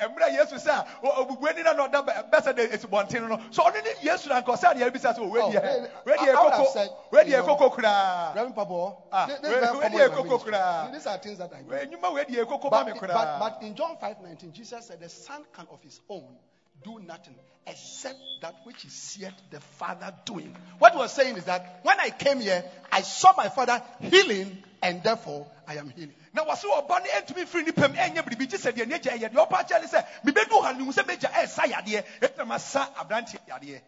mmerɛ 0.00 0.30
yesu 0.36 0.54
sɛ 0.56 0.70
a 1.02 1.08
obubuani 1.24 1.64
na 1.64 1.72
na 1.72 1.88
ɔda 1.88 2.06
bɛ- 2.06 2.30
bɛsɛ 2.30 2.54
de 2.54 2.68
esubɔnten 2.68 3.28
no 3.28 3.38
so 3.50 3.62
ɔno 3.64 3.82
ne 3.82 3.90
yesu 4.00 4.28
na 4.28 4.40
nkɔ 4.40 4.56
sɛ 4.56 4.74
adeɛ 4.74 4.90
bisa 4.92 5.12
sɛ 5.12 5.18
Oh, 5.18 5.28
owedi 5.30 5.52
they- 5.52 5.58
yɛ 5.58 5.62
they- 5.62 6.12
wedi 6.12 6.18
I- 6.18 6.26
yɛ 6.26 6.34
I 6.36 6.42
would 6.44 6.52
have 6.52 6.60
koko 6.60 6.70
said, 6.72 6.90
wedi 7.12 7.26
you 7.30 7.34
yɛ 7.36 7.46
know, 7.46 7.56
koko 7.56 7.76
koraa 7.76 8.34
Reverend 8.34 8.54
Papa, 8.54 9.26
this, 9.28 9.40
this 9.40 9.50
where- 9.50 9.62
is 9.62 9.70
very 9.70 9.72
where 9.72 9.80
common 9.80 9.98
the 9.98 10.04
in 10.04 10.10
my 10.10 10.16
cocoa 10.16 10.28
ministry. 10.28 10.52
cra? 10.52 10.90
These 10.92 11.06
are 11.06 11.18
things 11.18 11.38
that 11.38 11.52
I 11.52 11.62
do. 11.62 11.70
enyuma 11.72 12.14
wedi 12.14 12.30
yɛ 12.36 12.46
koko 12.46 12.70
ma 12.70 12.84
But, 12.84 12.86
me 12.94 13.00
but, 13.00 13.10
koraa 13.10 13.38
but 13.40 13.62
in 13.62 13.74
John 13.74 13.96
5:19, 13.96 14.52
Jesus 14.52 14.86
said, 14.86 15.00
The 15.00 15.08
Son 15.08 15.44
can 15.52 15.66
of 15.70 15.82
his 15.82 16.00
own 16.08 16.38
do 16.84 16.98
nothing 17.00 17.34
except 17.66 18.18
that 18.40 18.54
which 18.64 18.84
is 18.84 18.92
seeth 18.92 19.32
the 19.50 19.60
Father 19.60 20.12
doing. 20.24 20.56
What 20.78 20.94
was 20.96 21.12
saying 21.12 21.36
is 21.36 21.44
that 21.44 21.80
when 21.82 21.98
I 22.00 22.10
came 22.10 22.40
here, 22.40 22.64
I 22.90 23.02
saw 23.02 23.32
my 23.36 23.48
Father 23.48 23.82
healing, 24.00 24.58
and 24.82 25.02
therefore 25.02 25.46
I 25.66 25.76
am 25.76 25.90
healing. 25.90 26.14
na 26.32 26.44
wɔse 26.44 26.64
ɔba 26.64 27.00
no 27.02 27.10
ɛntumi 27.10 27.46
firi 27.46 27.64
ne 27.66 27.72
pam 27.72 27.92
ɛnyɛ 27.94 28.22
biribi 28.22 28.48
gye 28.48 28.58
sɛ 28.58 28.72
deɛ 28.72 28.86
n'agya 28.86 29.12
ɛyɛ 29.18 29.28
deɛ 29.32 29.46
ɔpa 29.46 29.66
kyɛ 29.66 29.80
ne 29.80 29.86
sɛ 29.86 30.06
mebɛdu 30.24 30.62
ha 30.62 30.72
no 30.72 30.84
hu 30.84 30.92
sɛ 30.92 31.02
mɛgya 31.04 31.30
ɛsa 31.32 31.64
yadeɛ 31.66 32.04
ɛtna 32.20 32.46
masa 32.46 32.88
aberanteɛ 32.94 33.38
yadeɛ 33.48 33.82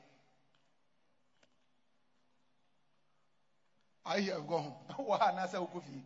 I 4.05 4.21
have 4.23 4.47
gone. 4.47 4.75
Wɔ 4.99 5.19
ha 5.19 5.31
anaasɛ 5.31 5.59
wokɔ 5.59 5.83
fie 5.85 6.03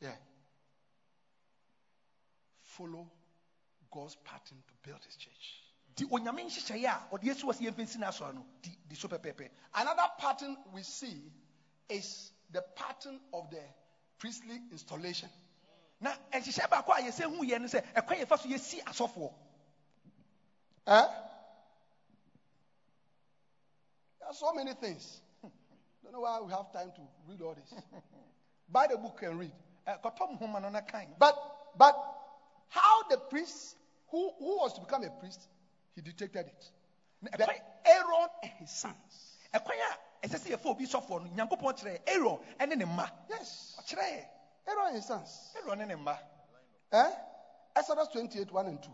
Yeah. 0.00 0.16
Follow 2.76 3.10
God's 3.90 4.16
pattern 4.24 4.58
to 4.66 4.74
build 4.88 5.02
his 5.04 5.16
church. 5.16 5.62
di 5.96 6.04
onyame 6.04 6.44
nhyehyɛeɛ 6.44 6.86
a 6.86 7.08
ɔde 7.16 7.30
asi 7.30 7.42
wɔ 7.42 7.52
sɛ 7.54 7.62
yɛmfɛsi 7.72 7.96
no 7.98 8.06
asɔre 8.08 8.34
no 8.34 8.46
di 8.62 8.70
di 8.88 8.94
so 8.96 9.08
pɛpɛɛpɛ 9.08 9.50
Another 9.74 10.08
pattern 10.18 10.56
we 10.72 10.82
see 10.82 11.32
is 11.88 12.32
the 12.50 12.60
pattern 12.76 13.18
of 13.32 13.50
the 13.50 13.62
priestly 14.18 14.60
installation. 14.70 15.30
na 16.00 16.14
nhyehyɛ 16.32 16.68
baako 16.68 16.92
a 16.92 17.00
yɛsɛ 17.00 17.24
hu 17.24 17.44
yɛ 17.44 17.60
no 17.60 17.66
sɛ 17.66 17.82
ɛkwan 17.94 18.20
yɛfa 18.20 18.38
so 18.38 18.48
yɛsi 18.48 18.82
asɔfoɔ 18.84 19.32
Eh? 20.88 21.06
There 24.20 24.28
are 24.28 24.34
so 24.34 24.52
many 24.52 24.72
things. 24.74 25.20
Don't 26.04 26.12
know 26.12 26.20
why 26.20 26.40
we 26.40 26.52
have 26.52 26.72
time 26.72 26.92
to 26.94 27.00
read 27.28 27.40
all 27.42 27.54
this. 27.54 27.74
Buy 28.70 28.86
the 28.88 28.96
book 28.96 29.20
and 29.22 29.38
read. 29.38 29.52
Ɛ, 29.88 30.00
kɔtɔ 30.02 30.38
nhoma 30.38 30.60
no 30.62 30.68
na 30.68 30.80
kan 30.82 31.06
But 31.18 31.36
but 31.76 31.94
how 32.68 33.02
the 33.08 33.18
priest 33.18 33.76
who, 34.08 34.30
who 34.38 34.56
was 34.58 34.72
to 34.74 34.80
become 34.80 35.02
a 35.04 35.10
priest, 35.10 35.48
he 35.94 36.00
detected 36.02 36.46
it. 36.48 36.70
Ɛkwan- 37.32 37.60
Aaron 37.84 38.28
and 38.42 38.52
his 38.58 38.70
sons. 38.70 39.38
ɛsɛ 39.54 40.38
sɛ 40.38 40.50
yɛfa 40.56 40.66
obi 40.66 40.86
sɔfoɔ 40.86 41.22
no 41.24 41.44
nyankopɔn 41.46 41.74
kyerɛ 41.78 41.98
aaron 42.08 42.38
ɛne 42.58 42.76
ne 42.78 42.84
mma 42.84 43.10
Yes. 43.28 43.76
ɔkyerɛ 43.78 44.28
Aaron 44.68 44.86
and 44.88 44.96
his 44.96 45.06
sons. 45.06 45.52
aaron 45.56 45.78
ne 45.78 45.84
ne 45.86 45.94
mma 45.94 46.18
Eh? 46.92 47.10
Exodus 47.74 48.08
28, 48.08 48.50
1 48.50 48.66
and 48.68 48.82
2. 48.82 48.90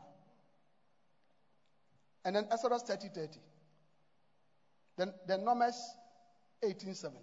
And 2.25 2.37
then 2.37 2.47
Exodus 2.51 2.83
30, 2.83 3.09
30. 3.11 3.41
Then, 4.97 5.15
then 5.27 5.45
Numbers 5.45 5.95
18, 6.63 6.95
7. 6.95 7.19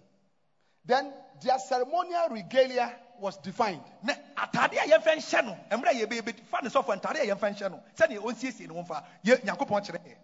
Then 0.84 1.12
their 1.42 1.58
ceremonial 1.58 2.28
regalia 2.30 2.92
was 3.18 3.36
defined. 3.38 3.82
na 4.02 4.14
atade 4.36 4.76
a 4.78 4.86
yɛmfa 4.88 5.16
nhyɛ 5.16 5.44
no 5.44 5.56
mmerɛ 5.70 5.90
a 5.90 6.06
yɛbɛyɛ 6.06 6.44
fa 6.46 6.60
ne 6.62 6.68
sɔfoɔ 6.70 7.00
ntade 7.00 7.20
a 7.20 7.26
yɛmfa 7.26 7.50
nhyɛ 7.54 7.70
no 7.70 7.82
sɛdeɛ 7.94 8.18
ɔnsiesie 8.18 8.66
ne 8.68 8.74
ho 8.74 8.82
mfa 8.82 9.04
yɛ 9.24 9.42
nyankopɔn 9.44 9.82
kyerɛ 9.84 10.00
yɛ 10.06 10.16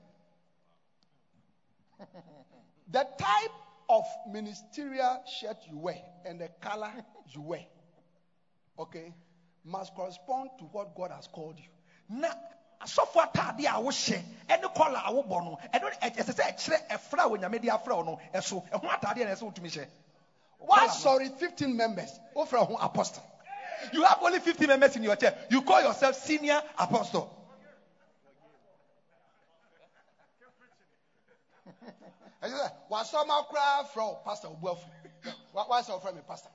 The 2.88 3.04
type 3.18 3.52
of 3.88 4.04
ministerial 4.28 5.22
shirt 5.26 5.58
you 5.70 5.78
wear 5.78 6.00
and 6.24 6.40
the 6.40 6.48
color 6.60 6.92
you 7.28 7.42
wear, 7.42 7.64
okay, 8.78 9.12
must 9.64 9.94
correspond 9.94 10.50
to 10.58 10.64
what 10.66 10.94
God 10.94 11.10
has 11.10 11.26
called 11.26 11.58
you. 11.58 11.68
na 12.08 12.28
asɔfoɔ 12.80 13.32
atade 13.32 13.66
a 13.66 13.80
wohyɛ 13.82 14.22
ɛne 14.48 14.74
kɔla 14.74 15.02
a 15.04 15.12
wobɔ 15.12 15.44
no 15.44 15.58
ɛno 15.72 15.90
ɛsɛ 16.00 16.32
sɛ 16.32 16.42
ɛkyerɛ 16.54 16.88
ɛfra 16.88 17.24
a 17.24 17.28
onyame 17.28 17.60
de 17.60 17.68
afra 17.70 17.96
wo 17.96 18.02
no 18.02 18.18
ɛso 18.32 18.64
ɛho 18.70 18.88
atade 18.88 19.22
a 19.22 19.24
na 19.26 19.32
ɛsɛ 19.32 19.42
wotumi 19.52 19.68
hyɛ 19.70 19.88
Why 20.58 20.88
sorry, 20.88 21.28
15 21.28 21.76
members? 21.76 22.18
Offer 22.34 22.58
who 22.58 22.76
apostle. 22.76 23.22
you 23.92 24.02
have 24.04 24.18
only 24.22 24.38
15 24.40 24.68
members 24.68 24.96
in 24.96 25.02
your 25.02 25.16
church 25.16 25.34
you 25.50 25.62
call 25.62 25.82
yourself 25.82 26.16
senior 26.16 26.60
apostle 26.78 27.32
I 32.42 32.48
said, 32.48 32.72
"What's 32.88 33.10
some 33.10 33.26
cry 33.26 33.82
from 33.92 34.14
Pastor 34.24 34.48
Ubuafu? 34.48 34.78
Why 35.52 35.80
is 35.80 35.86
from 35.86 36.14
me, 36.14 36.20
Pastor? 36.26 36.48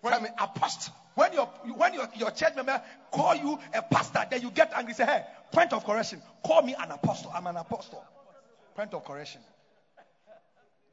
From 0.00 0.22
me, 0.22 0.28
apostle. 0.38 0.94
when 1.14 1.32
your 1.32 1.46
when 1.76 1.94
your, 1.94 2.08
your 2.14 2.30
church 2.30 2.54
member 2.54 2.80
call 3.10 3.34
you 3.34 3.58
a 3.72 3.82
pastor 3.82 4.24
then 4.30 4.42
you 4.42 4.50
get 4.50 4.72
angry 4.74 4.92
say 4.94 5.04
hey 5.04 5.22
point 5.52 5.72
of 5.72 5.84
correction 5.84 6.20
call 6.44 6.62
me 6.62 6.74
an 6.78 6.90
apostle 6.90 7.30
i'm 7.34 7.46
an 7.46 7.56
apostle 7.56 8.04
point 8.74 8.92
of 8.92 9.04
correction 9.04 9.40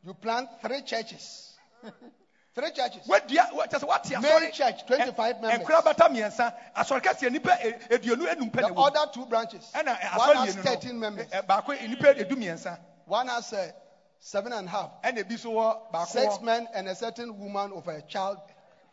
You 0.03 0.13
plant 0.15 0.49
three 0.61 0.81
churches. 0.81 1.53
three 2.53 2.71
churches. 2.71 3.07
wadua 3.07 3.53
wa- 3.53 3.65
kyɛ 3.67 3.79
sɛ 3.79 3.87
wate 3.87 4.09
Main 4.21 4.23
asɔre 4.23 4.51
church, 4.51 4.85
25 4.85 5.19
eh, 5.19 5.37
eh, 5.37 5.41
members. 5.41 5.67
nkura 5.67 5.83
bata 5.83 6.09
mmiɛnsa 6.09 6.53
asɔre 6.75 7.01
kɛseɛ 7.01 7.31
nipa 7.31 7.57
e- 7.63 7.73
eduonu 7.95 8.27
eh, 8.27 8.35
enum 8.35 8.51
The 8.51 8.73
other 8.75 9.11
two 9.13 9.25
branches. 9.25 9.69
ɛna 9.73 9.97
ɛ, 9.97 10.17
One 10.17 10.35
has 10.37 10.55
13 10.55 10.93
no 10.93 10.99
members. 10.99 11.27
baako 11.47 11.69
nipa 11.89 12.13
edu 12.13 12.31
mmiɛnsa 12.35 12.77
One 13.05 13.27
has 13.27 13.51
uh, 13.53 13.71
seven 14.19 14.53
and 14.53 14.67
a 14.67 14.71
half. 14.71 14.89
ɛna 15.03 15.23
ebi 15.23 15.37
so 15.39 15.49
baako 15.93 16.07
Six 16.07 16.41
men 16.41 16.67
and 16.73 16.87
a 16.87 16.95
certain 16.95 17.37
woman 17.39 17.71
of 17.73 17.87
a 17.87 18.01
child 18.03 18.37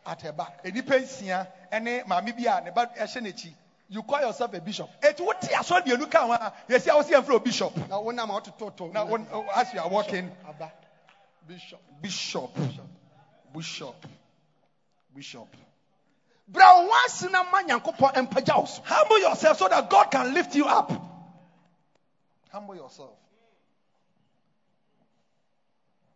at 0.05 0.21
her 0.21 0.31
back. 0.31 0.63
nipa 0.65 0.93
nsia 0.99 1.47
ɛne 1.71 2.05
maame 2.05 2.35
bi 2.35 2.45
a 2.49 2.61
ne 2.63 2.71
ba 2.71 2.87
n'akyi 2.97 3.53
You 3.91 4.03
call 4.03 4.21
yourself 4.21 4.53
a 4.53 4.61
bishop. 4.61 4.89
asɔre 5.01 5.83
mmienu 5.85 6.09
ka 6.09 6.25
ho 6.25 6.31
a 6.31 6.53
yɛsi 6.69 6.87
a 6.87 7.03
wɔsi 7.03 7.09
yɛn 7.11 7.23
fɛ 7.25 7.33
o 7.33 7.39
bishop 7.39 7.75
Now, 7.89 8.01
when 8.01 8.17
I'm 8.19 8.31
out 8.31 8.45
to 8.45 8.51
toto. 8.51 8.87
na 8.87 9.05
as 9.55 9.73
you 9.73 9.79
are 9.81 9.89
walking 9.89 10.31
Abba. 10.47 10.71
Bishop. 11.47 11.81
bishop 12.01 12.53
bishop 12.55 12.85
Bishop. 13.53 13.95
So. 15.15 15.47
Humble 18.85 19.19
yourself 19.19 19.57
so 19.57 19.67
that 19.67 19.89
God 19.89 20.05
can 20.11 20.33
lift 20.33 20.55
you 20.55 20.65
up. 20.65 20.91
Humble 22.51 22.75
yourself. 22.75 23.17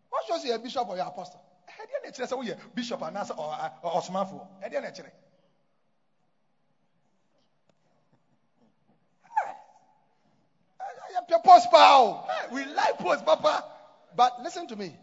What 0.10 0.26
shows 0.28 0.46
you 0.46 0.54
a 0.54 0.60
bishop 0.60 0.88
or 0.88 0.96
your 0.96 1.08
apostle? 1.08 1.42
ɛdeɛ 1.84 2.04
na 2.04 2.10
ɛkyerɛ 2.12 2.76
bishop 2.76 3.00
anaasɛ 3.02 3.36
ɔsomafoɔ 3.84 4.48
ɛdeɛ 4.64 4.82
na 4.82 4.88
ɛkyerɛ 4.90 5.12
we 12.52 12.66
like 12.66 12.98
post 12.98 13.26
papa 13.26 13.66
But 14.16 14.42
listen 14.44 14.68
to 14.68 14.76
me. 14.76 14.96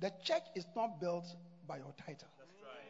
The 0.00 0.12
church 0.24 0.44
is 0.54 0.64
not 0.76 1.00
built 1.00 1.24
by 1.72 1.78
your 1.78 1.94
title. 2.06 2.28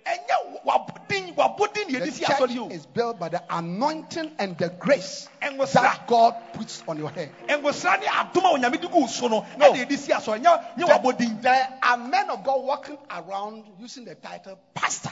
ɛnyɛ 0.05 0.65
wabodin 0.65 1.35
wabodin 1.37 1.93
na 1.93 2.01
The 2.01 2.07
yɛde 2.07 2.13
si 2.13 2.25
asɔre 2.25 2.53
church 2.53 2.73
is 2.73 2.87
built 2.87 3.21
by 3.21 3.29
the 3.29 3.41
anointing 3.49 4.33
and 4.41 4.59
the 4.59 4.71
grace 4.71 5.29
that 5.41 6.07
God 6.09 6.35
puts 6.53 6.83
on 6.89 6.99
your 6.99 7.11
head. 7.11 7.31
ɛnwosra 7.49 8.01
ne 8.01 8.07
adom 8.07 8.45
a 8.45 8.59
onyame 8.59 8.81
de 8.81 8.89
gu 8.89 8.99
wo 8.99 9.07
so 9.07 9.29
no 9.29 9.43
ɛna 9.43 9.77
yɛde 9.77 9.97
si 9.97 10.11
asɔre 10.11 10.43
nyɛ 10.43 10.77
nyɛ 10.77 10.89
wabodin 11.01 11.41
There 11.41 11.69
are 11.81 11.97
men 11.97 12.29
of 12.31 12.43
God 12.43 12.65
walking 12.65 12.99
around 13.09 13.65
using 13.79 14.05
the 14.05 14.17
title 14.17 14.59
pastor. 14.75 15.11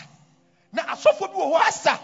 na 0.73 0.83
asɔfoɔ 0.83 1.21
bi 1.33 1.39
wɔ 1.39 1.53
hɔ 1.55 1.61
pastor. 1.61 1.99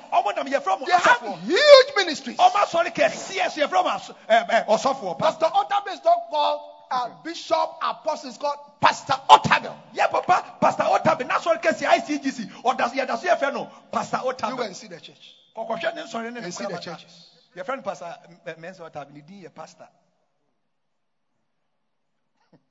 They 0.86 0.92
have 0.92 1.40
huge 1.42 1.96
ministries. 1.96 2.36
ɔmo 2.36 2.52
asɔre 2.52 2.94
kɛseɛ 2.94 3.50
so 3.50 3.60
yɛfrɛ 3.66 3.82
mo 3.82 3.90
aso- 3.90 4.14
eh, 4.28 4.36
eh, 4.36 4.44
ɛ- 4.62 4.66
ɛ, 4.66 4.68
ɔsɔfoɔ 4.68 5.18
pastor 5.18 5.46
Otabil 5.46 5.94
is 5.94 6.04
not 6.04 6.30
called 6.30 6.60
a 6.90 7.10
bishop, 7.24 7.76
apostle, 7.82 8.28
it's 8.28 8.38
called 8.38 8.56
Pastor 8.80 9.14
Otabil. 9.30 9.74
yɛ 9.94 10.10
papa 10.10 10.56
pastor 10.60 10.84
otabe 10.84 11.24
n'asɔre 11.24 11.60
kɛseɛ 11.60 11.88
icgc 11.98 12.50
ɔda 12.62 12.88
so 12.90 12.94
yɛda 12.96 13.18
so 13.18 13.26
yɛfrɛ 13.26 13.52
no 13.52 13.70
pastor 13.90 14.20
You 14.24 14.56
go 14.56 14.62
and 14.62 14.76
see 14.76 14.86
the 14.86 15.00
church. 15.00 15.34
Oh, 15.54 15.64
kɔkɔhwɛ 15.66 15.94
ne 15.94 16.02
nsɔre 16.02 16.22
ne 16.24 16.30
ne 16.30 16.40
And 16.44 16.54
see 16.54 16.64
the 16.64 16.78
churches. 16.78 17.30
yɛfrɛ 17.56 17.76
no 17.76 17.82
pastor 17.82 18.16
eh, 18.28 18.50
eh, 18.50 18.54
mɛnsa 18.54 18.80
otabe 18.90 19.12
ne 19.12 19.20
din 19.20 19.42
yɛ 19.42 19.46
eh, 19.46 19.48
pastor 19.48 19.88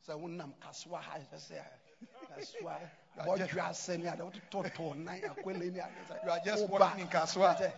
So 0.06 0.18
when 0.18 0.40
I'm 0.40 0.54
kaswa 0.62 1.00
I 1.00 1.38
say 1.38 1.60
kaswa. 2.38 2.78
What 3.26 3.54
you 3.54 3.60
are 3.60 3.74
saying, 3.74 4.08
I 4.08 4.16
don't 4.16 4.34
to 4.34 4.70
to 4.70 4.94
nine. 4.94 5.22
You 5.46 6.30
are 6.30 6.40
just 6.44 6.68
walking 6.70 7.02
in 7.02 7.08
kaswa. 7.08 7.72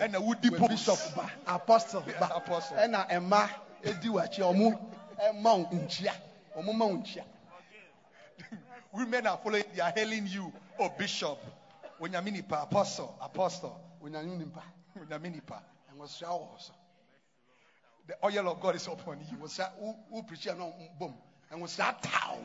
And 0.00 0.14
wodi 0.14 0.56
post. 0.56 0.70
bishop 0.70 1.14
ba, 1.14 1.30
apostle 1.46 2.02
ba, 2.18 2.32
apostle. 2.36 2.76
ɛna 2.76 3.08
ɛma 3.08 3.48
edi 3.84 4.08
wakyi 4.08 4.40
ɔmo 4.42 4.72
ɛma 4.72 4.80
wo 5.18 5.68
nkyia, 5.72 6.12
ɔmo 6.56 6.72
ma 6.74 6.84
wo 6.86 6.96
nkyia. 6.96 7.24
women 8.92 9.26
are 9.26 9.38
following 9.38 9.64
they 9.74 9.80
are 9.82 9.92
hailing 9.94 10.26
you 10.26 10.52
oh 10.78 10.88
bishop 10.98 11.38
onyame 12.00 12.32
nipa 12.32 12.60
apostle 12.62 13.14
apostle 13.20 13.80
Onyame 14.02 14.38
nimpa, 14.38 14.62
onyame 14.98 15.32
nipa 15.34 15.62
ɛnwosra 15.92 16.28
wɔ 16.28 16.48
hɔ 16.48 16.60
so. 16.60 16.72
the 18.06 18.14
oil 18.24 18.48
of 18.48 18.60
god 18.60 18.76
is 18.76 18.86
upon 18.86 19.18
you 19.30 19.36
Ɛnwosra 19.38 19.70
wo 19.78 19.96
wo 20.10 20.22
preach 20.22 20.46
no 20.46 20.72
bom, 20.98 21.14
ɛnwosra 21.52 22.00
taa 22.00 22.32
wo. 22.34 22.44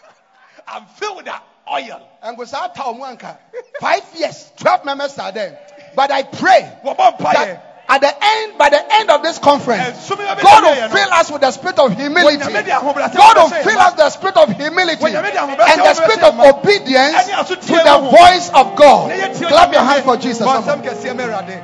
i'm 0.68 0.86
filled 0.86 1.16
with 1.18 1.26
that 1.26 1.42
oil 1.70 2.08
ɛnwosra 2.24 2.74
taa 2.74 2.90
wo 2.92 3.04
anka. 3.04 3.38
Five 3.80 4.02
years, 4.16 4.50
twelve 4.56 4.84
members 4.84 5.16
are 5.18 5.30
there, 5.30 5.58
but 5.94 6.10
I 6.10 6.24
pray. 6.24 6.62
that 6.82 7.67
at 7.90 8.02
the 8.02 8.24
end, 8.24 8.58
by 8.58 8.68
the 8.68 8.94
end 8.96 9.10
of 9.10 9.22
this 9.22 9.38
conference, 9.38 9.80
Eh, 9.80 9.92
so 9.94 10.14
many 10.14 10.28
of 10.28 10.42
God 10.42 10.62
will 10.62 10.88
fill 10.90 11.10
us 11.10 11.30
with 11.30 11.40
the 11.40 11.50
spirit 11.50 11.78
of 11.78 11.96
humility. 11.96 12.36
Onyame 12.36 12.64
de 12.64 12.70
ahobrɛaseɛ 12.70 13.16
God 13.16 13.36
will 13.36 13.48
fill 13.48 13.78
us 13.78 13.92
with 13.92 13.96
the 13.96 14.10
spirit 14.10 14.36
of 14.36 14.48
humility 14.52 15.04
and 15.06 15.14
Onyame 15.14 15.32
de 15.32 15.38
ahobrɛaseɛ 15.38 15.76
the 15.76 15.94
spirit 15.94 16.22
of 16.22 16.38
obedience 16.38 17.26
to 17.48 17.72
the 17.72 17.98
voice 18.12 18.50
of 18.52 18.76
God. 18.76 19.10
Clap 19.48 19.72
your 19.72 19.82
hands 19.82 20.04
for. 20.04 20.16
Jesus. 20.18 20.46
Bɔ 20.46 20.64
someone. 20.64 20.86
kɛseɛ 20.86 21.16
ma 21.16 21.22
Awurade. 21.22 21.62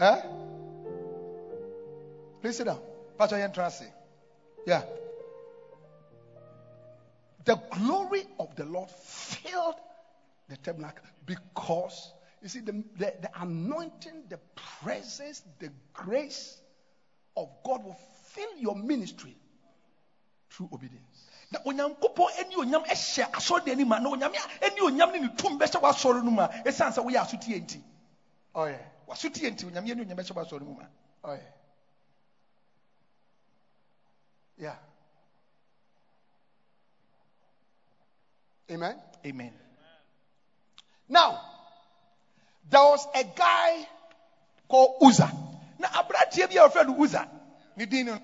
Eh? 0.00 0.20
Please 2.40 2.56
sit 2.56 2.64
down. 2.64 2.78
Pastor 3.18 3.36
yɛntena 3.36 3.66
ase 3.66 4.03
Yeah. 4.66 4.82
The 7.44 7.56
glory 7.70 8.22
of 8.38 8.54
the 8.56 8.64
Lord 8.64 8.90
filled 8.90 9.74
the 10.48 10.56
tabernacle 10.56 11.04
because 11.26 12.12
you 12.40 12.48
see 12.48 12.60
the, 12.60 12.72
the, 12.96 13.12
the 13.20 13.30
anointing, 13.36 14.24
the 14.28 14.38
presence, 14.82 15.42
the 15.58 15.70
grace 15.92 16.60
of 17.36 17.48
God 17.64 17.84
will 17.84 17.96
fill 18.28 18.56
your 18.58 18.76
ministry 18.76 19.36
through 20.50 20.68
obedience. 20.72 21.26
na 21.50 21.60
onyankopɔn 21.64 22.28
ani 22.40 22.56
onyam 22.56 22.84
hyɛ 22.84 23.30
asɔre 23.32 23.70
anim 23.70 23.92
a 23.92 24.00
na 24.00 24.10
onyame 24.10 24.36
ani 24.62 24.80
onyam 24.80 25.12
ne 25.12 25.18
ne 25.20 25.28
tum 25.36 25.58
bɛhyɛ 25.58 25.80
w'asɔre 25.80 26.24
no 26.24 26.30
mu 26.30 26.40
a 26.42 26.48
ɛsiane 26.48 26.92
sɛ 26.92 27.04
woyɛ 27.04 27.20
asotie 27.22 27.60
nti 27.60 27.82
Oh 28.54 28.66
nti 28.66 29.64
onyame 29.66 29.90
ani 29.90 30.02
onyam 30.04 30.16
bɛhyɛ 30.16 30.34
w'asɔre 30.34 30.64
mu 30.64 30.74
ma 30.74 30.86
Oh 31.24 31.38
yeah. 34.58 34.74
Amen. 38.70 38.96
amen 39.26 39.52
Now, 41.08 41.40
there 42.70 42.80
was 42.80 43.06
a 43.14 43.24
guy 43.24 43.86
called 44.68 44.96
Uzzah. 45.02 45.30
na 45.78 45.88
aberanteɛ 45.88 46.48
bi 46.48 46.56
a 46.56 46.68
wɔfrɛ 46.68 46.86
no 46.86 46.96
usa 46.96 47.28
ne 47.76 47.84
din 47.86 48.06
no 48.06 48.18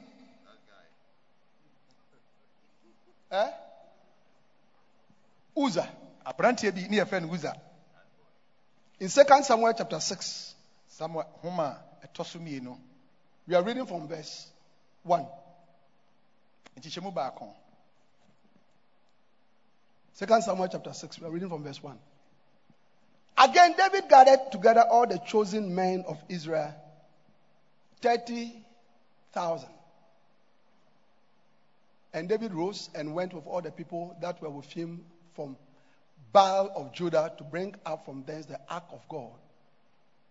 Eh? 3.33 3.51
Uzzah. 5.57 5.89
aberanteɛ 6.27 6.75
bi 6.75 6.89
ne 6.89 6.97
yɛfrɛ 6.99 7.23
no 7.23 7.33
usa 7.33 7.55
In 9.01 9.09
2 9.09 9.43
Samuel 9.45 9.73
chapter 9.73 9.99
6, 9.99 10.55
samuel 10.87 11.25
homa 11.41 11.79
so 12.15 12.39
we 13.47 13.55
are 13.55 13.63
reading 13.63 13.87
from 13.87 14.07
verse 14.07 14.47
1. 15.05 15.27
Nkyekyɛmu 16.77 17.13
baako 17.13 17.55
2 20.21 20.43
Samuel 20.43 20.69
chapter 20.69 20.93
6, 20.93 21.19
we 21.21 21.27
are 21.27 21.31
reading 21.31 21.49
from 21.49 21.63
verse 21.63 21.83
1. 21.83 21.99
Again, 23.39 23.75
David 23.79 24.07
gathered 24.11 24.53
together 24.53 24.83
all 24.83 25.07
the 25.07 25.19
chosen 25.19 25.75
men 25.75 26.05
of 26.07 26.23
Israel, 26.29 26.75
30,000. 28.03 29.69
And 32.13 32.29
David 32.29 32.53
rose 32.53 32.91
and 32.95 33.15
went 33.15 33.33
with 33.33 33.47
all 33.47 33.63
the 33.63 33.71
people 33.71 34.15
that 34.21 34.43
were 34.43 34.51
with 34.51 34.71
him 34.71 35.07
from 35.35 35.57
Baal 36.33 36.71
of 36.77 36.93
Judah 36.93 37.33
to 37.39 37.45
bring 37.45 37.75
up 37.87 38.05
from 38.05 38.25
thence 38.27 38.45
the 38.45 38.61
ark 38.69 38.85
of 38.93 39.01
God, 39.09 39.33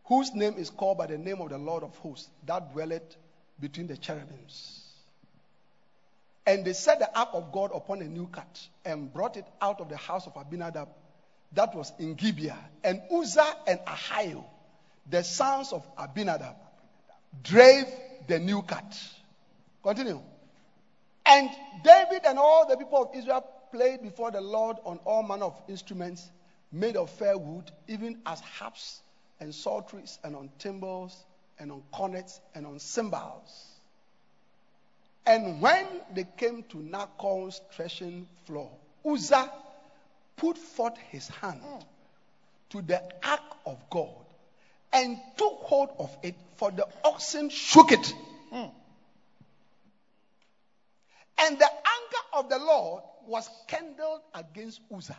whose 0.06 0.36
name 0.36 0.54
is 0.58 0.70
called 0.70 1.00
by 1.00 1.08
the 1.08 1.18
name 1.18 1.42
of 1.42 1.50
the 1.50 1.58
Lord 1.58 1.82
of 1.82 1.98
hosts, 1.98 2.30
that 2.46 2.74
dwelleth 2.74 3.16
between 3.60 3.88
the 3.88 3.98
cherubims. 3.98 4.89
And 6.50 6.66
they 6.66 6.74
set 6.74 6.98
the 6.98 7.16
ark 7.16 7.30
of 7.34 7.52
God 7.52 7.70
upon 7.76 8.02
a 8.02 8.06
new 8.06 8.26
cart 8.26 8.68
and 8.84 9.14
brought 9.14 9.38
it 9.38 9.46
out 9.62 9.82
of 9.82 9.88
the 9.88 9.98
house 9.98 10.26
of 10.26 10.36
Abinadab 10.36 10.88
that 11.54 11.76
was 11.76 11.94
in 12.00 12.16
Gibeah. 12.16 12.58
And 12.84 13.04
Uzzah 13.12 13.56
and 13.68 13.80
Ahio, 13.82 14.44
the 15.08 15.24
sons 15.24 15.72
of 15.72 15.86
Abinadab, 15.96 16.56
drave 17.44 17.86
the 18.28 18.40
new 18.40 18.64
cart. 18.64 18.98
Continue. 19.84 20.20
And 21.24 21.52
David 21.84 22.22
and 22.26 22.40
all 22.40 22.68
the 22.68 22.78
people 22.78 23.04
of 23.04 23.16
Israel 23.16 23.46
played 23.72 24.02
before 24.02 24.32
the 24.32 24.42
Lord 24.42 24.78
on 24.86 24.98
all 25.06 25.22
manner 25.22 25.46
of 25.46 25.62
instruments 25.68 26.32
made 26.72 26.96
of 26.96 27.12
fair 27.12 27.38
wood, 27.38 27.70
even 27.88 28.22
as 28.26 28.40
harps 28.40 29.04
and 29.40 29.54
psalteries, 29.54 30.18
and 30.24 30.36
on 30.36 30.50
timbrels, 30.58 31.16
and 31.60 31.72
on 31.72 31.84
cornets, 31.92 32.42
and 32.56 32.66
on 32.66 32.80
cymbals. 32.80 33.79
And 35.30 35.62
when 35.62 35.86
they 36.16 36.26
came 36.38 36.64
to 36.70 36.78
Nachon's 36.78 37.62
threshing 37.72 38.28
floor, 38.46 38.72
Uzzah 39.06 39.52
put 40.36 40.58
forth 40.58 40.98
his 41.12 41.28
hand 41.28 41.62
mm. 41.62 41.84
to 42.72 42.82
the 42.82 43.00
ark 43.24 43.58
of 43.64 43.78
God 43.92 44.26
and 44.92 45.20
took 45.38 45.54
hold 45.62 45.90
of 46.00 46.18
it, 46.24 46.34
for 46.56 46.72
the 46.72 46.88
oxen 47.04 47.50
shook 47.50 47.92
it. 47.92 48.12
Mm. 48.52 48.72
And 51.42 51.60
the 51.60 51.70
anger 51.70 52.24
of 52.34 52.50
the 52.50 52.58
Lord 52.58 53.04
was 53.28 53.48
kindled 53.68 54.22
against 54.34 54.82
Uzzah. 54.92 55.16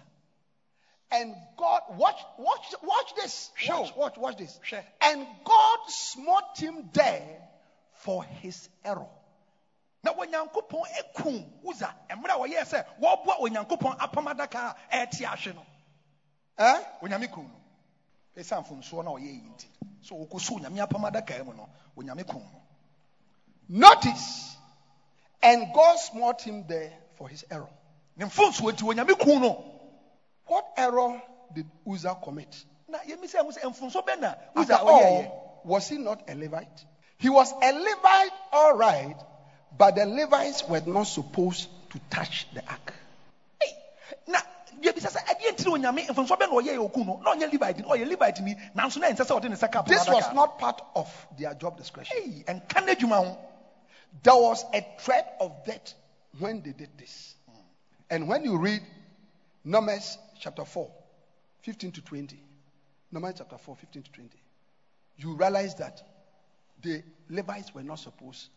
And 1.12 1.36
God, 1.56 1.82
watch, 1.90 2.18
watch, 2.36 2.74
watch 2.82 3.14
this. 3.14 3.50
Watch, 3.68 3.94
watch, 3.96 4.18
watch 4.18 4.36
this. 4.38 4.58
Sure. 4.64 4.82
And 5.02 5.24
God 5.44 5.78
smote 5.86 6.56
him 6.56 6.88
dead 6.92 7.22
for 7.92 8.24
his 8.24 8.68
error. 8.84 9.06
Na 10.02 10.12
onyankopɔn 10.12 10.82
ekum 10.98 11.44
usa 11.64 11.94
mmerɛ 12.10 12.30
a 12.30 12.38
wɔyɛɛ 12.38 12.64
sɛ 12.64 12.84
wɔboa 13.00 13.40
onyankopɔn 13.40 13.96
apam 13.98 14.26
adaka 14.28 14.74
a 14.90 15.06
ɛte 15.06 15.24
ahwe 15.26 15.54
no 15.54 15.62
Eh? 16.58 16.80
onyame 17.02 17.30
kum 17.30 17.44
no 17.44 18.42
ɛsiane 18.42 18.64
mfomsoɔ 18.66 19.04
no 19.04 19.16
a 19.16 19.20
ɔyɛ 19.20 19.26
yi 19.32 19.42
nti 19.54 19.66
so 20.02 20.14
wɔkɔso 20.14 20.56
onyame 20.60 20.80
apam 20.86 21.04
adaka 21.10 21.44
mu 21.44 21.52
no 21.54 21.68
onyame 21.96 22.26
kum 22.26 22.42
no 22.42 22.60
Notice, 23.72 24.56
and 25.42 25.72
God 25.72 25.96
smote 26.00 26.42
him 26.42 26.66
there 26.66 26.92
for 27.16 27.28
his 27.28 27.44
error. 27.50 27.68
ne 28.16 28.24
mfonsuo 28.26 28.72
nti 28.72 28.82
onyame 28.84 29.18
kum 29.18 29.40
no 29.42 29.64
What 30.46 30.66
error 30.76 31.22
did 31.54 31.66
Uzzah 31.86 32.16
commit? 32.22 32.64
na 32.88 32.98
yɛmi 32.98 33.24
sɛ 33.30 33.40
ɛho 33.44 33.52
sɛ 33.56 33.62
mfonso 33.70 34.04
bɛ 34.04 34.18
na 34.18 34.34
usa 34.56 34.78
ɔyɛyɛ 34.78 35.26
all, 35.30 35.60
was 35.64 35.88
he 35.88 35.98
not 35.98 36.28
a 36.28 36.34
Levite? 36.34 36.84
He 37.18 37.28
was 37.28 37.52
a 37.52 37.72
Levite, 37.72 38.32
all 38.52 38.76
right, 38.76 39.16
but 39.76 39.94
the 39.94 40.06
Levites 40.06 40.64
were 40.68 40.82
not 40.86 41.04
supposed 41.04 41.68
to 41.90 42.00
touch 42.10 42.46
the 42.54 42.62
ark. 42.68 42.94
na 44.26 44.38
yɛbisa 44.82 45.10
sɛ 45.10 45.20
ɛdeɛ 45.26 45.52
ntiri 45.52 45.70
onyame 45.72 46.06
mfonso 46.08 46.36
bɛ 46.36 46.46
na 46.48 46.54
ɔyɛyɛ 46.54 46.78
oku 46.78 47.04
no 47.04 47.20
na 47.22 47.34
ɔnyɛ 47.34 47.52
levite 47.52 47.78
ni 47.78 47.84
ɔyɛ 47.84 48.08
levite 48.08 48.40
ni 48.40 48.54
nanso 48.74 48.98
na 49.00 49.08
ɛnsɛ 49.08 49.24
sɛ 49.26 49.36
ɔde 49.36 49.48
ne 49.48 49.56
nsa 49.56 49.70
ka 49.70 49.82
apam 49.82 49.88
This 49.88 50.08
was 50.08 50.32
not 50.32 50.58
part 50.58 50.80
of 50.94 51.26
their 51.38 51.54
job 51.54 51.76
description. 51.76 52.16
Ei, 52.16 52.44
ɛnka 52.46 52.86
n'adwuma 52.86 53.24
ho 53.24 53.38
There 54.22 54.36
was 54.36 54.64
a 54.74 54.84
threat 54.98 55.36
of 55.40 55.64
death 55.64 55.94
when 56.38 56.62
they 56.62 56.72
did 56.72 56.90
this. 56.98 57.34
Hmm. 57.48 57.60
And 58.10 58.28
when 58.28 58.44
you 58.44 58.56
read 58.58 58.82
Numbers 59.64 60.18
chapter 60.40 60.64
4, 60.64 60.90
15 61.62 61.92
to 61.92 62.02
20, 62.02 62.38
Numbers 63.12 63.34
chapter 63.38 63.58
4, 63.58 63.76
15 63.76 64.02
to 64.02 64.12
20, 64.12 64.38
you 65.18 65.34
realize 65.34 65.74
that 65.76 66.02
the 66.82 67.02
Levites 67.28 67.74
were 67.74 67.82
not 67.82 67.98
supposed 67.98 68.48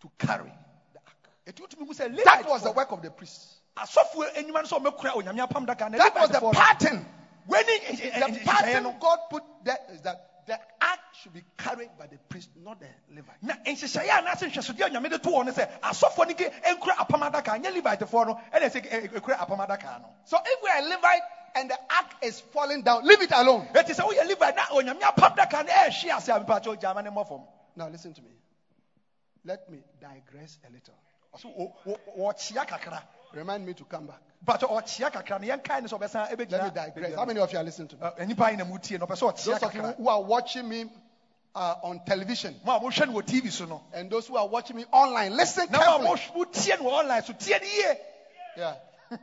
to 0.00 0.10
carry 0.18 0.54
the 0.92 1.00
ark. 1.06 1.30
ɛti 1.46 1.60
wotumi 1.62 1.86
hu 1.86 1.94
sɛ 1.94 2.24
That 2.24 2.46
was 2.46 2.62
the 2.62 2.72
work 2.72 2.92
of 2.92 3.02
the 3.02 3.10
priests. 3.10 3.60
asɔfoɔ 3.78 4.34
enyima 4.36 4.62
no 4.62 4.62
sɛ 4.62 4.80
ɔmɛkura 4.82 5.12
onyame 5.22 5.46
apam 5.48 5.66
daka 5.66 5.88
na 5.90 5.98
That 5.98 6.14
was 6.14 6.30
the 6.30 6.40
pattern. 6.52 7.06
The 7.46 8.40
pattern 8.44 8.96
God 9.00 9.18
put 9.30 9.42
there 9.62 9.78
is 9.90 10.02
that 10.02 10.26
the 10.46 10.54
ark 10.82 10.98
should 11.12 11.32
be 11.34 11.42
carried 11.58 11.90
by 11.98 12.06
the 12.06 12.18
priest, 12.28 12.50
not 12.56 12.80
the 12.80 12.86
Levite. 13.14 13.36
na 13.42 13.54
nhyehyɛeɛ 13.66 14.18
a 14.18 14.22
n'ase 14.22 14.46
nhwɛsodeɛ 14.50 14.86
a 14.86 14.90
nyame 14.90 15.10
de 15.10 15.18
to 15.18 15.28
wɔn 15.30 15.46
no 15.46 15.52
sɛ 15.52 15.68
asɔfoɔ 15.82 16.28
no 16.28 16.34
ke 16.34 16.52
nkura 16.64 16.96
apam 16.96 17.30
adaka 17.30 17.62
nyɛ 17.62 17.80
levitefoɔ 17.82 18.26
no 18.26 18.34
ɛna 18.52 18.62
ɛsɛ 18.70 18.82
ɛ- 18.82 18.90
ɛ- 18.90 19.04
eh, 19.16 19.20
ɛkura 19.20 19.38
apam 19.38 19.66
adaka 19.66 20.00
no 20.02 20.16
So 20.24 20.38
if 20.44 20.62
we 20.62 20.68
are 20.70 20.78
a 20.78 20.82
Levite 20.82 21.22
and 21.56 21.70
the 21.70 21.78
ark 21.96 22.14
is 22.22 22.40
falling 22.40 22.82
down, 22.82 23.04
leave 23.04 23.22
it 23.22 23.30
alone. 23.32 23.68
eti 23.74 23.92
sɛ 23.94 24.00
woyɛ 24.08 24.26
levite 24.28 24.56
na 24.56 24.62
onyame 24.66 25.00
apam 25.02 25.36
daka 25.36 25.64
no 25.64 25.72
ɛɛhwe 25.72 26.16
ase 26.16 26.28
a 26.28 26.40
mipakyɛ 26.40 26.80
gyama 26.80 27.02
ne 27.04 27.10
mmɔ 27.10 27.26
Now 27.76 27.88
listen 27.88 28.14
to 28.14 28.22
me. 28.22 28.30
Let 29.44 29.70
me 29.70 29.78
digress 30.00 30.58
a 30.68 30.70
little. 30.72 30.94
ɔso 31.34 31.46
wɔ- 31.86 31.98
wɔ- 32.18 33.06
Remind 33.32 33.64
me 33.64 33.74
to 33.74 33.84
come 33.84 34.06
back. 34.08 34.20
mipakyɛ 34.44 34.68
ɔkyea 34.68 35.10
kakra 35.12 35.40
no 35.40 35.46
yɛnkae 35.46 35.82
ne 35.82 35.88
sɛ 35.88 35.98
ɔbɛsan 35.98 36.28
Let 36.30 36.38
me 36.38 36.70
digress. 36.70 37.14
How 37.14 37.24
many 37.24 37.40
of 37.40 37.52
you 37.52 37.58
are 37.58 37.64
listening 37.64 37.88
to 37.88 37.96
me? 37.96 38.02
Ɛ, 38.02 38.18
nnipa 38.26 38.46
ayi 38.50 38.56
na 38.58 38.64
mutie 38.64 38.98
no 38.98 39.06
ɔpɛ 39.06 39.16
sɛ 39.16 39.32
ɔkyea 39.32 39.44
Those 39.44 39.62
of 39.62 39.74
you 39.74 39.82
who 39.82 40.08
are 40.08 40.22
watching 40.22 40.68
me 40.68 40.90
uh, 41.54 41.74
on 41.82 42.04
television 42.04 42.60
mo 42.64 42.76
a 42.76 42.80
mohwɛ 42.80 43.06
no 43.06 43.12
wɔ 43.14 43.22
tv 43.26 43.50
so 43.50 43.64
no 43.66 43.82
and 43.92 44.10
those 44.10 44.26
who 44.28 44.36
are 44.36 44.46
watching 44.48 44.76
me 44.76 44.84
online, 44.92 45.36
listen 45.36 45.66
na 45.70 45.78
mo 45.78 45.84
a 45.84 45.98
carefully. 46.16 46.38
mo- 46.38 46.44
motie 46.44 46.78
no 46.80 46.84
wɔ 46.90 46.92
online 46.92 47.22
so 47.24 47.32
tie 47.32 47.96
Yeah. 48.56 48.74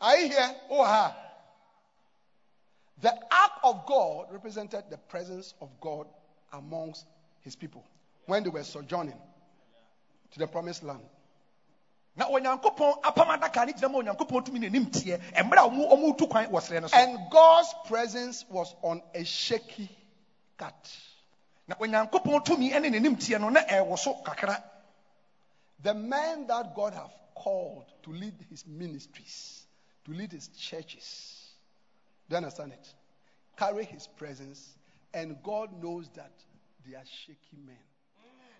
are 0.00 0.16
you 0.16 0.28
here? 0.28 0.56
wowɔ 0.70 0.84
ha 0.86 1.16
The 3.00 3.12
ark 3.12 3.52
of 3.64 3.84
God 3.86 4.32
represented 4.32 4.84
the 4.90 4.96
presence 4.96 5.54
of 5.60 5.68
God 5.80 6.06
amongst 6.52 7.04
his 7.42 7.54
people 7.56 7.84
when 8.26 8.42
they 8.42 8.50
were 8.50 8.62
sojourning 8.64 9.18
to 10.32 10.38
the 10.38 10.46
promised 10.46 10.82
land. 10.82 11.00
na 12.16 12.26
onyankopɔn 12.26 13.02
apam 13.02 13.28
adaka 13.38 13.66
no 13.66 13.72
gyina 13.72 13.90
ma 13.90 13.98
onyankopɔn 13.98 14.44
tumi 14.44 14.58
n'anim 14.60 14.86
teɛ 14.90 15.18
ɛmmerɛ 15.32 15.58
a 15.58 15.68
ɔmo 15.68 15.92
ɔmo 15.92 16.18
tu 16.18 16.26
kwan 16.26 16.46
wɔ 16.46 16.60
serɛ 16.60 16.80
no 16.82 16.86
so 16.88 16.96
And 16.96 17.30
God's 17.30 17.74
presence 17.86 18.44
was 18.48 18.74
on 18.82 19.02
a 19.14 19.24
shaky 19.24 19.88
cat. 20.58 20.90
na 21.68 21.74
onyankopɔn 21.76 22.44
tumi 22.44 22.70
ne 22.80 22.88
n'anim 22.90 23.16
teɛ 23.16 23.40
no 23.40 23.48
na 23.50 23.60
ɛwɔ 23.60 23.98
so 23.98 24.14
kakra 24.24 24.62
The 25.82 25.92
man 25.94 26.46
that 26.46 26.74
God 26.74 26.94
have 26.94 27.12
called 27.34 27.84
to 28.04 28.10
lead 28.12 28.34
his 28.48 28.66
ministries, 28.66 29.66
to 30.06 30.10
lead 30.12 30.32
his 30.32 30.48
churches, 30.48 31.50
do 32.28 32.34
you 32.34 32.36
understand 32.38 32.72
it? 32.72 32.94
Carry 33.58 33.84
his 33.84 34.06
presence, 34.06 34.74
and 35.12 35.36
God 35.42 35.70
knows 35.82 36.08
that 36.14 36.32
they 36.86 36.94
are 36.96 37.04
shaky 37.04 37.58
men. 37.64 37.76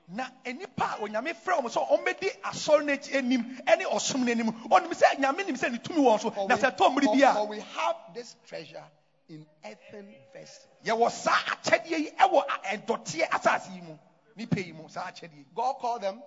Na 0.09 0.25
nnipa 0.45 0.85
a 0.95 0.99
onyame 1.03 1.35
frɛ 1.35 1.61
wɔn 1.63 1.71
sɛ 1.71 1.89
ɔmmɛdi 1.91 2.41
asɔre 2.43 2.85
no 2.85 2.93
akyi 2.93 3.17
anim 3.17 3.43
ne 3.67 3.85
ɔsom 3.85 4.25
no 4.25 4.31
anim 4.33 4.53
ɔnim 4.69 4.93
sɛ 4.95 5.19
nyame 5.19 5.45
nim 5.47 5.57
sɛ 5.57 5.73
ne 5.73 5.79
tumi 5.79 5.99
wɔ 5.99 6.21
so 6.21 6.29
na 6.47 6.55
we, 6.55 6.61
sɛ 6.63 6.77
ɛtɔ 6.77 6.91
mmere 6.95 7.13
bi 7.13 7.21
for- 7.21 7.35
for 7.35 7.47
we 7.49 7.61
have 7.61 7.97
this 8.15 8.37
treasure 8.47 8.85
in 9.29 9.45
earthen 9.65 10.15
vessels. 10.33 10.67
yɛwɔ 10.85 11.11
saa 11.11 11.33
akyɛdeɛ 11.33 11.99
yi 11.99 12.11
ɛwɔ 12.13 12.43
a- 12.49 12.77
ɛdɔteɛ 12.77 13.29
asase 13.31 13.75
yi 13.75 13.81
mu 13.81 13.99
nipa 14.37 14.61
yi 14.61 14.73
mu 14.73 14.89
saa 14.89 15.07
akyɛdeɛ 15.11 15.37
yi 15.39 15.47
God 15.55 15.75
called 15.81 16.03
them. 16.03 16.23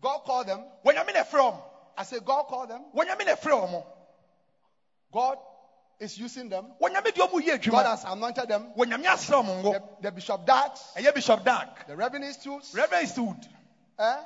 God 0.00 0.18
called 0.24 0.46
them. 0.48 0.64
wɔnyame 0.84 1.14
na 1.14 1.22
ɛfrɛ 1.22 1.52
wɔn 1.52 1.62
I 1.96 2.02
say, 2.02 2.18
God 2.18 2.48
called 2.48 2.70
them. 2.70 2.84
wɔnyame 2.92 3.24
na 3.24 3.34
ɛfrɛ 3.36 3.52
wɔn 3.70 3.84
God 5.12 5.38
is 6.00 6.18
using 6.18 6.48
them. 6.48 6.66
wɔnyame 6.80 7.12
deɛ 7.12 7.28
ɔmo 7.28 7.40
yɛ 7.40 7.70
God 7.70 7.86
has 7.86 8.04
anointed 8.04 8.48
them. 8.48 8.72
wɔnyame 8.76 9.04
asrɛ 9.04 9.44
wɔn 9.44 9.62
ngo. 9.62 9.72
The, 9.72 9.82
the 10.02 10.12
Bishop 10.12 10.46
ɛyɛ 10.46 11.14
bishop 11.14 11.44
dag 11.44 11.68
the 11.86 11.96
Reverend 11.96 12.34
Stools, 12.34 12.74
reverend 12.74 13.08
steward 13.08 13.46
eh, 13.98 14.16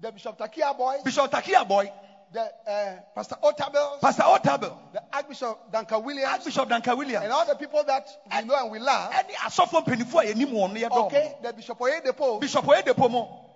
the 0.00 0.12
Bishop 0.12 0.38
Takia 0.38 0.76
boys, 0.76 1.02
bishop 1.02 1.30
takia 1.30 1.66
boy. 1.66 1.90
The 2.32 2.42
uh, 2.42 3.00
Pastor 3.12 3.34
Otabil, 3.42 4.00
pastor 4.00 4.22
otabil. 4.22 4.92
The 4.92 5.02
Archbishop 5.12 5.72
Duncan 5.72 6.04
Williams, 6.04 6.30
archbishop 6.30 6.68
danka 6.68 6.96
williams. 6.96 7.24
And 7.24 7.32
all 7.32 7.44
the 7.44 7.56
people 7.56 7.82
that 7.82 8.06
we 8.30 8.44
know 8.46 8.54
and 8.54 8.70
we 8.70 8.78
love. 8.78 9.10
ɛne 9.10 9.32
asɔfo 9.32 9.84
mpanyinfoɔ 9.84 10.86
a 10.86 10.94
Okay, 11.06 11.34
the 11.42 11.52
Bishop 11.52 11.76
Oyedepo, 11.80 12.40
bishop 12.40 12.64
oyedepo 12.64 13.50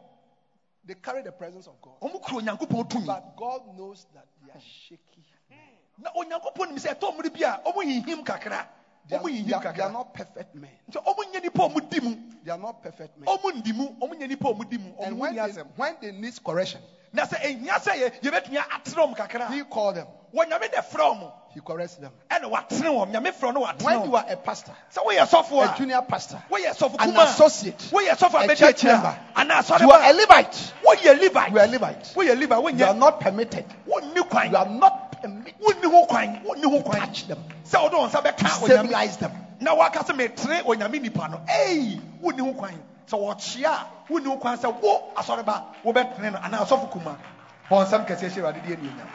they 0.87 0.95
carry 0.95 1.23
the 1.23 1.33
presence 1.33 1.67
of 1.67 1.81
God. 1.81 1.95
ɔmo 2.03 2.21
kura 2.21 2.43
onyankopɔn 2.43 2.91
tumi. 2.91 3.07
But 3.07 3.37
God 3.37 3.63
knows 3.77 4.07
that 4.13 4.27
they 4.43 4.51
are 4.53 4.61
shaky. 4.61 5.25
Na 5.99 6.11
onyankopɔn 6.17 6.69
nim 6.69 6.77
sɛ 6.79 6.95
ɛtɔ 6.99 7.15
mmere 7.15 7.31
bi 7.33 7.43
a 7.45 7.61
ɔmo 7.67 7.83
hinhim 7.85 8.25
kakra 8.25 8.67
They 9.07 9.17
are, 9.17 9.23
they 9.23 9.53
are- 9.53 9.73
they 9.75 9.83
are 9.83 9.93
not 9.93 10.15
perfect 10.15 10.55
men. 10.55 10.71
nti 10.91 10.97
ɔmo 11.05 11.25
nyɛ 11.33 11.43
nipa 11.43 11.63
a 11.63 11.69
ɔmo 11.69 11.91
di 11.91 12.01
mu 12.01 12.17
They 12.43 12.51
are 12.51 12.59
not 12.59 12.83
perfect 12.83 13.19
men. 13.19 13.27
ɔmo 13.29 13.51
ndi 13.53 13.73
mu 13.75 13.89
ɔmo 14.01 14.15
nyɛ 14.19 14.29
nipa 14.29 14.49
a 14.49 14.55
ɔmo 14.55 14.69
di 14.71 14.79
mu 14.79 14.91
And 15.01 15.19
when 15.19 15.35
they, 15.35 15.53
when 15.77 15.97
they 16.01 16.13
need 16.13 16.43
correction, 16.45 16.81
na 17.13 17.25
sɛ 17.27 17.37
ehia 17.43 17.75
sɛ 17.81 17.93
yɛ 18.01 18.21
yɛbɛtumi 18.23 18.57
atene 18.59 18.95
wɔn 18.97 19.17
kakra 19.17 19.51
He 19.53 19.63
called 19.65 19.97
them. 19.97 20.07
wɔnyame 20.35 20.71
dɛ 20.73 20.83
frɛ 20.91 21.21
wɔn 21.21 21.33
He 21.55 21.61
corrects 21.61 21.95
them. 21.97 22.11
ɛna 22.31 22.51
watene 22.51 22.89
wɔn 22.91 23.13
nyame 23.13 23.31
frɛ 23.33 23.55
no 23.55 23.61
watene 23.65 23.83
When 23.85 24.05
you 24.07 24.17
are 24.17 24.25
a 24.29 24.37
pastor, 24.37 24.73
sɛ 24.93 25.05
woyɛ 25.07 25.27
sɔfo 25.29 25.75
a 25.75 25.77
junior 25.79 26.03
pastor, 26.03 26.43
an 26.99 27.15
associate, 27.17 27.93
a 27.93 28.57
church 28.57 28.85
member, 28.85 29.19
you 29.81 29.91
are 29.93 30.11
a 30.11 30.13
Levite. 30.15 30.73
You 30.83 30.89
are 30.91 30.97
a 31.13 32.35
Levite. 32.35 32.79
You 32.79 32.85
are 32.87 32.95
not 32.95 33.21
permitted. 33.21 33.65
You 33.87 33.95
are 34.57 34.67
not 34.67 35.04
permitted 35.25 35.55
wonni 35.61 35.91
ho 35.91 36.07
kwan 36.07 36.41
wonni 36.45 36.65
ho 36.65 36.83
to 36.83 36.99
touch 36.99 37.27
them, 37.27 37.39
sɛ 37.65 37.83
wode 37.83 37.93
wɔn 37.95 38.09
nsa 38.11 38.23
to 38.23 38.29
bɛka 38.29 38.49
onyame 38.61 38.67
stabilize 38.67 39.17
them. 39.17 39.33
na 39.61 39.75
waka 39.75 40.01
sɛ 40.01 40.15
metere 40.17 40.63
onyame 40.65 41.01
nipa 41.01 41.29
no 41.29 41.41
ei 41.49 42.01
wonni 42.23 42.41
ho 42.41 42.53
kwan 42.53 42.75
sɛ 43.09 43.17
wɔkyea 43.19 43.73
a 43.73 43.87
wonni 44.13 44.27
ho 44.27 44.37
kwan 44.37 44.59
sɛ 44.59 44.81
wo 44.83 45.13
asɔreba 45.17 45.65
wobɛtene 45.85 46.33
no 46.33 46.39
anaa 46.39 46.65
asɔfo 46.65 46.91
kuma 46.93 47.19
bɔ 47.71 47.87
nsɛm 47.87 48.07
kɛseɛ 48.07 48.31
hyɛ 48.31 48.41
awurade 48.41 48.63
deɛ 48.63 48.77
anuonyam 48.77 49.11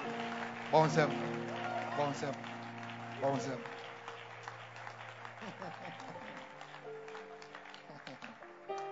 bɔ 0.72 0.88
nsɛm 0.88 1.10
bɔ 1.98 2.04
nsɛm 2.12 2.34
bɔ 3.22 3.36
nsɛm 3.38 3.60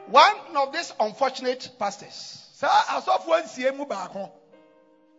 One 0.10 0.56
of 0.56 0.72
these 0.72 0.94
unfortunate 1.02 1.70
pastors, 1.78 2.48
saa 2.54 3.00
asɔfoɔ 3.02 3.44
nsie 3.44 3.76
mu 3.76 3.86
baako 3.86 4.32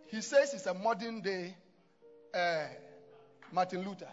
he 0.06 0.22
says 0.22 0.52
he's 0.52 0.66
a 0.66 0.72
modern 0.72 1.20
day 1.20 1.54
uh, 2.34 2.66
Martin 3.52 3.82
Luther. 3.84 4.08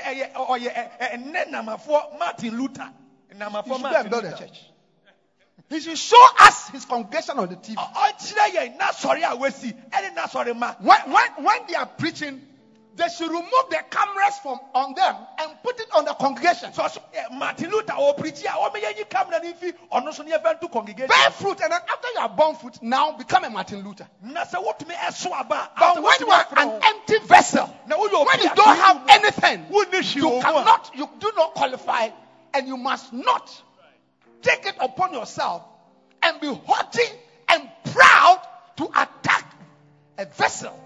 ɛyɛ 0.00 0.32
ɔyɛ 0.34 0.72
ɛ- 0.74 0.98
ɛ- 0.98 1.12
ɛnnɛ 1.12 1.50
namafoɔ 1.50 2.18
martin 2.18 2.56
luther 2.56 2.92
He 3.30 3.38
should 3.38 3.82
go 3.82 3.96
and 4.00 4.10
build 4.10 4.24
a 4.24 4.38
church. 4.38 4.64
He 5.68 5.80
should 5.80 5.98
show 5.98 6.22
us 6.40 6.68
his 6.70 6.84
congregation 6.84 7.38
on 7.38 7.48
the 7.48 7.56
TV. 7.56 7.74
Ɔ- 7.76 7.90
oh, 7.94 8.12
ɔkyerɛ 8.12 8.38
oh, 8.38 8.56
yɛn 8.56 8.78
n'asɔre 8.78 9.22
a 9.32 9.36
wasi 9.36 9.72
ɛne 9.90 10.14
n'asɔre 10.16 10.56
ma 10.56 10.74
When, 10.74 11.10
when, 11.10 11.44
when 11.44 11.66
they 11.66 11.74
are 11.74 11.86
preaching, 11.86 12.46
they 12.96 13.08
should 13.08 13.30
remove 13.30 13.66
the 13.70 13.78
cameras 13.90 14.38
from 14.42 14.58
on 14.74 14.94
them 14.94 15.16
and 15.38 15.50
put 15.62 15.78
it 15.80 15.88
on 15.94 16.04
the 16.04 16.14
congregation. 16.14 16.72
so 16.72 16.86
so 16.88 17.00
ɛ, 17.14 17.36
martin 17.36 17.70
luther 17.70 17.92
ɔpirikyi 17.92 18.44
a 18.46 18.70
ɔmɛyɛ 18.70 18.98
yi 18.98 19.04
kamera 19.04 19.42
ne 19.42 19.52
mfi 19.52 19.74
ɔno 19.92 20.08
nso 20.08 20.24
ne 20.24 20.32
yɛfɛ 20.32 20.60
nto 20.60 20.70
congregation 20.72 21.08
Bear 21.08 21.30
fruit, 21.30 21.60
and 21.60 21.72
then 21.72 21.80
after 21.80 22.08
you 22.14 22.20
are 22.20 22.28
born 22.28 22.54
fruit, 22.56 22.82
now 22.82 23.12
become 23.12 23.44
a 23.44 23.50
Martin 23.50 23.82
Luther. 23.84 24.08
wotumi 24.24 24.94
ɛso 24.94 25.30
aba 25.32 25.70
But 25.78 26.02
when 26.02 26.20
you 26.20 26.26
wotumi 26.26 26.56
are 26.56 26.58
an 26.58 26.80
empty 26.82 27.18
vessel, 27.26 27.66
when 27.86 27.98
you 28.00 28.54
don't 28.54 28.76
have 28.76 29.02
anything, 29.08 29.66
you 29.70 29.84
wɔ 29.84 30.22
mu 30.22 30.38
a, 30.38 30.42
cannot, 30.42 30.90
you 30.94 31.08
do 31.18 31.32
not 31.36 31.54
qualify, 31.54 32.08
and 32.54 32.66
you 32.66 32.76
must 32.76 33.12
not 33.12 33.62
take 34.42 34.66
it 34.66 34.74
upon 34.80 35.12
yourself 35.12 35.62
and 36.22 36.40
be 36.40 36.48
haughty 36.66 37.02
and 37.48 37.68
proud 37.92 38.40
to 38.76 38.84
attack 38.86 39.52
a 40.18 40.26
vessel, 40.26 40.78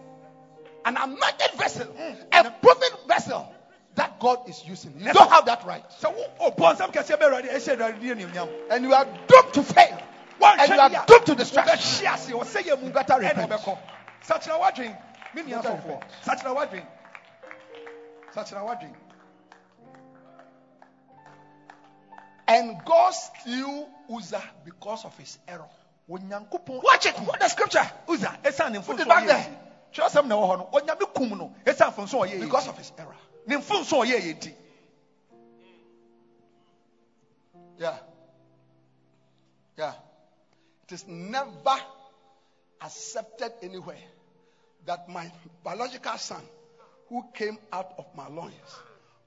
an 0.85 0.97
anointed 0.97 1.51
vessel, 1.57 1.87
mm, 1.87 2.17
a 2.33 2.51
proven 2.51 2.89
vessel, 3.07 3.53
that 3.97 4.19
God 4.21 4.49
is 4.49 4.63
using. 4.67 4.95
You 4.99 5.13
don't 5.13 5.31
have 5.31 5.47
that 5.47 5.65
right. 5.67 5.85
sɛ 6.01 6.15
wo 6.15 6.51
ɔbɔ 6.51 6.77
nsɛm 6.77 6.93
kɛseɛ 6.93 7.17
bɛ 7.19 7.23
awurade 7.29 7.51
ɛhyɛ 7.51 7.77
awurade 7.77 8.01
di 8.01 8.09
animonyam 8.15 8.49
And 8.71 8.85
you 8.85 8.95
are 8.95 9.05
doomed 9.05 9.53
to 9.55 9.63
fail. 9.63 10.03
And 10.43 10.69
you 10.71 10.81
are 10.81 11.07
doomed 11.07 11.27
to 11.27 11.35
destruction. 11.35 11.77
wobɛhye 11.79 12.15
ase 12.15 12.31
ɔsɛ 12.31 12.63
yɛ 12.63 12.81
mu 12.83 12.91
better 12.91 13.19
repent. 13.19 13.51
ɔbɛkɔ 13.51 13.79
sakyera 14.27 14.59
wadwen 14.61 14.97
me 15.35 15.43
nua 15.43 15.63
Better 15.63 15.69
sɔfoɔ 15.77 15.87
repent. 15.87 16.05
sakyera 16.25 16.55
wadwen 16.57 16.87
sakyera 18.35 18.65
wadwen 18.67 18.95
And 22.49 22.85
God 22.85 23.11
slew 23.45 23.87
Uzzah 24.13 24.43
because 24.65 25.05
of 25.05 25.17
his 25.17 25.39
error. 25.47 25.69
watch 26.09 27.07
it 27.07 27.15
what 27.21 27.39
the 27.39 27.49
scripture 27.49 27.89
uza 28.09 28.37
ɛsiane 28.43 28.85
Put 28.85 28.99
it 28.99 29.07
back 29.07 29.27
there. 29.27 29.47
Kyerɛsɛm 29.93 30.27
na 30.27 30.35
ɛwɔ 30.37 30.47
hɔ 30.49 30.59
no 30.59 30.69
onyame 30.73 31.15
kum 31.15 31.39
no 31.39 31.55
ɔyɛ 31.65 32.41
Because 32.41 32.69
of 32.69 32.79
his 32.79 32.93
error. 32.99 33.17
ne 33.47 33.57
mfonso 33.57 34.05
ɔyɛ 34.05 34.21
yɛ 34.21 34.35
nti 34.37 34.55
Yeah. 37.79 37.97
Yeah. 39.79 39.95
It 40.87 40.93
is 40.93 41.07
never 41.09 41.77
accepted 42.83 43.53
anywhere 43.63 43.97
that 44.85 45.09
my 45.09 45.33
biological 45.65 46.19
son, 46.19 46.43
who 47.09 47.25
came 47.33 47.57
out 47.73 47.95
of 47.97 48.05
my 48.15 48.29
loins, 48.29 48.53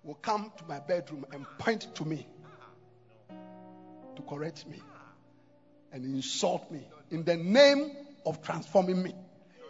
will 0.04 0.14
come 0.16 0.52
to 0.58 0.64
my 0.68 0.80
bedroom 0.80 1.26
and 1.32 1.48
point 1.58 1.88
to 1.96 2.06
me 2.06 2.28
to 4.16 4.22
correct 4.22 4.68
me 4.68 4.80
and 5.92 6.06
insult 6.06 6.70
me 6.72 6.82
in 7.10 7.24
the 7.24 7.38
name 7.38 7.92
of 8.26 8.44
transforming 8.44 9.02
me. 9.02 9.16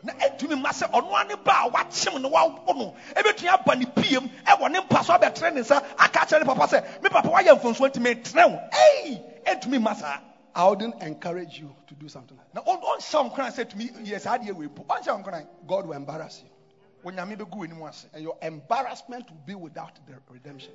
Na 0.04 0.14
ɛtumi 0.14 0.62
ma 0.62 0.70
sɛ 0.70 0.90
ɔno 0.92 1.14
ane 1.20 1.36
ba 1.44 1.64
a 1.66 1.70
wakyem 1.70 2.22
no 2.22 2.30
wawo 2.30 2.76
no 2.76 2.94
ɛbɛtumi 3.16 3.48
aba 3.54 3.76
ne 3.76 3.86
piem 3.86 4.30
ɛwɔ 4.46 4.72
ne 4.72 4.80
mpa 4.82 5.04
so 5.04 5.14
abɛtere 5.14 5.54
ne 5.54 5.62
nsa 5.62 5.84
aka 5.98 6.20
kyerɛ 6.26 6.40
ne 6.40 6.46
papa 6.46 6.68
sɛ 6.68 7.02
me 7.04 7.10
papa 7.10 7.30
wayɛ 7.30 7.60
mfonso 7.60 7.88
ntumi 7.90 8.16
ntrɛ 8.22 8.50
wo 8.52 8.60
ei 8.72 9.22
ɛntumi 9.46 9.82
ma 9.82 9.94
saa 9.94 10.20
I 10.56 10.68
wouldn't 10.70 11.02
encourage 11.02 11.58
you 11.60 11.74
to 11.88 11.96
do 11.96 12.08
something 12.08 12.38
like 12.38 12.54
na 12.54 12.62
ɔn- 12.62 12.82
ɔnhyɛ 12.84 13.24
wo 13.24 13.30
nkran 13.30 13.52
sɛ 13.52 13.66
tumi 13.66 13.90
yɛ 14.06 14.20
saa 14.22 14.38
deɛ 14.38 14.52
wei 14.54 14.68
po 14.68 14.84
ɔnhyɛ 14.84 15.08
wo 15.18 15.24
nkran 15.24 15.32
that. 15.32 15.68
God 15.68 15.86
will 15.88 15.94
embarrass 15.94 16.44
you. 16.44 16.50
onyame 17.12 17.36
bɛgu 17.38 17.50
w'anim 17.68 17.90
ase 17.90 18.06
And 18.14 18.22
your 18.24 18.38
embarrassment 18.42 19.30
will 19.32 19.42
be 19.46 19.56
without 19.56 19.96
the 20.06 20.14
redemption. 20.32 20.72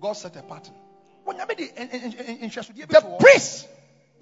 God 0.00 0.12
set 0.14 0.36
a 0.36 0.42
pattern. 0.42 0.74
The 1.26 1.32
to 1.34 3.00
hɔ. 3.00 3.18
priest, 3.18 3.68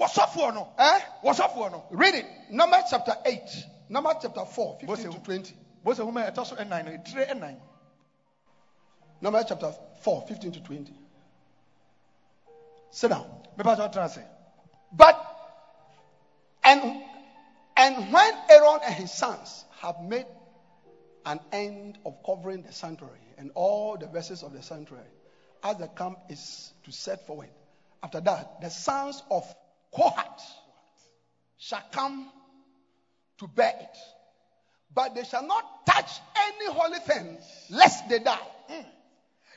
wɔsɔfoɔ 0.01 0.55
no 0.55 0.69
eh? 0.79 1.01
wɔsɔfoɔ 1.23 1.71
no 1.73 1.85
Read 1.91 2.15
it. 2.15 2.27
Numbers 2.51 2.85
chapter 2.91 3.15
8. 3.25 3.41
Numbers 3.91 4.15
chapter 4.23 4.45
4, 4.45 4.79
15 4.87 5.13
to 5.13 5.19
20. 5.21 5.55
bose 5.85 5.99
homa 5.99 6.23
ɛtɔ 6.23 6.47
so 6.47 6.57
ɛnan 6.57 6.85
no 6.87 6.91
ɛtire 6.93 7.29
ɛnan 7.31 7.61
Numbers 9.21 9.45
chapter 9.49 9.73
4, 10.01 10.27
15 10.29 10.53
to 10.53 10.61
20. 10.61 10.95
Sit 12.91 13.09
down. 13.11 13.27
mepa 13.59 13.77
sɛ 13.77 13.91
ɔtena 13.93 14.05
ase 14.07 14.21
But, 14.93 15.21
and, 16.65 17.03
and 17.77 18.13
when 18.13 18.35
Aaron 18.51 18.81
and 18.85 18.95
his 18.95 19.13
sons 19.13 19.65
have 19.81 20.01
made 20.01 20.27
an 21.27 21.41
end 21.53 21.99
of 22.07 22.15
covering 22.25 22.63
the 22.63 22.73
sanctuary 22.73 23.19
and 23.37 23.51
all 23.55 23.97
the 23.99 24.07
vessels 24.07 24.43
of 24.43 24.53
the 24.53 24.63
sanctuary, 24.63 25.05
as 25.65 25.79
the 25.79 25.89
camp 25.89 26.19
is 26.29 26.73
to 26.85 26.93
set 26.93 27.27
forward, 27.27 27.49
after 28.03 28.21
that, 28.21 28.61
the 28.61 28.69
sons 28.69 29.23
of 29.31 29.43
Kohath 29.97 30.43
shall 31.57 31.83
come 31.91 32.31
to 33.39 33.49
bear 33.49 33.73
it. 33.81 33.97
But 34.95 35.15
they 35.15 35.25
shall 35.25 35.47
not 35.47 35.87
touch 35.87 36.21
any 36.37 36.71
holy 36.73 36.99
thing, 37.01 37.39
lest 37.71 38.09
they 38.09 38.19
die. 38.21 38.39
Hmm. 38.69 38.83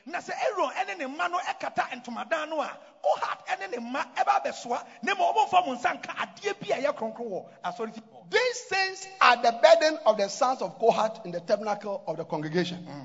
na 0.06 0.18
sɛ 0.20 0.32
aaron 0.32 0.70
ɛne 0.72 0.98
ne 0.98 1.04
mma 1.04 1.28
no 1.30 1.38
ɛkata 1.38 1.90
ntomadan 2.00 2.48
no 2.48 2.60
a 2.62 2.70
kohat 3.04 3.44
ɛne 3.46 3.70
ne 3.70 3.76
mma 3.76 4.04
ɛba 4.16 4.40
abɛsoa 4.42 4.82
na 5.02 5.14
ma 5.14 5.32
mo 5.32 5.74
nsa 5.74 5.92
nka 6.00 6.12
adeɛ 6.16 6.54
bi 6.60 6.74
a 6.74 6.80
ɛyɛ 6.80 6.96
kronkron 6.96 7.28
wɔ 7.28 7.44
asɔre 7.62 7.92
fi 7.94 8.00
These 8.30 8.60
things 8.68 9.06
are 9.20 9.36
the 9.36 9.52
burden 9.52 9.98
of 10.06 10.16
the 10.18 10.28
sons 10.28 10.60
of 10.62 10.78
Kohath 10.78 11.24
in 11.24 11.32
the 11.32 11.40
tabernacle 11.40 12.02
of 12.06 12.16
the 12.16 12.24
congregation. 12.24 12.78
Hmm. 12.84 13.04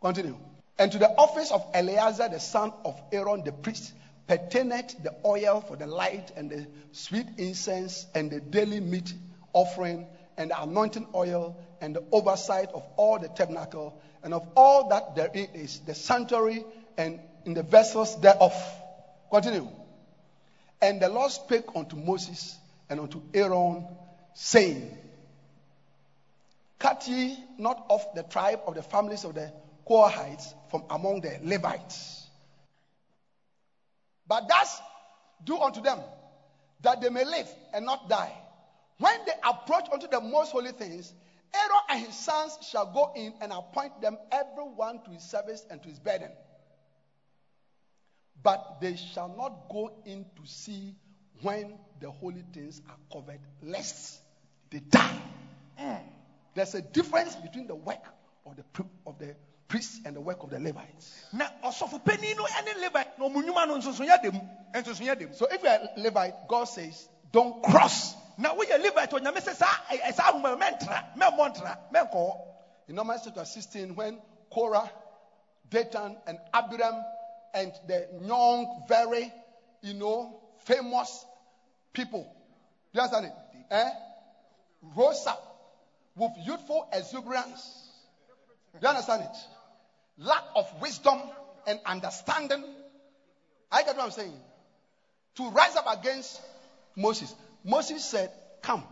Continue. 0.00 0.36
And 0.80 0.90
to 0.92 0.98
the 0.98 1.10
office 1.10 1.50
of 1.50 1.62
Eleazar, 1.74 2.30
the 2.30 2.40
son 2.40 2.72
of 2.86 2.98
Aaron 3.12 3.44
the 3.44 3.52
priest, 3.52 3.92
pertained 4.26 4.96
the 5.02 5.14
oil 5.26 5.60
for 5.60 5.76
the 5.76 5.86
light 5.86 6.32
and 6.38 6.50
the 6.50 6.66
sweet 6.90 7.26
incense 7.36 8.06
and 8.14 8.30
the 8.30 8.40
daily 8.40 8.80
meat 8.80 9.12
offering 9.52 10.06
and 10.38 10.50
the 10.50 10.62
anointing 10.62 11.06
oil 11.14 11.54
and 11.82 11.94
the 11.94 12.02
oversight 12.12 12.70
of 12.72 12.82
all 12.96 13.18
the 13.18 13.28
tabernacle 13.28 13.94
and 14.22 14.32
of 14.32 14.48
all 14.56 14.88
that 14.88 15.14
therein 15.14 15.50
is, 15.52 15.80
the 15.80 15.94
sanctuary 15.94 16.64
and 16.96 17.20
in 17.44 17.52
the 17.52 17.62
vessels 17.62 18.18
thereof. 18.18 18.54
Continue. 19.30 19.68
And 20.80 21.02
the 21.02 21.10
Lord 21.10 21.30
spake 21.30 21.66
unto 21.76 21.96
Moses 21.96 22.58
and 22.88 23.00
unto 23.00 23.20
Aaron, 23.34 23.86
saying, 24.32 24.96
Cut 26.78 27.06
ye 27.06 27.38
not 27.58 27.84
off 27.90 28.14
the 28.14 28.22
tribe 28.22 28.60
of 28.66 28.76
the 28.76 28.82
families 28.82 29.24
of 29.24 29.34
the 29.34 29.52
Korahites 29.90 30.54
from 30.68 30.84
among 30.88 31.20
the 31.20 31.36
Levites. 31.42 32.28
But 34.28 34.46
thus 34.46 34.80
do 35.42 35.58
unto 35.58 35.80
them 35.80 36.00
that 36.82 37.00
they 37.00 37.08
may 37.08 37.24
live 37.24 37.52
and 37.74 37.84
not 37.84 38.08
die. 38.08 38.32
When 38.98 39.24
they 39.26 39.32
approach 39.42 39.88
unto 39.92 40.06
the 40.06 40.20
most 40.20 40.52
holy 40.52 40.70
things, 40.70 41.12
Aaron 41.52 41.82
and 41.88 42.06
his 42.06 42.14
sons 42.14 42.56
shall 42.62 42.86
go 42.86 43.10
in 43.16 43.34
and 43.40 43.52
appoint 43.52 44.00
them 44.00 44.16
every 44.30 44.62
one 44.62 45.00
to 45.04 45.10
his 45.10 45.24
service 45.24 45.64
and 45.68 45.82
to 45.82 45.88
his 45.88 45.98
burden. 45.98 46.30
But 48.42 48.80
they 48.80 48.94
shall 48.94 49.28
not 49.28 49.68
go 49.68 49.90
in 50.04 50.24
to 50.36 50.46
see 50.46 50.94
when 51.42 51.78
the 52.00 52.10
holy 52.10 52.44
things 52.52 52.80
are 52.88 52.96
covered, 53.12 53.40
lest 53.62 54.20
they 54.70 54.78
die. 54.78 55.20
Mm. 55.80 56.02
There's 56.54 56.74
a 56.74 56.82
difference 56.82 57.34
between 57.34 57.66
the 57.66 57.74
work 57.74 58.04
of 58.46 58.56
the 58.56 58.64
of 59.06 59.18
the 59.18 59.34
priests 59.70 60.00
and 60.04 60.14
the 60.16 60.20
work 60.20 60.42
of 60.42 60.50
the 60.50 60.58
Levites. 60.58 61.24
na 61.32 61.46
ɔsɔfo 61.64 62.04
panin 62.04 62.36
no 62.36 62.44
ne 62.64 62.80
levite 62.82 63.16
na 63.18 63.24
ɔmo 63.28 63.36
nnwuma 63.42 63.66
no 63.68 63.78
nsonsoyɛ 63.78 64.20
da 64.20 64.30
mu 64.32 64.40
nsonsoyɛ 64.74 65.34
So 65.34 65.46
if 65.50 65.62
you're 65.62 65.72
a 65.72 65.88
Levite, 65.96 66.34
God 66.48 66.64
says, 66.64 67.08
don't 67.32 67.62
cross. 67.62 68.14
na 68.36 68.52
woyɛ 68.54 68.82
levite 68.82 69.10
onyame 69.12 69.38
sɛ 69.38 69.54
saa 69.54 69.66
ɛ- 69.90 70.00
ɛ- 70.02 70.14
saa 70.14 70.32
ahoma 70.32 70.58
mɛntra 70.60 71.16
mɛmmɔ 71.16 71.54
ntra 71.54 71.76
mɛnkɔ 71.94 72.12
hɔ 72.12 72.32
In 72.88 72.96
Numbers 72.96 73.20
chapter 73.22 73.44
16, 73.44 73.94
when 73.94 74.20
Korah, 74.52 74.90
Dathan, 75.70 76.18
and 76.26 76.40
Abiram, 76.52 77.00
and 77.54 77.72
the 77.86 78.08
young, 78.22 78.84
very, 78.88 79.32
you 79.82 79.94
know, 79.94 80.36
famous 80.66 81.24
people, 81.92 82.22
do 82.92 82.98
you 82.98 83.00
understand 83.00 83.26
it? 83.26 83.32
Eh? 83.70 83.90
Rose 84.96 85.24
up 85.28 85.40
with 86.16 86.32
youthful 86.38 86.88
exuberance. 86.92 87.92
Do 88.72 88.78
you 88.82 88.88
understand 88.88 89.22
it? 89.22 89.36
Lack 90.20 90.44
of 90.54 90.66
wisdom 90.80 91.18
and 91.66 91.80
understanding. 91.86 92.62
I 93.72 93.82
get 93.82 93.96
what 93.96 94.04
I'm 94.04 94.10
saying. 94.10 94.34
To 95.36 95.50
rise 95.50 95.76
up 95.76 95.86
against 95.98 96.40
Moses. 96.96 97.34
Moses 97.64 98.04
said, 98.04 98.30
Come, 98.62 98.84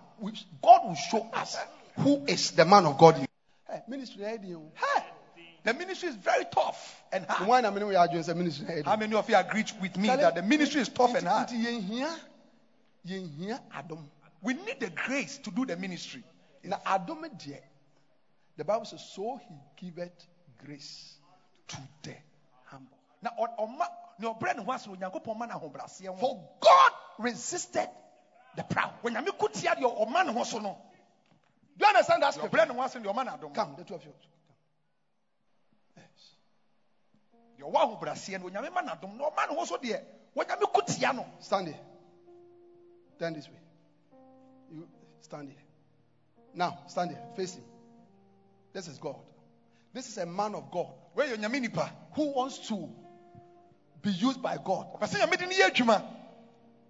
God 0.62 0.80
will 0.84 0.94
show 0.94 1.28
us 1.34 1.56
who 1.96 2.24
is 2.26 2.52
the 2.52 2.64
man 2.64 2.86
of 2.86 2.96
God. 2.96 3.16
Hey, 3.68 3.82
ministry. 3.88 4.24
Hey, 4.24 4.38
the 5.64 5.74
ministry 5.74 6.08
is 6.08 6.14
very 6.14 6.44
tough 6.50 7.02
and 7.12 7.26
hard 7.26 7.48
one 7.48 7.66
I'm 7.66 7.76
in, 7.76 7.86
we 7.86 7.94
are 7.94 8.06
doing 8.06 8.20
is 8.20 8.28
ministry 8.28 8.82
na 8.82 8.90
how 8.90 8.96
many 8.96 9.14
of 9.14 9.28
you 9.28 9.36
agree 9.36 9.64
with 9.82 9.96
me 9.98 10.08
that 10.08 10.34
the 10.34 10.42
ministry 10.42 10.80
is 10.80 10.88
tough 10.88 11.14
and 11.14 11.26
hard 11.26 11.48
Nti 11.48 11.64
yɛnhia 11.64 12.18
yɛnhia 13.06 13.60
adom. 13.76 14.02
we 14.40 14.54
need 14.54 14.80
the 14.80 14.88
grace 14.90 15.36
to 15.38 15.50
do 15.50 15.66
the 15.66 15.76
ministry 15.76 16.22
adom 16.64 17.24
deɛ, 17.36 17.60
the 18.56 18.64
Bible 18.64 18.86
says, 18.86 19.04
so 19.14 19.38
he 19.48 19.54
giveth 19.86 20.26
grace 20.64 21.17
to 21.68 21.76
the 22.02 22.14
humble. 22.64 22.98
na 23.22 23.30
ɔ- 23.38 23.56
ɔma 23.58 23.86
nea 24.18 24.30
ɔbrɛ 24.34 24.56
ne 24.56 24.62
ho 24.64 24.72
ase 24.72 24.86
no 24.88 24.94
onyankopɔn 24.96 25.36
ma 25.38 25.46
no 25.46 25.54
ahobraseɛ 25.58 26.08
ho 26.08 26.16
For 26.16 26.48
God 26.60 26.92
resisted 27.18 27.88
the 28.56 28.64
proud. 28.64 28.92
onyame 29.02 29.36
ko 29.38 29.48
tia 29.48 29.74
deɛ 29.74 30.06
ɔma 30.06 30.26
ne 30.26 30.32
ho 30.32 30.44
so 30.44 30.58
no 30.58 30.76
Do 31.76 31.84
you 31.84 31.88
understand 31.88 32.22
that 32.22 32.34
scripture? 32.34 32.56
ɔbrɛ 32.58 32.68
ne 32.68 32.74
ho 32.74 32.82
ase 32.82 32.94
no 32.96 33.02
deɛ 33.12 33.14
ɔma 33.14 33.24
no 33.26 33.32
adom 33.32 33.54
Come, 33.54 33.76
the 33.76 33.84
two 33.84 33.94
of 33.94 34.04
you. 34.04 34.12
Yes. 35.96 36.34
deɛ 37.58 37.70
ɔwɔ 37.72 37.74
ahobraseɛ 38.00 38.40
no 38.40 38.46
onyame 38.50 38.72
ma 38.72 38.80
no 38.82 38.92
adom 38.94 39.16
na 39.16 39.30
ɔma 39.30 39.48
ne 39.50 39.54
ho 39.56 39.64
so 39.64 39.76
deɛ 39.78 40.04
onyame 40.36 40.72
ko 40.72 40.80
tia 40.82 41.12
no 41.12 41.26
Stand 41.40 41.68
here. 41.68 41.80
Turn 43.18 43.34
this 43.34 43.48
way. 43.48 43.58
You 44.70 44.88
stand 45.20 45.48
here. 45.48 45.58
Now, 46.54 46.78
stand 46.86 47.10
here. 47.10 47.20
Face 47.34 47.54
him. 47.56 47.64
This 48.72 48.86
is 48.86 48.98
God. 48.98 49.16
This 49.92 50.08
is 50.08 50.18
a 50.18 50.26
man 50.26 50.54
of 50.54 50.70
God 50.70 50.86
wɔyɛ 51.18 51.34
onyame 51.36 51.60
nipa 51.60 51.90
who 52.12 52.32
wants 52.32 52.58
to 52.68 52.88
be 54.02 54.10
used 54.10 54.40
by 54.40 54.56
God. 54.56 54.86
ɔpɛ 55.00 55.08
sɛ 55.08 55.20
nyame 55.20 55.36
de 55.36 55.46
no 55.46 55.52
yɛ 55.52 55.70
adwuma 55.70 56.04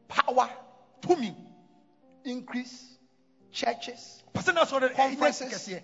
Power, 0.08 0.48
tumi 1.02 1.34
increase 2.24 2.98
churches, 3.52 4.22
sɛ 4.34 4.52
n'asɔre 4.54 4.92
ɛyɛ 4.92 4.96
Conferences. 4.96 5.80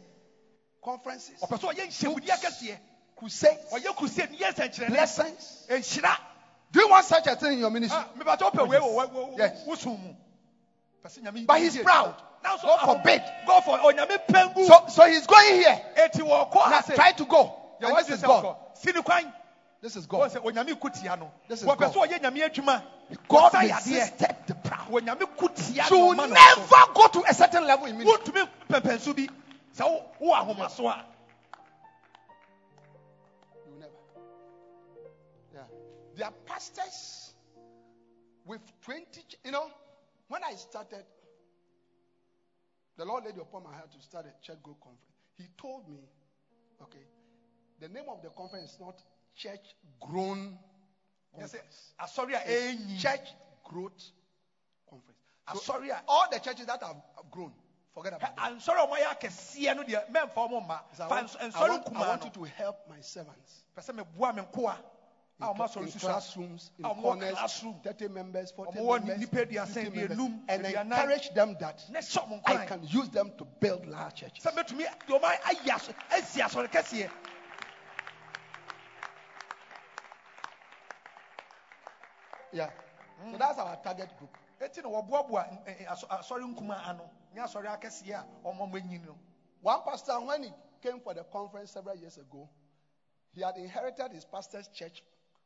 conferences, 0.82 1.40
ɔpɛ 1.42 1.58
sɛ 1.58 1.74
ɔyɛ 1.74 1.86
nhyiamudeɛ 1.88 2.40
kɛseɛ 2.40 2.78
crusades, 3.16 3.70
ɔyɛ 3.72 3.96
crusade 3.96 4.38
yɛ 4.38 4.52
nsɛnkyerɛnne 4.52 4.88
blessings. 4.88 5.66
Do 6.70 6.80
you 6.80 6.88
want 6.88 7.04
such 7.06 7.26
a 7.28 7.36
thing 7.36 7.52
in 7.54 7.58
your 7.60 7.70
ministry? 7.70 8.00
Mepatɛ 8.18 8.50
wopɛ 8.50 8.68
wei 8.68 8.78
wɔ 8.78 9.10
wɔ- 9.10 9.38
Yes. 9.38 9.64
wɔ 9.64 9.66
wosom 9.78 9.98
mu 10.02 10.14
Pɛ 11.04 11.08
sɛ 11.10 11.22
Nyame 11.22 11.46
But 11.46 11.60
he's 11.60 11.76
proud. 11.78 12.20
God 12.42 12.80
forbid. 12.80 13.22
God 13.46 13.60
for 13.64 13.78
So, 14.66 14.84
so 14.88 15.06
he's 15.06 15.26
going 15.26 15.54
here. 15.54 15.80
Now 15.96 16.80
try 16.82 17.12
to 17.12 17.24
go. 17.26 17.63
Yɛwɔ 17.80 17.88
And 17.88 17.96
this 17.98 18.10
is 18.10 18.22
God. 18.22 18.44
ɔkɔ 18.44 18.76
si 18.76 18.92
ne 18.92 19.02
This 19.80 19.96
is 19.96 20.06
God. 20.06 20.30
sɛ 20.30 20.42
onyame 20.44 20.80
ko 20.80 20.88
tia 20.88 21.16
no 21.16 21.30
This 21.48 21.60
is 21.62 21.66
God. 21.66 21.78
sɛ 21.78 21.92
ɔyɛ 22.08 22.20
nyame 22.22 22.48
adwuma 22.50 22.82
God 23.28 23.52
resisted 23.54 24.36
the 24.46 24.54
proud. 24.54 24.88
You 24.88 24.94
will 24.94 25.02
never 25.02 25.26
go 26.94 27.06
to 27.08 27.22
a 27.28 27.34
certain 27.34 27.66
level 27.66 27.86
in 27.86 27.98
ministry. 27.98 28.32
wontumi 28.32 28.48
pɛmpɛnso 28.68 29.14
bi 29.14 29.28
sɛ 29.76 29.84
wo- 29.84 30.10
wowɔ 30.20 30.34
ahomaso 30.40 30.88
a 30.88 31.04
You 33.66 33.72
will 33.72 33.78
never. 33.78 33.92
Yeah. 35.52 35.64
There 36.16 36.26
are 36.26 36.32
pastors 36.46 37.34
with 38.46 38.60
20. 38.82 39.22
You 39.44 39.50
know, 39.50 39.70
when 40.28 40.42
I 40.44 40.54
started, 40.54 41.04
the 42.96 43.04
Lord 43.04 43.24
laid 43.24 43.36
upon 43.38 43.64
my 43.64 43.72
heart 43.74 43.90
to 43.92 44.00
start 44.00 44.26
a 44.26 44.32
church 44.46 44.62
growth 44.62 44.80
conference. 44.80 45.12
He 45.36 45.44
told 45.58 45.88
me, 45.88 45.98
okay, 46.82 47.04
the 47.80 47.88
name 47.88 48.04
of 48.08 48.22
the 48.22 48.30
conference 48.30 48.72
is 48.72 48.80
not 48.80 49.02
Church 49.36 49.74
Grown 50.00 50.58
Conference. 51.34 51.92
a 51.98 52.76
Church 52.98 53.28
Growth 53.64 54.10
Conference. 54.88 55.14
So 55.62 55.74
a 55.74 56.02
all 56.08 56.26
the 56.30 56.38
churches 56.38 56.66
that 56.66 56.82
have, 56.82 56.96
have 57.16 57.30
grown, 57.30 57.52
forget 57.94 58.14
about 58.14 58.36
them. 58.36 58.56
ansɔre 58.58 58.78
a 58.78 58.86
ɔmɔyɛ 58.86 59.18
akɛseɛ 59.18 59.76
no 59.76 59.82
deɛ 59.82 60.10
mɛmfa 60.10 60.34
ɔmo 60.34 60.66
mma 60.66 60.80
So 60.96 61.04
I 61.04 61.08
want, 61.08 61.36
I 61.40 61.68
want, 61.68 61.96
I 61.96 62.08
want 62.08 62.24
you 62.24 62.30
to 62.30 62.44
help 62.44 62.88
my 62.88 63.00
servants. 63.00 63.64
pɛ 63.76 63.84
sɛ 63.84 63.94
meboa 64.04 64.34
me 64.34 64.42
nkoa 64.42 64.76
a 65.40 65.46
ɔma 65.46 65.76
in, 65.76 65.82
in 65.84 65.90
classrooms, 65.92 66.70
in 66.78 66.84
corners, 66.84 67.32
classroom 67.32 67.74
30 67.82 68.08
members, 68.08 68.52
40 68.52 68.80
members, 68.80 69.24
50 69.28 69.90
members, 69.90 70.18
and 70.48 70.66
encourage 70.66 71.34
them 71.34 71.56
that 71.60 71.82
ne 71.90 71.98
hyɛ 71.98 72.26
ɔmo 72.26 72.40
I 72.46 72.66
can 72.66 72.84
use 72.84 73.10
them 73.10 73.32
to 73.36 73.44
build 73.44 73.86
large 73.86 74.14
churches. 74.14 74.44
Yeah. 82.54 82.70
So 83.30 83.36
mm. 83.36 83.38
that's 83.38 83.58
our 83.58 83.76
target 83.82 84.10
group. 84.18 84.30
eti 84.60 84.80
na 84.82 84.88
wɔboaboa 84.88 85.50
n- 85.50 85.58
ɛ- 85.66 85.86
ɛ- 85.86 85.86
asɔ- 85.88 86.08
asɔre 86.20 86.54
nkumaa 86.54 86.88
ano. 86.88 87.10
Ne 87.34 87.42
asɔre 87.42 87.66
akɛseɛ 87.66 88.14
a 88.14 88.24
ɔmo 88.46 88.60
ɔmo 88.70 88.76
anyi 88.80 88.98
no 89.04 89.16
One 89.60 89.80
pastor, 89.82 90.20
when 90.20 90.42
he 90.44 90.52
came 90.82 91.00
for 91.00 91.14
the 91.14 91.24
conference 91.24 91.70
several 91.72 91.96
years 91.96 92.18
ago, 92.18 92.48
he 93.34 93.40
had 93.42 93.56
inherited 93.56 94.12
his 94.12 94.24
pastor's 94.26 94.68
church 94.68 95.02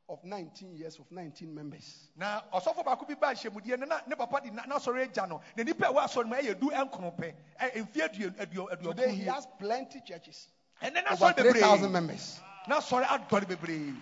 of 0.08 0.22
19 0.24 0.74
years 0.76 0.98
with 0.98 1.10
19 1.12 1.54
members. 1.54 2.08
na 2.16 2.42
ɔsɔfo 2.52 2.84
baako 2.84 3.06
bi 3.08 3.14
ba 3.14 3.28
ahyɛmudeɛ 3.28 3.78
na 3.88 4.00
ne 4.06 4.14
papa 4.16 4.40
na- 4.52 4.64
n'asɔre 4.64 5.08
agya 5.08 5.26
no. 5.28 5.40
Na 5.56 5.62
nipa 5.62 5.86
ɛwɔ 5.86 6.04
asɔre 6.04 6.26
mu 6.26 6.34
ɛyɛ 6.36 6.60
du 6.60 6.70
ɛnkono 6.70 7.16
pɛ. 7.16 7.34
Ɛ 7.60 7.72
mfe 7.86 8.36
aduo 8.38 8.68
aduo 8.70 8.90
Today 8.96 9.14
he 9.14 9.24
has 9.24 9.46
plenty 9.58 10.00
churches, 10.02 10.48
ɛnɛ 10.82 11.10
over 11.10 11.32
n'asɔre 11.32 11.52
3,000 11.52 11.88
bebree 11.88 11.90
members. 11.92 12.40
n'asɔre 12.66 13.04
adɔre 13.04 13.44
bebree 13.46 14.00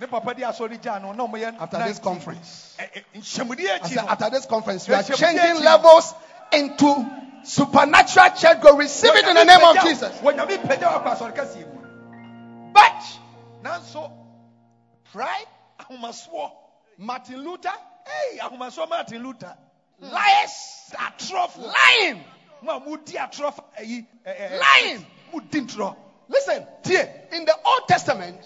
After 0.00 1.78
this 1.78 1.98
conference, 1.98 2.76
ɛ- 2.78 3.02
ɛ- 3.14 3.24
I 3.82 3.88
said, 3.88 3.98
after 4.08 4.30
this 4.30 4.46
conference, 4.46 4.88
we 4.88 4.94
are 4.94 5.02
changing 5.02 5.64
levels 5.64 6.14
into 6.52 7.06
supernatural 7.44 8.30
church. 8.30 8.60
Go 8.60 8.76
receive 8.76 9.14
it 9.14 9.24
in 9.26 9.34
the 9.34 9.44
name 9.44 9.64
of 9.64 9.76
Jesus. 9.82 10.18
wɔnyame 10.18 10.62
pagya 10.68 11.02
wakɔ 11.02 11.16
asɔre 11.16 11.34
kɛseɛ 11.34 11.66
mu. 11.74 12.72
But 12.72 13.02
pride, 15.12 15.46
Martin 16.98 17.42
Luther, 17.44 17.72
Hey, 18.06 18.38
martin 18.88 19.22
luther. 19.22 19.56
Hmm. 20.00 20.12
Liars, 20.12 20.92
atorɔfo 20.94 21.58
lying. 21.72 22.24
mo 22.62 22.76
a 22.76 22.80
modi 22.80 23.14
atorɔ 23.14 23.52
ayi 23.80 24.06
ɛ- 24.26 24.40
ɛ- 24.40 24.50
ɛ- 24.52 24.60
Lying. 24.60 25.06
Listen, 26.28 26.66
tie 26.82 27.08
in 27.32 27.44
the 27.44 27.56
Old 27.64 27.88
Testament, 27.88 28.40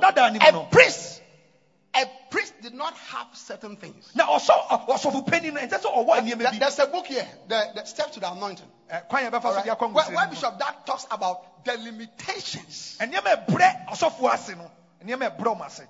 dada 0.00 0.30
a 0.40 0.66
priest, 0.70 1.22
a 1.94 2.06
priest 2.30 2.60
did 2.60 2.74
not 2.74 2.94
have 2.94 3.26
certain 3.34 3.76
things. 3.76 4.10
Now 4.14 4.26
ɔsɔ 4.26 4.66
ɔ- 4.68 4.86
ɔsɔfo 4.86 5.26
panyin 5.26 5.54
no 5.54 5.60
ɛnsɛ 5.60 5.80
sɛ 5.80 5.92
ɔwɔ 5.94 6.06
nneɛma 6.20 6.38
There- 6.38 6.58
There's 6.60 6.78
a 6.78 6.86
book 6.86 7.06
here, 7.06 7.28
the, 7.46 7.68
the 7.74 7.84
Steps 7.84 8.12
to 8.14 8.20
the 8.20 8.30
Anointing. 8.30 8.70
Ɛ, 8.90 9.08
kwan 9.08 9.24
yɛ 9.24 9.30
bɛfa 9.30 9.44
All 9.44 9.52
so 9.54 9.62
de 9.62 9.68
right? 9.70 9.78
akɔ 9.78 9.92
Where, 9.92 10.04
ngosiri 10.04 10.14
where 10.14 10.16
no 10.16 10.22
mu. 10.24 10.30
Bishop 10.30 10.58
Dag 10.58 10.74
talks 10.84 11.06
about 11.10 11.64
the 11.64 11.76
limitations 11.78 12.96
nneɛma 13.00 13.46
ɛbrɛ 13.46 13.86
ɔsɔfo 13.88 14.32
ase 14.32 14.48
no 14.56 14.70
nneɛma 15.02 15.36
ɛbrɛ 15.36 15.56
ɔmo 15.56 15.66
ase 15.66 15.88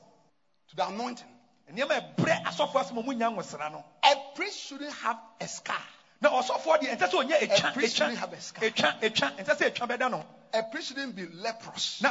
to 0.68 0.76
the 0.76 0.86
anointing. 0.86 1.28
nneɛma 1.70 2.14
ɛbrɛ 2.14 2.44
asɔfo 2.44 2.80
ase 2.80 2.92
ma 2.92 3.02
ɔmo 3.02 3.14
nya 3.16 3.30
nwosra 3.34 3.70
no 3.70 3.84
A 4.04 4.16
priest 4.34 4.58
shouldn't 4.58 4.92
have 4.94 5.18
a 5.40 5.48
scar. 5.48 5.82
na 6.20 6.30
ɔsɔfoɔ 6.30 6.78
deɛ 6.80 6.96
ɛnsɛ 6.96 7.08
sɛ 7.10 7.24
ɔnyɛ 7.24 7.42
etwa 7.42 7.68
A 7.70 7.72
priest 7.72 7.96
shouldn't 7.96 8.18
have 8.18 8.32
a 8.32 8.40
scar. 8.40 8.64
Etwa 10.57 10.62
etwa 10.62 10.62
ɛnsɛ 10.62 10.62
sɛ 10.62 10.62
etwa 10.62 10.62
bɛda 10.62 10.62
no 10.62 10.62
A 10.62 10.62
priest 10.62 10.89
shouldn't 10.89 11.15
be 11.15 11.27
leprous. 11.27 12.03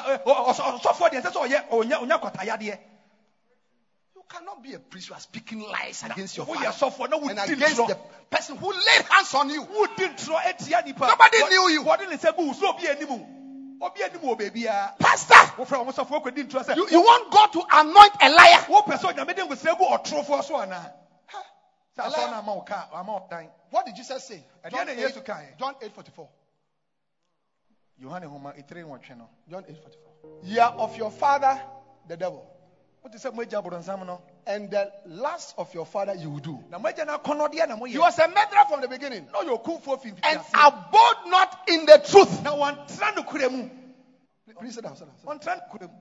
You 4.16 4.24
cannot 4.30 4.64
be 4.64 4.74
a 4.74 4.80
priest. 4.80 5.10
You 5.10 5.16
are 5.16 5.20
speaking 5.22 5.60
lies 5.62 6.04
against 6.04 6.38
your 6.38 6.46
father 6.46 6.66
and 6.66 7.40
against 7.40 7.78
the 7.78 7.98
person 8.30 8.58
who 8.58 8.72
laid 8.72 9.06
hands 9.10 9.34
on 9.34 9.50
you. 9.50 9.64
wodi 9.64 10.08
ntorɔ 10.16 10.42
etia 10.42 10.86
nipa 10.86 11.08
Nobody 11.08 11.38
knew 11.50 11.70
you. 11.70 11.84
wɔde 11.84 12.10
ne 12.10 12.16
nsa 12.18 12.36
gu 12.36 12.46
wo 12.48 12.54
so 12.54 12.70
obi 12.70 12.88
anim 12.88 13.10
obi 13.82 14.04
anim 14.04 14.22
wɔ 14.22 14.38
beebiara 14.40 14.98
Pastor, 15.00 15.34
wofrɛ 15.58 15.86
wɔn 15.86 15.94
sɔfoɔ 15.94 16.24
kɔdi 16.24 16.44
ntorɔ 16.50 16.64
sɛ 16.66 16.76
you, 16.76 16.88
you 16.90 17.02
want 17.02 17.32
God 17.32 17.54
to 17.54 17.64
anoint 17.72 18.16
a 18.22 18.30
liar. 18.30 18.62
wopɛ 18.68 18.98
sɛ 19.00 19.14
onyame 19.14 19.36
de 19.36 19.42
nkosira 19.44 19.78
gu 19.78 19.84
ɔtorofoɔ 19.86 20.44
so 20.44 20.56
anaa 20.56 20.92
Huh? 21.28 21.42
sɛ 21.98 22.06
A 22.06 22.10
asɔ 22.10 22.18
liar. 22.18 22.32
no 22.32 22.38
ama 22.38 22.54
wo 22.56 22.62
ka 22.62 22.88
ama 22.94 23.12
wo 23.14 23.28
dan 23.30 23.50
What 23.70 23.86
did 23.86 23.96
Jesus 23.96 24.24
say? 24.24 24.44
John 24.72 24.86
then 24.88 24.98
8, 25.00 25.58
John 25.60 25.76
8 25.82 25.94
44. 25.94 26.30
Yohane 28.02 28.26
homa 28.26 28.52
ɛtire 28.54 28.84
nwɔtwe 28.84 29.18
no 29.18 29.30
John 29.50 29.64
8 29.68 29.78
44. 29.78 30.40
Ye 30.44 30.60
are 30.60 30.74
of 30.74 30.98
your 30.98 31.12
father, 31.12 31.60
the 32.08 32.18
devil, 32.18 32.46
wote 33.04 33.14
sɛ 33.14 33.32
moagya 33.34 33.64
borɔnsam 33.64 34.06
no 34.06 34.22
and 34.48 34.70
the 34.70 34.92
lust 35.08 35.54
of 35.58 35.74
your 35.74 35.86
father 35.86 36.14
you 36.16 36.30
will 36.30 36.40
do. 36.40 36.60
na 36.70 36.78
moagya 36.80 37.06
no 37.06 37.18
akɔnnɔdeɛ 37.18 37.68
na 37.68 37.76
He 37.86 37.96
moyɛ 37.96 38.00
was 38.00 38.20
a 38.20 38.28
murderer 38.28 38.66
from 38.70 38.82
the 38.82 38.88
beginning. 38.88 39.28
No, 39.32 39.42
na 39.42 39.52
ɔyɛ 39.52 39.64
okumfoɔ 39.64 40.06
and 40.06 40.40
fimfiase 40.42 40.68
abode 40.68 41.28
not 41.32 41.62
in 41.70 41.86
the 41.86 41.98
truth. 42.10 42.44
na 42.44 42.52
wɔntena 42.56 43.16
nokora 43.16 43.52
mu 43.52 43.70
Please 44.60 44.76
sit 44.76 44.84
down, 44.84 44.96
sit 44.96 45.08
down, 45.08 45.38
down. 45.38 45.40
ɔntena 45.40 45.70
nokora 45.70 45.88
mu 45.90 46.00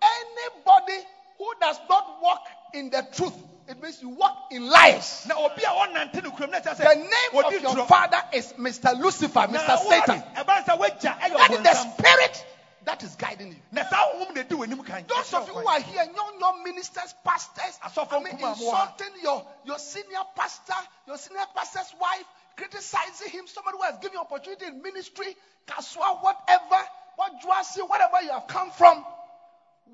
Anybody 0.00 1.04
who 1.38 1.52
does 1.60 1.78
not 1.88 2.22
walk 2.22 2.46
in 2.74 2.90
the 2.90 3.06
truth, 3.12 3.34
it 3.68 3.82
means 3.82 4.00
you 4.02 4.08
walk 4.08 4.48
in 4.50 4.66
lies. 4.68 5.26
na 5.28 5.34
obi 5.36 5.62
a 5.62 5.68
ɔnante 5.68 6.22
nokora 6.22 6.46
mu 6.46 6.52
na 6.52 6.60
kyerɛ 6.60 6.76
The 6.78 6.94
name 6.96 7.44
of 7.44 7.62
your 7.76 7.86
father 7.86 8.22
is 8.32 8.52
Mr. 8.54 8.98
Lucifer, 8.98 9.40
Mr. 9.40 9.78
Satan. 9.88 10.22
ɛbɛn 10.36 10.64
sɛ 10.64 10.78
woagya 10.78 11.18
ɛyɛ 11.20 11.36
That 11.36 11.50
is 11.50 11.62
the 11.62 11.74
spirit 11.74 12.46
that 12.84 13.02
is 13.02 13.16
guiding 13.16 13.48
you. 13.48 13.60
na 13.70 13.84
saa 13.84 14.12
honhom 14.14 14.34
na 14.34 14.42
ɛdi 14.42 14.56
w'anim 14.56 14.84
kan 14.86 15.04
Those 15.06 15.34
of 15.34 15.46
you 15.48 15.54
who 15.54 15.66
are 15.66 15.80
here, 15.80 16.04
young, 16.14 16.40
young 16.40 16.62
ministers, 16.64 17.14
pastors, 17.24 17.78
I 17.84 18.18
mean, 18.20 18.32
nkuma 18.32 18.58
mo 18.58 18.70
ha. 18.72 18.92
insulting 18.94 19.22
your, 19.22 19.46
your 19.64 19.78
senior 19.78 20.24
pastor, 20.34 20.72
your 21.06 21.18
senior 21.18 21.44
pastor's 21.54 21.92
wife, 22.00 22.24
criticizing 22.56 23.30
him, 23.30 23.46
somebody 23.46 23.76
who 23.76 23.82
has 23.84 23.98
given 23.98 24.14
you 24.14 24.20
opportunity 24.20 24.66
in 24.66 24.82
ministry, 24.82 25.36
Kasoa, 25.66 26.22
whatever, 26.22 26.80
what 27.16 27.32
Juasi, 27.42 27.86
whatever 27.88 28.22
you 28.22 28.30
have 28.30 28.46
come 28.46 28.70
from. 28.70 29.04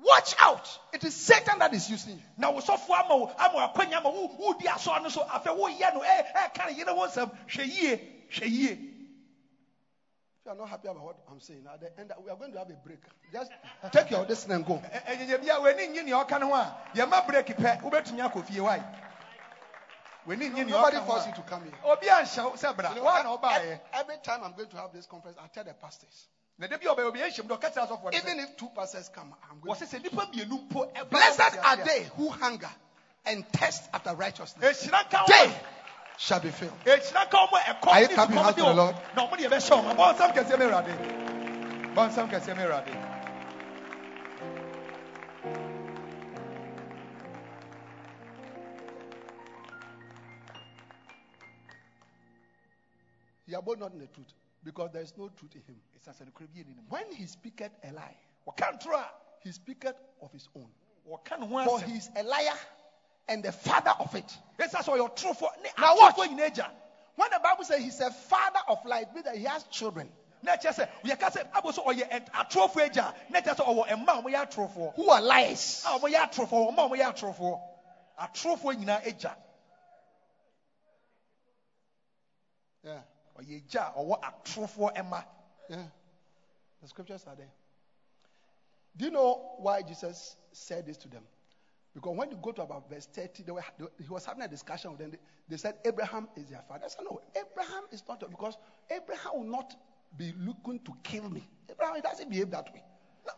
Watch 0.03 0.35
out. 0.39 0.79
It 0.93 1.03
is 1.03 1.15
Satan 1.15 1.59
that 1.59 1.73
is 1.73 1.89
using 1.89 2.15
you. 2.17 2.23
na 2.37 2.49
wo 2.51 2.59
sɔfoɔ 2.59 2.99
ama 3.05 3.15
wo 3.15 3.31
ama 3.37 3.53
wo 3.55 3.67
akwanya 3.67 3.97
ama 3.97 4.09
wo 4.09 4.27
wodi 4.39 4.65
asɔre 4.65 5.01
no 5.03 5.09
so 5.09 5.21
afei 5.23 5.55
woyɛ 5.57 5.93
no 5.93 6.01
ɛ- 6.01 6.25
ɛka 6.33 6.67
ne 6.67 6.73
yere 6.73 6.89
ho 6.93 7.07
nsɛm 7.07 7.31
hwɛ 7.49 7.65
yie 7.67 7.97
hwɛ 8.31 8.49
yie 8.49 8.79
If 10.41 10.45
you 10.45 10.51
are 10.51 10.55
not 10.57 10.69
happy 10.69 10.87
about 10.89 11.03
what 11.03 11.15
I'm 11.27 11.39
saying, 11.39 11.65
at 11.73 11.79
the 11.79 11.99
end, 11.99 12.13
we 12.23 12.29
are 12.29 12.35
going 12.37 12.51
to 12.51 12.59
have 12.59 12.69
a 12.69 12.73
break. 12.75 12.99
Just 13.33 13.49
take 13.91 14.11
your 14.11 14.25
destiny 14.25 14.53
and 14.55 14.65
go. 14.65 14.75
Ɛ- 14.93 15.03
ɛnyɛnyɛ 15.05 15.41
bi 15.41 15.47
a 15.47 15.59
w'ani 15.59 15.87
nye 15.91 16.01
nea 16.03 16.15
ɔka 16.23 16.39
no 16.39 16.49
ho 16.49 16.55
a 16.55 17.21
break 17.25 17.47
pɛ 17.47 17.81
wobɛtumi 17.81 18.29
akɔ 18.29 18.45
fie 18.45 18.59
wae 18.59 18.83
w'ani 20.27 20.49
nye 20.53 20.63
nea 20.65 20.75
Nobody 20.75 20.97
forced 20.99 21.27
you 21.27 21.33
to 21.33 21.41
come 21.43 21.63
here. 21.63 21.73
obi 21.83 22.07
anhyɛ 22.07 22.43
wo 22.43 22.51
sɛ 22.51 22.75
bra 22.77 22.89
You 22.89 22.95
know, 22.97 23.03
woa 23.05 23.23
na 23.23 23.33
e- 23.33 23.37
ɔbaeɛ 23.37 23.75
e- 23.75 23.79
every 23.93 24.17
time 24.17 24.43
I'm 24.43 24.53
going 24.53 24.69
to 24.69 24.77
have 24.77 24.91
this 24.93 25.07
conference, 25.07 25.37
I 25.41 25.47
tell 25.47 25.63
the 25.63 25.73
pastors, 25.73 26.27
na 26.57 26.67
da 26.67 26.77
bi 26.77 26.85
a 26.87 26.89
ɔbɛyɛ 26.95 27.07
obi 27.07 27.19
ɛnhyɛm 27.19 27.47
dɛ 27.47 27.57
ɔka 27.57 27.69
kyerɛ 27.73 27.87
asɔfoɔ 27.87 28.11
no 28.11 28.17
even 28.17 28.39
if 28.39 28.57
two 28.57 28.69
pastors 28.69 29.09
come, 29.09 29.33
I'm 29.49 29.59
going 29.59 29.75
wɔse 29.75 29.87
sɛ 29.87 29.99
nnipa 30.01 30.31
mmienu 30.31 30.69
mpo 30.69 30.93
ɛba 30.93 31.09
Blessed 31.09 31.57
are 31.63 31.75
they 31.77 32.03
who 32.15 32.29
hunger 32.29 32.69
and 33.25 33.47
thirst 33.51 33.83
after 33.93 34.13
righteousness. 34.15 34.81
They 34.81 35.53
shall 36.17 36.39
be 36.39 36.49
filled. 36.49 36.71
ɛhyira 36.85 37.27
nka 37.29 37.47
wɔn 37.49 37.53
a 37.53 37.73
ɛkɔm 37.73 37.87
Are 37.87 38.01
you 38.01 38.07
ne 38.07 38.13
clapping 38.13 38.35
sukɔm 38.37 38.43
hands 38.43 38.55
de 38.55 38.61
to 38.61 38.67
the 38.67 38.73
Lord? 38.73 38.95
na 39.15 39.27
ɔmo 39.27 39.33
deɛ 39.37 39.49
ɛbɛhyɛ 39.49 39.83
wɔn. 39.83 39.95
Bɔ 39.97 40.15
nsɛm 40.15 40.33
kɛseɛ 40.33 40.57
mɛ 40.57 40.65
awurade. 40.71 41.93
Bɔ 41.93 42.09
nsɛm 42.09 42.29
kɛseɛ 42.31 42.55
mɛ 42.55 42.63
awurade. 42.65 43.11
He 53.47 53.53
abode 53.53 53.79
not 53.79 53.91
in 53.93 53.99
the 53.99 54.07
truth, 54.07 54.33
because 54.65 54.91
there 54.93 55.03
is 55.03 55.13
no 55.17 55.29
truth 55.29 55.55
in 55.55 55.63
him. 55.63 55.81
ɛsiane 55.99 56.17
sɛ 56.17 56.31
nokorɛ 56.31 56.47
bi 56.53 56.61
yɛ 56.61 56.67
ne 56.67 56.73
nim 56.75 56.85
When 56.89 57.13
he 57.13 57.27
speaketh 57.27 57.73
a 57.83 57.93
lie, 57.93 58.17
wɔka 58.47 58.79
ntorɔ 58.79 58.95
a 59.01 59.11
he 59.41 59.53
speaketh 59.53 59.95
of 60.21 60.33
his 60.33 60.49
own. 60.55 60.69
wɔka 61.09 61.39
ne 61.39 61.47
ho 61.47 61.59
For 61.69 61.81
he 61.81 61.97
is 61.97 62.09
a 62.17 62.23
liar 62.23 62.57
and 63.29 63.43
the 63.43 63.53
father 63.53 63.93
of 63.99 64.15
it. 64.15 64.37
ɛsiane 64.59 64.83
sɛ 64.85 64.97
ɔyɛ 64.97 65.09
ɔtorofoɔ 65.15 65.63
ne 65.63 65.69
Now 65.79 65.97
watch. 65.97 66.15
atorofoɔ 66.17 66.27
nyina 66.29 66.51
agya 66.51 66.71
When 67.15 67.29
the 67.31 67.39
Bible 67.41 67.65
says 67.65 67.81
he's 67.83 68.01
a 68.01 68.11
father 68.11 68.59
of 68.69 68.83
light, 68.85 69.13
means 69.13 69.25
that 69.25 69.37
he 69.37 69.45
has 69.45 69.63
children. 69.65 70.11
Na 70.43 70.57
ɛkyerɛ 70.57 70.73
sɛ 70.75 70.89
yɛka 71.05 71.31
sɛ 71.31 71.51
abo 71.53 71.71
sɛ 71.71 71.85
ɔyɛ 71.85 72.09
ɛ- 72.11 72.29
atorofoɔ 72.31 72.89
agya 72.91 73.03
a, 73.09 73.15
na 73.33 73.41
ɛkyerɛ 73.41 73.55
sɛ 73.57 73.65
ɔwɔ 73.67 73.97
mma 73.99 74.13
a 74.19 74.23
ɔmoyɛ 74.23 74.47
atorofoɔ 74.49 74.95
who 74.95 75.09
are 75.11 75.21
liars. 75.21 75.83
a 75.87 75.99
ɔmoyɛ 75.99 76.15
atorofoɔ 76.31 76.71
ɔma 76.73 76.79
a 76.85 76.89
ɔmoyɛ 76.89 77.13
atorofoɔ 77.13 77.61
atorofoɔ 78.19 78.75
nyinaa 78.85 79.01
agya 79.07 79.35
Yeah, 82.83 83.01
ɔyɛ 83.37 83.63
agya 83.63 83.93
a 83.95 83.99
ɔwɔ 83.99 84.21
atorofoɔ 84.21 84.95
mma 85.03 85.25
yeah. 85.69 85.85
The 86.81 86.87
scriptures 86.87 87.25
are 87.27 87.35
there. 87.35 87.51
Do 88.97 89.05
you 89.05 89.11
know 89.11 89.55
why 89.57 89.81
Jesus 89.81 90.35
said 90.51 90.85
this 90.85 90.97
to 90.97 91.07
them? 91.07 91.23
Because 91.93 92.15
when 92.15 92.29
you 92.29 92.37
go 92.41 92.51
to 92.51 92.61
about 92.61 92.89
verse 92.89 93.07
30, 93.07 93.43
they 93.43 93.51
were, 93.51 93.63
they, 93.79 93.85
he 94.03 94.09
was 94.09 94.25
having 94.25 94.43
a 94.43 94.47
discussion 94.47 94.91
with 94.91 94.99
them. 94.99 95.11
They, 95.11 95.17
they 95.49 95.57
said, 95.57 95.75
Abraham 95.85 96.27
is 96.35 96.49
their 96.49 96.61
father. 96.67 96.85
I 96.85 96.87
said, 96.89 97.05
No, 97.09 97.21
Abraham 97.35 97.83
is 97.91 98.03
not, 98.07 98.19
because 98.29 98.57
Abraham 98.89 99.31
will 99.33 99.49
not 99.49 99.75
be 100.17 100.33
looking 100.37 100.79
to 100.79 100.93
kill 101.03 101.29
me. 101.29 101.47
Abraham 101.69 102.01
doesn't 102.01 102.29
behave 102.29 102.51
that 102.51 102.73
way. 102.73 102.83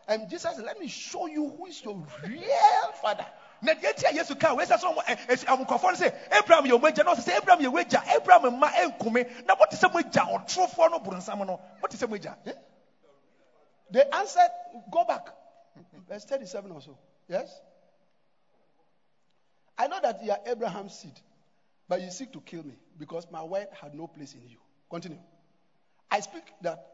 And 0.08 0.28
Jesus 0.28 0.56
said, 0.56 0.64
Let 0.64 0.78
me 0.80 0.88
show 0.88 1.26
you 1.26 1.48
who 1.48 1.66
is 1.66 1.82
your 1.82 2.04
real 2.26 2.92
father. 3.00 3.26
Na 3.62 3.74
deɛ 3.74 3.92
nti 3.92 4.04
a 4.06 4.12
yesu 4.14 4.34
ka 4.38 4.54
wei 4.54 4.64
sɛ 4.66 4.78
ɔmo- 4.78 5.04
ɔmo 5.04 5.66
nkɔfoɔ 5.66 5.90
no 5.92 5.96
sɛ 5.96 6.14
abraham 6.32 6.64
yɛ 6.64 6.78
ɔmo 6.78 6.88
agya 6.88 7.04
na 7.04 7.14
ɔsɛ 7.14 7.22
sɛ 7.28 7.36
abraham 7.36 7.60
yɛ 7.60 7.72
wagya 7.72 8.02
abraham 8.16 8.42
mma 8.60 8.68
ɛnkome 8.68 9.46
na 9.46 9.54
mote 9.54 9.70
sɛ 9.72 9.92
mo 9.92 9.98
agya 10.00 10.22
ɔtorofoɔ 10.22 10.90
no 10.90 10.98
boronsam 11.00 11.38
no 11.46 11.60
mote 11.80 11.92
sɛ 11.92 12.08
mo 12.08 12.16
agya 12.16 12.36
eh? 12.46 12.52
They 13.90 14.02
answered, 14.12 14.50
Go 14.90 15.04
back. 15.04 15.28
Verse 16.06 16.24
37 16.24 16.70
or 16.72 16.82
so. 16.82 16.98
Yes? 17.28 17.48
I 19.78 19.86
know 19.86 19.98
that 20.02 20.22
you 20.22 20.30
are 20.30 20.38
Abraham's 20.46 20.92
seed, 20.92 21.18
but 21.88 22.02
you 22.02 22.10
seek 22.10 22.32
to 22.32 22.40
kill 22.40 22.64
me 22.64 22.74
because 22.98 23.26
my 23.30 23.42
word 23.42 23.68
had 23.80 23.94
no 23.94 24.06
place 24.06 24.34
in 24.34 24.42
you. 24.48 24.58
Continue. 24.90 25.18
I 26.10 26.20
speak 26.20 26.42
that 26.62 26.84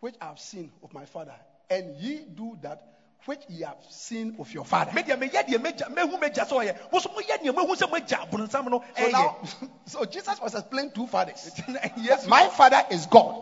which 0.00 0.14
I 0.20 0.26
have 0.26 0.40
seen 0.40 0.72
of 0.82 0.92
my 0.92 1.04
father, 1.04 1.34
and 1.70 1.94
ye 1.96 2.24
do 2.34 2.58
that 2.62 2.82
which 3.26 3.40
ye 3.48 3.62
have 3.62 3.76
seen 3.88 4.34
of 4.38 4.52
your 4.52 4.64
father. 4.64 4.92
me 4.92 5.02
deɛ 5.02 5.16
meyɛ 5.16 5.46
deɛ 5.46 5.58
megya 5.58 5.88
mehu 5.94 6.18
megya 6.18 6.46
sɛ 6.46 6.52
ɔyɛ 6.52 6.76
wo 6.90 6.98
so 6.98 7.08
moyɛ 7.10 7.38
deɛ 7.42 7.54
mohu 7.54 7.74
sɛ 7.74 7.88
moagya 7.88 8.28
boronsam 8.30 8.68
no 8.70 8.82
So 8.96 9.08
now, 9.08 9.36
so 9.86 10.04
Jesus 10.04 10.40
was 10.40 10.54
explaining 10.54 10.90
two 10.92 11.06
fathers. 11.06 11.50
yesu 11.96 12.26
My 12.26 12.48
father 12.48 12.82
is 12.90 13.06
God. 13.06 13.34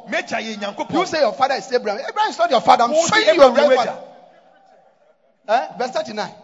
You 0.91 1.07
say 1.07 1.21
your 1.21 1.33
father 1.33 1.55
is 1.55 1.71
Abraham. 1.73 2.01
Abraham 2.09 2.31
is 2.31 2.39
not 2.39 2.51
your 2.51 2.61
father. 2.61 2.85
I'm 2.85 2.93
showing 2.93 3.27
you 3.27 3.35
your 3.35 3.51
Abraham 3.51 3.69
real 3.69 3.77
father. 3.77 3.99
Eh? 5.49 5.69
Verse 5.79 5.91
39. 5.91 6.35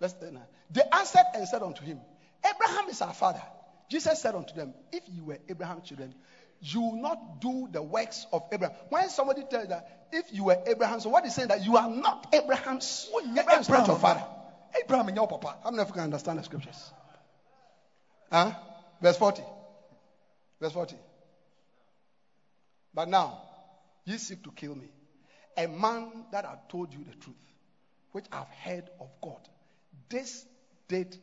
Verse 0.00 0.12
39. 0.12 0.42
They 0.70 0.82
answered 0.92 1.24
and 1.34 1.48
said 1.48 1.62
unto 1.62 1.84
him, 1.84 2.00
Abraham 2.44 2.88
is 2.88 3.02
our 3.02 3.12
father. 3.14 3.42
Jesus 3.88 4.20
said 4.20 4.34
unto 4.34 4.54
them, 4.54 4.74
If 4.92 5.02
you 5.06 5.24
were 5.24 5.38
Abraham's 5.48 5.84
children, 5.84 6.14
you 6.60 6.80
will 6.80 6.96
not 6.96 7.40
do 7.40 7.68
the 7.70 7.82
works 7.82 8.26
of 8.32 8.42
Abraham. 8.52 8.76
When 8.88 9.08
somebody 9.10 9.44
tells 9.44 9.64
you 9.64 9.68
that 9.68 9.86
if 10.10 10.32
you 10.32 10.44
were 10.44 10.56
Abraham, 10.66 11.00
so 11.00 11.10
what 11.10 11.24
is 11.26 11.34
saying 11.34 11.48
that 11.48 11.62
you 11.64 11.76
are 11.76 11.88
not 11.88 12.26
Abraham's 12.32 13.08
Abraham 13.12 13.62
not 13.68 13.86
your 13.86 13.98
father. 13.98 14.24
abraham 14.80 15.06
nyɛ 15.08 15.14
your 15.16 15.28
papa 15.28 15.56
How 15.62 15.70
many 15.70 15.82
of 15.82 15.88
you 15.88 15.94
can 15.94 16.04
understand 16.04 16.38
the 16.38 16.42
scriptures? 16.42 16.92
Huh? 18.30 18.52
Verse 19.00 19.16
40. 19.16 19.44
Verse 20.60 20.72
40. 20.72 20.96
But 22.92 23.08
now, 23.08 23.38
ye 24.04 24.18
seek 24.18 24.42
to 24.42 24.50
kill 24.52 24.74
me, 24.74 24.90
a 25.56 25.68
man 25.68 26.24
that 26.30 26.44
I 26.44 26.56
told 26.68 26.92
you 26.92 27.04
the 27.04 27.14
truth, 27.14 27.36
which 28.12 28.26
I've 28.32 28.48
heard 28.64 28.90
of 28.98 29.08
God. 29.22 29.40
This 30.08 30.46
did 30.88 31.16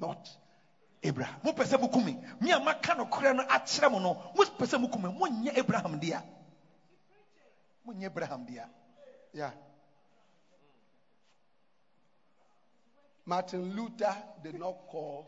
not 0.00 0.28
Abraham. 1.02 1.40
mopɛ 1.44 1.64
sɛ 1.64 1.78
mokum 1.80 2.04
me 2.04 2.18
me 2.40 2.50
a 2.52 2.58
maka 2.58 2.94
nokorɛ 2.94 3.36
no 3.36 3.42
akyerɛ 3.44 3.90
mo 3.90 3.98
no. 3.98 4.14
Mopɛ 4.36 4.66
sɛ 4.66 4.78
mokum 4.80 5.02
me 5.02 5.08
monyɛ 5.18 5.56
abraham 5.58 5.98
dea 5.98 6.20
monyɛ 7.86 8.06
abraham 8.06 8.44
dea 8.44 8.64
Yeah. 9.32 9.50
Martin 13.26 13.76
Luther 13.76 14.16
did 14.42 14.58
not 14.58 14.74
call 14.88 15.26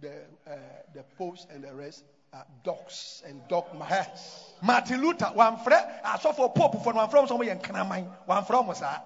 the, 0.00 0.22
uh, 0.46 0.52
the 0.94 1.02
popes 1.18 1.46
and 1.50 1.64
the 1.64 1.74
rest 1.74 2.04
uh, 2.32 2.42
dogs 2.62 3.22
and 3.26 3.42
dogmasters. 3.48 4.52
martin 4.62 5.00
luther 5.02 5.26
one 5.34 5.56
wamfrɛ 5.56 6.02
asɔfoɔ 6.02 6.54
popefoɔ 6.54 6.94
no 6.94 7.06
wamfrɛ 7.06 7.12
mo 7.12 7.26
sɛ 7.26 7.38
ɔmoyɛ 7.38 7.60
nkraman. 7.60 8.16
Wamfrɛ 8.26 8.66
mo 8.66 8.72
saa. 8.72 9.00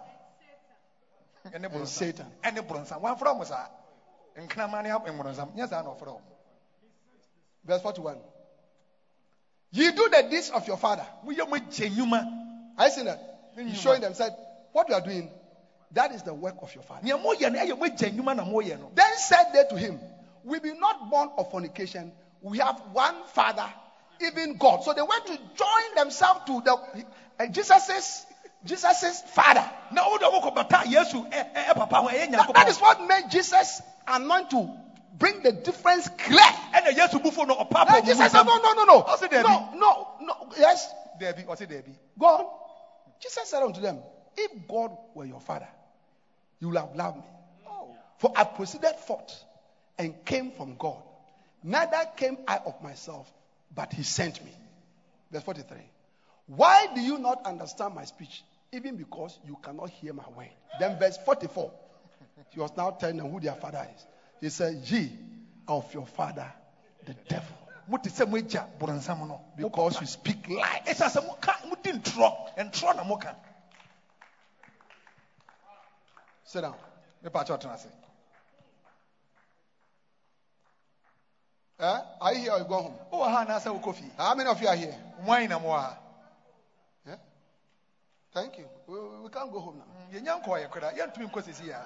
Ɛne 1.46 1.86
Satan. 1.86 2.30
ɛne 2.42 2.58
borɔnsam 2.68 3.00
wamfrɛ 3.00 3.36
mo 3.36 3.44
saa 3.44 3.66
Verse 7.64 7.82
41. 7.82 8.20
You 9.72 9.92
do 9.92 10.08
the 10.10 10.22
deeds 10.22 10.50
of 10.50 10.66
your 10.66 10.76
father. 10.76 11.06
moyɛ 11.24 11.48
mo 11.48 11.58
gye 11.58 11.88
nnwuma 11.88 12.24
I 12.76 12.88
see 12.90 13.02
that. 13.02 13.20
He's 13.56 13.80
showing 13.80 14.00
them, 14.00 14.14
said, 14.14 14.34
What 14.72 14.88
you 14.88 14.94
are 14.94 15.00
doing, 15.00 15.32
that 15.92 16.12
is 16.12 16.22
the 16.22 16.34
work 16.34 16.56
of 16.62 16.74
your 16.74 16.82
father. 16.82 17.04
nea 17.04 17.16
moyɛ 17.16 17.52
no 17.52 17.58
ɛyɛ 17.60 17.78
mo 17.78 17.86
gye 17.88 18.10
nnwuma 18.10 18.36
na 18.36 18.44
moyɛ 18.44 18.78
no 18.78 18.92
Then 18.94 19.18
said 19.18 19.52
they 19.52 19.64
to 19.64 19.76
him, 19.76 20.00
We 20.42 20.60
be 20.60 20.74
not 20.74 21.08
born 21.10 21.28
of 21.38 21.50
fornication. 21.50 22.12
We 22.40 22.58
have 22.58 22.80
one 22.92 23.26
father, 23.26 23.72
even 24.20 24.56
God. 24.58 24.82
So 24.84 24.92
they 24.92 25.02
went 25.02 25.26
to 25.26 25.38
join 25.38 25.94
themselves 25.96 26.40
to 26.46 26.60
the 26.60 27.04
and 27.38 27.54
Jesus' 28.64 29.00
Jesus' 29.00 29.22
father. 29.22 29.70
That- 32.30 32.46
that 32.54 32.68
is 32.68 32.80
what 32.80 33.00
made 33.06 33.30
Jesus 33.30 33.82
anoint 34.06 34.50
to 34.50 34.68
bring 35.18 35.42
the 35.42 35.52
difference 35.52 36.08
clear. 36.18 36.40
ɛna 36.72 36.92
yesu 36.96 37.22
bufo 37.22 37.44
no 37.44 37.56
ɔpa 37.56 37.86
Then 37.86 38.04
Jesus 38.06 38.32
said, 38.32 38.42
No, 38.44 38.56
no, 38.58 38.72
no, 38.72 38.84
no. 38.84 39.02
No, 39.42 39.70
no, 39.74 40.08
no. 40.20 40.48
Yes, 40.56 40.88
daabi 41.20 41.44
ɔse 41.46 41.66
daabi 41.68 41.94
God. 42.18 42.46
Jesus 43.20 43.48
said 43.48 43.62
unto 43.62 43.80
them, 43.80 44.02
If 44.36 44.66
God 44.66 44.96
were 45.14 45.24
your 45.26 45.40
father, 45.40 45.68
you 46.60 46.68
would 46.68 46.76
have 46.78 46.94
loved 46.96 47.18
me. 47.18 47.24
Oh. 47.68 47.94
For 48.18 48.32
I 48.36 48.44
proceeded 48.44 48.96
forth 48.96 49.44
and 49.98 50.24
came 50.24 50.52
from 50.52 50.76
God. 50.76 51.02
Neither 51.62 52.04
came 52.16 52.38
I 52.46 52.58
of 52.58 52.82
myself, 52.82 53.32
but 53.74 53.92
he 53.92 54.02
sent 54.02 54.44
me. 54.44 54.52
Verse 55.30 55.42
43. 55.42 55.78
Why 56.46 56.88
do 56.94 57.00
you 57.00 57.18
not 57.18 57.46
understand 57.46 57.94
my 57.94 58.04
speech? 58.04 58.42
Even 58.74 58.96
because 58.96 59.38
you 59.46 59.56
cannot 59.62 59.88
hear 59.90 60.12
my 60.12 60.24
word. 60.36 60.48
Then 60.80 60.98
verse 60.98 61.16
44. 61.24 61.70
He 62.50 62.58
was 62.60 62.72
now 62.76 62.90
telling 62.90 63.18
them 63.18 63.30
who 63.30 63.38
their 63.40 63.54
father 63.54 63.86
is. 63.94 64.06
He 64.40 64.48
said, 64.50 64.74
Ye 64.86 65.10
of 65.68 65.92
your 65.94 66.06
father, 66.06 66.52
the 67.06 67.14
devil. 67.28 67.56
mote 67.88 68.04
sɛ 68.04 68.26
moagya 68.26 68.66
borɔnsam 68.78 69.28
no 69.28 69.40
Because 69.56 70.00
you 70.00 70.06
speak 70.06 70.48
lies. 70.48 70.82
ɛsiane 70.86 71.10
sɛ 71.10 71.26
moka 71.28 71.68
modi 71.68 71.92
ntorɔ 71.92 72.56
ntorɔ 72.58 72.96
na 72.96 73.04
moka 73.04 73.34
Sit 76.44 76.62
down. 76.62 76.74
mepa 77.22 77.44
kyɛ 77.44 77.58
ɔtena 77.60 77.74
ase 77.74 77.86
Eh? 81.78 82.00
Are 82.20 82.34
you 82.34 82.40
here 82.40 82.52
or 82.52 82.58
you 82.58 82.64
go 82.64 82.82
home? 82.82 82.98
wowɔ 83.12 83.30
ha 83.30 83.44
anaasɛ 83.44 83.80
wokɔ 83.80 83.94
fie 83.94 84.10
How 84.16 84.34
many 84.34 84.48
of 84.50 84.60
you 84.60 84.68
are 84.68 84.76
here? 84.76 84.96
mwan 85.22 85.48
na 85.48 85.58
mowɔ 85.58 85.80
ha 85.80 85.98
Yeah? 87.06 87.16
Thank 88.34 88.58
you. 88.58 88.66
We, 88.86 88.98
we- 89.22 89.30
can't 89.30 89.50
go 89.52 89.60
home 89.60 89.78
now. 89.78 89.84
Mm, 89.84 90.12
yɛnya 90.26 90.42
nkɔɔ 90.42 90.58
yɛ 90.62 90.68
koraa 90.70 90.92
yɛntumi 90.92 91.30
nkɔ 91.30 91.42
sesi 91.42 91.70
a 91.70 91.80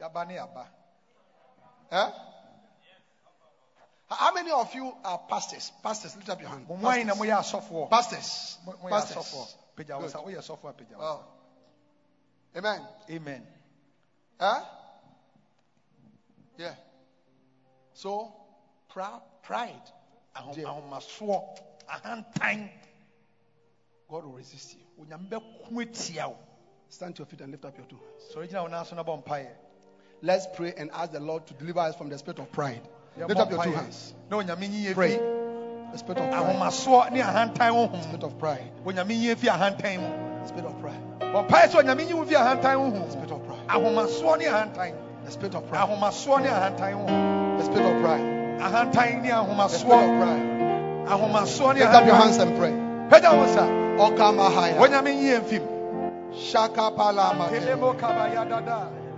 yɛaba 0.00 0.26
ne 0.26 0.34
yɛaba 0.36 0.66
Eh? 1.92 2.10
How 4.08 4.32
many 4.32 4.50
of 4.50 4.74
you 4.74 4.92
are 5.04 5.18
pastors? 5.28 5.70
Pastors, 5.82 6.16
lift 6.16 6.28
up 6.30 6.40
your 6.40 6.50
hand. 6.50 6.68
mo 6.68 6.76
mwan 6.76 7.06
na 7.06 7.14
Pastors. 7.14 7.18
moyɛ 7.18 7.38
asɔfoɔ 7.38 7.90
Pastors. 7.90 8.58
Mo- 8.66 8.72
Pastors. 8.88 9.16
asɔfoɔ 9.16 9.46
pagya 9.76 9.96
wo 9.96 10.02
Good. 10.02 10.10
sa 10.10 10.18
woyɛ 10.18 10.38
sɔfoɔ 10.42 10.68
a 10.70 10.72
pagya 10.72 10.98
wo 10.98 11.02
Wow. 11.04 11.24
Amen. 12.56 12.88
amen 13.10 13.46
Huh? 14.40 14.64
Yeah. 16.58 16.74
So, 17.94 18.32
proud, 18.88 19.22
pride, 19.42 19.82
ahomasoɔ 20.34 21.58
ahantan 21.88 22.70
God 24.10 24.24
will 24.24 24.32
resist 24.32 24.74
you. 24.74 24.80
Stand 26.88 27.14
to 27.16 27.20
your 27.20 27.26
feet 27.26 27.40
and 27.42 27.52
lift 27.52 27.64
up 27.64 27.76
your 27.76 27.86
two 27.86 27.96
hands. 27.96 28.34
Let's 30.22 30.46
pray 30.54 30.74
and 30.76 30.90
ask 30.92 31.12
the 31.12 31.20
Lord 31.20 31.46
to 31.46 31.54
deliver 31.54 31.80
us 31.80 31.94
from 31.96 32.08
the 32.10 32.18
spirit 32.18 32.40
of 32.40 32.50
pride. 32.52 32.82
Lift 33.28 33.40
up 33.40 33.50
your 33.50 33.62
two 33.64 33.70
hands. 33.72 34.14
Pray. 34.94 35.16
The 35.92 35.98
spirit 35.98 36.18
of 36.18 36.30
pride. 36.30 36.56
The 37.92 38.02
spirit 38.02 38.22
of 38.22 38.38
pride. 38.38 38.72
The 40.42 40.50
spirit 40.52 40.64
of 40.64 40.76
pride. 40.78 41.00
The 42.74 42.80
spirit 43.10 43.34
of 43.34 43.42
pride. 43.44 43.66
The 45.24 45.30
spirit 45.30 45.54
of 45.54 45.60
pride. 45.62 45.78
The 47.58 47.62
spirit 47.62 47.84
of 47.86 48.00
pride. 48.02 48.20
The 49.68 49.78
spirit 49.78 49.94
of 49.94 50.20
pride. 50.20 50.46
Lift 51.78 51.94
up 51.94 52.06
your 52.06 52.14
hands 52.16 52.36
and 52.38 52.56
pray. 52.58 52.72
Pray. 53.56 53.79
Okamahaya. 53.98 54.78
Shaka 56.32 56.90
Palama. 56.90 57.50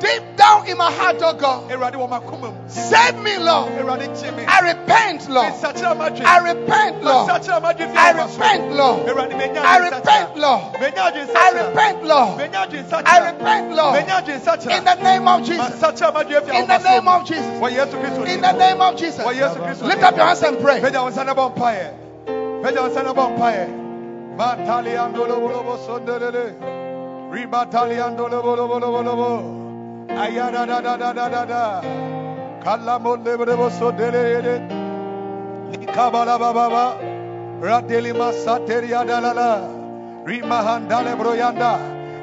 deep 0.00 0.36
down 0.36 0.66
in 0.68 0.76
my 0.76 0.90
heart, 0.92 1.16
oh 1.20 1.34
God. 1.34 1.70
Save 2.68 3.18
me, 3.22 3.38
Lord. 3.38 3.72
I 3.72 4.60
repent, 4.60 5.28
Lord. 5.28 5.52
I 6.24 6.38
repent, 6.40 7.02
Lord. 7.02 7.30
I 7.30 8.10
repent, 8.12 8.74
Lord. 8.74 9.06
I 9.66 9.78
repent, 9.78 10.36
Lord. 10.36 10.76
I 11.36 11.50
repent, 11.52 12.04
Lord. 12.04 12.40
I 13.06 13.30
repent, 13.30 13.74
Lord. 13.74 13.98
In 14.70 14.84
the 14.84 14.94
name 15.02 15.28
of 15.28 15.42
Jesus. 15.44 15.82
In 15.82 16.66
the 16.66 16.78
name 16.78 17.08
of 17.08 17.24
Jesus. 17.26 17.44
In 18.28 18.40
the 18.40 18.52
name 18.52 18.80
of 18.80 18.96
Jesus. 18.96 19.24
Lift 19.82 20.02
up 20.02 20.16
your 20.16 20.26
hands 20.26 20.42
and 20.42 20.58
pray. 20.60 20.80
Mataliando 27.50 28.28
lo 28.30 28.42
bolo 28.42 28.68
bolo 28.68 28.90
bolo 28.92 29.16
bolo. 29.16 29.67
Ayada 30.08 30.66
da 30.66 30.80
da 30.80 30.96
da 30.96 31.12
da 31.12 31.28
da 31.28 31.44
da. 31.44 31.82
Kalamon 32.64 33.24
lebrebo 33.24 33.70
so 33.70 33.92
delere. 33.92 34.60
Likabala 35.72 36.38
baba 36.38 36.52
baba. 36.54 36.98
Radeli 37.60 38.12
masateri 38.12 38.90
adalala. 38.90 39.68
Rimahandale 40.24 41.14
broyanda. 41.16 41.78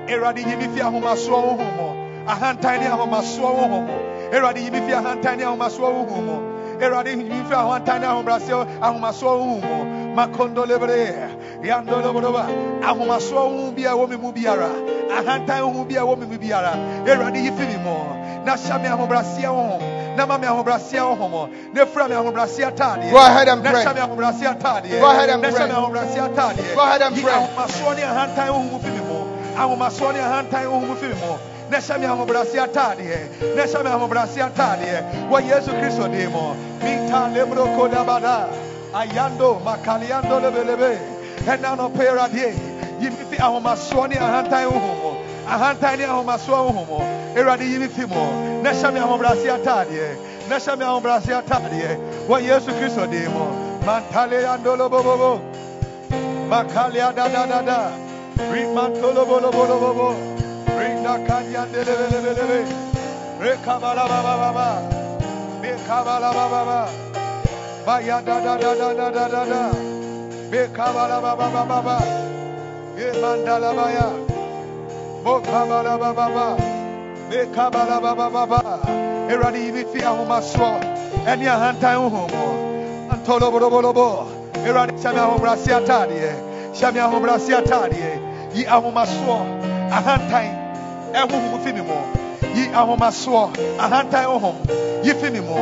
Eradi 0.07 0.41
yimifi 0.43 0.81
ahomaswa 0.81 1.37
uhumo. 1.37 1.95
Ahantai 2.27 2.79
ni 2.79 2.85
ahomaswa 2.85 3.51
uhumo. 3.51 3.87
Eradi 4.31 4.61
yimifi 4.65 4.93
ahantai 4.93 5.37
ni 5.37 5.43
ahomaswa 5.43 5.89
uhumo. 5.89 6.41
Eradi 6.81 7.09
yimifi 7.09 7.53
ahantai 7.53 7.99
ni 7.99 8.05
ahomaswa 8.05 9.35
uhumo 9.35 9.85
makondo 10.15 10.65
lebre 10.65 11.13
yando 11.61 11.99
loboroba. 12.01 12.47
Ahomaso 12.81 13.35
ho 13.35 13.71
bia 13.71 13.95
wo 13.95 14.07
me 14.07 14.15
mu 14.15 14.31
biara 14.31 14.69
ahantan 15.11 15.61
ho 15.61 15.83
bia 15.83 16.05
mo. 17.83 18.21
Na 18.45 18.55
hyɛ 18.55 18.89
ahobrasia 18.89 19.49
ho 19.49 19.79
na 20.15 20.25
ma 20.25 20.37
ahobrasia 20.37 21.01
ho 21.01 21.49
na 21.73 21.85
fura 21.85 22.07
me 22.07 22.15
ahobrasia 22.15 22.71
taadeɛ 22.71 23.11
go 23.11 23.17
ahead 23.17 23.47
and 23.49 23.63
pray. 23.63 23.83
na 23.83 23.91
hyɛ 23.91 23.99
ahobrasia 24.05 24.59
taadeɛ 24.59 24.99
go 24.99 25.09
ahead 25.09 25.29
and 25.29 25.41
pray 25.41 25.51
na 25.51 25.57
hyɛ 25.57 25.73
ahobrasia 25.73 26.29
taadeɛ 26.29 26.75
go 26.75 26.81
ahead 26.81 27.01
and 27.01 27.15
pray. 27.15 27.33
ahomaso 27.33 27.95
ne 27.95 28.03
ahantan 28.03 28.47
ho 28.47 28.59
mo. 28.61 28.79
Ahomaso 29.57 30.13
ne 30.13 30.19
ahantan 30.19 30.65
ho 30.65 30.79
mo. 30.79 30.95
Na 31.71 31.77
hyɛ 31.77 31.99
me 31.99 32.05
ahobrasia 32.05 32.67
taadeɛ 32.67 33.55
na 33.55 33.63
hyɛ 33.63 33.83
me 33.83 33.89
ahobrasia 33.89 34.49
taadeɛ 34.53 35.27
wɔ 35.29 35.41
yesu 35.41 35.71
kristo 35.73 36.07
dim 36.07 36.35
mi 36.85 36.93
Ayando, 38.95 39.59
Makaliando 39.59 40.39
Lebelebe, 40.39 40.97
and 41.45 41.61
Nano 41.61 41.89
Peradie, 41.89 42.55
Yimiti 43.01 43.35
Ahomaswani 43.35 44.13
Ahantai 44.13 44.71
Uhumo, 44.71 45.21
Ahantai 45.45 45.99
Ahomaswa 46.05 46.71
Uhumo, 46.71 47.01
Eradi 47.35 47.73
Yimitimo, 47.73 48.63
Neshami 48.63 49.01
Ahobrasi 49.01 49.51
Atadie, 49.51 50.15
Neshami 50.47 50.83
Ahobrasi 50.83 51.43
Atadie, 51.43 51.97
what 52.29 52.41
Yesu 52.41 52.71
Christo 52.79 53.05
Demo, 53.05 53.79
Mantale 53.81 54.45
Andolo 54.45 54.89
Bobo, 54.89 55.41
Makalia 56.47 57.13
da 57.13 57.27
da 57.27 57.61
da 57.61 57.97
bring 58.49 58.67
Rimantolo 58.67 59.25
Bolo 59.27 59.51
Bolo 59.51 59.77
Bobo, 59.77 60.13
Rinda 60.67 61.27
Kanyan 61.27 61.67
Delebelebe, 61.67 62.63
Rekabala 63.41 64.07
Baba 64.07 64.53
ba 64.53 64.89
Rekabala 65.61 66.31
ba 66.31 66.65
ba 66.65 67.24
baya 67.85 68.21
da 68.21 68.39
da 68.39 68.57
da 68.57 68.73
da 68.75 68.93
da 68.93 69.09
da 69.11 69.27
da 69.27 69.45
da. 69.45 69.63
Bekabala 70.51 71.21
ba 71.21 71.35
ba 71.35 71.47
ba 71.53 71.63
ba 71.69 71.79
ba. 71.81 71.97
Ye 72.97 73.11
mandala 73.21 73.71
baya 73.75 74.07
mokabala 75.23 75.93
ba 75.99 76.13
ba 76.13 76.27
ba. 76.35 76.47
Bekabala 77.29 78.01
ba 78.01 78.15
ba 78.15 78.29
ba 78.29 78.45
ba. 78.47 78.61
Eradi 79.29 79.69
ibi 79.69 79.83
fi 79.91 79.99
ɛne 81.25 81.45
ahantan 81.47 81.95
ho 81.97 82.09
mo. 82.09 82.45
Antolo 83.09 83.51
bolo 83.51 83.69
bolo 83.69 83.93
bo 83.93 84.35
eradi 84.65 84.93
hyɛ 84.97 85.13
me 85.13 85.19
ahobrɛase 85.19 85.71
ataadeɛ 85.79 86.29
eh. 86.29 86.35
hyɛ 86.73 86.93
me 86.93 86.99
ahobrɛase 86.99 87.51
ataadeɛ 87.53 88.09
eh. 88.13 88.19
yi 88.55 88.65
ahomasoɔ 88.65 89.39
ahantan 89.91 90.49
ɛhohom 91.13 91.59
fi 91.63 91.71
me 91.73 91.81
mu 91.81 92.24
yi 92.55 92.67
ahomasoɔ 92.73 93.57
ahantan 93.79 94.25
honhom 94.25 94.55
yi 95.05 95.13
fi 95.13 95.29
me 95.29 95.39
mu 95.41 95.55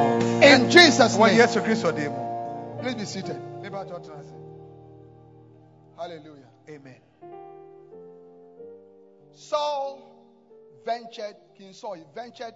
In 0.44 0.70
Jesus' 0.70 1.18
wɔ 1.18 1.28
name. 1.28 1.38
yesu 1.40 1.62
kristo 1.62 1.92
din 1.96 2.12
mu 2.12 2.82
Please 2.82 2.96
be 2.96 3.06
seated. 3.06 3.38
mebatɔ 3.62 4.00
tena 4.04 4.20
ase 4.20 4.34
Hallelujah. 5.98 6.50
amen 6.70 7.02
Saul 9.36 10.00
ventured, 10.86 11.36
King 11.58 11.74
Saul, 11.74 11.94
he 11.96 12.04
ventured 12.14 12.54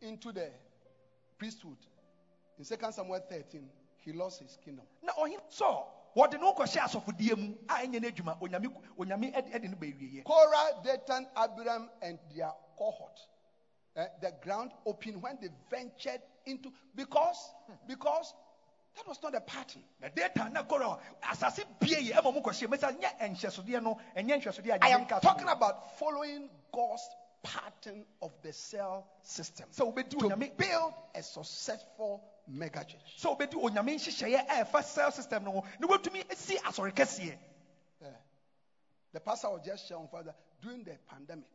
into 0.00 0.32
the 0.32 0.48
priesthood. 1.38 1.76
In 2.58 2.64
2 2.64 2.74
Samuel 2.92 3.20
13, 3.28 3.62
he 4.04 4.12
lost 4.12 4.40
his 4.42 4.56
kingdom. 4.64 4.84
na 5.02 5.12
ɔhene 5.12 5.40
sɔ 5.52 5.84
wɔde 6.16 6.40
no 6.40 6.54
kɔhyɛ 6.54 6.80
asɔfodie 6.80 7.36
mu 7.38 7.54
a 7.68 7.74
ɛnyɛ 7.86 8.00
no 8.02 8.08
adwuma 8.08 8.40
onyame 8.40 8.68
onyame 8.98 9.32
ɛde 9.34 9.52
ɛde 9.54 9.70
no 9.70 9.76
bɛwieɛ 9.76 10.24
Korah, 10.24 10.82
Dathan, 10.82 11.26
Abiram, 11.36 11.88
and 12.02 12.18
their 12.34 12.50
cohort 12.76 13.20
uh, 13.98 14.04
the 14.20 14.32
ground 14.42 14.70
open 14.86 15.20
when 15.20 15.36
they 15.42 15.48
ventured 15.70 16.20
into 16.46 16.72
because 16.94 17.36
because 17.86 18.32
that 18.96 19.06
was 19.08 19.18
not 19.22 19.34
a 19.34 19.40
pattern. 19.40 19.82
The 20.00 20.10
data 20.14 20.50
na 20.52 20.62
koro 20.62 20.98
asase 21.22 21.64
bie 21.80 22.00
ye 22.00 22.12
emo 22.12 22.32
mukoshe 22.32 22.68
no. 23.82 23.98
I 24.16 24.88
am 24.88 25.06
talking 25.06 25.48
about 25.48 25.98
following 25.98 26.48
God's 26.72 27.08
pattern 27.42 28.04
of 28.22 28.32
the 28.42 28.52
cell 28.52 29.06
system. 29.22 29.66
So 29.70 29.88
we 29.88 30.04
do 30.04 30.28
to 30.28 30.36
build 30.36 30.94
a 31.14 31.22
successful 31.22 32.22
megachurch. 32.52 33.16
So 33.16 33.36
we 33.38 33.46
do 33.46 33.58
onyame 33.58 33.96
nhyehyeye 33.96 34.38
e 34.38 34.46
eh, 34.48 34.64
first 34.64 34.94
cell 34.94 35.10
system 35.10 35.44
no 35.44 35.64
ne 35.80 35.88
wetumi 35.88 36.24
si 36.36 36.56
asore 36.58 36.92
kese 36.92 37.32
eh, 38.02 38.06
The 39.12 39.20
pastor 39.20 39.50
was 39.50 39.62
just 39.64 39.88
sharing 39.88 40.06
father 40.08 40.34
during 40.62 40.84
the 40.84 40.96
pandemic. 41.10 41.46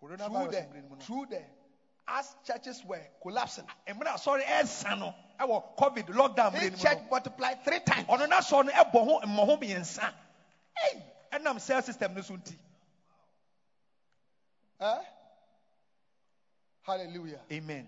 Through 0.00 0.16
the, 0.16 0.66
through 1.00 1.26
the 1.28 1.42
as 2.10 2.34
churches 2.46 2.82
were 2.86 3.00
collapsing. 3.22 3.64
Emra 3.88 4.18
sorry, 4.18 4.42
esano. 4.42 5.14
I 5.38 5.44
was 5.44 5.62
COVID 5.78 6.06
lockdown. 6.08 6.58
This 6.58 6.82
church 6.82 6.98
multiplied 7.10 7.64
three 7.64 7.80
times. 7.80 8.06
Ono 8.08 8.26
na 8.26 8.40
so 8.40 8.62
no 8.62 8.70
ebo 8.70 9.04
ho 9.04 9.20
emmo 9.24 9.46
ho 9.46 9.56
biensa. 9.56 10.12
Hey, 10.76 11.02
enam 11.32 11.60
cell 11.60 11.82
system 11.82 12.14
no 12.14 12.22
so 12.22 12.34
nti. 12.34 12.56
Huh? 14.80 14.98
Hallelujah. 16.82 17.40
Amen. 17.52 17.86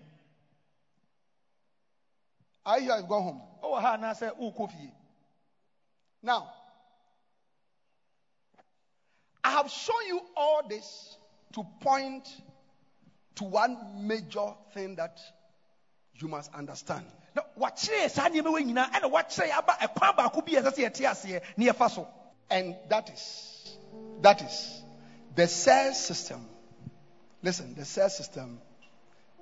I 2.65 2.79
hear 2.79 2.93
I've 2.93 3.07
gone 3.07 3.23
home. 3.23 3.41
Oh, 3.61 3.79
ha 3.79 3.97
na 3.97 4.13
say 4.13 4.29
u 4.39 4.51
kofi. 4.57 4.91
Now, 6.21 6.49
I 9.43 9.51
have 9.51 9.69
shown 9.69 10.07
you 10.07 10.21
all 10.37 10.61
this 10.67 11.17
to 11.53 11.65
point 11.81 12.27
to 13.35 13.43
one 13.43 14.07
major 14.07 14.53
thing 14.73 14.95
that 14.95 15.19
you 16.15 16.27
must 16.27 16.53
understand. 16.53 17.05
na 17.35 17.41
wakyerɛ 17.57 18.09
saa 18.09 18.29
nneɛma 18.29 18.51
wɔ 18.53 18.61
nyinaa 18.65 18.91
ɛna 18.91 19.11
wakyerɛ 19.11 19.49
yɛ 19.49 19.57
aba 19.57 19.73
ɛkwan 19.81 20.15
baako 20.17 20.41
bi 20.45 20.53
a 20.57 20.61
ɛsɛ 20.61 20.71
sɛ 20.71 20.81
yɛte 20.85 21.09
aseɛ 21.11 21.41
ne 21.57 21.65
yɛfa 21.67 21.89
so 21.89 22.07
And 22.49 22.75
that 22.89 23.09
is, 23.09 23.77
that 24.21 24.41
is 24.43 24.83
the 25.35 25.47
cell 25.47 25.93
system. 25.93 26.45
Listen, 27.41 27.73
the 27.75 27.83
cell 27.83 28.09
system 28.09 28.59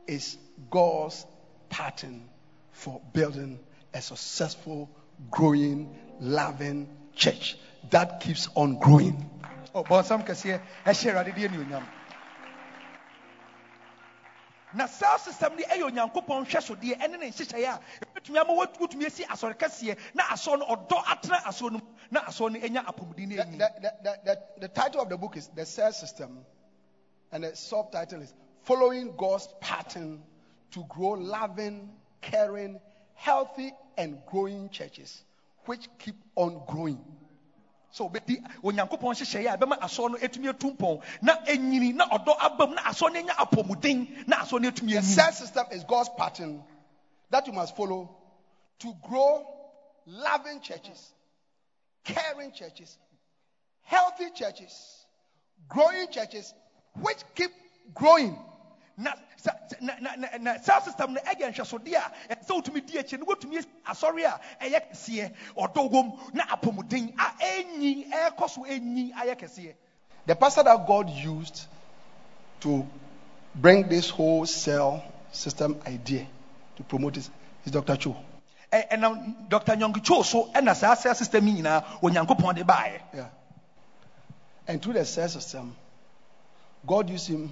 is 0.08 0.38
God's 0.70 1.26
pattern 1.70 2.30
for 2.72 3.02
building 3.14 3.60
a 3.94 4.02
successful, 4.02 4.90
growing, 5.30 5.94
loving 6.22 6.88
church 7.16 7.58
that 7.90 8.22
keeps 8.22 8.48
on 8.56 8.80
growing. 8.80 9.30
Oh, 9.76 9.84
bɔnsam 9.84 10.26
kɛseɛ 10.26 10.62
ɛhyɛ 10.86 11.12
awurade 11.14 11.36
deɛ 11.36 11.50
anuonyam 11.50 11.84
na 14.74 14.86
cell 14.88 15.18
system 15.20 15.56
no 15.58 15.64
ɛyɛ 15.64 15.84
onyankopɔn 15.92 16.46
hwɛsodeɛ 16.46 17.00
ɛne 17.00 17.20
ne 17.20 17.30
nhyehyɛeɛ 17.30 17.68
a 17.68 17.80
ɛbɛtumi 18.06 18.38
ama 18.40 18.54
wotumi 18.54 19.06
asi 19.06 19.24
asɔre 19.26 19.58
kɛseɛ 19.58 19.98
na 20.14 20.24
no 20.58 20.66
ɔdɔ 20.66 21.04
atena 21.06 21.62
no 21.62 21.70
mu 21.70 21.82
na 22.10 22.22
asɔre 22.22 22.52
no 22.54 22.60
anya 22.66 22.84
apɔmuden 22.84 23.32
the 24.60 24.68
title 24.70 25.02
of 25.02 25.10
the 25.10 25.18
book 25.18 25.38
is 25.38 25.48
The 25.48 25.66
Cell 25.66 25.92
System, 25.92 26.46
and 27.32 27.44
the 27.44 27.56
subtitle 27.56 28.22
is 28.22 28.34
Following 28.64 29.16
God's 29.18 29.48
Pattern 29.60 30.22
to 30.72 30.86
Grow 30.88 31.12
Loving, 31.12 31.90
Caring, 32.22 32.80
Healthy, 33.16 33.72
and 33.98 34.20
Growing 34.28 34.70
Churches, 34.70 35.24
which 35.66 35.88
keep 36.00 36.16
on 36.36 36.62
growing. 36.68 37.04
Sɛ 37.94 38.10
wobɛdi 38.10 38.42
onyankopɔn 38.64 39.16
hyehyɛeɛ 39.16 39.54
a 39.54 39.58
ɛbɛma 39.58 39.80
asɔre 39.80 40.12
no 40.12 40.18
atumi 40.18 40.50
atu 40.50 40.72
mpɔn 40.76 41.02
na 41.22 41.36
ɛnyini 41.46 41.94
na 41.96 42.06
ɔdɔ 42.08 42.36
aba 42.40 42.68
mu 42.68 42.76
na 42.76 42.82
asɔre 42.84 43.14
no 43.14 43.20
anya 43.20 43.34
apɔmuden 43.34 44.28
na 44.28 44.38
asɔre 44.44 44.62
no 44.62 44.70
atumi 44.72 44.94
The 44.96 45.02
cell 45.02 45.32
system 45.34 45.66
is 45.72 45.84
God's 45.84 46.10
pattern 46.18 46.64
that 47.30 47.48
you 47.48 47.54
must 47.54 47.76
follow 47.76 48.10
to 48.80 48.94
grow 49.08 49.46
loving 50.06 50.62
churches, 50.62 51.14
caring 52.04 52.52
churches, 52.52 52.98
healthy 53.84 54.30
churches, 54.32 55.06
growing 55.68 56.08
churches, 56.12 56.54
which 56.96 57.20
keep 57.36 57.52
growing. 57.94 58.38
Na 58.98 59.14
sa- 59.38 59.56
sa- 59.68 59.78
na 59.82 59.94
na 60.00 60.16
na 60.16 60.28
na 60.40 60.58
cell 60.60 60.82
system 60.82 61.14
no 61.14 61.22
ɛyɛ 61.22 61.52
nhwɛsodeɛ 61.54 61.96
a 61.96 62.12
ɛsɛ 62.36 62.46
sɛ 62.46 62.56
wotumi 62.56 62.86
di 62.86 62.98
akyi 62.98 63.20
no 63.20 63.26
wotumi 63.26 63.66
asɔre 63.86 64.24
a 64.26 64.40
ɛyɛ 64.64 64.92
kɛseɛ 64.92 65.32
ɔdɔ 65.58 65.92
wom 65.92 66.20
na 66.34 66.44
apɔmuden 66.46 67.14
a 67.18 67.44
ɛnyi 67.44 68.10
ɛrekɔ 68.12 68.50
so 68.50 68.62
ɛnyi 68.64 69.14
ayɛ 69.14 69.36
kɛseɛ 69.36 69.74
The 70.26 70.36
pastor 70.36 70.64
that 70.64 70.86
God 70.86 71.10
used 71.10 71.66
to 72.62 72.86
bring 73.56 73.88
this 73.90 74.10
whole 74.10 74.46
cell 74.46 75.04
system 75.32 75.82
idea 75.88 76.28
to 76.76 76.84
promote 76.84 77.18
it 77.18 77.30
is 77.66 77.72
Dr. 77.72 77.96
Cho. 77.98 78.16
Ɛnam 78.72 79.50
dr 79.50 79.76
nyɔnkotwo 79.76 80.24
so 80.24 80.50
ɛna 80.54 80.76
saa 80.76 80.96
cell 80.96 81.16
system 81.16 81.48
yi 81.48 81.62
nyinaa 81.62 81.84
onyankopɔn 82.02 82.56
de 82.56 82.64
Yeah. 83.14 83.30
And 84.68 84.82
through 84.82 84.94
the 84.94 85.06
cell 85.06 85.28
system, 85.28 85.76
God 86.86 87.10
used 87.10 87.28
him 87.28 87.52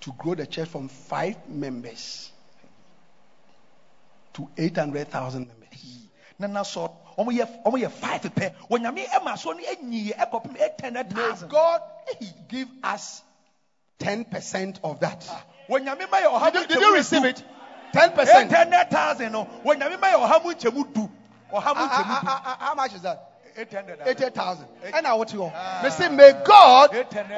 to 0.00 0.12
grow 0.18 0.34
the 0.34 0.46
church 0.46 0.68
from 0.68 0.88
five 0.88 1.36
members 1.48 2.30
to 4.34 4.48
800,000 4.56 5.46
members. 5.48 5.56
na 6.38 6.46
na 6.46 6.62
yɛ 6.62 7.46
ɔmo 7.64 7.78
yɛ 7.78 7.90
five 7.90 8.22
onyame 8.70 9.06
ɛma 9.06 9.32
asɔre 9.34 9.56
no 9.56 9.62
ɛnyi 9.62 10.16
ɛkɔpem 10.16 10.60
eight 10.60 10.80
hundred 10.80 11.14
May 11.14 11.22
thousand 11.22 11.48
God 11.48 11.82
give 12.48 12.68
us 12.82 13.22
10% 13.98 14.80
of 14.82 15.00
that. 15.00 15.28
onyame 15.68 16.10
ma 16.10 16.18
yɛ 16.18 16.30
ɔha 16.32 16.54
mu 16.54 16.60
Did, 16.60 16.68
did 16.68 16.80
you 16.80 16.94
receive 16.94 17.24
it? 17.24 17.42
10%. 17.92 18.18
eight 18.26 18.52
hundred 18.52 18.90
thousand 18.90 19.32
no 19.32 19.44
onyame 19.64 20.00
ma 20.00 20.06
yɛ 20.08 20.26
ɔha 20.26 20.44
mu 20.44 20.52
nkyɛmu 20.54 20.94
du 20.94 21.10
ɔha 21.52 21.74
mu 21.76 21.82
Ah, 21.82 21.88
ah, 21.90 22.02
nkyɛmu 22.02 22.14
ah, 22.16 22.20
du 22.20 22.28
ah, 22.28 22.42
ah, 22.46 22.56
how 22.60 22.74
much 22.74 22.94
is 22.94 23.02
that? 23.02 23.26
eight 23.56 23.72
hundred 23.74 23.98
80,000. 24.06 24.64
And 24.94 25.06
I 25.06 25.14
want 25.14 25.32
you. 25.32 25.40
May 25.82 25.90
say, 25.90 26.08
may 26.08 26.32
God 26.44 26.92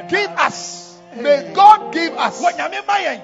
give 0.09 0.31
us. 0.31 0.92
May 1.17 1.53
God 1.55 1.93
give 1.93 2.15
us 2.15 2.41
wɔnyame 2.43 2.87
ma 2.87 2.95
yɛn 2.97 3.21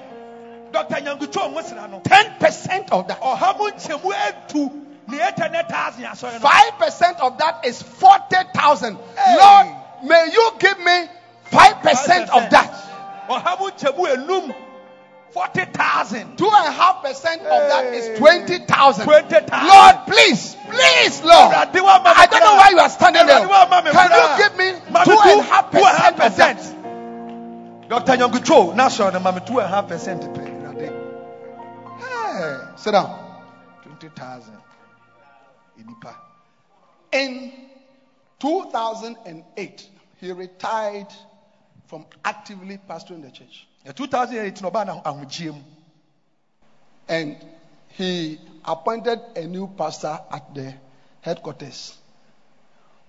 dr 0.71 0.95
nyankutwo 1.01 1.49
ɔmo 1.53 1.63
sira 1.63 1.87
no 1.87 1.99
10% 2.01 2.91
of 2.91 3.07
that. 3.07 3.21
ɔha 3.21 3.57
mu 3.57 3.69
nkyɛmu 3.71 4.13
etu 4.13 4.71
ne 5.07 5.19
eight 5.21 5.39
hundred 5.39 5.67
thousand 5.69 6.03
asɔre 6.03 6.33
no 6.33 6.39
Five 6.39 6.77
percent 6.77 7.19
of 7.19 7.37
that 7.39 7.65
is 7.65 7.81
forty 7.81 8.35
thousand. 8.53 8.97
Hey. 9.17 9.37
Lord, 9.37 9.67
may 10.03 10.29
you 10.31 10.51
give 10.59 10.79
me 10.79 11.07
five 11.45 11.81
percent 11.81 12.29
of 12.29 12.49
that. 12.51 12.71
ɔha 13.29 13.59
mu 13.59 13.69
nkyɛmu 13.71 14.15
enum 14.15 14.55
forty 15.31 15.65
thousand 15.65 16.37
Two 16.37 16.45
and 16.45 16.67
a 16.67 16.71
half 16.71 17.01
percent 17.03 17.41
of 17.41 17.47
that 17.69 17.85
is 17.93 18.19
twenty 18.19 18.59
thousand. 18.59 19.05
20,000. 19.05 19.67
Lord, 19.67 19.95
please, 20.05 20.55
please, 20.69 21.21
Lord. 21.23 21.53
Awurade 21.55 21.81
wa 21.81 21.99
ma 22.03 22.09
me 22.09 22.15
I 22.17 22.25
don't 22.27 22.39
know 22.41 22.55
why 22.55 22.69
you 22.69 22.79
are 22.79 22.89
standing 22.89 23.25
there. 23.25 23.39
Awurade 23.41 23.49
wa 23.49 23.67
ma 23.69 23.81
me 23.81 23.91
Can 23.91 24.11
you 24.11 24.43
give 24.43 24.57
me 24.57 24.79
Ma 24.91 24.99
me 24.99 25.05
two 25.05 25.11
two- 25.15 25.29
and 25.29 25.39
a 25.39 25.43
half 25.43 25.71
two 25.71 25.77
and 25.77 25.85
a 25.85 25.89
half 25.89 26.15
percent 26.15 26.59
of 26.59 26.65
that? 26.69 26.78
Dr 27.89 28.17
nyankutwo 28.17 28.75
na 28.75 28.87
sɔrɔ 28.87 29.13
no 29.13 29.19
ma 29.19 29.31
me 29.31 29.41
two 29.45 29.59
and 29.59 29.65
a 29.65 29.67
half 29.67 29.87
percent 29.87 30.21
pɛ 30.21 30.45
Awurade. 30.45 30.89
Hey, 31.99 32.77
sit 32.77 32.91
down. 32.91 33.09
twenty 33.83 34.09
thousand 34.09 34.57
In 37.11 37.51
2008, 38.39 39.89
he 40.19 40.31
retired 40.31 41.07
from 41.87 42.05
actively 42.23 42.77
pastoring 42.87 43.23
the 43.23 43.31
church. 43.31 43.67
ɛ 43.87 43.95
two 43.95 44.05
thousand 44.05 44.37
and 44.37 44.47
eighteen 44.47 44.69
ɔbaa 44.69 44.85
na 44.85 45.01
ahogyie 45.01 45.51
mu 45.53 45.61
And 47.07 47.37
he 47.87 48.39
appointed 48.63 49.19
a 49.35 49.47
new 49.47 49.67
pastor 49.67 50.19
at 50.31 50.53
the 50.53 50.75
headquarters, 51.21 51.97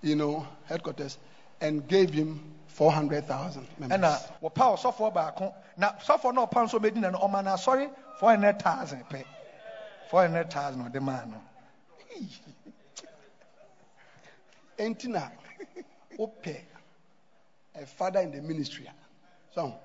you 0.01 0.15
know, 0.15 0.47
headquarters, 0.65 1.19
and 1.61 1.87
gave 1.87 2.11
him 2.11 2.41
400,000 2.81 3.67
members. 3.77 3.99
ɛna 3.99 4.17
wɔpa 4.41 4.73
ɔsɔfoɔ 4.75 5.13
baako 5.13 5.53
na 5.77 5.91
sɔfoɔ 5.99 6.33
na 6.33 6.45
ɔpa 6.47 6.63
nso 6.63 6.79
bɛdi 6.79 6.95
na 6.95 7.11
no 7.11 7.19
ɔma 7.19 7.43
na 7.43 7.53
asɔre 7.53 7.91
four 8.19 8.31
hundred 8.31 8.59
thousand 8.59 9.03
pɛ 9.07 9.23
four 10.09 10.21
hundred 10.23 10.49
thousand 10.49 10.89
ɔde 10.89 10.99
maa 10.99 11.23
no 11.25 11.39
Enti 14.79 15.05
na 15.09 15.29
ope 16.17 16.47
a 17.75 17.85
father 17.85 18.21
in 18.21 18.31
the 18.31 18.41
ministry. 18.41 18.89
So, 19.53 19.75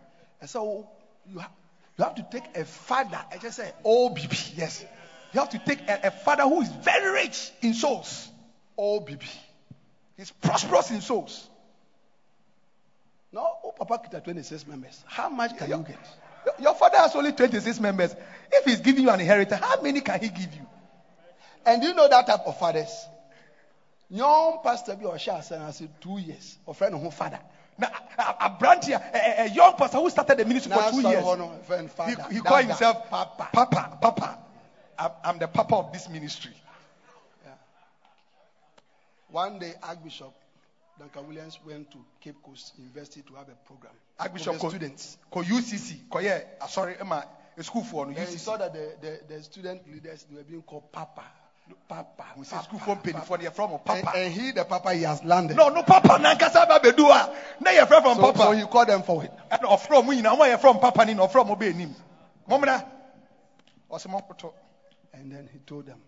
and 0.41 0.49
so 0.49 0.89
you 1.29 1.39
have, 1.39 1.51
you 1.99 2.05
have 2.05 2.15
to 2.15 2.27
take 2.31 2.57
a 2.57 2.65
father. 2.65 3.21
I 3.31 3.37
just 3.37 3.59
say 3.59 3.73
OBB. 3.85 4.57
yes 4.57 4.83
you 5.35 5.41
have 5.41 5.51
to 5.51 5.59
take 5.59 5.81
a, 5.87 6.01
a 6.05 6.11
father 6.11 6.45
who 6.45 6.63
is 6.63 6.71
very 6.71 7.13
rich 7.13 7.51
in 7.61 7.75
souls 7.75 8.31
OBB. 8.79 9.23
he's 10.17 10.31
prosperous 10.31 10.91
in 10.91 11.03
souls 11.03 11.51
No, 13.37 13.47
oh, 13.65 13.73
Papa 13.73 13.99
Kita 13.99 14.23
26 14.25 14.67
members. 14.67 15.05
How 15.07 15.29
much 15.29 15.55
can 15.55 15.69
you 15.69 15.85
get? 15.85 15.99
Your- 16.47 16.55
your 16.59 16.75
father 16.75 16.97
has 16.97 17.15
only 17.15 17.33
twenty 17.33 17.61
six 17.61 17.79
members 17.79 18.15
if 18.51 18.65
he's 18.65 18.81
giving 18.81 19.03
you 19.03 19.11
an 19.11 19.21
inheritance 19.21 19.61
how 19.61 19.83
many 19.83 20.01
can 20.01 20.19
he 20.21 20.29
give 20.31 20.55
you 20.55 20.67
And 21.67 21.83
do 21.83 21.89
you 21.89 21.93
know 21.93 22.09
that 22.09 22.25
type 22.27 22.41
of 22.47 22.57
fathers? 22.57 23.09
Young 24.09 24.57
pastor 24.63 24.95
be 24.97 25.05
or 25.05 25.19
share 25.19 25.35
I 25.35 25.41
said 25.43 25.91
two 26.01 26.17
years. 26.19 26.57
Or 26.65 26.73
friend 26.73 26.95
of 26.95 27.03
who 27.03 27.11
father. 27.11 27.41
na 27.77 27.89
a- 28.17 28.23
a- 28.23 28.49
aberante 28.49 28.95
a 28.95 29.01
a 29.13 29.45
a 29.45 29.49
young 29.49 29.75
pastor 29.75 29.99
who 29.99 30.09
started 30.09 30.39
the 30.39 30.45
ministry 30.47 30.71
Now, 30.71 30.89
for 30.91 31.03
two 31.03 31.09
years 31.09 31.67
friend, 31.67 31.91
father. 31.91 32.25
he, 32.31 32.37
he 32.37 32.41
called 32.41 32.65
himself 32.65 32.97
Papa. 33.11 33.51
papa 33.53 33.91
papa 34.01 34.39
I'm, 34.99 35.11
I'm 35.23 35.39
the 35.39 35.49
papa 35.49 35.77
of 35.77 35.93
this 35.93 36.09
ministry 36.09 36.55
One 39.29 39.59
day, 39.59 39.75
Archbishop 39.83 40.33
Duncan 40.99 41.27
Williams 41.29 41.59
went 41.67 41.91
to 41.91 41.99
Cape 42.21 42.37
Coast 42.43 42.73
University 42.79 43.23
to 43.23 43.35
have 43.35 43.49
a 43.49 43.55
program. 43.67 43.93
Archbishop 44.19 44.53
with 44.55 44.61
the 44.61 44.63
Ko- 44.63 44.71
students. 44.71 45.19
ko 45.31 45.43
ucc 45.43 46.09
kɔyɛ 46.11 46.43
asɔre 46.61 46.97
ah, 46.99 47.01
eh, 47.01 47.05
ma 47.05 47.23
school 47.63 47.85
for 47.85 48.07
no 48.07 48.11
And 48.17 48.19
he 48.29 48.35
ucc 48.37 48.39
saw 48.39 48.57
that 48.57 48.73
the, 48.73 48.97
the, 49.01 49.35
the 49.35 49.43
student 49.43 49.91
leaders 49.93 50.25
they 50.31 50.37
were 50.37 50.43
being 50.45 50.63
called 50.63 50.91
Papa. 50.93 51.25
Papa. 51.89 52.25
we 52.37 52.45
say 52.45 52.57
school 52.63 52.79
for 52.79 52.95
penny 52.97 53.19
for 53.27 53.37
the 53.39 53.51
from 53.51 53.73
And, 53.73 53.85
papa 53.85 54.13
and 54.17 54.33
he, 54.33 54.53
the 54.53 54.65
Papa, 54.65 54.95
he 54.95 55.03
has 55.03 55.23
landed. 55.25 55.57
no 55.57 55.69
no 55.69 55.83
papa 55.83 56.17
nankasa 56.21 56.67
ba 56.67 56.79
bedu 56.81 57.11
a 57.11 57.35
na 57.61 57.71
yɛ 57.73 57.87
fɛ 57.87 58.01
from 58.03 58.17
so, 58.17 58.23
so 58.23 58.33
papa 58.33 58.57
he 58.57 58.63
called 58.65 58.89
them 58.89 59.03
forward. 59.03 59.31
ɛna 59.51 59.65
ɔfrɛ 59.65 60.03
ɔmo 60.03 60.15
nyinaa 60.15 60.37
ɔmo 60.37 60.47
yɛ 60.55 60.61
from 60.61 60.79
papa 60.79 61.05
ni 61.05 61.15
na 61.15 61.27
ɔfrɛ 61.27 61.45
ɔmo 61.45 61.59
bɛ 61.59 61.75
anim 61.75 61.95
mɔmuna 62.49 62.85
ɔsɛ 63.91 64.07
mɔkoto 64.07 64.53
And 65.13 65.33
then 65.33 65.49
he 65.53 65.59
told 65.61 65.87
them, 65.87 65.99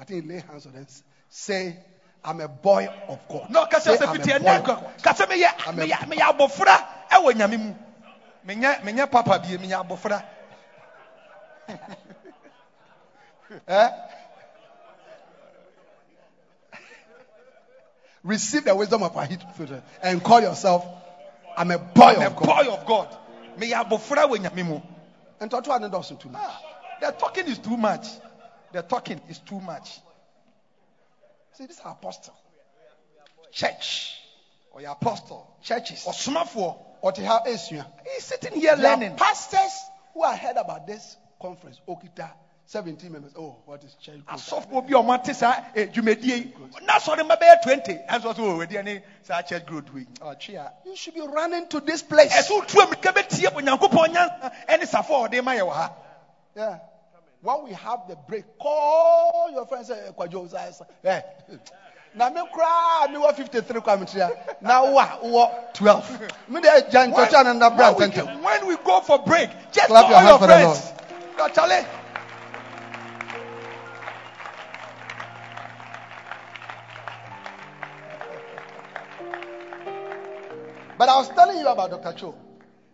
I 0.00 0.04
think 0.04 0.24
he 0.24 0.28
laid 0.30 0.42
hands 0.44 0.64
on 0.66 0.72
them. 0.72 0.86
Say, 1.28 1.76
I'm 2.24 2.40
a 2.40 2.48
boy 2.48 2.88
of 3.08 3.18
God. 3.28 3.50
na 3.50 3.66
ɔkasa 3.66 3.80
Say, 3.82 3.96
sɛ 3.98 4.06
I'm 4.08 4.20
a 4.20 4.24
fiti 4.24 4.38
boy 4.38 4.40
ɛnɛ 4.46 4.58
of 4.58 4.64
God. 4.64 4.86
kasa 5.02 5.26
meyɛ 5.26 5.68
I'm 5.68 5.78
a- 5.78 5.82
meyɛ 5.82 6.08
meyɛ 6.08 6.38
abɔfra 6.38 6.86
ɛwɔ 7.10 7.32
nyame 7.34 7.58
mu 7.58 7.74
menyɛ 8.46 8.80
menyɛ 8.82 9.10
papa 9.10 9.38
bie 9.38 9.58
meyɛ 9.58 9.86
abɔfra 9.86 10.24
Eh? 13.68 13.88
Receive 18.22 18.64
the 18.64 18.74
wisdom 18.74 19.02
of 19.02 19.14
our 19.16 19.26
filter 19.54 19.82
and 20.02 20.22
call 20.24 20.40
yourself, 20.40 20.84
I'm 21.56 21.70
a 21.70 21.78
boy 21.78 22.14
I'm 22.16 22.22
a 22.22 22.26
of 22.26 22.36
God. 22.36 22.46
boy 22.46 22.72
of 22.72 22.86
God 22.86 23.16
meyɛ 23.58 23.84
abɔfra 23.84 24.26
wɔ 24.28 24.36
nyame 24.38 24.64
mu 24.66 24.80
And 25.40 25.50
to 25.50 25.60
one 25.60 25.90
doesn't 25.90 26.20
too 26.20 26.28
much. 26.30 26.42
the 27.00 27.10
talking 27.12 27.46
is 27.48 27.58
too 27.58 27.76
much 27.76 28.06
the 28.72 28.82
talking 28.82 29.20
is 29.28 29.38
too 29.40 29.60
much 29.60 30.00
See, 31.56 31.66
this 31.66 31.76
is 31.78 31.82
apostle. 31.84 32.34
church 33.52 34.18
ɔyɛ 34.76 34.90
apostle 34.92 35.46
Churches. 35.62 36.04
Or 36.06 36.12
ɔsomafoɔ 36.12 36.76
Or 37.02 37.12
to 37.12 37.22
have 37.24 37.42
Asia. 37.46 37.86
he's 38.14 38.24
sitting 38.24 38.52
here 38.60 38.74
There 38.76 38.90
learning 38.90 39.16
pastors 39.16 39.72
who 40.14 40.22
are 40.22 40.36
heard 40.36 40.56
about 40.56 40.86
this 40.86 41.16
conference. 41.40 41.80
Okita, 41.88 42.30
17 42.66 43.12
members. 43.12 43.32
Oh, 43.36 43.56
what 43.66 43.84
is 43.84 43.94
church? 44.00 44.24
growth? 44.24 44.40
asɔfoɔ 44.40 44.88
bi 44.88 44.98
a 44.98 45.02
ɔmo 45.02 45.14
ate 45.20 45.34
saa 45.36 45.64
eh, 45.76 45.86
dwumadie 45.86 46.24
yi 46.24 46.54
na 46.82 46.94
sɔre 46.98 47.20
mba 47.28 47.62
twenty 47.62 47.94
ɛnso 48.08 48.34
so 48.34 48.42
wɔ 48.42 48.66
wɛdiɛ 48.66 48.84
ne 48.84 49.02
saa 49.22 49.42
church 49.42 49.64
growth 49.66 49.92
wei 49.92 50.04
ɔtwe 50.20 50.56
a 50.56 50.72
You 50.86 50.96
should 50.96 51.14
be 51.14 51.20
running 51.20 51.68
to 51.68 51.80
this 51.80 52.02
place. 52.02 52.32
ɛso 52.32 52.66
tu 52.66 52.78
amirika 52.78 53.12
bɛtie 53.12 53.46
onyankopɔn 53.52 54.08
nyansa 54.14 54.52
ɛne 54.68 54.86
safo 54.88 55.24
a 55.24 55.28
ɔde 55.28 55.44
ma 55.44 55.52
yɛ 55.52 55.60
wɔ 55.68 55.72
ha 55.72 55.92
Yeah. 56.56 56.78
When 57.44 57.64
we 57.64 57.72
have 57.74 58.08
the 58.08 58.16
break, 58.26 58.58
call 58.58 59.50
your 59.52 59.66
friends. 59.66 59.90
"Kwajo, 59.90 60.50
say, 60.50 60.70
say." 60.72 60.84
Eh. 61.04 61.20
na 62.14 62.30
me 62.30 62.40
koraa 62.40 63.10
me 63.10 63.18
wɔ 63.18 63.34
53 63.36 63.80
kwa 63.82 63.96
mekyia 63.98 64.30
na 64.62 64.80
wo 64.82 64.98
a 64.98 65.18
wowɔ 65.22 65.72
12 65.74 66.48
me 66.48 66.60
de 66.62 66.68
gya 66.88 67.00
When, 67.00 67.12
ntɔkya 67.12 67.44
no 67.44 67.52
nna 67.52 67.76
bra 67.76 67.92
when 67.92 68.08
we, 68.10 68.16
ntɛntɛm 68.16 68.42
when 68.42 68.66
we 68.66 68.76
go 68.78 69.00
for 69.02 69.18
break, 69.18 69.50
just 69.72 69.88
Clap 69.88 70.04
call 70.06 70.10
your 70.10 70.20
your, 70.20 70.28
hands 70.28 70.38
for 70.40 70.46
the 70.46 70.54
friends. 70.54 70.92
No, 71.36 71.48
Charlie. 71.48 71.86
but 80.96 81.08
i 81.08 81.16
was 81.16 81.28
telling 81.30 81.58
you 81.58 81.66
about 81.68 81.90
dr 81.90 82.12
cho 82.16 82.34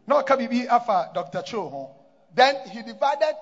No, 0.09 0.23
Kabibi 0.23 0.67
Afa, 0.67 1.11
Dr. 1.15 1.43
Cho. 1.43 1.69
ho. 1.69 1.91
then 2.35 2.57
he 2.71 2.83
divided 2.83 3.35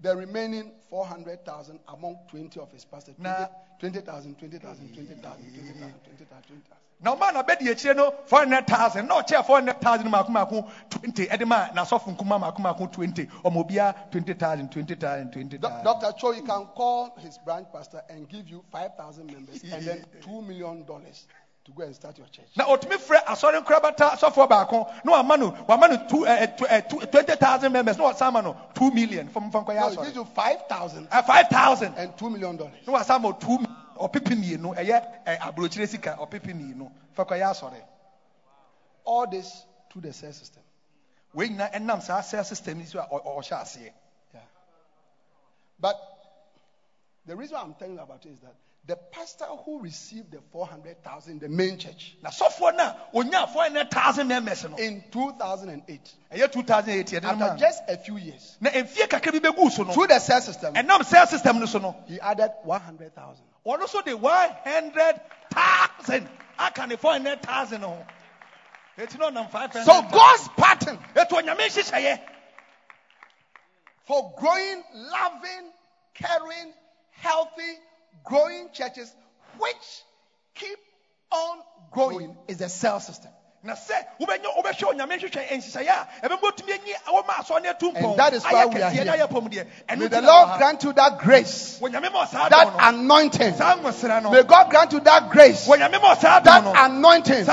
the 0.00 0.16
remaining 0.16 0.72
400,000 0.90 1.80
among 1.88 2.18
20 2.30 2.60
of 2.60 2.70
his 2.72 2.84
pastors. 2.84 3.14
Na- 3.18 3.46
20,000 3.80 4.36
20,000 4.38 4.94
20,000 4.94 4.94
20,000 4.94 5.52
20,000 5.54 5.94
20,000 6.04 6.62
na 7.00 7.14
ɔma 7.14 7.32
na 7.32 7.42
bɛdi 7.44 7.70
akyire 7.70 7.94
no 7.94 8.10
four 8.26 8.40
hundred 8.40 8.66
thousand. 8.66 9.06
Na 9.06 9.22
ɔkyɛ 9.22 9.46
four 9.46 9.56
hundred 9.58 9.80
thousand 9.80 10.10
mako 10.10 10.30
mako 10.30 10.68
twenty. 10.90 11.26
Ɛde 11.26 11.46
ma 11.46 11.68
n'asɔfo 11.68 12.16
nkuma 12.16 12.40
mako 12.40 12.60
mako 12.60 12.86
twenty. 12.88 13.26
Ɔmo 13.44 13.64
obiara 13.64 13.94
twenty 14.10 14.34
thousand 14.34 14.72
twenty 14.72 14.96
thousand 14.96 15.30
twenty 15.32 15.58
Do- 15.58 15.68
Dr. 15.84 16.10
Cho, 16.18 16.32
you 16.32 16.42
can 16.42 16.66
call 16.74 17.14
his 17.18 17.38
branch 17.38 17.68
pastor 17.72 18.02
and 18.10 18.28
give 18.28 18.48
you 18.48 18.64
5,000 18.72 19.26
members 19.30 19.62
and 19.62 19.84
then 19.86 20.04
$2 20.22 20.44
million 20.44 20.84
to 21.68 21.74
go 21.74 21.82
and 21.84 21.94
start 21.94 22.16
your 22.16 22.26
church. 22.28 22.46
na 22.56 22.64
otumi 22.64 22.96
frɛ 22.96 23.24
asɔre 23.24 23.60
nkorabata 23.62 24.10
asɔfoɔ 24.16 24.48
baako 24.48 24.90
na 25.04 25.12
wama 25.12 25.38
no 25.38 25.50
wama 25.68 25.88
no 25.90 26.08
two 26.08 26.26
eh, 26.26 26.42
eh, 26.42 26.46
ɛɛ 26.46 26.66
ɛɛ 26.66 27.02
eh, 27.02 27.06
twenty 27.06 27.36
thousand 27.36 27.72
members 27.72 27.98
na 27.98 28.04
wasan 28.10 28.32
ma 28.32 28.40
no 28.40 28.56
two 28.74 28.90
million 28.90 29.28
fɔm 29.28 29.52
fɔm 29.52 29.66
kɔyɛ 29.66 29.76
No, 29.80 29.88
he 29.90 29.96
gives 29.96 30.08
asɔre 30.08 30.14
you 30.14 30.24
5,000 30.24 31.08
ɛ 31.10 31.26
five 31.26 31.48
thousand 31.48 31.94
and 31.96 32.16
$2 32.16 32.32
million. 32.32 32.56
na 32.56 32.92
wasan 32.98 33.20
ma 33.20 33.32
two 33.32 33.58
ɔpepe 33.98 34.34
mmienu 34.34 34.74
ɛyɛ 34.76 35.24
ɛ 35.26 35.38
aburokyire 35.40 35.86
sika 35.88 36.16
ɔpepe 36.18 36.54
mmienu 36.54 36.90
fɛ 37.16 37.26
kɔyɛ 37.28 37.50
asɔre 37.50 37.82
All 39.04 39.26
this 39.26 39.64
through 39.92 40.02
the 40.02 40.12
cell 40.14 40.32
system. 40.32 40.62
wei 41.34 41.48
nyinaa 41.50 41.70
ɛnam 41.72 42.02
saa 42.02 42.22
cell 42.22 42.44
system 42.44 42.80
yi 42.80 42.86
so 42.86 42.98
a 43.00 43.06
ɔhyɛ 43.06 43.60
aseɛ. 43.62 43.92
But 45.80 45.96
the 47.26 47.36
reason 47.36 47.56
I'm 47.56 47.74
telling 47.74 47.94
you 47.94 48.00
about 48.00 48.24
it 48.24 48.30
is 48.30 48.40
that 48.40 48.54
the 48.88 48.96
pastor 48.96 49.44
who 49.44 49.82
received 49.82 50.32
the 50.32 50.40
400,000 50.50 51.40
the 51.40 51.48
main 51.48 51.76
church. 51.76 52.16
Na 52.22 52.30
sɔfoɔ 52.30 52.74
na 52.74 52.94
onya 53.12 53.46
four 53.46 53.62
hundred 53.62 53.90
thousand 53.90 54.28
members 54.28 54.64
no. 54.64 54.76
In 54.76 55.04
2008, 55.12 56.14
ɛyɛ 56.32 56.50
two 56.50 56.62
thousand 56.62 56.90
eight 56.94 57.12
no 57.22 57.28
after 57.28 57.56
just 57.58 57.82
a 57.86 57.98
few 57.98 58.16
years, 58.16 58.56
na 58.60 58.70
mfie 58.70 59.06
kakra 59.06 59.30
bi 59.30 59.40
bɛgu 59.40 59.70
so 59.70 59.82
no. 59.82 59.92
Through 59.92 60.06
the 60.06 60.18
cell 60.18 60.40
system, 60.40 60.72
ɛnam 60.72 61.04
cell 61.04 61.26
system 61.26 61.60
no 61.60 61.66
so 61.66 61.78
no. 61.78 61.96
He 62.06 62.18
added 62.18 62.50
100,000. 62.64 63.44
ɔno 63.66 63.78
nso 63.82 64.02
de 64.02 64.16
one 64.16 64.50
hundred 64.64 65.20
thousand. 65.50 66.26
Aka 66.58 66.86
ne 66.86 66.96
four 66.96 67.12
hundred 67.12 67.42
thousand 67.42 67.82
ho. 67.82 68.06
Eti 68.96 69.18
na 69.18 69.30
ɔnam 69.30 69.50
five 69.50 69.70
hundred 69.70 69.84
So 69.84 70.00
God's 70.00 70.48
pattern. 70.56 70.98
Etu 71.14 71.32
onyame 71.32 71.58
nhyehyɛeɛ. 71.58 72.20
For 74.06 74.32
growing, 74.38 74.82
loving, 74.94 75.72
caring, 76.14 76.72
healthy, 77.10 77.76
growing 78.24 78.68
churches, 78.72 79.14
which 79.58 80.02
keep 80.54 80.78
on 81.30 81.58
growing, 81.92 82.36
is 82.46 82.58
the 82.58 82.68
cell 82.68 83.00
system. 83.00 83.30
na 83.62 83.74
sɛ 83.74 84.06
wobɛnya 84.20 84.54
wobɛhwɛ 84.56 84.84
onyame 84.94 85.18
nhyehyɛ 85.18 85.48
nhyehyɛeɛ 85.50 85.88
a 86.22 86.28
ɛbɛbɔ 86.28 86.56
tumi 86.56 86.72
anyi 86.72 86.94
wɔma 87.08 87.34
asɔ 87.42 87.60
ne 87.62 87.68
atu 87.68 87.92
mpɔn. 87.92 87.96
And 88.10 88.18
that 88.18 88.32
is 88.32 88.44
why 88.44 88.66
we 88.66 88.80
are 88.80 88.90
ayɛ 88.90 88.94
kɛseɛ 88.94 89.04
na 89.06 89.12
here. 89.12 89.26
ayɛ 89.26 89.30
pɔm 89.30 89.52
deɛ 89.52 89.66
ɛno 89.88 89.98
May 89.98 90.06
the 90.06 90.22
Lord 90.22 90.58
grant 90.58 90.84
you 90.84 90.92
that 90.92 91.18
grace, 91.18 91.78
Onyame 91.82 92.12
ma 92.12 92.24
ɔsaa 92.24 92.50
that 92.50 92.74
anointing. 92.78 93.54
saa 93.56 93.76
nwosra 93.76 94.22
no. 94.22 94.30
May 94.30 94.42
God 94.44 94.70
grant 94.70 94.92
you 94.92 95.00
that 95.00 95.30
grace, 95.30 95.66
Onyame 95.66 96.00
ma 96.00 96.14
ɔsaa 96.14 96.42
dɔm 96.42 96.44
that 96.44 96.90
anointing 96.90 97.44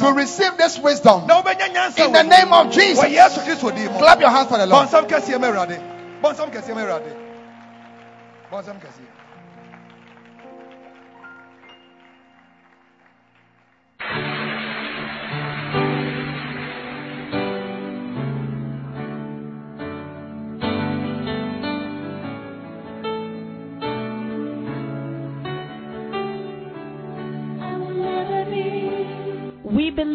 to 0.00 0.12
receive 0.14 0.56
this 0.56 0.78
wisdom. 0.78 1.26
na 1.26 1.42
wobɛnya 1.42 1.74
nyansa 1.74 2.06
In 2.06 2.12
the 2.12 2.22
name 2.22 2.52
of 2.52 2.72
Jesus. 2.72 3.04
wɔ 3.04 3.10
yesu 3.14 3.44
kristo 3.44 3.74
din 3.74 3.92
mu. 3.92 3.98
Clap 3.98 4.20
your 4.20 4.30
hands 4.30 4.48
for 4.48 4.56
the 4.58 4.66
Lord. 4.66 4.88